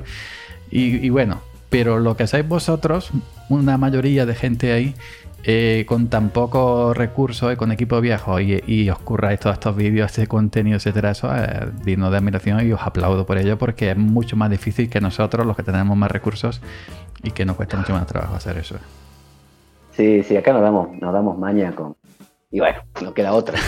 Y, 0.72 1.06
y 1.06 1.08
bueno, 1.08 1.40
pero 1.70 2.00
lo 2.00 2.16
que 2.16 2.24
hacéis 2.24 2.48
vosotros, 2.48 3.10
una 3.48 3.78
mayoría 3.78 4.26
de 4.26 4.34
gente 4.34 4.72
ahí, 4.72 4.96
eh, 5.44 5.84
con 5.86 6.08
tan 6.08 6.30
poco 6.30 6.92
recursos 6.92 7.52
y 7.52 7.56
con 7.56 7.70
equipo 7.70 8.00
viejo 8.00 8.40
y, 8.40 8.62
y 8.66 8.90
os 8.90 8.98
curráis 8.98 9.38
todos 9.38 9.54
estos 9.54 9.76
vídeos, 9.76 10.10
este 10.10 10.26
contenido, 10.26 10.76
etcétera, 10.76 11.12
eso 11.12 11.34
es 11.34 11.84
digno 11.84 12.10
de 12.10 12.18
admiración 12.18 12.66
y 12.66 12.72
os 12.72 12.82
aplaudo 12.82 13.26
por 13.26 13.38
ello 13.38 13.56
porque 13.56 13.92
es 13.92 13.96
mucho 13.96 14.36
más 14.36 14.50
difícil 14.50 14.90
que 14.90 15.00
nosotros, 15.00 15.46
los 15.46 15.56
que 15.56 15.62
tenemos 15.62 15.96
más 15.96 16.10
recursos 16.10 16.60
y 17.22 17.30
que 17.30 17.44
nos 17.44 17.56
cuesta 17.56 17.76
mucho 17.76 17.92
más 17.92 18.06
trabajo 18.06 18.34
hacer 18.34 18.58
eso. 18.58 18.76
Sí, 19.92 20.22
sí, 20.22 20.36
acá 20.36 20.52
nos 20.52 20.62
damos, 20.62 20.92
nos 21.00 21.12
damos 21.12 21.38
maña 21.38 21.72
con. 21.72 21.96
Y 22.50 22.60
bueno, 22.60 22.80
no 23.02 23.14
queda 23.14 23.32
otra. 23.32 23.58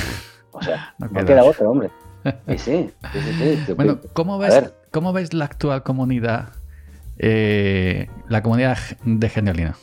O 0.52 0.62
sea, 0.62 0.94
no 0.98 1.24
queda, 1.24 1.44
otra, 1.44 1.68
hombre. 1.68 1.90
sí, 2.56 2.90
sí, 3.12 3.60
sí, 3.66 3.72
bueno, 3.72 3.98
¿cómo 4.12 4.38
ves, 4.38 4.72
¿cómo 4.90 5.12
ves 5.12 5.32
la 5.32 5.46
actual 5.46 5.82
comunidad, 5.82 6.50
eh, 7.18 8.08
la 8.28 8.42
comunidad 8.42 8.78
de 9.04 9.28
Genialina? 9.28 9.76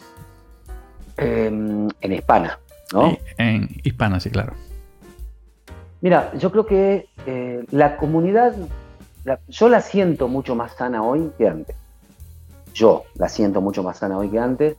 En 1.17 1.93
hispana, 2.01 2.59
¿no? 2.93 3.17
En 3.37 3.69
hispana, 3.83 4.19
sí, 4.19 4.29
claro. 4.29 4.53
Mira, 6.01 6.31
yo 6.37 6.51
creo 6.51 6.65
que 6.65 7.07
eh, 7.25 7.65
la 7.71 7.97
comunidad, 7.97 8.53
yo 9.47 9.69
la 9.69 9.81
siento 9.81 10.27
mucho 10.27 10.55
más 10.55 10.73
sana 10.73 11.01
hoy 11.03 11.31
que 11.37 11.47
antes. 11.47 11.75
Yo 12.73 13.05
la 13.15 13.29
siento 13.29 13.61
mucho 13.61 13.81
más 13.81 13.97
sana 13.97 14.17
hoy 14.17 14.29
que 14.29 14.37
antes, 14.37 14.75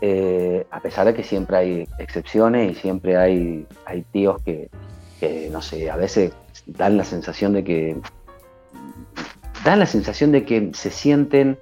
eh, 0.00 0.66
a 0.70 0.80
pesar 0.80 1.06
de 1.06 1.14
que 1.14 1.22
siempre 1.22 1.56
hay 1.56 1.88
excepciones 1.98 2.72
y 2.72 2.74
siempre 2.74 3.16
hay, 3.16 3.66
hay 3.84 4.02
tíos 4.02 4.42
que, 4.42 4.68
que, 5.20 5.48
no 5.52 5.62
sé, 5.62 5.90
a 5.90 5.96
veces 5.96 6.32
dan 6.66 6.96
la 6.96 7.04
sensación 7.04 7.52
de 7.52 7.62
que 7.64 7.96
dan 9.64 9.78
la 9.78 9.86
sensación 9.86 10.32
de 10.32 10.44
que 10.44 10.70
se 10.74 10.90
sienten 10.90 11.58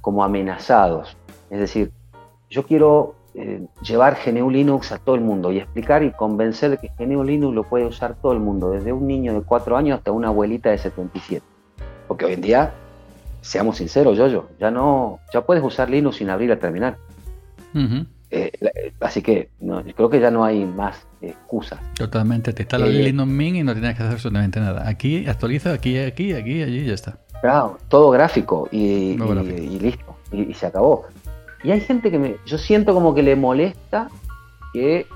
como 0.00 0.24
amenazados. 0.24 1.16
Es 1.50 1.58
decir, 1.58 1.92
yo 2.48 2.64
quiero 2.66 3.14
eh, 3.34 3.66
llevar 3.82 4.16
GNU 4.24 4.50
Linux 4.50 4.92
a 4.92 4.98
todo 4.98 5.14
el 5.14 5.20
mundo 5.20 5.50
y 5.50 5.58
explicar 5.58 6.02
y 6.02 6.12
convencer 6.12 6.70
de 6.70 6.78
que 6.78 6.90
GNU 6.98 7.24
Linux 7.24 7.54
lo 7.54 7.64
puede 7.64 7.84
usar 7.84 8.14
todo 8.14 8.32
el 8.32 8.40
mundo, 8.40 8.70
desde 8.70 8.92
un 8.92 9.06
niño 9.06 9.34
de 9.34 9.42
4 9.42 9.76
años 9.76 9.98
hasta 9.98 10.12
una 10.12 10.28
abuelita 10.28 10.70
de 10.70 10.78
77. 10.78 11.44
Porque 12.06 12.24
hoy 12.26 12.34
en 12.34 12.40
día, 12.40 12.72
seamos 13.40 13.78
sinceros, 13.78 14.16
yo, 14.16 14.28
yo, 14.28 14.48
ya 14.58 14.70
no, 14.70 15.18
ya 15.32 15.40
puedes 15.40 15.64
usar 15.64 15.90
Linux 15.90 16.16
sin 16.16 16.30
abrir 16.30 16.50
la 16.50 16.58
terminal. 16.58 16.96
Eh, 18.30 18.52
así 19.00 19.22
que 19.22 19.50
no, 19.60 19.82
creo 19.82 20.10
que 20.10 20.20
ya 20.20 20.30
no 20.30 20.44
hay 20.44 20.64
más 20.64 21.06
excusas. 21.20 21.78
Totalmente, 21.94 22.52
te 22.52 22.62
instala 22.62 22.86
el 22.86 23.04
Linux 23.04 23.28
Mint 23.28 23.56
y 23.56 23.62
no 23.62 23.72
tienes 23.72 23.96
que 23.96 24.02
hacer 24.02 24.14
absolutamente 24.14 24.60
nada. 24.60 24.88
Aquí 24.88 25.26
actualiza, 25.26 25.72
aquí, 25.72 25.98
aquí, 25.98 26.32
aquí, 26.32 26.62
allí 26.62 26.80
y 26.80 26.86
ya 26.86 26.94
está. 26.94 27.18
Claro, 27.40 27.78
todo 27.88 28.10
gráfico 28.10 28.68
y, 28.72 29.16
listo, 29.78 30.16
y, 30.32 30.54
se 30.54 30.66
acabó. 30.66 31.06
Y 31.64 31.72
hay 31.72 31.80
gente 31.80 32.10
que 32.10 32.18
me, 32.18 32.36
yo 32.44 32.58
siento 32.58 32.92
como 32.92 33.14
que 33.14 33.22
le 33.22 33.36
molesta 33.36 34.08
que 34.74 35.06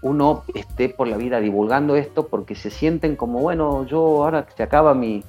uno 0.00 0.42
esté 0.54 0.88
por 0.88 1.06
la 1.06 1.18
vida 1.18 1.38
divulgando 1.38 1.96
esto 1.96 2.28
porque 2.28 2.54
se 2.54 2.70
sienten 2.70 3.14
como, 3.14 3.40
bueno, 3.40 3.84
yo 3.84 4.24
ahora 4.24 4.46
que 4.46 4.52
se 4.52 4.62
acaba 4.62 4.94
mi... 4.94 5.22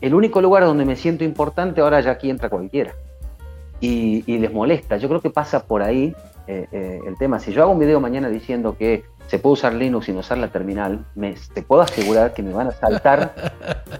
El 0.00 0.14
único 0.14 0.40
lugar 0.40 0.64
donde 0.64 0.84
me 0.84 0.96
siento 0.96 1.24
importante, 1.24 1.80
ahora 1.80 2.00
ya 2.00 2.12
aquí 2.12 2.30
entra 2.30 2.48
cualquiera. 2.48 2.94
Y, 3.80 4.22
les 4.38 4.52
molesta. 4.52 4.96
Yo 4.96 5.08
creo 5.08 5.20
que 5.20 5.30
pasa 5.30 5.64
por 5.64 5.82
ahí 5.82 6.14
eh, 6.46 6.66
eh, 6.70 7.00
el 7.04 7.18
tema. 7.18 7.40
Si 7.40 7.52
yo 7.52 7.62
hago 7.62 7.72
un 7.72 7.80
video 7.80 7.98
mañana 7.98 8.28
diciendo 8.28 8.76
que 8.78 9.02
se 9.26 9.40
puede 9.40 9.54
usar 9.54 9.74
Linux 9.74 10.06
sin 10.06 10.16
usar 10.16 10.38
la 10.38 10.48
terminal, 10.48 11.04
me, 11.16 11.34
te 11.52 11.62
puedo 11.62 11.82
asegurar 11.82 12.32
que 12.32 12.42
me 12.42 12.52
van 12.52 12.68
a 12.68 12.72
saltar, 12.72 13.34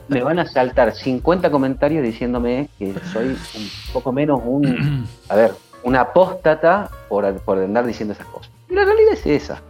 me 0.08 0.22
van 0.22 0.38
a 0.38 0.46
saltar 0.46 0.94
50 0.94 1.50
comentarios 1.50 2.04
diciéndome 2.04 2.68
que 2.78 2.94
soy 3.12 3.28
un 3.28 3.92
poco 3.92 4.12
menos 4.12 4.40
un, 4.44 5.06
a 5.28 5.34
ver, 5.34 5.52
una 5.84 6.00
apóstata 6.02 6.90
por, 7.08 7.32
por 7.40 7.58
andar 7.58 7.86
diciendo 7.86 8.14
esas 8.14 8.26
cosas. 8.26 8.50
Y 8.68 8.74
la 8.74 8.84
realidad 8.84 9.12
es 9.12 9.26
esa. 9.26 9.62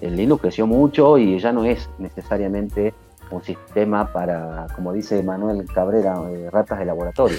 El 0.00 0.16
Linux 0.16 0.42
creció 0.42 0.66
mucho 0.66 1.18
y 1.18 1.38
ya 1.38 1.52
no 1.52 1.64
es 1.64 1.88
necesariamente 1.98 2.94
un 3.30 3.42
sistema 3.42 4.12
para, 4.12 4.66
como 4.74 4.92
dice 4.92 5.22
Manuel 5.22 5.66
Cabrera, 5.66 6.16
eh, 6.30 6.48
ratas 6.50 6.78
de 6.78 6.84
laboratorio. 6.84 7.38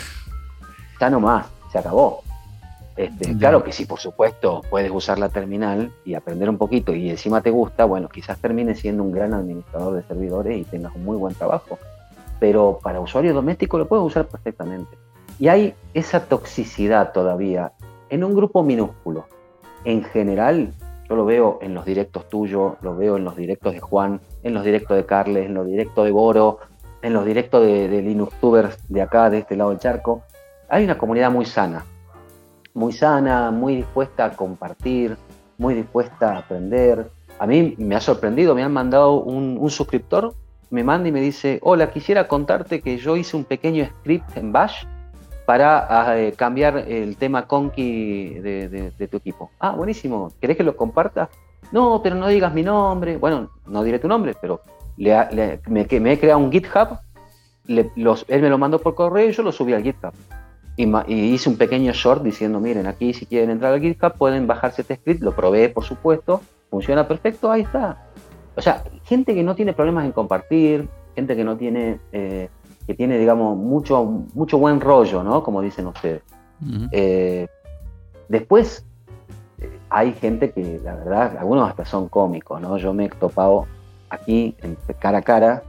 Ya 0.99 1.09
no 1.09 1.19
más, 1.19 1.47
se 1.71 1.77
acabó. 1.77 2.21
Este, 2.95 3.37
claro 3.37 3.63
que 3.63 3.71
sí, 3.71 3.85
por 3.85 3.99
supuesto, 3.99 4.63
puedes 4.71 4.89
usar 4.89 5.19
la 5.19 5.29
terminal 5.29 5.91
y 6.03 6.15
aprender 6.15 6.49
un 6.49 6.57
poquito 6.57 6.95
y 6.95 7.11
encima 7.11 7.41
te 7.41 7.51
gusta, 7.51 7.85
bueno, 7.85 8.09
quizás 8.09 8.39
termines 8.39 8.79
siendo 8.79 9.03
un 9.03 9.11
gran 9.11 9.35
administrador 9.35 9.93
de 9.93 10.01
servidores 10.01 10.57
y 10.57 10.63
tengas 10.63 10.95
un 10.95 11.05
muy 11.05 11.15
buen 11.15 11.35
trabajo. 11.35 11.77
Pero 12.39 12.79
para 12.81 12.99
usuario 12.99 13.35
doméstico 13.35 13.77
lo 13.77 13.87
puedes 13.87 14.03
usar 14.03 14.25
perfectamente. 14.25 14.97
Y 15.39 15.47
hay 15.47 15.75
esa 15.93 16.25
toxicidad 16.25 17.11
todavía 17.11 17.71
en 18.09 18.23
un 18.23 18.33
grupo 18.33 18.63
minúsculo. 18.63 19.25
En 19.83 20.03
general, 20.03 20.73
yo 21.07 21.15
lo 21.15 21.25
veo 21.25 21.59
en 21.61 21.73
los 21.73 21.85
directos 21.85 22.27
tuyos, 22.29 22.73
lo 22.81 22.95
veo 22.95 23.17
en 23.17 23.23
los 23.23 23.35
directos 23.35 23.73
de 23.73 23.79
Juan, 23.79 24.19
en 24.43 24.53
los 24.53 24.63
directos 24.63 24.97
de 24.97 25.05
Carles, 25.05 25.45
en 25.45 25.53
los 25.53 25.65
directos 25.65 26.05
de 26.05 26.11
Boro, 26.11 26.59
en 27.01 27.13
los 27.13 27.25
directos 27.25 27.61
de, 27.61 27.87
de 27.87 28.01
Linuxtubers 28.01 28.77
de 28.89 29.01
acá, 29.01 29.29
de 29.29 29.39
este 29.39 29.55
lado 29.55 29.69
del 29.69 29.79
charco. 29.79 30.23
Hay 30.69 30.83
una 30.83 30.97
comunidad 30.97 31.31
muy 31.31 31.45
sana, 31.45 31.85
muy 32.73 32.91
sana, 32.91 33.51
muy 33.51 33.75
dispuesta 33.75 34.25
a 34.25 34.31
compartir, 34.31 35.17
muy 35.57 35.73
dispuesta 35.73 36.33
a 36.33 36.37
aprender. 36.39 37.09
A 37.39 37.47
mí 37.47 37.75
me 37.77 37.95
ha 37.95 38.01
sorprendido, 38.01 38.55
me 38.55 38.63
han 38.63 38.73
mandado 38.73 39.21
un, 39.21 39.69
suscriptor, 39.69 40.33
me 40.69 40.83
manda 40.83 41.07
y 41.07 41.11
me 41.11 41.21
dice, 41.21 41.59
hola, 41.61 41.91
quisiera 41.91 42.27
contarte 42.27 42.81
que 42.81 42.97
yo 42.97 43.15
hice 43.15 43.37
un 43.37 43.45
pequeño 43.45 43.85
script 43.85 44.35
en 44.35 44.51
Bash 44.51 44.85
para 45.47 45.87
ah, 45.89 46.19
eh, 46.19 46.33
cambiar 46.33 46.77
el 46.89 47.15
tema 47.15 47.47
Conky 47.47 48.31
de, 48.31 49.07
tu 49.09 49.15
equipo. 49.15 49.49
Ah, 49.59 49.71
buenísimo, 49.71 50.33
¿querés 50.41 50.57
que 50.57 50.63
lo 50.63 50.75
comparta? 50.75 51.29
No, 51.71 52.01
pero 52.03 52.17
no 52.17 52.27
digas 52.27 52.53
mi 52.53 52.63
nombre. 52.63 53.15
Bueno, 53.15 53.49
no 53.65 53.81
diré 53.81 53.97
tu 53.97 54.09
nombre, 54.09 54.35
pero 54.41 54.59
me, 54.97 55.87
he 55.87 56.19
creado 56.19 56.39
un 56.39 56.51
GitHub, 56.51 56.99
él 57.65 58.41
me 58.41 58.49
lo 58.49 58.57
mandó 58.57 58.79
por 58.79 58.93
correo 58.93 59.29
y 59.29 59.31
yo 59.31 59.41
lo 59.41 59.53
subí 59.53 59.71
al 59.71 59.83
GitHub. 59.83 60.11
Y, 60.75 60.83
hice 61.13 61.47
un 61.47 61.55
pequeño 61.55 61.93
short 61.93 62.23
diciendo, 62.23 62.59
miren, 62.59 62.85
aquí 62.85 63.13
si 63.13 63.25
quieren 63.25 63.49
entrar 63.49 63.71
al 63.71 63.79
GitHub 63.79 64.17
pueden 64.17 64.47
bajarse 64.47 64.81
este 64.81 64.97
script, 64.97 65.21
lo 65.21 65.31
probé 65.33 65.69
por 65.69 65.85
supuesto, 65.85 66.41
funciona 66.69 67.07
perfecto, 67.07 67.49
ahí 67.49 67.61
está. 67.61 68.05
O 68.57 68.61
sea, 68.61 68.83
gente 69.05 69.33
que 69.33 69.43
no 69.43 69.55
tiene 69.55 69.71
problemas 69.71 70.03
en 70.03 70.11
compartir, 70.11 70.89
gente 71.15 71.37
que 71.37 71.45
no 71.45 71.55
tiene, 71.55 71.99
eh, 72.11 72.49
que 72.87 72.93
tiene, 72.93 73.19
digamos, 73.19 73.57
mucho, 73.57 74.23
mucho 74.33 74.57
buen 74.57 74.79
rollo, 74.79 75.21
¿no? 75.21 75.43
Como 75.43 75.61
dicen 75.61 75.87
ustedes. 75.87 76.21
Eh, 76.91 77.47
después, 78.29 78.85
eh, 79.59 79.79
hay 79.89 80.13
gente 80.13 80.51
que, 80.51 80.79
la 80.81 80.95
verdad, 80.95 81.37
algunos 81.37 81.69
hasta 81.69 81.83
son 81.83 82.07
cómicos, 82.07 82.61
¿no? 82.61 82.77
Yo 82.77 82.93
me 82.93 83.05
he 83.05 83.09
topado 83.09 83.67
aquí, 84.09 84.55
en, 84.61 84.77
cara 84.99 85.17
a 85.17 85.21
cara, 85.21 85.63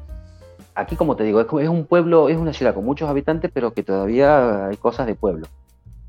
aquí 0.76 0.94
como 0.94 1.16
te 1.16 1.24
digo, 1.24 1.40
es, 1.40 1.68
un 1.68 1.86
pueblo, 1.86 2.28
es 2.28 2.36
una 2.36 2.52
ciudad 2.52 2.72
con 2.72 2.84
muchos 2.84 3.08
habitantes, 3.08 3.50
pero 3.52 3.72
que 3.72 3.82
todavía 3.82 4.66
hay 4.66 4.76
cosas 4.76 5.08
de 5.08 5.16
pueblo. 5.16 5.48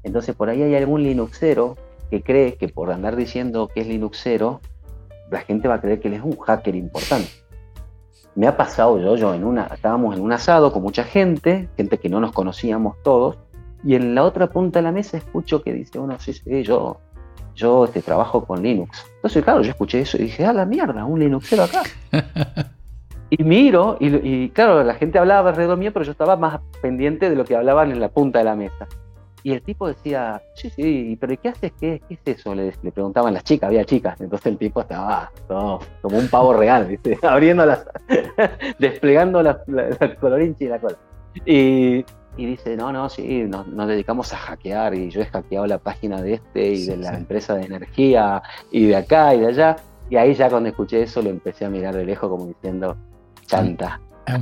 Entonces 0.03 0.36
por 0.36 0.49
ahí 0.49 0.61
hay 0.61 0.76
algún 0.76 1.02
Linuxero 1.03 1.76
que 2.11 2.22
cree 2.22 2.56
que 2.56 2.68
por 2.69 2.91
andar 2.91 3.15
diciendo 3.15 3.68
que 3.73 3.81
es 3.81 3.88
Linuxero, 3.88 4.61
la 5.31 5.41
gente 5.41 5.68
va 5.68 5.76
a 5.76 5.81
creer 5.81 5.99
que 5.99 6.07
él 6.07 6.14
es 6.14 6.23
un 6.23 6.38
hacker 6.38 6.76
importante. 6.76 7.30
Me 8.40 8.48
ha 8.48 8.56
pasado 8.56 8.98
yo, 9.02 9.18
yo 9.18 9.34
en 9.34 9.44
una, 9.44 9.66
estábamos 9.66 10.16
en 10.16 10.22
un 10.22 10.32
asado 10.32 10.72
con 10.72 10.82
mucha 10.82 11.03
gente, 11.03 11.68
gente 11.76 11.98
que 11.98 12.07
no 12.07 12.22
nos 12.22 12.32
conocíamos 12.32 12.95
todos, 13.03 13.38
y 13.84 13.95
en 13.95 14.16
la 14.16 14.24
otra 14.24 14.48
punta 14.48 14.80
de 14.80 14.84
la 14.84 14.94
mesa 14.94 15.18
escucho 15.18 15.61
que 15.61 15.74
dice 15.74 15.99
uno, 15.99 16.18
sí, 16.20 16.32
sí, 16.32 16.64
yo, 16.64 17.02
yo 17.53 17.84
este, 17.84 18.02
trabajo 18.02 18.45
con 18.45 18.64
Linux. 18.64 19.06
Entonces, 19.16 19.44
claro, 19.44 19.61
yo 19.61 19.72
escuché 19.72 19.99
eso 19.99 20.16
y 20.16 20.22
dije, 20.22 20.45
ah, 20.45 20.53
la 20.53 20.64
mierda, 20.64 21.03
un 21.03 21.20
Linuxero 21.20 21.64
acá. 21.64 21.84
Y 23.32 23.44
miro, 23.44 23.98
y, 23.99 24.49
claro, 24.49 24.84
la 24.84 24.95
gente 24.95 25.20
hablaba 25.20 25.49
alrededor 25.49 25.78
mío, 25.78 25.91
pero 25.94 26.03
yo 26.03 26.14
estaba 26.14 26.36
más 26.36 26.61
pendiente 26.82 27.30
de 27.30 27.36
lo 27.36 27.45
que 27.45 27.56
hablaban 27.56 27.91
en 27.91 27.99
la 27.99 28.10
punta 28.10 28.40
de 28.40 28.45
la 28.45 28.56
mesa. 28.56 28.88
Y 29.44 29.53
el 29.53 29.61
tipo 29.61 29.88
decía, 29.88 30.41
sí, 30.53 30.70
sí, 30.70 31.18
pero 31.20 31.40
¿qué 31.41 31.49
haces? 31.49 31.72
¿Qué, 31.80 32.02
qué 32.07 32.14
es 32.26 32.38
eso? 32.40 32.53
Le, 32.53 32.72
preguntaban 32.72 33.34
las 33.34 33.44
chicas, 33.44 33.68
había 33.68 33.86
chicas. 33.86 34.20
Entonces 34.20 34.48
el 34.48 34.57
tipo 34.57 34.82
estaba 34.82 35.32
como 35.48 36.18
un 36.18 36.28
pavo 36.28 36.53
real, 36.53 36.86
¿viste? 36.86 37.18
abriendo 37.24 37.66
las, 37.66 37.86
desplegando 38.80 39.41
la, 39.41 39.61
la, 39.68 40.16
colorinchi 40.16 40.66
y 40.66 40.68
la 40.68 40.80
cola. 40.80 40.98
Y, 41.45 42.06
y, 42.38 42.45
dice, 42.45 42.76
no, 42.76 42.91
no, 42.91 43.07
sí, 43.10 43.44
nos, 43.44 43.68
nos, 43.68 43.88
dedicamos 43.88 44.34
a 44.34 44.38
hackear 44.38 44.95
y 44.95 45.10
yo 45.10 45.22
he 45.22 45.26
hackeado 45.26 45.68
la 45.68 45.78
página 45.78 46.22
de 46.22 46.34
este 46.36 46.72
y 46.74 46.86
de 46.86 46.98
la 46.98 47.16
empresa 47.16 47.56
de 47.56 47.66
energía 47.66 48.41
y 48.72 48.88
de 48.88 48.95
acá 48.95 49.34
y 49.36 49.40
de 49.40 49.48
allá. 49.48 49.76
Y 50.10 50.18
ahí 50.18 50.34
ya 50.34 50.49
cuando 50.49 50.70
escuché 50.70 51.03
eso 51.03 51.22
lo 51.22 51.30
empecé 51.30 51.66
a 51.66 51.70
mirar 51.70 51.95
de 51.95 52.03
lejos 52.03 52.30
como 52.30 52.48
diciendo, 52.48 52.98
Chanta. 53.45 54.02
Es 54.26 54.36
un, 54.36 54.41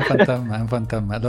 fantasma, 0.00 0.56
es 0.56 0.62
un 0.62 0.68
fantasma. 0.68 1.20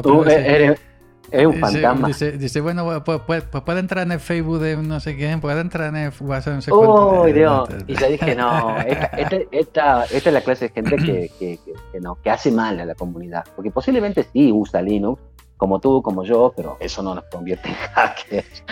Es 1.32 1.46
un 1.46 1.60
fantasma. 1.60 2.10
Dice, 2.10 2.62
bueno, 2.62 3.04
pues, 3.04 3.44
puede 3.44 3.80
entrar 3.80 4.06
en 4.06 4.14
el 4.14 4.20
Facebook 4.20 4.60
de 4.60 4.78
no 4.78 5.00
sé 5.00 5.16
quién, 5.16 5.42
puede 5.42 5.60
entrar 5.60 5.90
en 5.90 5.96
el 5.96 6.12
WhatsApp, 6.20 6.56
no 6.56 6.62
sé 6.62 6.72
oh, 6.74 7.26
Dios. 7.26 7.70
Y 7.88 7.96
yo 7.96 8.08
dije, 8.08 8.36
no, 8.36 8.78
esta, 9.52 10.06
esta, 10.06 10.06
es 10.06 10.26
la 10.26 10.42
clase 10.42 10.70
de 10.70 10.74
gente 10.74 10.98
que, 10.98 11.32
que, 11.40 11.60
que, 11.92 12.00
no, 12.00 12.16
que 12.22 12.30
hace 12.30 12.52
mal 12.52 12.80
a 12.80 12.86
la 12.86 12.96
comunidad. 12.96 13.46
Porque 13.56 13.72
posiblemente 13.72 14.26
sí 14.34 14.52
usa 14.52 14.82
Linux, 14.82 15.22
como 15.58 15.80
tú, 15.80 16.02
como 16.02 16.24
yo, 16.24 16.54
pero 16.56 16.78
eso 16.80 17.02
no 17.02 17.16
nos 17.16 17.26
convierte 17.26 17.70
en 17.70 17.76
hackers. 17.76 18.64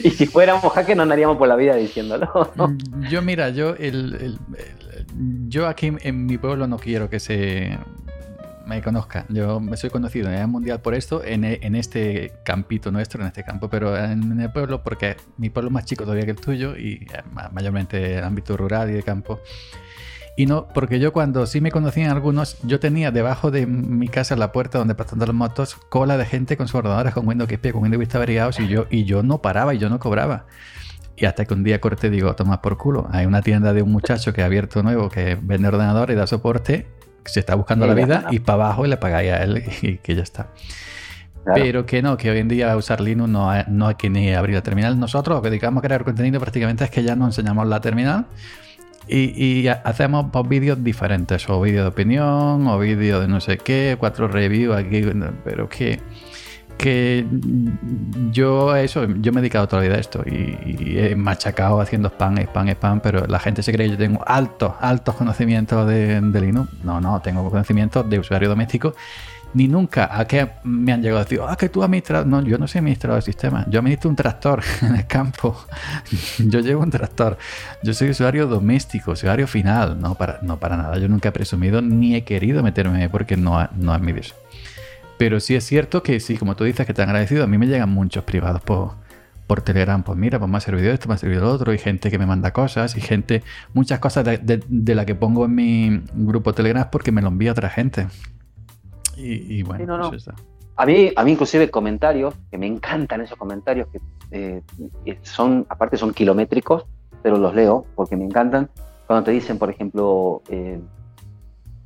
y 0.04 0.10
si 0.10 0.26
fuéramos 0.26 0.72
hackers 0.72 0.96
no 0.96 1.02
andaríamos 1.02 1.36
por 1.36 1.46
la 1.46 1.56
vida 1.56 1.76
diciéndolo. 1.76 2.52
Yo, 3.10 3.22
mira, 3.22 3.50
yo 3.50 3.74
el, 3.78 4.38
yo 5.48 5.68
aquí 5.68 5.92
en 6.00 6.26
mi 6.26 6.38
pueblo 6.38 6.66
no 6.66 6.78
quiero 6.78 7.10
que 7.10 7.20
se 7.20 7.78
me 8.66 8.82
conozca. 8.82 9.24
Yo 9.28 9.60
me 9.60 9.76
soy 9.76 9.90
conocido 9.90 10.28
a 10.28 10.32
nivel 10.32 10.48
mundial 10.48 10.80
por 10.80 10.94
esto, 10.94 11.22
en, 11.24 11.44
este 11.44 12.32
campito 12.42 12.90
nuestro, 12.90 13.22
en 13.22 13.28
este 13.28 13.44
campo, 13.44 13.70
pero 13.70 13.96
en, 13.96 14.40
el 14.40 14.50
pueblo, 14.50 14.82
porque 14.82 15.16
mi 15.38 15.50
pueblo 15.50 15.68
es 15.68 15.74
más 15.74 15.84
chico 15.84 16.04
todavía 16.04 16.24
que 16.24 16.32
el 16.32 16.40
tuyo 16.40 16.76
y 16.76 17.06
eh, 17.12 17.22
mayormente 17.52 18.18
ámbito 18.18 18.56
rural 18.56 18.90
y 18.90 18.94
de 18.94 19.02
campo. 19.02 19.40
Y 20.38 20.44
no, 20.44 20.68
porque 20.68 20.98
yo 20.98 21.14
cuando 21.14 21.46
sí 21.46 21.62
me 21.62 21.70
conocían 21.70 22.10
algunos, 22.10 22.58
yo 22.62 22.78
tenía 22.78 23.10
debajo 23.10 23.50
de 23.50 23.66
mi 23.66 24.08
casa, 24.08 24.36
la 24.36 24.52
puerta 24.52 24.78
donde 24.78 24.94
pasan 24.94 25.18
las 25.18 25.32
motos, 25.32 25.76
cola 25.88 26.18
de 26.18 26.26
gente 26.26 26.58
con 26.58 26.68
sus 26.68 26.74
ordenadores, 26.74 27.14
con 27.14 27.26
Windows 27.26 27.48
XP, 27.50 27.72
con 27.72 27.84
Windows 27.84 28.00
Vista 28.00 28.18
variados, 28.18 28.60
y 28.60 28.68
yo, 28.68 28.86
y 28.90 29.04
yo 29.04 29.22
no 29.22 29.40
paraba 29.40 29.74
y 29.74 29.78
yo 29.78 29.88
no 29.88 29.98
cobraba. 29.98 30.44
Y 31.16 31.24
hasta 31.24 31.46
que 31.46 31.54
un 31.54 31.64
día 31.64 31.80
corté 31.80 32.10
digo, 32.10 32.34
toma 32.34 32.60
por 32.60 32.76
culo. 32.76 33.08
Hay 33.10 33.24
una 33.24 33.40
tienda 33.40 33.72
de 33.72 33.80
un 33.80 33.90
muchacho 33.90 34.34
que 34.34 34.42
ha 34.42 34.44
abierto 34.44 34.82
nuevo, 34.82 35.08
que 35.08 35.38
vende 35.40 35.68
ordenadores 35.68 36.14
y 36.14 36.18
da 36.18 36.26
soporte, 36.26 36.86
se 37.30 37.40
está 37.40 37.54
buscando 37.54 37.86
la 37.86 37.94
vida, 37.94 38.26
y 38.30 38.38
para 38.38 38.64
abajo 38.64 38.86
y 38.86 38.88
le 38.88 38.96
pagáis 38.96 39.32
a 39.32 39.42
él 39.42 39.64
y 39.82 39.96
que 39.98 40.14
ya 40.14 40.22
está. 40.22 40.48
Pero 41.54 41.86
que 41.86 42.02
no, 42.02 42.16
que 42.16 42.28
hoy 42.28 42.38
en 42.38 42.48
día 42.48 42.76
usar 42.76 43.00
Linux 43.00 43.30
no 43.30 43.48
hay, 43.48 43.62
no 43.68 43.86
hay 43.86 43.94
que 43.94 44.10
ni 44.10 44.34
abrir 44.34 44.56
la 44.56 44.62
terminal. 44.62 44.98
Nosotros 44.98 45.36
lo 45.36 45.42
que 45.42 45.50
dedicamos 45.50 45.80
a 45.80 45.86
crear 45.86 46.02
contenido 46.02 46.40
prácticamente 46.40 46.82
es 46.82 46.90
que 46.90 47.04
ya 47.04 47.14
nos 47.14 47.38
enseñamos 47.38 47.68
la 47.68 47.80
terminal 47.80 48.26
y, 49.08 49.68
hacemos 49.68 50.26
pues, 50.32 50.48
vídeos 50.48 50.82
diferentes, 50.82 51.48
o 51.48 51.60
vídeos 51.60 51.84
de 51.84 51.88
opinión, 51.88 52.66
o 52.66 52.78
vídeos 52.78 53.20
de 53.20 53.28
no 53.28 53.40
sé 53.40 53.58
qué, 53.58 53.96
cuatro 53.98 54.28
reviews 54.28 54.76
aquí, 54.76 55.04
pero 55.44 55.68
que 55.68 56.00
que 56.76 57.26
yo 58.30 58.76
eso, 58.76 59.06
yo 59.06 59.32
me 59.32 59.40
he 59.40 59.42
dedicado 59.42 59.66
toda 59.66 59.82
la 59.82 59.88
vida 59.88 59.96
a 59.96 60.00
esto 60.00 60.22
y, 60.26 60.98
he 60.98 61.14
machacado 61.16 61.80
haciendo 61.80 62.08
spam, 62.08 62.38
spam, 62.38 62.68
spam, 62.70 63.00
pero 63.00 63.26
la 63.26 63.38
gente 63.38 63.62
se 63.62 63.72
cree 63.72 63.86
que 63.86 63.92
yo 63.92 63.98
tengo 63.98 64.22
altos, 64.26 64.72
altos 64.80 65.14
conocimientos 65.14 65.86
de, 65.88 66.20
Linux. 66.20 66.70
No, 66.84 67.00
no, 67.00 67.20
tengo 67.20 67.48
conocimientos 67.50 68.08
de 68.08 68.18
usuario 68.18 68.48
doméstico 68.48 68.94
ni 69.54 69.68
nunca 69.68 70.10
a 70.12 70.26
que 70.26 70.50
me 70.64 70.92
han 70.92 71.00
llegado 71.00 71.20
a 71.20 71.24
decir, 71.24 71.40
ah, 71.46 71.56
que 71.56 71.70
tú 71.70 71.82
administras. 71.82 72.26
No, 72.26 72.42
yo 72.42 72.58
no 72.58 72.68
soy 72.68 72.80
administrador 72.80 73.16
de 73.16 73.22
sistemas. 73.22 73.66
Yo 73.70 73.78
administro 73.78 74.10
un 74.10 74.16
tractor 74.16 74.62
en 74.82 74.96
el 74.96 75.06
campo. 75.06 75.56
yo 76.38 76.60
llevo 76.60 76.82
un 76.82 76.90
tractor. 76.90 77.38
Yo 77.82 77.94
soy 77.94 78.10
usuario 78.10 78.46
doméstico, 78.46 79.12
usuario 79.12 79.46
final. 79.46 79.98
No 79.98 80.14
para, 80.14 80.40
no 80.42 80.58
para 80.58 80.76
nada. 80.76 80.98
Yo 80.98 81.08
nunca 81.08 81.30
he 81.30 81.32
presumido 81.32 81.80
ni 81.80 82.16
he 82.16 82.24
querido 82.24 82.62
meterme 82.62 83.08
porque 83.08 83.38
no, 83.38 83.66
no 83.76 83.94
es 83.94 84.00
mi 84.02 84.12
Pero 85.18 85.40
sí 85.40 85.54
es 85.54 85.64
cierto 85.64 86.02
que 86.02 86.20
sí, 86.20 86.36
como 86.36 86.56
tú 86.56 86.64
dices, 86.64 86.86
que 86.86 86.92
te 86.92 87.02
han 87.02 87.08
agradecido. 87.08 87.44
A 87.44 87.46
mí 87.46 87.58
me 87.58 87.66
llegan 87.66 87.90
muchos 87.90 88.24
privados 88.24 88.60
por, 88.62 88.92
por 89.46 89.62
Telegram. 89.62 90.02
Pues 90.02 90.18
mira, 90.18 90.38
pues 90.38 90.50
me 90.50 90.58
ha 90.58 90.60
servido 90.60 90.92
esto, 90.92 91.08
me 91.08 91.14
ha 91.14 91.18
servido 91.18 91.42
lo 91.42 91.52
otro. 91.52 91.72
Y 91.72 91.78
gente 91.78 92.10
que 92.10 92.18
me 92.18 92.26
manda 92.26 92.52
cosas. 92.52 92.96
Y 92.96 93.00
gente, 93.00 93.42
muchas 93.72 93.98
cosas 93.98 94.24
de, 94.24 94.62
de, 94.66 94.94
la 94.94 95.06
que 95.06 95.14
pongo 95.14 95.46
en 95.46 95.54
mi 95.54 96.02
grupo 96.14 96.52
Telegram 96.52 96.88
porque 96.90 97.12
me 97.12 97.22
lo 97.22 97.28
envía 97.28 97.52
otra 97.52 97.70
gente. 97.70 98.08
Y, 99.16 99.62
bueno, 99.62 100.10
pues 100.10 100.28
A 100.76 100.84
mí, 100.84 101.10
a 101.16 101.24
mí 101.24 101.32
inclusive 101.32 101.70
comentarios, 101.70 102.34
que 102.50 102.58
me 102.58 102.66
encantan 102.66 103.22
esos 103.22 103.38
comentarios, 103.38 103.88
que 103.88 104.00
eh, 104.30 104.62
son, 105.22 105.64
aparte 105.70 105.96
son 105.96 106.12
kilométricos, 106.12 106.84
pero 107.22 107.38
los 107.38 107.54
leo 107.54 107.86
porque 107.94 108.16
me 108.16 108.24
encantan. 108.24 108.68
Cuando 109.06 109.24
te 109.24 109.30
dicen, 109.30 109.58
por 109.58 109.70
ejemplo, 109.70 110.42
eh, 110.50 110.78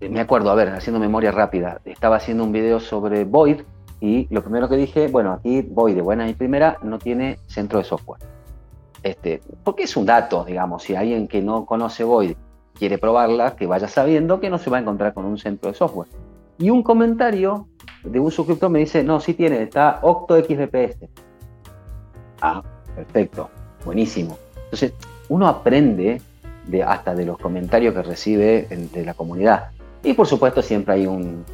me 0.09 0.21
acuerdo, 0.21 0.51
a 0.51 0.55
ver, 0.55 0.69
haciendo 0.71 0.99
memoria 0.99 1.31
rápida, 1.31 1.81
estaba 1.85 2.17
haciendo 2.17 2.45
un 2.45 2.53
video 2.53 2.81
sobre 2.81 3.25
Void 3.25 3.63
y 4.01 4.27
lo 4.35 4.43
primero 4.43 4.69
que 4.69 4.77
dije, 4.77 5.09
bueno, 5.09 5.33
aquí 5.33 5.63
Void 5.63 5.95
de 5.95 6.03
buena 6.03 6.29
y 6.29 6.35
primera 6.35 6.79
no 6.83 6.99
tiene 6.99 7.39
centro 7.47 7.79
de 7.79 7.85
software. 7.85 8.21
Este, 9.03 9.43
porque 9.63 9.85
es 9.85 9.97
un 9.97 10.07
dato, 10.07 10.45
digamos, 10.45 10.83
si 10.83 10.95
alguien 10.95 11.29
que 11.29 11.43
no 11.43 11.67
conoce 11.67 12.05
Void 12.05 12.35
quiere 12.75 12.97
probarla, 12.97 13.57
que 13.57 13.67
vaya 13.67 13.89
sabiendo 13.89 14.41
que 14.41 14.49
no 14.49 14.59
se 14.59 14.71
va 14.71 14.79
a 14.79 14.81
encontrar 14.81 15.13
con 15.13 15.27
un 15.27 15.37
centro 15.37 15.71
de 15.71 15.77
software. 15.77 16.09
Y 16.59 16.71
un 16.71 16.83
comentario 16.83 17.69
de 18.03 18.21
un 18.21 18.31
suscriptor 18.31 18.71
me 18.71 18.79
dice, 18.79 19.05
no, 19.05 19.21
sí 19.21 19.35
tiene, 19.35 19.63
está 19.63 19.99
OctoXBPS. 20.03 21.09
Ah, 22.41 22.63
perfecto, 22.95 23.51
buenísimo. 23.85 24.39
Entonces, 24.65 24.95
uno 25.29 25.47
aprende 25.47 26.23
de, 26.67 26.83
hasta 26.83 27.15
de 27.15 27.27
los 27.27 27.39
comentarios 27.39 27.95
que 27.95 28.03
recibe 28.03 28.67
de 28.71 29.05
la 29.05 29.15
comunidad. 29.15 29.71
Y 30.03 30.15
por 30.15 30.27
supuesto 30.27 30.63
siempre 30.63 30.95
hay 30.95 31.07
un, 31.07 31.45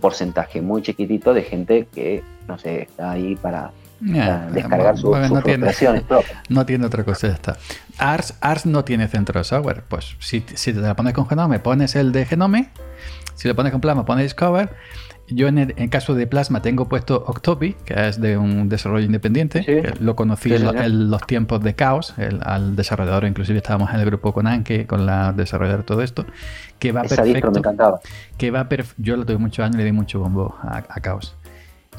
porcentaje 0.00 0.60
muy 0.60 0.82
chiquitito 0.82 1.32
de 1.32 1.42
gente 1.42 1.86
que, 1.94 2.22
no 2.48 2.58
sé, 2.58 2.82
está 2.82 3.12
ahí 3.12 3.36
para, 3.36 3.70
descargar 4.00 4.98
sus 4.98 5.16
no 5.30 5.42
tiene, 5.42 5.72
No 6.48 6.66
tiene 6.66 6.86
otra 6.86 7.04
cosa, 7.04 7.28
está. 7.28 7.56
Ars, 7.98 8.34
Ars 8.40 8.66
no 8.66 8.84
tiene 8.84 9.08
centro 9.08 9.40
de 9.40 9.44
software. 9.44 9.84
Pues 9.88 10.16
si, 10.18 10.44
si 10.54 10.72
te 10.72 10.80
la 10.80 10.96
pones 10.96 11.14
con 11.14 11.28
Genome, 11.28 11.60
pones 11.60 11.94
el 11.94 12.12
de 12.12 12.26
Genome 12.26 12.70
si 13.36 13.48
le 13.48 13.54
pones 13.54 13.70
con 13.70 13.80
Plasma, 13.80 14.04
pones 14.04 14.24
Discover. 14.24 14.74
Yo 15.28 15.48
en 15.48 15.58
el 15.58 15.90
caso 15.90 16.14
de 16.14 16.26
Plasma 16.26 16.62
tengo 16.62 16.88
puesto 16.88 17.24
Octopi, 17.26 17.74
que 17.84 18.08
es 18.08 18.20
de 18.20 18.38
un 18.38 18.68
desarrollo 18.68 19.04
independiente. 19.06 19.94
lo 19.98 20.14
conocí 20.14 20.52
en, 20.54 21.10
los 21.10 21.22
tiempos 21.22 21.62
de 21.62 21.74
Caos. 21.74 22.14
al 22.42 22.76
desarrollador, 22.76 23.24
inclusive 23.24 23.58
estábamos 23.58 23.92
en 23.92 24.00
el 24.00 24.06
grupo 24.06 24.32
con 24.32 24.46
Anke, 24.46 24.86
con 24.86 25.04
la 25.04 25.32
desarrolladora 25.32 25.82
todo 25.84 26.02
esto. 26.02 26.24
Que 26.78 26.92
va 26.92 27.02
perfecto. 27.02 27.50
me 27.50 27.58
encantaba. 27.58 28.00
Que 28.38 28.50
va 28.50 28.68
yo 28.98 29.16
lo 29.16 29.24
tuve 29.24 29.38
muchos 29.38 29.64
años 29.64 29.76
y 29.76 29.78
le 29.78 29.84
di 29.84 29.92
mucho 29.92 30.20
bombo 30.20 30.54
a, 30.62 30.82
Caos. 31.00 31.34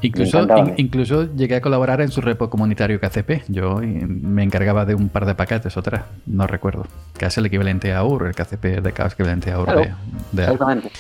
Incluso, 0.02 0.46
incluso 0.78 1.36
llegué 1.36 1.56
a 1.56 1.62
colaborar 1.62 2.02
en 2.02 2.12
su 2.12 2.22
repo 2.22 2.50
comunitario 2.50 3.00
KCP. 3.00 3.44
Yo 3.48 3.82
me 3.82 4.44
encargaba 4.44 4.86
de 4.86 4.96
un 4.96 5.10
par 5.10 5.26
de 5.26 5.36
paquetes, 5.36 5.76
otras, 5.76 6.04
no 6.28 6.48
recuerdo. 6.48 6.86
Que 7.18 7.26
es 7.26 7.38
el 7.38 7.48
equivalente 7.48 7.94
a 7.94 8.04
UR, 8.04 8.28
el 8.28 8.36
KCP 8.36 8.82
de 8.82 8.94
Chaos 8.94 9.14
equivalente 9.14 9.52
a 9.52 9.60
UR 9.60 9.90
de, 10.32 10.44
Exactamente. 10.44 10.92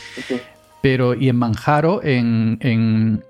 Pero, 0.82 1.16
y 1.16 1.30
en 1.30 1.36
Manjaro, 1.38 2.02
en, 2.04 2.60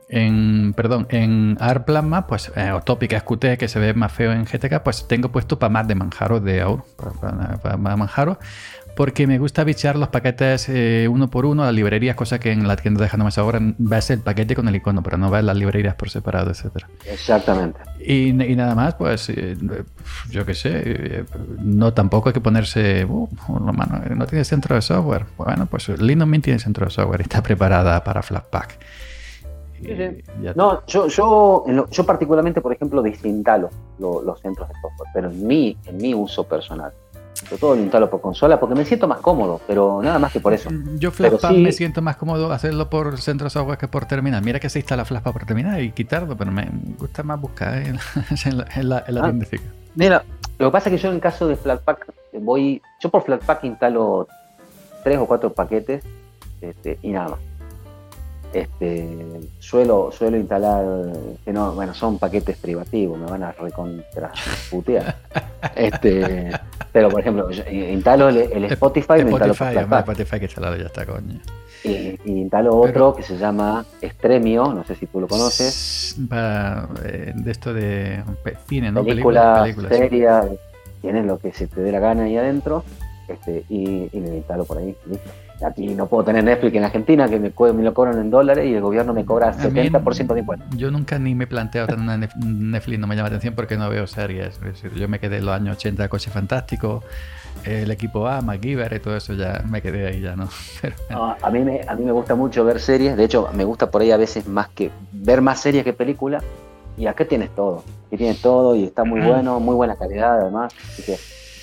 en, 0.09 0.73
perdón, 0.73 1.07
en 1.09 1.57
ARPlasma, 1.59 2.27
pues, 2.27 2.51
eh, 2.55 2.71
o 2.71 2.81
Topic 2.81 3.17
SQT, 3.19 3.57
que 3.57 3.67
se 3.67 3.79
ve 3.79 3.93
más 3.93 4.11
feo 4.11 4.33
en 4.33 4.45
GTK, 4.45 4.81
pues 4.83 5.07
tengo 5.07 5.29
puesto 5.29 5.57
para 5.57 5.69
más 5.69 5.87
de 5.87 5.95
Manjaro 5.95 6.39
de 6.39 6.61
AUR, 6.61 6.83
para, 7.21 7.57
para 7.57 7.77
Manjaro 7.77 8.37
porque 8.97 9.27
me 9.27 9.37
gusta 9.37 9.63
bichar 9.63 9.95
los 9.95 10.09
paquetes 10.09 10.67
eh, 10.69 11.07
uno 11.07 11.29
por 11.29 11.45
uno, 11.45 11.63
las 11.63 11.73
librerías, 11.73 12.15
cosa 12.15 12.39
que 12.39 12.51
en 12.51 12.67
la 12.67 12.75
tienda 12.75 13.05
de 13.05 13.09
Hanoma 13.13 13.29
ahora 13.37 13.59
ves 13.77 14.09
el 14.09 14.21
paquete 14.21 14.55
con 14.55 14.67
el 14.67 14.75
icono, 14.75 15.03
pero 15.03 15.19
no 15.19 15.29
ves 15.29 15.43
las 15.43 15.55
librerías 15.55 15.93
por 15.93 16.09
separado, 16.09 16.49
etcétera. 16.49 16.89
Exactamente. 17.05 17.79
Y, 17.99 18.33
nada 18.33 18.73
más, 18.73 18.95
pues 18.95 19.29
eh, 19.29 19.55
yo 20.31 20.45
qué 20.47 20.55
sé, 20.55 20.71
eh, 20.83 21.25
no 21.59 21.93
tampoco 21.93 22.29
hay 22.29 22.33
que 22.33 22.41
ponerse, 22.41 23.05
uh, 23.05 23.29
no 24.15 24.25
tiene 24.25 24.43
centro 24.43 24.73
de 24.73 24.81
software. 24.81 25.25
Bueno, 25.37 25.67
pues 25.67 25.89
Linux 25.89 26.27
Mint 26.27 26.45
tiene 26.45 26.59
centro 26.59 26.85
de 26.85 26.91
software 26.91 27.21
y 27.21 27.23
está 27.23 27.43
preparada 27.43 28.03
para 28.03 28.23
Flatpak. 28.23 28.79
No, 30.55 30.83
yo, 30.87 31.07
yo, 31.07 31.65
yo 31.91 32.03
particularmente, 32.03 32.61
por 32.61 32.73
ejemplo, 32.73 33.03
desinstalo 33.03 33.69
los 33.99 34.39
centros 34.41 34.67
de 34.69 34.73
software, 34.81 35.09
pero 35.13 35.29
en 35.29 35.45
mi, 35.45 35.77
en 35.85 35.97
mi 35.97 36.15
uso 36.15 36.43
personal. 36.45 36.91
Sobre 37.37 37.57
todo 37.57 37.75
instalo 37.75 38.09
por 38.09 38.21
consola 38.21 38.59
porque 38.59 38.75
me 38.75 38.83
siento 38.83 39.07
más 39.07 39.19
cómodo, 39.19 39.61
pero 39.67 40.01
nada 40.01 40.17
más 40.17 40.31
que 40.33 40.39
por 40.39 40.53
eso. 40.53 40.71
Mm, 40.71 40.97
yo 40.97 41.11
Flashpack 41.11 41.51
me 41.55 41.71
siento 41.71 42.01
más 42.01 42.17
cómodo 42.17 42.51
hacerlo 42.51 42.89
por 42.89 43.19
centro 43.19 43.49
software 43.49 43.77
que 43.77 43.87
por 43.87 44.05
terminal. 44.05 44.43
Mira 44.43 44.59
que 44.59 44.69
se 44.69 44.79
instala 44.79 45.05
Flashpack 45.05 45.33
por 45.33 45.45
terminal 45.45 45.81
y 45.81 45.91
quitarlo, 45.91 46.35
pero 46.35 46.51
me 46.51 46.67
gusta 46.97 47.23
más 47.23 47.39
buscar 47.39 47.77
en 47.77 47.95
la, 48.57 48.65
en 48.75 48.89
la, 48.89 49.05
ah, 49.21 49.33
Mira, 49.95 50.23
lo 50.57 50.67
que 50.67 50.71
pasa 50.71 50.89
es 50.89 50.95
que 50.95 51.01
yo 51.01 51.11
en 51.11 51.19
caso 51.19 51.47
de 51.47 51.55
Flatpak 51.55 52.11
voy, 52.39 52.81
yo 52.99 53.09
por 53.09 53.23
Flatpak 53.23 53.63
instalo 53.63 54.27
tres 55.03 55.17
o 55.17 55.25
cuatro 55.25 55.53
paquetes 55.53 56.03
este, 56.61 56.97
y 57.01 57.11
nada 57.11 57.29
más. 57.29 57.39
Este, 58.53 59.41
suelo, 59.59 60.09
suelo 60.11 60.37
instalar, 60.37 60.85
que 61.43 61.51
no, 61.51 61.73
bueno, 61.73 61.93
son 61.93 62.17
paquetes 62.17 62.57
privativos, 62.57 63.19
me 63.19 63.25
van 63.25 63.43
a 63.43 63.51
recontra 63.51 64.31
putear. 64.69 65.17
este, 65.75 66.49
pero 66.91 67.09
por 67.09 67.19
ejemplo, 67.19 67.49
instalo 67.51 68.29
el, 68.29 68.65
Spotify, 68.65 69.23
me 69.23 69.31
instalo 69.31 69.53
Spotify 69.53 70.39
que 70.39 70.45
instalado 70.45 70.75
ya 70.77 70.85
está, 70.85 71.05
coño. 71.05 71.39
Y, 71.83 72.17
instalo 72.25 72.75
otro 72.77 73.13
que 73.13 73.23
se 73.23 73.37
llama 73.37 73.85
Estremio, 74.01 74.73
no 74.73 74.83
sé 74.85 74.95
si 74.95 75.07
tú 75.07 75.19
lo 75.19 75.27
conoces. 75.27 76.17
Eh, 76.17 77.33
de 77.35 77.51
esto 77.51 77.73
de 77.73 78.23
cine, 78.67 78.91
¿no? 78.91 79.03
Películas, 79.03 79.61
películas 79.61 79.95
series, 79.95 80.59
tienes 81.01 81.25
lo 81.25 81.37
que 81.37 81.51
se 81.51 81.67
te 81.67 81.81
dé 81.81 81.91
la 81.91 81.99
gana 81.99 82.23
ahí 82.23 82.37
adentro 82.37 82.83
este, 83.27 83.63
y, 83.69 84.09
y 84.11 84.19
me 84.19 84.37
instalo 84.37 84.65
por 84.65 84.77
ahí. 84.77 84.95
¿listo? 85.05 85.29
Aquí 85.65 85.87
no 85.95 86.07
puedo 86.07 86.23
tener 86.23 86.43
Netflix 86.43 86.75
en 86.75 86.83
Argentina, 86.83 87.27
que 87.27 87.39
me, 87.39 87.51
me 87.73 87.83
lo 87.83 87.93
cobran 87.93 88.19
en 88.19 88.29
dólares 88.29 88.65
y 88.65 88.75
el 88.75 88.81
gobierno 88.81 89.13
me 89.13 89.25
cobra 89.25 89.53
70% 89.53 90.33
de 90.33 90.39
impuestos. 90.39 90.67
Yo 90.77 90.91
nunca 90.91 91.17
ni 91.17 91.33
me 91.33 91.45
he 91.45 91.47
planteado 91.47 91.87
tener 91.87 92.29
Netflix, 92.37 92.99
no 92.99 93.07
me 93.07 93.15
llama 93.15 93.29
atención 93.29 93.55
porque 93.55 93.75
no 93.77 93.89
veo 93.89 94.05
series. 94.05 94.59
yo 94.95 95.07
me 95.07 95.19
quedé 95.19 95.37
en 95.37 95.45
los 95.45 95.55
años 95.55 95.77
80 95.77 96.07
Coche 96.09 96.29
Fantástico, 96.29 97.03
el 97.65 97.89
equipo 97.89 98.27
A, 98.27 98.41
MacGyver 98.41 98.93
y 98.93 98.99
todo 98.99 99.17
eso, 99.17 99.33
ya 99.33 99.63
me 99.67 99.81
quedé 99.81 100.07
ahí, 100.07 100.21
ya 100.21 100.35
no. 100.35 100.47
a, 101.41 101.49
mí 101.49 101.59
me, 101.59 101.81
a 101.87 101.95
mí 101.95 102.05
me 102.05 102.11
gusta 102.11 102.35
mucho 102.35 102.63
ver 102.63 102.79
series, 102.79 103.17
de 103.17 103.23
hecho 103.23 103.49
me 103.53 103.63
gusta 103.63 103.89
por 103.89 104.01
ahí 104.01 104.11
a 104.11 104.17
veces 104.17 104.47
más 104.47 104.69
que 104.69 104.91
ver 105.11 105.41
más 105.41 105.59
series 105.59 105.83
que 105.83 105.93
películas. 105.93 106.43
Y 106.97 107.05
acá 107.05 107.25
tienes 107.25 107.51
todo, 107.51 107.83
aquí 108.07 108.17
tienes 108.17 108.41
todo 108.41 108.75
y 108.75 108.85
está 108.85 109.03
muy 109.03 109.21
bueno, 109.21 109.59
muy 109.59 109.75
buena 109.75 109.95
calidad 109.95 110.41
además. 110.41 110.73
Así 110.89 111.03
que 111.03 111.15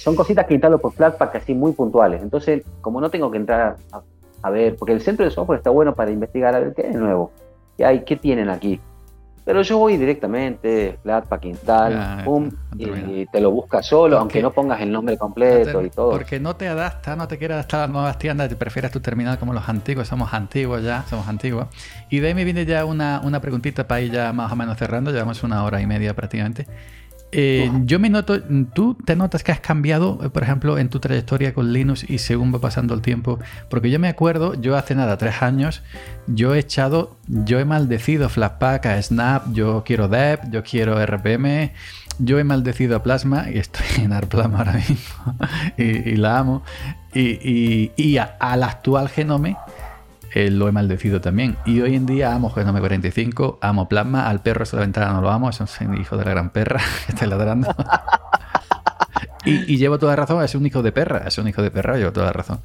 son 0.05 0.15
cositas 0.15 0.45
que 0.47 0.53
instalo 0.53 0.79
por 0.79 0.93
Flatpak 0.93 1.35
así 1.37 1.55
muy 1.55 1.73
puntuales. 1.73 2.23
Entonces, 2.23 2.63
como 2.83 3.01
no 3.01 3.09
tengo 3.09 3.31
que 3.31 3.39
entrar 3.39 3.77
a, 4.43 4.51
ver, 4.51 4.77
porque 4.77 4.93
el 4.93 5.01
centro 5.01 5.25
de 5.25 5.31
software 5.31 5.57
está 5.57 5.71
bueno 5.71 5.95
para 5.95 6.11
investigar 6.11 6.55
a 6.55 6.59
ver 6.61 6.75
qué 6.75 6.91
es 6.91 6.95
nuevo, 6.95 7.33
qué 7.79 7.87
hay, 7.87 8.05
qué 8.05 8.17
tienen 8.17 8.51
aquí. 8.51 8.79
Pero 9.47 9.63
yo 9.63 9.79
voy 9.79 9.97
directamente, 9.97 10.99
Flatpak 11.03 11.47
install, 11.47 12.23
pum, 12.23 12.51
y 12.77 13.25
te 13.27 13.41
lo 13.41 13.51
buscas 13.51 13.87
solo, 13.87 14.19
aunque 14.19 14.43
no 14.43 14.51
pongas 14.51 14.83
el 14.83 14.93
nombre 14.93 15.17
completo 15.17 15.83
y 15.83 15.89
todo. 15.89 16.11
Porque 16.11 16.39
no 16.39 16.55
te 16.55 16.69
adapta, 16.69 17.17
no 17.17 17.27
te 17.27 17.39
quieres 17.39 17.55
adaptar 17.55 17.81
a 17.81 17.83
las 17.85 17.91
nuevas 17.91 18.19
tiendas, 18.19 18.51
te 18.51 18.57
prefieres 18.57 18.91
tu 18.91 19.01
terminal 19.01 19.39
como 19.39 19.55
los 19.55 19.67
antiguos, 19.71 20.09
somos 20.09 20.35
antiguos 20.35 20.83
ya, 20.83 21.05
somos 21.09 21.29
antiguos. 21.29 21.69
Y 22.11 22.21
de 22.21 22.29
ahí 22.29 22.35
me 22.35 22.45
viene 22.45 22.67
ya 22.67 22.85
una, 22.85 23.23
una 23.25 23.41
preguntita 23.41 23.87
para 23.87 24.03
ir 24.03 24.13
ya 24.13 24.35
más 24.35 24.53
o 24.53 24.57
menos 24.57 24.77
cerrando, 24.77 25.11
llevamos 25.11 25.43
una 25.43 25.65
hora 25.65 25.81
y 25.81 25.87
media 25.87 26.15
prácticamente. 26.15 26.67
Eh, 27.37 27.69
yo 27.85 27.99
me 27.99 28.11
noto, 28.11 28.41
tú 28.75 28.95
te 28.95 29.17
notas 29.17 29.43
que 29.43 29.51
has 29.51 29.59
cambiado, 29.59 30.19
por 30.33 30.43
ejemplo, 30.45 30.79
en 30.79 30.89
tu 30.89 31.01
trayectoria 31.01 31.53
con 31.53 31.73
Linux 31.73 32.09
y 32.09 32.19
según 32.19 32.55
va 32.55 32.61
pasando 32.61 32.95
el 32.95 33.03
tiempo, 33.03 33.41
porque 33.69 33.91
yo 33.91 33.99
me 33.99 34.09
acuerdo, 34.09 34.55
yo 34.55 34.77
hace 34.77 34.95
nada, 34.95 35.19
tres 35.19 35.43
años, 35.43 35.83
yo 36.29 36.55
he 36.55 36.61
echado, 36.61 37.17
yo 37.27 37.59
he 37.59 37.65
maldecido 37.65 38.29
Flatpak, 38.29 38.87
a 38.87 39.03
Snap, 39.03 39.53
yo 39.53 39.83
quiero 39.85 40.07
Dev, 40.07 40.49
yo 40.53 40.63
quiero 40.63 41.05
RPM, 41.05 41.73
yo 42.21 42.39
he 42.39 42.45
maldecido 42.45 42.97
a 42.97 43.03
Plasma 43.03 43.51
y 43.51 43.59
estoy 43.59 43.87
en 44.05 44.13
Arplasma 44.13 44.59
ahora 44.59 44.75
mismo 44.75 45.37
y, 45.77 46.15
la 46.15 46.39
amo, 46.39 46.63
y, 47.13 48.17
al 48.17 48.63
actual 48.63 49.09
Genome 49.09 49.57
eh, 50.35 50.51
lo 50.51 50.69
he 50.69 50.73
maldecido 50.73 51.21
también. 51.21 51.57
Y 51.65 51.81
hoy 51.81 51.95
en 51.95 52.07
día 52.07 52.35
amo 52.35 52.51
Genome 52.51 52.81
45, 52.81 53.61
amo 53.63 53.89
Plasma, 53.89 54.29
al 54.29 54.43
perro 54.43 54.65
de 54.65 54.77
la 54.77 54.81
ventana 54.81 55.13
no 55.13 55.21
lo 55.21 55.31
amo, 55.31 55.49
es 55.49 55.61
un 55.61 55.97
hijo 55.97 56.17
de 56.17 56.25
la 56.25 56.31
gran 56.33 56.51
perra 56.51 56.81
que 57.07 57.13
está 57.13 57.27
ladrando. 57.27 57.73
y, 59.45 59.77
llevo 59.77 60.01
toda 60.01 60.17
razón, 60.17 60.43
es 60.43 60.57
un 60.57 60.67
hijo 60.67 60.83
de 60.83 60.91
perra, 60.91 61.23
es 61.29 61.39
un 61.39 61.47
hijo 61.47 61.63
de 61.63 61.71
perra, 61.71 61.97
llevo 61.97 62.13
toda 62.13 62.33
razón. 62.33 62.61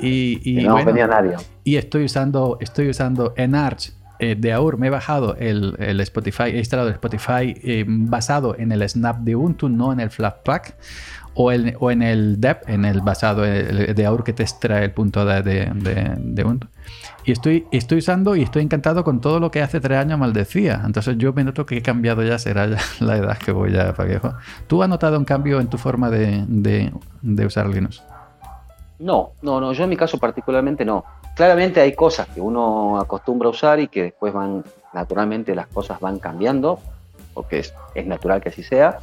Y, 0.00 0.64
no 0.64 0.72
bueno, 0.72 1.06
nadie. 1.06 1.36
Y 1.62 1.76
estoy 1.76 2.06
usando, 2.06 2.58
estoy 2.60 2.88
usando 2.88 3.32
Enarch 3.36 3.92
eh, 4.18 4.34
de 4.34 4.52
AUR, 4.52 4.76
me 4.76 4.88
he 4.88 4.90
bajado 4.90 5.36
el, 5.36 5.76
Spotify, 6.00 6.44
he 6.46 6.58
instalado 6.58 6.88
el 6.88 6.94
Spotify 6.94 7.54
eh, 7.62 7.84
basado 7.86 8.56
en 8.58 8.72
el 8.72 8.88
Snap 8.88 9.18
de 9.18 9.36
Ubuntu, 9.36 9.68
no 9.68 9.92
en 9.92 10.00
el 10.00 10.10
Flatpak 10.10 10.76
o, 11.34 11.50
o 11.50 11.90
en 11.90 12.02
el 12.02 12.40
DEP, 12.40 12.68
en 12.68 12.84
el 12.84 13.00
basado 13.00 13.42
de 13.42 14.06
AUR 14.06 14.24
que 14.24 14.32
te 14.32 14.42
extrae 14.42 14.84
el 14.84 14.92
punto 14.92 15.24
de, 15.24 15.42
de, 15.42 16.44
Ubuntu. 16.44 16.68
Y 17.24 17.32
estoy, 17.32 17.66
estoy 17.72 17.98
usando 17.98 18.36
y 18.36 18.42
estoy 18.42 18.62
encantado 18.62 19.02
con 19.02 19.20
todo 19.20 19.40
lo 19.40 19.50
que 19.50 19.62
hace 19.62 19.80
tres 19.80 19.98
años 19.98 20.18
maldecía. 20.18 20.82
Entonces 20.84 21.16
yo 21.18 21.32
me 21.32 21.42
noto 21.42 21.64
que 21.66 21.78
he 21.78 21.82
cambiado 21.82 22.22
ya, 22.22 22.38
será 22.38 22.66
ya 22.66 22.78
la 23.00 23.16
edad 23.16 23.38
que 23.38 23.52
voy 23.52 23.72
ya 23.72 23.94
para 23.94 24.08
viejo. 24.08 24.34
¿Tú 24.66 24.82
has 24.82 24.88
notado 24.88 25.18
un 25.18 25.24
cambio 25.24 25.60
en 25.60 25.68
tu 25.68 25.78
forma 25.78 26.10
de, 26.10 26.92
de 27.22 27.46
usar 27.46 27.68
Linux? 27.68 28.02
No, 28.98 29.32
no, 29.42 29.60
no, 29.60 29.72
yo 29.72 29.84
en 29.84 29.90
mi 29.90 29.96
caso 29.96 30.18
particularmente 30.18 30.84
no. 30.84 31.04
Claramente 31.34 31.80
hay 31.80 31.94
cosas 31.94 32.28
que 32.28 32.40
uno 32.40 32.98
acostumbra 32.98 33.48
a 33.48 33.50
usar 33.50 33.80
y 33.80 33.88
que 33.88 34.04
después 34.04 34.32
van, 34.32 34.64
naturalmente 34.92 35.54
las 35.54 35.66
cosas 35.66 35.98
van 35.98 36.18
cambiando, 36.20 36.78
porque 37.32 37.58
es, 37.58 37.74
es 37.94 38.06
natural 38.06 38.40
que 38.40 38.50
así 38.50 38.62
sea. 38.62 38.98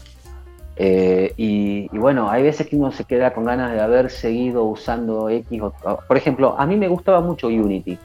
Eh, 0.78 1.34
y, 1.38 1.88
bueno, 1.98 2.30
hay 2.30 2.44
veces 2.44 2.68
que 2.68 2.76
uno 2.76 2.92
se 2.92 3.04
queda 3.04 3.34
con 3.34 3.46
ganas 3.46 3.72
de 3.72 3.82
haber 3.82 4.10
seguido 4.10 4.64
usando 4.64 5.30
X. 5.30 5.62
por 6.08 6.18
ejemplo, 6.18 6.56
a 6.58 6.66
mí 6.66 6.78
me 6.78 6.88
gustaba 6.88 7.22
mucho 7.22 7.48
Unity. 7.48 7.98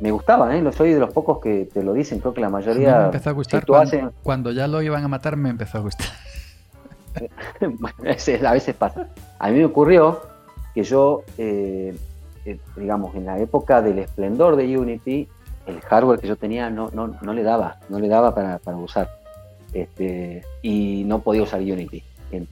Me 0.00 0.10
gustaba, 0.10 0.54
¿eh? 0.56 0.60
Lo 0.60 0.72
soy 0.72 0.92
de 0.92 1.00
los 1.00 1.12
pocos 1.12 1.40
que 1.40 1.68
te 1.72 1.82
lo 1.82 1.92
dicen, 1.92 2.18
creo 2.18 2.34
que 2.34 2.40
la 2.40 2.50
mayoría... 2.50 2.98
me 2.98 3.04
empezó 3.06 3.30
a 3.30 3.32
gustar. 3.32 3.64
Cuando, 3.64 4.12
cuando, 4.22 4.50
ya 4.50 4.66
lo 4.66 4.82
iban 4.82 5.04
a 5.04 5.08
matar 5.08 5.36
me 5.36 5.50
empezó 5.50 5.78
a 5.78 5.80
gustar. 5.82 6.08
a 8.46 8.52
veces 8.52 8.74
pasa. 8.74 9.08
A 9.38 9.50
mí 9.50 9.58
me 9.58 9.64
ocurrió 9.64 10.22
que 10.74 10.82
yo, 10.82 11.22
eh, 11.38 11.96
eh, 12.44 12.58
digamos, 12.76 13.14
en 13.14 13.26
la 13.26 13.38
época 13.38 13.80
del 13.80 14.00
esplendor 14.00 14.56
de 14.56 14.76
Unity, 14.76 15.28
el 15.66 15.80
hardware 15.82 16.18
que 16.18 16.26
yo 16.26 16.36
tenía 16.36 16.70
no, 16.70 16.90
no, 16.92 17.14
no 17.20 17.32
le 17.32 17.42
daba, 17.42 17.78
no 17.88 18.00
le 18.00 18.08
daba 18.08 18.34
para, 18.34 18.58
para 18.58 18.76
usar. 18.76 19.21
Este, 19.72 20.42
y 20.62 21.04
no 21.04 21.20
podía 21.20 21.42
usar 21.42 21.60
Unity. 21.60 22.02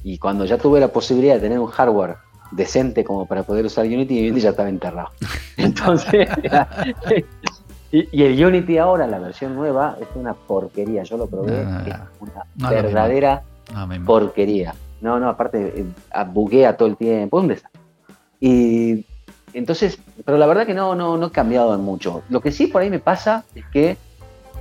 Y 0.05 0.19
cuando 0.19 0.45
ya 0.45 0.59
tuve 0.59 0.81
la 0.81 0.89
posibilidad 0.89 1.35
de 1.35 1.41
tener 1.41 1.59
un 1.59 1.67
hardware 1.67 2.17
decente 2.51 3.05
como 3.05 3.27
para 3.27 3.43
poder 3.45 3.65
usar 3.65 3.87
Unity, 3.87 4.29
Unity 4.29 4.41
ya 4.41 4.51
estaba 4.51 4.69
enterrado. 4.69 5.11
Entonces, 5.57 6.29
y, 7.93 8.23
el 8.23 8.45
Unity 8.45 8.79
ahora, 8.79 9.07
la 9.07 9.19
versión 9.19 9.55
nueva, 9.55 9.97
es 10.01 10.09
una 10.15 10.35
porquería. 10.35 11.03
Yo 11.03 11.17
lo 11.17 11.27
probé, 11.27 11.63
es 11.63 11.97
una 12.21 12.71
verdadera 12.71 13.43
porquería. 14.05 14.75
No, 15.01 15.19
no, 15.19 15.29
aparte, 15.31 15.73
eh, 15.81 16.25
buguea 16.31 16.77
todo 16.77 16.89
el 16.89 16.97
tiempo. 16.97 17.39
¿Dónde 17.39 17.55
está? 17.55 17.71
Y 18.39 19.07
entonces, 19.53 19.99
pero 20.25 20.39
la 20.39 20.47
verdad 20.47 20.67
que 20.67 20.75
no, 20.75 20.95
no, 20.95 21.17
no 21.17 21.27
he 21.27 21.31
cambiado 21.31 21.77
mucho. 21.79 22.23
Lo 22.29 22.41
que 22.41 22.53
sí 22.53 22.67
por 22.67 22.83
ahí 22.83 22.91
me 22.91 22.99
pasa 22.99 23.45
es 23.55 23.65
que 23.67 23.97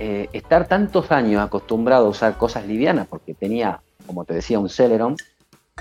eh, 0.02 0.30
estar 0.32 0.66
tantos 0.66 1.12
años 1.12 1.42
acostumbrado 1.42 2.06
a 2.06 2.08
usar 2.08 2.38
cosas 2.38 2.66
livianas, 2.66 3.06
porque 3.06 3.34
tenía, 3.34 3.82
como 4.06 4.24
te 4.24 4.32
decía, 4.32 4.58
un 4.58 4.70
Celeron, 4.70 5.14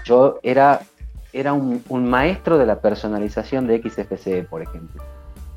yo 0.04 0.40
era, 0.44 0.82
era 1.32 1.54
un, 1.54 1.82
maestro 1.90 2.58
de 2.58 2.66
la 2.66 2.82
personalización 2.82 3.66
de 3.66 3.82
XFCE, 3.82 4.44
por 4.44 4.62
ejemplo. 4.62 5.02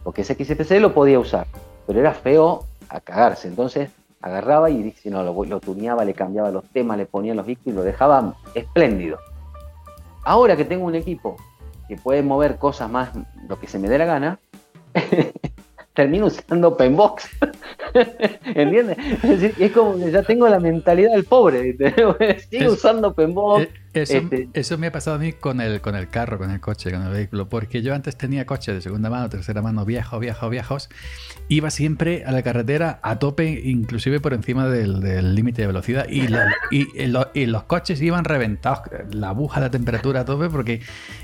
Porque 0.04 0.22
ese 0.22 0.36
XFCE 0.36 0.78
lo 0.78 0.94
podía 0.94 1.18
usar, 1.18 1.48
pero 1.88 1.98
era 1.98 2.14
feo 2.14 2.64
a 2.88 3.00
cagarse. 3.00 3.48
Entonces 3.48 3.90
agarraba 4.20 4.70
y 4.70 4.92
si 4.92 5.10
no, 5.10 5.24
lo, 5.24 5.58
tuneaba, 5.58 6.04
le 6.04 6.14
cambiaba 6.14 6.52
los 6.52 6.64
temas, 6.66 6.98
le 6.98 7.06
ponía 7.06 7.34
los 7.34 7.44
bits 7.44 7.66
y 7.66 7.72
lo 7.72 7.82
dejaba 7.82 8.36
espléndido. 8.54 9.18
Ahora 10.22 10.56
que 10.56 10.64
tengo 10.64 10.84
un 10.84 10.94
equipo 10.94 11.36
que 11.88 11.96
puede 11.96 12.22
mover 12.22 12.58
cosas 12.58 12.88
más 12.88 13.10
lo 13.48 13.58
que 13.58 13.66
se 13.66 13.80
me 13.80 13.88
dé 13.88 13.98
la 13.98 14.04
gana, 14.04 14.38
termino 15.94 16.26
usando 16.26 16.68
OpenBox. 16.68 17.28
¿Entiendes? 18.44 18.98
Es 19.22 19.40
decir, 19.40 19.54
es 19.58 19.72
como 19.72 19.96
que 19.96 20.10
ya 20.10 20.22
tengo 20.22 20.48
la 20.48 20.60
mentalidad 20.60 21.12
del 21.12 21.24
pobre. 21.24 21.76
Sigo 22.50 22.72
usando 22.72 23.08
OpenBox. 23.08 23.68
Eh, 23.94 24.02
este, 24.08 24.48
eso, 24.54 24.78
me 24.78 24.86
ha 24.86 24.92
pasado 24.92 25.16
a 25.16 25.18
mí 25.18 25.34
con 25.34 25.60
el, 25.60 25.82
con 25.82 25.94
el 25.94 26.08
carro, 26.08 26.38
con 26.38 26.50
el 26.50 26.60
coche, 26.60 26.90
con 26.90 27.02
el 27.02 27.12
vehículo, 27.12 27.48
porque 27.50 27.82
yo 27.82 27.94
antes 27.94 28.16
tenía 28.16 28.46
coches 28.46 28.74
de 28.74 28.80
segunda 28.80 29.10
mano, 29.10 29.28
tercera 29.28 29.60
mano, 29.60 29.84
viejos, 29.84 30.18
viejos, 30.18 30.50
viejos. 30.50 30.88
Iba 31.48 31.70
siempre 31.70 32.24
a 32.24 32.32
la 32.32 32.42
carretera 32.42 33.00
a 33.02 33.18
tope, 33.18 33.60
inclusive 33.64 34.18
por 34.20 34.32
encima 34.32 34.66
del 34.66 35.34
límite 35.34 35.62
de 35.62 35.66
velocidad, 35.66 36.06
y, 36.08 36.26
y, 36.70 37.46
los 37.46 37.62
coches 37.64 38.00
iban 38.00 38.24
reventados, 38.24 38.80
la 39.10 39.28
aguja, 39.28 39.60
la 39.60 39.70
temperatura 39.70 40.20
a 40.20 40.24
tope, 40.24 40.48
porque. 40.48 40.80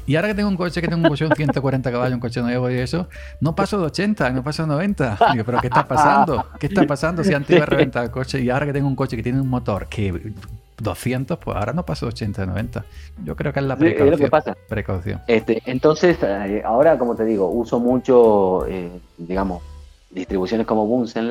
Y 0.07 0.17
ahora 0.17 0.29
que 0.29 0.35
tengo 0.35 0.49
un 0.51 0.57
coche 0.57 0.83
que 0.83 0.89
tengo 0.89 1.03
un 1.03 1.09
coche 1.09 1.27
de 1.27 1.35
140 1.35 1.91
caballos, 1.91 2.15
un 2.15 2.21
coche 2.21 2.43
nuevo 2.43 2.71
y 2.71 2.75
eso, 2.75 3.09
no 3.41 3.55
paso 3.55 3.79
de 3.79 3.87
80, 3.87 4.31
no 4.31 4.43
paso 4.45 4.63
de 4.63 4.69
90. 4.69 5.19
Digo, 5.33 5.45
pero 5.45 5.61
¿qué 5.61 5.69
está 5.69 5.89
pasando? 5.89 6.47
¿Qué 6.61 6.67
está 6.67 6.87
pasando 6.87 7.25
si 7.25 7.33
antes 7.33 7.57
iba 7.57 7.65
a 7.65 7.67
reventar 7.67 8.05
el 8.05 8.11
coche 8.11 8.41
y 8.41 8.51
ahora 8.51 8.67
que 8.67 8.75
tengo 8.75 8.89
un 8.89 8.97
coche 8.97 9.17
que 9.17 9.23
tiene 9.23 9.41
un 9.41 9.49
motor 9.49 9.87
que 9.89 10.33
200, 10.81 11.39
pues 11.39 11.57
ahora 11.57 11.73
no 11.73 11.85
paso 11.85 12.07
80, 12.07 12.47
90. 12.47 12.85
Yo 13.25 13.37
creo 13.37 13.53
que 13.53 13.61
es 13.61 13.67
la 13.67 13.77
precaución. 13.77 14.09
Es 14.09 14.19
lo 14.19 14.25
que 14.25 14.31
pasa. 14.31 14.57
Precaución. 14.69 15.21
Este, 15.27 15.63
entonces, 15.67 16.19
eh, 16.23 16.63
ahora, 16.65 16.99
como 16.99 17.15
te 17.15 17.25
digo, 17.25 17.49
uso 17.51 17.81
mucho, 17.81 18.67
eh, 18.67 18.91
digamos, 19.17 19.63
distribuciones 20.11 20.67
como 20.67 20.87
Bunsen 20.87 21.31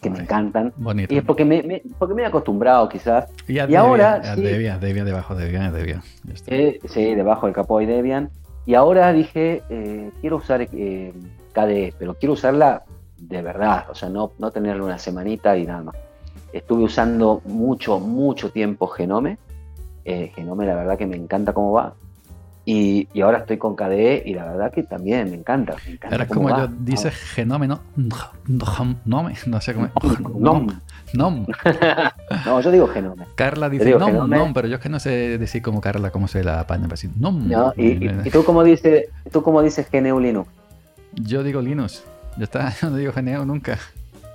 que 0.00 0.10
me 0.10 0.20
encantan. 0.20 0.72
Bonito. 0.76 1.12
Y 1.12 1.18
es 1.18 1.24
porque 1.24 1.44
me, 1.44 1.82
porque 1.98 2.14
me 2.14 2.22
he 2.22 2.26
acostumbrado, 2.26 2.88
quizás. 2.88 3.28
Y, 3.46 3.58
ahora. 3.58 4.34
Sí, 4.34 4.42
Debian, 4.42 4.80
Debian, 4.80 5.06
debajo 5.06 5.34
de 5.34 5.46
Debian, 5.46 5.72
Debian. 5.72 6.02
Eh, 6.46 6.78
sí, 6.88 7.14
debajo 7.14 7.46
del 7.46 7.54
capó 7.54 7.80
de 7.80 7.86
Debian. 7.86 8.30
Y 8.66 8.74
ahora 8.74 9.12
dije, 9.12 9.62
quiero 10.20 10.36
usar 10.36 10.68
KDE, 10.68 11.94
pero 11.98 12.14
quiero 12.14 12.34
usarla 12.34 12.84
de 13.16 13.42
verdad, 13.42 13.86
o 13.90 13.94
sea, 13.94 14.10
no, 14.10 14.32
no 14.38 14.50
tenerla 14.50 14.84
una 14.84 14.98
semanita 14.98 15.56
y 15.56 15.66
nada 15.66 15.82
más 15.82 15.96
estuve 16.52 16.84
usando 16.84 17.42
mucho, 17.44 18.00
mucho 18.00 18.50
tiempo 18.50 18.86
Genome. 18.88 19.38
Eh, 20.04 20.32
Genome, 20.34 20.66
la 20.66 20.74
verdad 20.74 20.96
que 20.96 21.06
me 21.06 21.16
encanta 21.16 21.52
cómo 21.52 21.72
va. 21.72 21.94
Y, 22.70 23.08
ahora 23.22 23.38
estoy 23.38 23.56
con 23.56 23.74
KDE 23.74 24.24
y 24.26 24.34
la 24.34 24.44
verdad 24.44 24.70
que 24.70 24.82
también 24.82 25.30
me 25.30 25.36
encanta. 25.36 25.74
Me 26.10 26.26
como 26.26 26.50
yo 26.50 26.68
dice 26.68 27.10
Genome, 27.10 27.66
¿no? 27.66 27.80
Nome, 29.06 29.34
no 29.46 29.60
sé 29.62 29.72
cómo. 29.72 29.88
Nom. 30.38 30.66
Nom. 31.14 31.46
no, 32.44 32.60
yo 32.60 32.70
digo 32.70 32.86
Genome. 32.88 33.24
Carla 33.36 33.70
dice 33.70 33.98
nom, 33.98 34.28
nom, 34.28 34.52
pero 34.52 34.68
yo 34.68 34.74
es 34.74 34.82
que 34.82 34.90
no 34.90 35.00
sé 35.00 35.38
decir 35.38 35.62
como 35.62 35.80
Carla 35.80 36.10
cómo 36.10 36.28
se 36.28 36.44
la 36.44 36.60
apaña 36.60 36.82
para 36.82 36.92
decir 36.92 37.10
nom. 37.16 37.48
No, 37.48 37.72
y, 37.74 38.28
tú 38.30 38.44
cómo 38.44 38.62
dices, 38.62 39.06
tú 39.32 39.42
cómo 39.42 39.62
dices 39.62 39.88
GNU 39.90 40.20
Linux. 40.20 40.50
Yo 41.14 41.42
digo 41.42 41.62
Linux. 41.62 42.04
Ya 42.36 42.44
está, 42.44 42.74
yo 42.82 42.90
no 42.90 42.96
digo 42.96 43.12
GNU 43.16 43.46
nunca 43.46 43.78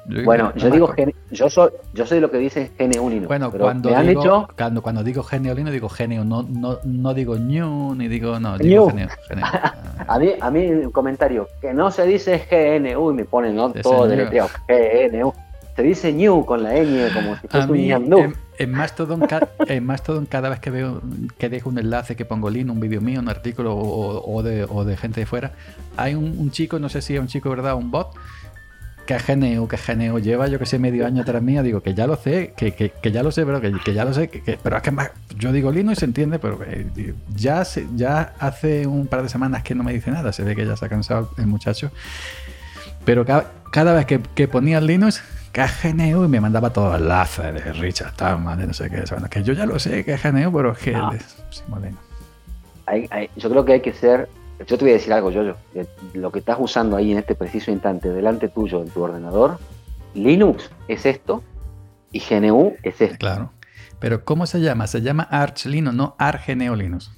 bueno, 0.06 0.54
yo 0.56 0.70
digo, 0.70 0.94
yo 1.32 1.50
soy, 1.50 1.72
yo 1.94 2.06
soy 2.06 2.20
lo 2.20 2.30
que 2.30 2.38
dice 2.38 2.72
GNU 2.78 3.26
Bueno, 3.28 3.52
cuando, 3.52 3.90
digo, 4.02 4.48
cuando, 4.58 4.82
cuando 4.82 5.04
digo 5.04 5.24
GNU 5.24 5.72
digo 5.72 5.90
GNU, 5.90 6.26
no, 6.26 6.44
no, 6.44 6.80
no 6.84 7.14
digo 7.14 7.38
new, 7.38 7.96
ni 7.96 8.08
digo, 8.08 8.40
no, 8.40 8.58
digo 8.58 8.88
GNU. 8.88 9.08
a, 10.08 10.20
mí, 10.20 10.32
a 10.40 10.52
mí 10.52 10.68
un 10.68 10.92
comentario, 10.92 11.48
que 11.62 11.74
no 11.74 11.90
se 11.90 12.06
dice 12.06 12.46
GNU 12.50 13.12
y 13.12 13.14
me 13.14 13.26
ponen 13.26 13.56
¿no? 13.56 13.72
todo 13.72 14.08
deletreo, 14.08 14.48
GNU. 14.68 15.34
Se 15.76 15.82
dice 15.82 16.14
new 16.14 16.46
con 16.46 16.62
la 16.62 16.76
ñ 16.76 17.12
como 17.14 17.36
si 17.38 17.48
fuese 17.48 17.72
un 17.72 17.78
en, 17.80 18.36
en, 18.60 18.72
Mastodon, 18.72 19.26
en 19.66 19.84
Mastodon 19.84 20.28
cada 20.28 20.50
vez 20.50 20.60
que 20.60 20.70
veo 20.70 21.02
que 21.40 21.50
dejo 21.50 21.70
un 21.70 21.80
enlace 21.80 22.16
que 22.16 22.26
pongo 22.26 22.52
link, 22.52 22.70
un 22.70 22.80
vídeo 22.80 23.02
mío, 23.02 23.20
un 23.20 23.28
artículo 23.28 23.76
o, 23.76 24.36
o, 24.36 24.44
de, 24.44 24.66
o 24.70 24.84
de 24.84 24.96
gente 24.98 25.22
de 25.22 25.26
fuera, 25.26 25.54
hay 25.98 26.14
un, 26.14 26.38
un 26.38 26.52
chico, 26.52 26.78
no 26.78 26.90
sé 26.90 27.02
si 27.02 27.16
es 27.16 27.20
un 27.20 27.26
chico, 27.26 27.50
¿verdad? 27.50 27.74
Un 27.74 27.90
bot 27.90 28.10
que 29.06 29.20
geneo, 29.20 29.68
que 29.68 29.78
geneo, 29.78 30.20
lleva 30.20 30.48
yo 30.48 30.60
que 30.60 30.66
sé 30.66 30.80
medio 30.80 31.06
año 31.06 31.24
tras 31.26 31.42
mía, 31.42 31.62
digo 31.62 31.82
que 31.82 31.94
ya 31.94 32.08
lo 32.08 32.16
sé, 32.16 32.54
que, 32.56 32.74
que, 32.74 32.90
que 32.90 33.12
ya 33.12 33.24
lo 33.24 33.32
sé, 33.32 33.46
pero 33.46 33.60
que, 33.60 33.72
que 33.84 33.94
ya 33.94 34.06
lo 34.06 34.14
sé, 34.14 34.30
que, 34.30 34.58
pero 34.62 34.78
es 34.78 34.84
que 34.84 34.92
más, 34.92 35.12
yo 35.38 35.52
digo 35.52 35.72
Linux 35.72 35.98
y 35.98 36.00
se 36.00 36.06
entiende, 36.06 36.40
pero 36.40 36.60
eh, 36.66 37.14
ya, 37.36 37.64
ya 37.96 38.34
hace 38.40 38.88
un 38.88 39.08
par 39.08 39.24
de 39.24 39.30
semanas 39.30 39.64
que 39.64 39.76
no 39.76 39.84
me 39.84 39.94
dice 39.94 40.12
nada, 40.12 40.32
se 40.32 40.44
ve 40.44 40.56
que 40.56 40.66
ya 40.66 40.78
se 40.78 40.86
ha 40.86 40.90
cansado 40.90 41.32
el 41.38 41.48
muchacho, 41.48 41.92
pero 43.06 43.26
cada, 43.26 43.52
cada 43.72 43.94
vez 43.94 44.06
que, 44.06 44.22
que 44.36 44.48
ponía 44.48 44.80
Linux, 44.80 45.22
que 45.52 45.62
GNU 45.62 46.26
y 46.26 46.28
me 46.28 46.40
mandaba 46.40 46.72
todo 46.72 46.96
el 46.96 47.04
enlace 47.04 47.52
de 47.52 47.74
Richard 47.74 48.12
Stallman, 48.14 48.58
de 48.58 48.68
no 48.68 48.74
sé 48.74 48.90
qué, 48.90 49.04
bueno, 49.12 49.30
que 49.30 49.44
yo 49.44 49.54
ya 49.54 49.66
lo 49.66 49.80
sé 49.80 50.06
que 50.06 50.14
es 50.14 50.24
GNU, 50.24 50.52
pero 50.52 50.72
es 50.72 50.78
que... 50.78 50.96
Hay, 52.86 53.08
hay, 53.12 53.30
yo 53.38 53.50
creo 53.50 53.64
que 53.64 53.74
hay 53.74 53.82
que 53.82 53.94
ser 53.94 54.28
yo 54.60 54.78
te 54.78 54.84
voy 54.84 54.92
a 54.92 54.94
decir 54.94 55.14
algo, 55.14 55.32
yo 55.32 55.56
Lo 56.14 56.32
que 56.32 56.40
estás 56.40 56.58
usando 56.60 56.96
ahí 56.96 57.12
en 57.12 57.18
este 57.18 57.36
preciso 57.36 57.72
instante 57.72 58.10
delante 58.10 58.50
tuyo 58.50 58.82
en 58.82 58.90
tu 58.90 59.02
ordenador, 59.02 59.58
Linux 60.14 60.70
es 60.88 61.06
esto 61.06 61.44
y 62.12 62.20
GNU 62.20 62.76
es 62.84 63.02
esto. 63.02 63.18
Claro. 63.18 63.52
Pero 64.00 64.24
¿cómo 64.26 64.46
se 64.46 64.62
llama? 64.62 64.88
Se 64.88 65.02
llama 65.02 65.24
Arch 65.24 65.66
Linux, 65.66 65.96
no 65.96 66.16
Arch 66.20 66.48
GNU 66.48 66.76
Linux. 66.76 67.12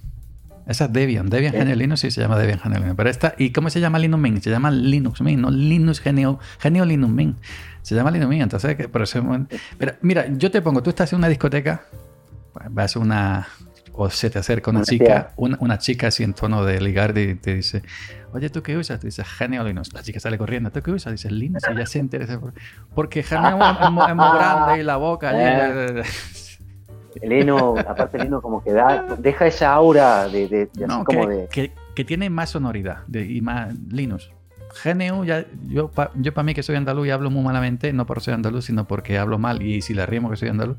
Esa 0.67 0.85
es 0.85 0.93
Debian. 0.93 1.29
Debian 1.29 1.53
GNU 1.53 1.75
Linux 1.75 1.99
sí 2.01 2.11
se 2.11 2.21
llama 2.21 2.37
Debian 2.37 2.59
GNU 2.63 2.75
Linux. 2.75 2.93
Pero 2.95 3.09
esta, 3.09 3.35
¿y 3.37 3.51
cómo 3.51 3.69
se 3.69 3.79
llama 3.79 3.99
Linux 3.99 4.21
Mint? 4.21 4.43
Se 4.43 4.49
llama 4.49 4.71
Linux 4.71 5.21
Mint, 5.21 5.41
no 5.41 5.51
Linux 5.51 6.01
GNU, 6.03 6.39
GNU 6.63 6.85
Linux 6.85 7.13
Mint. 7.13 7.37
Se 7.81 7.95
llama 7.95 8.11
Linux 8.11 8.29
Mint. 8.29 8.43
Entonces, 8.43 8.87
por 8.87 9.01
eso. 9.03 9.21
Pero 9.77 9.93
mira, 10.01 10.27
yo 10.29 10.49
te 10.49 10.61
pongo, 10.61 10.81
tú 10.81 10.89
estás 10.89 11.11
en 11.13 11.19
una 11.19 11.27
discoteca, 11.27 11.83
vas 12.69 12.95
a 12.95 12.99
una. 12.99 13.47
O 13.97 14.09
se 14.09 14.29
te 14.29 14.39
acerca 14.39 14.71
una, 14.71 14.83
chica, 14.83 15.31
una, 15.37 15.77
chica 15.77 16.07
así 16.07 16.23
en 16.23 16.33
tono 16.33 16.65
de 16.65 16.81
ligar 16.81 17.17
y 17.17 17.35
te 17.35 17.55
dice, 17.55 17.81
oye, 18.33 18.49
¿tú 18.49 18.61
qué 18.61 18.75
usas? 18.75 18.99
Tú 18.99 19.07
dices, 19.07 19.25
GNU 19.39 19.63
Linux. 19.63 19.93
La 19.93 20.03
chica 20.03 20.19
sale 20.19 20.37
corriendo, 20.37 20.69
¿tú 20.69 20.81
qué 20.81 20.91
usas? 20.91 21.13
Dices, 21.13 21.31
Linux. 21.31 21.63
Y 21.71 21.77
ya 21.77 21.85
se 21.85 21.99
interesa. 21.99 22.39
Porque 22.93 23.21
GNU 23.21 23.57
es, 23.63 23.89
muy 24.15 24.37
grande 24.37 24.79
y 24.79 24.83
la 24.83 24.97
boca. 24.97 25.31
Eh. 27.21 27.27
Lino, 27.29 27.75
aparte 27.77 28.19
Lino 28.19 28.41
como 28.41 28.61
que 28.61 28.73
da, 28.73 29.15
deja 29.17 29.47
esa 29.47 29.71
aura 29.71 30.27
de, 30.27 30.47
de, 30.49 30.69
como 31.05 31.05
que, 31.05 31.47
de... 31.61 31.71
Que, 31.95 32.03
tiene 32.03 32.29
más 32.29 32.49
sonoridad 32.49 33.03
y 33.13 33.39
más 33.39 33.73
Linux. 33.89 34.29
GNU, 34.83 35.23
ya, 35.23 35.45
yo 35.69 35.89
para 35.89 36.11
yo 36.15 36.31
mí 36.43 36.53
que 36.53 36.63
soy 36.63 36.75
andaluz 36.75 37.07
y 37.07 37.11
hablo 37.11 37.29
muy 37.29 37.43
malamente, 37.43 37.93
no 37.93 38.05
por 38.05 38.21
ser 38.21 38.33
andaluz, 38.33 38.65
sino 38.65 38.85
porque 38.87 39.17
hablo 39.17 39.39
mal 39.39 39.61
y 39.61 39.81
si 39.81 39.93
le 39.93 40.05
rimo 40.05 40.29
que 40.29 40.35
soy 40.35 40.49
andaluz, 40.49 40.77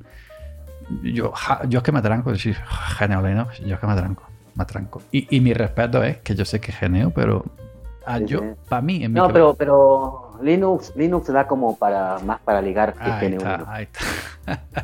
yo, 1.02 1.32
yo 1.68 1.78
es 1.78 1.84
que 1.84 1.92
me 1.92 1.98
atranco 1.98 2.32
decir 2.32 2.56
GNU 2.98 3.26
Linux, 3.26 3.58
yo 3.60 3.74
es 3.74 3.80
que 3.80 3.86
me 3.86 3.92
atranco, 3.92 4.24
me 4.54 4.62
atranco. 4.62 5.02
Y, 5.10 5.36
y 5.36 5.40
mi 5.40 5.52
respeto 5.52 6.02
es 6.02 6.18
que 6.18 6.34
yo 6.34 6.44
sé 6.44 6.60
que 6.60 6.72
GNU, 6.72 7.10
pero 7.10 7.44
Ah, 8.08 8.20
yo, 8.20 8.54
para 8.68 8.82
mí, 8.82 9.02
en 9.02 9.12
mi 9.12 9.18
No, 9.18 9.32
pero, 9.32 9.54
pero 9.54 10.38
Linux, 10.40 10.92
Linux 10.94 11.26
da 11.26 11.48
como 11.48 11.76
para 11.76 12.20
más 12.20 12.40
para 12.40 12.62
ligar 12.62 12.94
que 12.94 13.02
ahí 13.02 13.32
está, 13.34 13.64
Ahí 13.66 13.88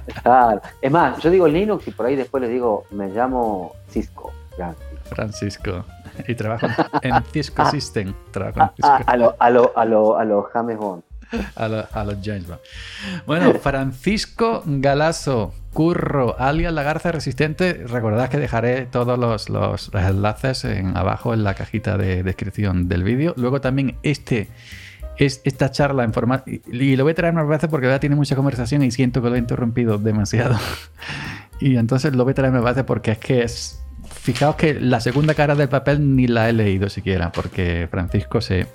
está. 0.09 0.63
Es 0.83 0.91
más, 0.91 1.23
yo 1.23 1.31
digo 1.31 1.47
Linux 1.47 1.87
y 1.87 1.93
por 1.93 2.07
ahí 2.07 2.17
después 2.17 2.41
les 2.41 2.51
digo, 2.51 2.85
me 2.91 3.09
llamo 3.09 3.77
Cisco. 3.89 4.33
Francisco. 5.05 5.85
Y 6.27 6.35
trabajo 6.35 6.67
en 7.03 7.23
Cisco 7.33 7.65
System. 7.67 8.13
Trabajo 8.33 8.61
en 8.61 8.71
Cisco. 8.77 9.05
a 9.07 9.17
lo, 9.17 9.37
a 9.39 9.51
lo, 9.51 9.73
a 9.79 9.85
lo, 9.85 10.19
a 10.19 10.25
lo 10.25 10.43
James 10.53 10.77
Bond. 10.77 11.03
A, 11.55 11.69
los 12.05 12.17
James 12.23 12.49
Bond. 12.49 12.61
Bueno, 13.25 13.55
Francisco 13.55 14.63
Galazo, 14.67 15.55
Curro, 15.73 16.39
alias 16.39 16.73
La 16.73 16.83
Garza 16.83 17.13
Resistente. 17.13 17.85
Recordad 17.87 18.29
que 18.29 18.37
dejaré 18.37 18.87
todos 18.87 19.19
los, 19.19 19.49
los, 19.49 19.91
enlaces 19.95 20.65
en, 20.65 20.97
abajo 20.97 21.33
en 21.33 21.45
la 21.45 21.55
cajita 21.55 21.97
de 21.97 22.23
descripción 22.23 22.89
del 22.89 23.03
vídeo. 23.03 23.33
Luego 23.37 23.61
también 23.61 23.97
este 24.03 24.49
es 25.17 25.41
esta 25.45 25.71
charla 25.71 26.05
en 26.05 26.13
formato. 26.13 26.51
Y, 26.51 26.97
lo 26.97 27.05
voy 27.05 27.13
a 27.13 27.15
traer 27.15 27.33
más 27.33 27.49
veces 27.49 27.71
porque 27.71 27.87
ya 27.87 28.01
tiene 28.01 28.17
mucha 28.17 28.37
conversación 28.37 28.83
y 28.83 28.91
siento 28.91 29.23
que 29.23 29.31
lo 29.31 29.37
he 29.37 29.39
interrumpido 29.39 29.99
demasiado. 29.99 30.59
y 31.61 31.77
entonces 31.77 32.15
lo 32.15 32.25
voy 32.25 32.33
a 32.33 32.35
traer 32.35 32.53
más 32.53 32.65
veces 32.65 32.85
porque 32.85 33.13
es 33.13 33.19
que 33.19 33.43
es. 33.43 33.79
Fijaos 34.05 34.57
que 34.57 34.75
la 34.75 35.01
segunda 35.01 35.35
cara 35.35 35.55
del 35.55 35.69
papel 35.69 36.17
ni 36.17 36.27
la 36.27 36.49
he 36.49 36.53
leído 36.53 36.89
siquiera, 36.91 37.33
porque 37.33 37.89
Francisco 37.91 38.41
se. 38.41 38.67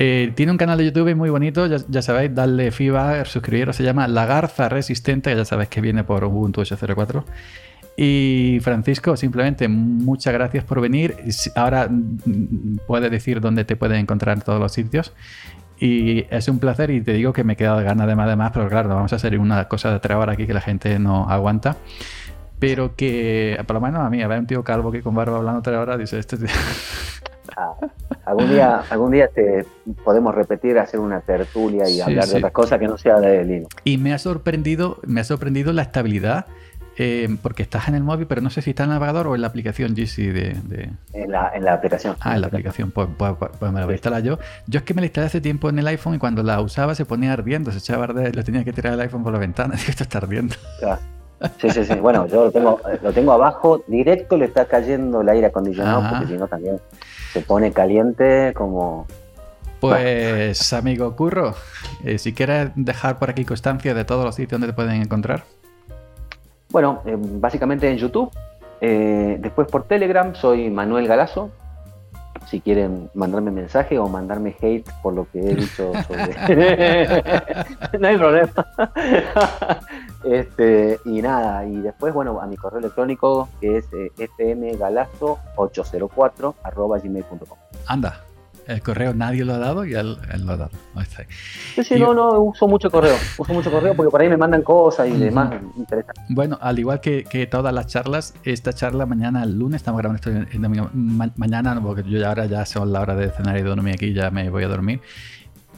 Eh, 0.00 0.30
tiene 0.36 0.52
un 0.52 0.58
canal 0.58 0.78
de 0.78 0.84
YouTube 0.84 1.12
muy 1.16 1.28
bonito, 1.28 1.66
ya, 1.66 2.02
sabéis, 2.02 2.32
darle 2.32 2.70
FIBA, 2.70 3.24
suscribiros, 3.24 3.74
se 3.74 3.82
llama 3.82 4.06
La 4.06 4.26
Garza 4.26 4.68
Resistente, 4.68 5.34
ya 5.34 5.44
sabéis 5.44 5.70
que 5.70 5.80
viene 5.80 6.04
por 6.04 6.22
Ubuntu 6.22 6.60
804. 6.60 7.24
Y 7.96 8.60
Francisco, 8.62 9.16
simplemente 9.16 9.66
muchas 9.66 10.32
gracias 10.32 10.62
por 10.62 10.80
venir. 10.80 11.16
Ahora 11.56 11.88
mm, 11.90 12.78
puedes 12.86 13.10
decir 13.10 13.40
dónde 13.40 13.64
te 13.64 13.74
pueden 13.74 13.98
encontrar 13.98 14.36
en 14.36 14.42
todos 14.44 14.60
los 14.60 14.70
sitios. 14.70 15.12
Y 15.80 16.26
es 16.30 16.46
un 16.46 16.60
placer 16.60 16.90
y 16.90 17.00
te 17.00 17.12
digo 17.14 17.32
que 17.32 17.42
me 17.42 17.54
he 17.54 17.56
quedado 17.56 17.78
de 17.78 17.84
ganas 17.84 18.06
de 18.06 18.14
más 18.14 18.28
de 18.28 18.36
más, 18.36 18.52
pero 18.52 18.68
claro, 18.68 18.88
vamos 18.88 19.12
a 19.12 19.16
hacer 19.16 19.36
una 19.36 19.66
cosa 19.66 19.98
de 19.98 20.14
horas 20.14 20.34
aquí 20.34 20.46
que 20.46 20.54
la 20.54 20.60
gente 20.60 20.96
no 21.00 21.28
aguanta. 21.28 21.76
Pero 22.60 22.94
que, 22.94 23.60
por 23.66 23.74
lo 23.74 23.80
menos 23.80 24.02
a 24.02 24.10
mí, 24.10 24.22
a 24.22 24.28
ver 24.28 24.38
un 24.38 24.46
tío 24.46 24.62
calvo 24.62 24.92
que 24.92 25.02
con 25.02 25.16
barba 25.16 25.38
hablando 25.38 25.60
tres 25.60 25.76
horas, 25.76 25.98
dice, 25.98 26.20
este 26.20 26.36
tío... 26.36 26.46
Ah, 28.28 28.32
algún 28.32 28.50
día, 28.50 28.82
algún 28.90 29.10
día 29.12 29.28
te 29.28 29.64
podemos 30.04 30.34
repetir, 30.34 30.78
hacer 30.78 31.00
una 31.00 31.20
tertulia 31.20 31.88
y 31.88 32.02
hablar 32.02 32.26
de 32.26 32.36
otras 32.36 32.52
cosas 32.52 32.78
que 32.78 32.86
no 32.86 32.98
sea 32.98 33.18
de 33.20 33.42
Linux. 33.42 33.74
Y 33.84 33.96
me 33.96 34.12
ha 34.12 34.18
sorprendido, 34.18 34.98
me 35.06 35.20
ha 35.20 35.24
sorprendido 35.24 35.72
la 35.72 35.82
estabilidad. 35.82 36.46
Eh, 37.00 37.28
porque 37.42 37.62
estás 37.62 37.86
en 37.86 37.94
el 37.94 38.02
móvil, 38.02 38.26
pero 38.26 38.40
no 38.40 38.50
sé 38.50 38.60
si 38.60 38.70
está 38.70 38.82
en 38.82 38.90
el 38.90 38.94
navegador 38.96 39.28
o 39.28 39.36
en 39.36 39.40
la 39.40 39.46
aplicación 39.46 39.94
GC 39.94 40.32
de... 40.32 40.90
En, 41.12 41.30
la, 41.30 41.52
en, 41.54 41.64
la, 41.64 41.74
aplicación. 41.74 42.16
Ah, 42.18 42.34
en 42.34 42.40
la 42.40 42.48
aplicación, 42.48 42.90
pues, 42.90 43.06
pues, 43.16 43.34
pues, 43.38 43.52
pues 43.56 43.70
me 43.70 43.78
la 43.78 43.86
voy 43.86 43.92
a 43.92 43.96
instalar 43.96 44.20
yo. 44.24 44.40
Yo 44.66 44.78
es 44.78 44.84
que 44.84 44.94
me 44.94 45.02
la 45.02 45.06
instalé 45.06 45.28
hace 45.28 45.40
tiempo 45.40 45.68
en 45.68 45.78
el 45.78 45.86
iPhone 45.86 46.16
y 46.16 46.18
cuando 46.18 46.42
la 46.42 46.60
usaba 46.60 46.96
se 46.96 47.04
ponía 47.04 47.32
ardiendo, 47.32 47.70
se 47.70 47.78
echaba 47.78 48.00
a 48.00 48.04
arder, 48.08 48.34
le 48.34 48.42
tenía 48.42 48.64
que 48.64 48.72
tirar 48.72 48.94
el 48.94 49.00
iPhone 49.00 49.22
por 49.22 49.32
la 49.32 49.38
ventana, 49.38 49.76
y 49.86 49.90
esto 49.90 50.02
está 50.02 50.18
ardiendo. 50.18 50.56
Sí, 51.60 51.70
sí, 51.70 51.84
sí. 51.84 51.94
Bueno, 51.94 52.26
yo 52.26 52.46
lo 52.46 52.50
tengo, 52.50 52.80
lo 53.00 53.12
tengo 53.12 53.30
abajo, 53.30 53.84
directo 53.86 54.36
le 54.36 54.46
está 54.46 54.64
cayendo 54.64 55.20
el 55.20 55.28
aire 55.28 55.46
acondicionado, 55.46 56.02
porque 56.10 56.26
si 56.26 56.36
no 56.36 56.48
también 56.48 56.80
se 57.32 57.40
pone 57.40 57.72
caliente 57.72 58.52
como... 58.54 59.06
Pues 59.80 60.72
amigo 60.72 61.14
Curro, 61.14 61.54
eh, 62.02 62.18
si 62.18 62.32
quieres 62.32 62.70
dejar 62.74 63.18
por 63.20 63.30
aquí 63.30 63.44
constancia 63.44 63.94
de 63.94 64.04
todos 64.04 64.24
los 64.24 64.34
sitios 64.34 64.60
donde 64.60 64.66
te 64.66 64.72
pueden 64.72 65.00
encontrar. 65.00 65.44
Bueno, 66.70 67.00
eh, 67.06 67.16
básicamente 67.16 67.88
en 67.88 67.96
YouTube, 67.96 68.30
eh, 68.80 69.36
después 69.38 69.68
por 69.68 69.84
Telegram 69.84 70.34
soy 70.34 70.68
Manuel 70.68 71.06
Galazo, 71.06 71.50
si 72.50 72.60
quieren 72.60 73.10
mandarme 73.14 73.50
mensaje 73.50 73.98
o 73.98 74.06
mandarme 74.08 74.54
hate 74.60 74.84
por 75.02 75.14
lo 75.14 75.26
que 75.30 75.40
he 75.40 75.54
dicho 75.54 75.92
sobre... 76.06 76.34
no 77.98 78.08
hay 78.08 78.16
problema. 78.16 78.50
este, 80.24 81.00
y 81.04 81.20
nada, 81.22 81.64
y 81.66 81.76
después, 81.76 82.12
bueno, 82.14 82.40
a 82.40 82.46
mi 82.46 82.56
correo 82.56 82.78
electrónico 82.78 83.48
que 83.60 83.78
es 83.78 83.86
eh, 83.92 84.10
fmgalazo804 84.38 86.54
arroba 86.62 86.98
gmail.com. 86.98 87.58
Anda, 87.86 88.22
el 88.68 88.82
correo 88.82 89.14
nadie 89.14 89.44
lo 89.46 89.54
ha 89.54 89.58
dado 89.58 89.84
y 89.86 89.94
él, 89.94 90.18
lo 90.44 90.52
ha 90.52 90.56
dado. 90.56 90.70
Sí, 91.74 91.82
sí, 91.82 91.98
no, 91.98 92.12
no, 92.12 92.38
uso 92.40 92.68
mucho 92.68 92.90
correo. 92.90 93.16
Uso 93.38 93.54
mucho 93.54 93.70
correo 93.70 93.94
porque 93.94 94.10
por 94.10 94.20
ahí 94.20 94.28
me 94.28 94.36
mandan 94.36 94.62
cosas 94.62 95.08
y 95.08 95.12
demás. 95.12 95.54
Bueno, 96.28 96.58
al 96.60 96.78
igual 96.78 97.00
que, 97.00 97.48
todas 97.50 97.72
las 97.72 97.86
charlas, 97.86 98.34
esta 98.44 98.74
charla 98.74 99.06
mañana, 99.06 99.42
el 99.42 99.58
lunes, 99.58 99.76
estamos 99.76 100.00
grabando 100.00 100.16
esto 100.16 100.30
en, 100.30 101.32
mañana, 101.36 101.80
porque 101.80 102.02
yo 102.02 102.18
ya 102.18 102.28
ahora 102.28 102.44
ya 102.44 102.66
son 102.66 102.92
la 102.92 103.00
hora 103.00 103.14
de 103.14 103.30
cenar 103.30 103.56
y 103.56 103.62
dormir 103.62 103.94
aquí, 103.94 104.12
ya 104.12 104.30
me 104.30 104.50
voy 104.50 104.64
a 104.64 104.68
dormir 104.68 105.00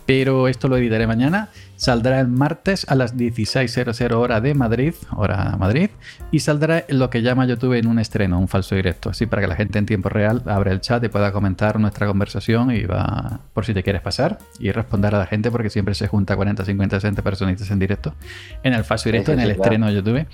pero 0.06 0.48
esto 0.48 0.68
lo 0.68 0.76
editaré 0.76 1.06
mañana. 1.06 1.48
Saldrá 1.76 2.20
el 2.20 2.28
martes 2.28 2.84
a 2.90 2.94
las 2.94 3.16
16.00 3.16 4.12
hora 4.12 4.40
de 4.40 4.54
Madrid, 4.54 4.94
hora 5.16 5.56
Madrid, 5.58 5.90
y 6.30 6.40
saldrá 6.40 6.84
lo 6.88 7.08
que 7.08 7.22
llama 7.22 7.46
YouTube 7.46 7.78
en 7.78 7.86
un 7.86 7.98
estreno, 7.98 8.38
un 8.38 8.48
falso 8.48 8.74
directo, 8.74 9.10
así 9.10 9.26
para 9.26 9.40
que 9.40 9.48
la 9.48 9.56
gente 9.56 9.78
en 9.78 9.86
tiempo 9.86 10.10
real 10.10 10.42
abra 10.46 10.72
el 10.72 10.80
chat 10.80 11.02
y 11.04 11.08
pueda 11.08 11.32
comentar 11.32 11.80
nuestra 11.80 12.06
conversación 12.06 12.70
y 12.70 12.82
va 12.82 13.40
por 13.54 13.64
si 13.64 13.72
te 13.72 13.82
quieres 13.82 14.02
pasar 14.02 14.38
y 14.58 14.72
responder 14.72 15.14
a 15.14 15.18
la 15.18 15.26
gente 15.26 15.50
porque 15.50 15.70
siempre 15.70 15.94
se 15.94 16.06
junta 16.06 16.36
40, 16.36 16.64
50, 16.64 17.00
60 17.00 17.22
personitas 17.22 17.70
en 17.70 17.78
directo 17.78 18.14
en 18.62 18.74
el 18.74 18.84
falso 18.84 19.08
directo, 19.08 19.32
en 19.32 19.40
el 19.40 19.50
estreno 19.52 19.86
de 19.86 19.94
YouTube. 19.94 20.26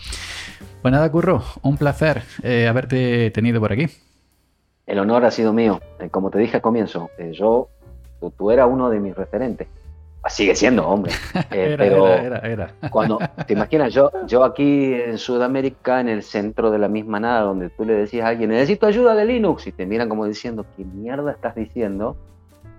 Pues 0.82 0.93
nada, 0.93 1.10
Curro, 1.10 1.43
un 1.62 1.76
placer 1.76 2.22
eh, 2.43 2.68
haberte 2.68 3.30
tenido 3.30 3.60
por 3.60 3.72
aquí. 3.72 3.86
El 4.86 5.01
honor 5.01 5.24
ha 5.24 5.30
sido 5.30 5.52
mío. 5.52 5.80
Eh, 5.98 6.10
como 6.10 6.30
te 6.30 6.38
dije 6.38 6.56
al 6.56 6.62
comienzo, 6.62 7.10
eh, 7.18 7.32
yo 7.32 7.70
tú, 8.36 8.51
eras 8.51 8.68
uno 8.70 8.90
de 8.90 9.01
mis 9.01 9.14
referentes. 9.14 9.68
Sigue 10.28 10.56
siendo, 10.56 10.86
hombre. 10.88 11.12
Eh, 11.52 11.74
era, 11.74 11.76
pero 11.76 12.09
era, 12.09 12.38
era, 12.38 12.74
cuando, 12.90 13.18
te 13.47 13.52
imaginas, 13.52 13.94
yo, 13.94 14.10
yo 14.26 14.43
aquí 14.43 14.93
en 14.93 15.18
Sudamérica, 15.18 16.01
en 16.01 16.09
el 16.09 16.22
centro 16.22 16.70
de 16.70 16.78
la 16.78 16.88
misma 16.88 17.20
nada, 17.20 17.43
donde 17.43 17.70
tú 17.70 17.84
le 17.84 17.94
decías 17.94 18.26
a 18.26 18.28
alguien, 18.30 18.51
necesito 18.51 18.86
ayuda 18.86 19.14
de 19.14 19.24
Linux, 19.24 19.66
y 19.68 19.72
te 19.72 19.86
miran 19.86 20.09
como 20.09 20.26
diciendo, 20.26 20.66
¿qué 20.76 20.84
mierda 20.84 21.30
estás 21.30 21.55
diciendo? 21.55 22.16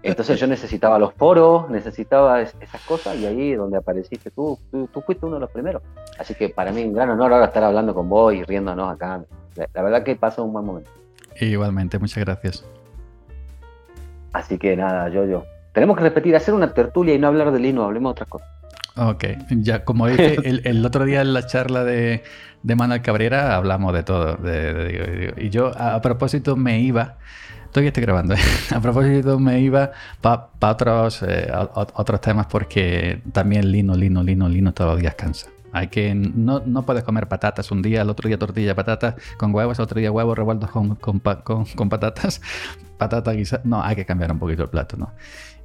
Entonces 0.04 0.40
yo 0.40 0.48
necesitaba 0.48 1.00
los 1.00 1.14
foros, 1.14 1.70
necesitaba 1.70 2.42
esas 2.42 2.82
cosas, 2.86 3.16
y 3.18 3.26
ahí 3.26 3.56
donde 3.56 3.78
apareciste 3.78 4.32
tú, 4.32 4.60
tú, 4.72 5.02
fuiste 5.02 5.26
uno 5.26 5.36
de 5.36 5.42
los 5.42 5.52
primeros. 5.52 5.82
Así 6.20 6.36
que 6.36 6.50
para 6.50 6.72
mí 6.72 6.84
un 6.84 6.94
gran 6.94 7.10
honor 7.10 7.34
ahora 7.34 7.46
estar 7.46 7.64
hablando 7.64 7.94
con 7.94 8.10
vos 8.10 8.34
y 8.34 8.44
riéndonos 8.44 8.94
acá. 8.94 9.24
La, 9.56 9.68
la 9.74 9.82
verdad 9.82 10.04
que 10.04 10.16
pasó 10.16 10.44
un 10.44 10.54
buen 10.54 10.66
momento. 10.66 10.92
Igualmente, 11.40 12.00
muchas 12.00 12.24
gracias. 12.24 12.66
Así 14.38 14.60
que 14.60 14.78
nada, 14.78 15.10
yo, 15.10 15.26
yo. 15.26 15.46
Tenemos 15.74 15.98
que 15.98 16.04
repetir, 16.04 16.36
hacer 16.36 16.54
una 16.54 16.72
tertulia 16.72 17.16
y 17.16 17.20
no 17.20 17.28
hablar 17.28 17.52
de 17.52 17.60
Linux, 17.60 17.86
hablemos 17.86 18.10
de 18.10 18.12
otras 18.12 18.30
cosas. 18.30 18.48
Ok, 18.96 19.26
ya 19.50 19.84
como 19.84 20.08
dije 20.08 20.38
el, 20.64 20.86
otro 20.86 21.06
día 21.06 21.22
en 21.22 21.34
la 21.34 21.46
charla 21.48 21.84
de, 21.84 22.24
de 22.62 22.76
Manuel 22.76 23.02
Cabrera 23.02 23.56
hablamos 23.56 23.94
de 23.94 24.04
todo. 24.04 24.38
y 25.38 25.50
yo 25.50 25.72
a, 25.76 26.00
propósito 26.02 26.56
me 26.56 26.80
iba, 26.80 27.18
todavía 27.72 27.90
estoy 27.90 28.04
grabando, 28.04 28.36
¿eh? 28.36 28.40
a 28.76 28.80
propósito 28.80 29.40
me 29.40 29.60
iba 29.60 29.92
para 30.22 30.50
otros, 30.62 31.24
eh, 31.24 31.52
otros 31.74 32.22
temas 32.22 32.46
porque 32.46 33.22
también 33.32 33.72
Lino, 33.72 33.96
Lino, 33.96 34.22
Lino, 34.22 34.48
Lino 34.48 34.74
todos 34.74 34.92
los 34.92 35.02
días 35.02 35.16
cansa. 35.16 35.48
Hay 35.78 35.88
que 35.90 36.16
no, 36.16 36.62
no 36.66 36.84
puedes 36.84 37.04
comer 37.04 37.28
patatas 37.28 37.72
un 37.72 37.82
día, 37.82 38.02
el 38.02 38.10
otro 38.10 38.28
día 38.28 38.40
tortilla 38.40 38.74
patatas 38.74 39.16
con 39.38 39.54
huevos, 39.54 39.78
el 39.78 39.84
otro 39.84 40.00
día 40.00 40.12
huevos 40.12 40.36
revueltos 40.36 40.72
con, 40.72 40.96
con, 40.96 41.20
con, 41.20 41.90
patatas, 41.90 42.42
patata 42.98 43.32
guisada. 43.32 43.62
No, 43.66 43.82
hay 43.84 43.96
que 43.96 44.06
cambiar 44.06 44.32
un 44.32 44.40
poquito 44.40 44.64
el 44.64 44.70
plato, 44.70 44.98
¿no? 44.98 45.12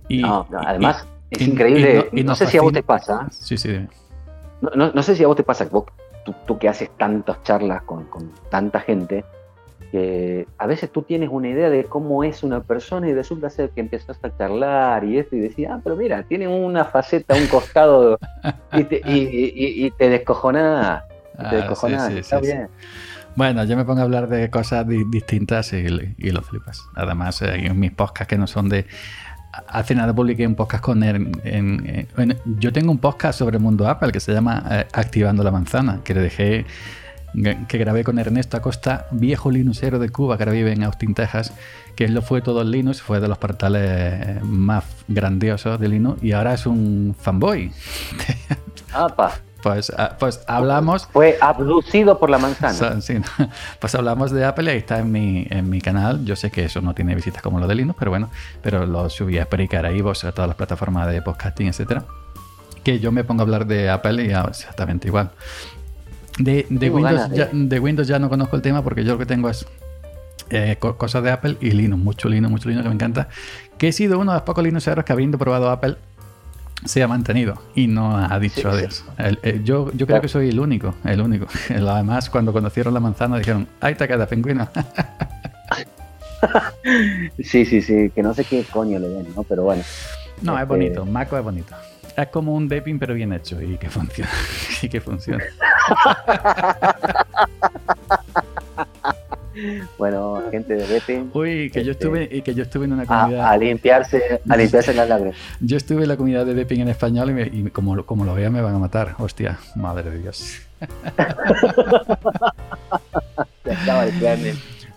Y, 0.09 0.23
no, 0.23 0.47
además 0.67 1.07
es 1.31 1.49
increíble. 1.49 2.11
Y, 2.13 2.25
no, 2.25 2.35
sé 2.35 2.47
si 2.47 2.59
a 2.59 2.63
vos 2.63 2.73
te 2.73 2.83
pasa. 2.83 3.27
Sí, 3.31 3.57
sí. 3.57 3.87
No, 4.61 4.93
no, 4.93 5.03
sé 5.03 5.17
si 5.17 5.25
a 5.25 5.27
vos 5.27 5.37
te 5.37 5.43
pasa, 5.43 5.65
vos, 5.71 5.87
tú, 6.25 6.35
tú 6.47 6.59
que 6.59 6.69
haces 6.69 6.91
tantas 6.97 7.43
charlas 7.43 7.83
con, 7.83 8.05
con 8.05 8.31
tanta 8.51 8.81
gente, 8.81 9.25
que 9.93 10.48
a 10.56 10.66
veces 10.66 10.90
tú 10.90 11.02
tienes 11.02 11.28
una 11.31 11.48
idea 11.48 11.69
de 11.69 11.85
cómo 11.85 12.24
es 12.24 12.43
una 12.43 12.62
persona 12.62 13.10
y 13.10 13.12
resulta 13.12 13.51
ser 13.51 13.70
que 13.70 13.82
empezaste 13.82 14.27
a 14.27 14.36
charlar 14.39 15.05
y 15.05 15.19
esto 15.19 15.36
y 15.36 15.40
decías, 15.40 15.73
ah, 15.74 15.81
pero 15.85 15.97
mira, 15.97 16.23
tiene 16.23 16.48
una 16.48 16.86
faceta, 16.86 17.35
un 17.35 17.47
costado 17.47 18.19
y 18.73 18.85
te, 18.85 19.02
y, 19.05 19.90
te 19.90 20.09
descojonás. 20.09 21.02
Ah, 21.39 22.10
está 22.16 22.40
bien. 22.40 22.69
Bueno, 23.36 23.64
yo 23.64 23.77
me 23.77 23.85
pongo 23.85 24.01
a 24.01 24.05
hablar 24.05 24.28
de 24.28 24.48
cosas 24.48 24.86
distintas 25.10 25.74
y, 25.74 25.89
lo 25.89 26.43
flipas. 26.43 26.82
Además, 26.94 27.43
hay 27.43 27.69
mis 27.70 27.93
podcasts 27.93 28.28
que 28.28 28.39
no 28.39 28.47
son 28.47 28.70
de... 28.70 28.86
Hace 29.69 29.94
nada 29.94 30.14
publiqué 30.14 30.47
un 30.47 30.55
podcast 30.55 30.82
con 30.82 31.02
él. 31.02 31.31
En, 31.44 32.09
yo 32.59 32.73
tengo 32.73 32.90
un 32.90 32.98
podcast 32.98 33.39
sobre 33.39 33.59
el 33.59 33.62
mundo 33.62 33.86
Apple 33.86 34.10
que 34.10 34.20
se 34.20 34.32
llama 34.32 34.64
eh, 34.70 34.86
Activando 34.94 35.44
la 35.44 35.51
Manzana, 35.51 36.01
que 36.02 36.14
le 36.14 36.20
dejé 36.23 36.64
que 37.69 37.79
grabé 37.79 38.05
con 38.05 38.19
Ernesto 38.19 38.57
Acosta, 38.57 39.07
viejo 39.11 39.51
Linuxero 39.51 39.99
de 39.99 40.11
Cuba 40.11 40.37
que 40.37 40.43
ahora 40.43 40.53
vive 40.53 40.73
en 40.73 40.83
Austin, 40.85 41.15
Texas, 41.15 41.53
que 41.97 42.05
él 42.05 42.15
lo 42.15 42.23
fue 42.23 42.43
todo 42.43 42.63
el 42.63 42.71
Linux, 42.71 43.03
fue 43.03 43.21
de 43.21 43.29
los 43.29 43.39
portales 43.39 44.43
más 44.43 44.85
grandiosos 45.09 45.79
de 45.81 45.89
Linux 45.89 46.23
y 46.23 46.33
ahora 46.33 46.55
es 46.55 46.67
un 46.67 47.15
fanboy. 47.19 47.73
Pues, 49.63 49.93
ah, 49.97 50.17
pues 50.19 50.43
hablamos. 50.49 51.07
Fue 51.13 51.39
abducido 51.41 52.19
por 52.19 52.31
la 52.31 52.39
manzana. 52.39 53.01
Sí, 53.01 53.19
pues 53.79 53.95
hablamos 53.95 54.33
de 54.33 54.45
Apple 54.45 54.75
y 54.75 54.77
está 54.77 54.99
en 54.99 55.13
mi, 55.13 55.47
en 55.49 55.71
mi 55.71 55.81
canal. 55.81 56.25
Yo 56.25 56.35
sé 56.35 56.51
que 56.51 56.65
eso 56.65 56.81
no 56.81 56.95
tiene 56.95 57.15
visitas 57.15 57.43
como 57.43 57.61
lo 57.61 57.69
de 57.69 57.77
Linux, 57.77 57.97
pero 57.99 58.11
bueno, 58.11 58.29
pero 58.61 58.87
lo 58.87 59.09
subí 59.09 59.39
a 59.39 59.45
Spreaker, 59.45 59.87
a 59.87 59.93
Ivox, 59.93 60.25
a 60.25 60.33
todas 60.33 60.49
las 60.49 60.57
plataformas 60.57 61.09
de 61.09 61.23
podcasting, 61.23 61.69
etcétera. 61.69 62.05
Que 62.83 62.99
yo 62.99 63.13
me 63.13 63.23
pongo 63.23 63.43
a 63.43 63.45
hablar 63.45 63.67
de 63.67 63.89
Apple 63.89 64.25
y 64.25 64.33
exactamente 64.33 65.07
igual. 65.07 65.31
De, 66.44 66.90
Windows, 66.90 67.31
ya, 67.32 67.48
de 67.52 67.78
Windows 67.78 68.09
ya 68.09 68.19
no 68.19 68.28
conozco 68.28 68.56
el 68.56 68.62
tema 68.62 68.82
porque 68.82 69.05
yo 69.05 69.12
lo 69.12 69.19
que 69.19 69.27
tengo 69.27 69.48
es 69.48 69.66
eh, 70.51 70.77
cosas 70.78 71.23
de 71.23 71.31
Apple 71.31 71.56
y 71.60 71.70
Linux, 71.70 72.02
mucho 72.02 72.28
Linux, 72.28 72.51
mucho 72.51 72.69
Linux 72.69 72.85
que 72.85 72.89
me 72.89 72.94
encanta. 72.94 73.28
Que 73.78 73.89
he 73.89 73.93
sido 73.93 74.19
uno 74.19 74.32
de 74.32 74.36
los 74.36 74.43
pocos 74.43 74.64
Linuxeros 74.64 75.05
que 75.05 75.12
habiendo 75.12 75.39
probado 75.39 75.70
Apple 75.70 75.97
se 76.85 77.02
ha 77.02 77.09
mantenido 77.09 77.62
y 77.74 77.86
no 77.86 78.16
ha 78.16 78.39
dicho 78.39 78.70
adiós. 78.70 79.05
yo 79.64 79.93
yo 79.93 80.06
creo 80.06 80.20
que 80.20 80.28
soy 80.28 80.48
el 80.48 80.59
único, 80.59 80.94
el 81.05 81.20
único. 81.20 81.47
Además, 81.70 82.28
cuando 82.28 82.52
conocieron 82.52 82.93
la 82.93 83.01
manzana 83.01 83.39
dijeron, 83.39 83.69
ahí 83.81 83.94
te 83.94 84.09
queda, 84.09 84.27
pingüino. 84.27 84.69
sí, 87.39 87.64
sí, 87.64 87.82
sí, 87.82 88.10
que 88.14 88.23
no 88.23 88.35
sé 88.35 88.44
qué 88.44 88.64
coño 88.64 88.98
le 88.98 89.09
den, 89.09 89.28
¿no? 89.35 89.44
Pero 89.44 89.64
bueno. 89.64 89.82
No, 90.43 90.55
es 90.55 90.62
este 90.62 90.69
bonito, 90.69 91.06
Maco 91.06 91.39
es 91.39 91.44
bonito. 91.44 91.74
Es 92.17 92.29
como 92.29 92.55
un 92.55 92.69
Depping 92.69 92.99
pero 92.99 93.15
bien 93.15 93.33
hecho 93.33 93.61
y 93.61 93.79
que 93.79 93.89
funciona. 93.89 94.31
y 94.83 94.89
que 94.89 95.01
funciona. 95.01 95.45
bueno, 99.99 100.43
gente 100.51 100.75
de 100.75 100.87
Depping. 100.87 101.31
Uy, 101.33 101.71
que 101.71 101.85
yo 101.85 101.93
este, 101.93 102.05
estuve 102.05 102.29
y 102.31 102.43
que 102.43 102.55
yo 102.55 102.63
estuve 102.63 102.87
en 102.87 102.93
una 102.93 103.07
comunidad. 103.07 103.51
A, 103.51 103.57
limpiarse, 103.57 104.41
a 104.49 104.57
limpiarse 104.57 104.95
las 104.95 105.09
lágrimas. 105.09 105.37
Yo 105.61 105.77
estuve 105.77 106.03
en 106.03 106.09
la 106.09 106.17
comunidad 106.17 106.47
de 106.47 106.55
Depping 106.55 106.81
en 106.81 106.89
español 106.89 107.49
y, 107.53 107.71
como, 107.71 108.05
como 108.05 108.25
lo 108.25 108.35
vea 108.35 108.51
me 108.51 108.61
van 108.61 108.75
a 108.75 108.79
matar. 108.79 109.15
Hostia, 109.19 109.59
madre 109.77 110.11
de 110.11 110.19
Dios. 110.19 110.61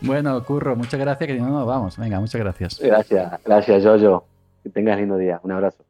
Bueno, 0.02 0.44
Curro, 0.44 0.76
muchas 0.76 1.00
gracias, 1.00 1.28
que 1.28 1.36
no 1.36 1.50
nos 1.50 1.66
vamos. 1.66 1.98
Venga, 1.98 2.20
muchas 2.20 2.42
gracias. 2.42 2.80
Gracias, 2.80 3.40
gracias, 3.44 3.84
Jojo. 3.84 4.26
Que 4.64 4.70
tengas 4.70 4.98
lindo 4.98 5.18
día. 5.18 5.40
Un 5.44 5.52
abrazo. 5.52 5.85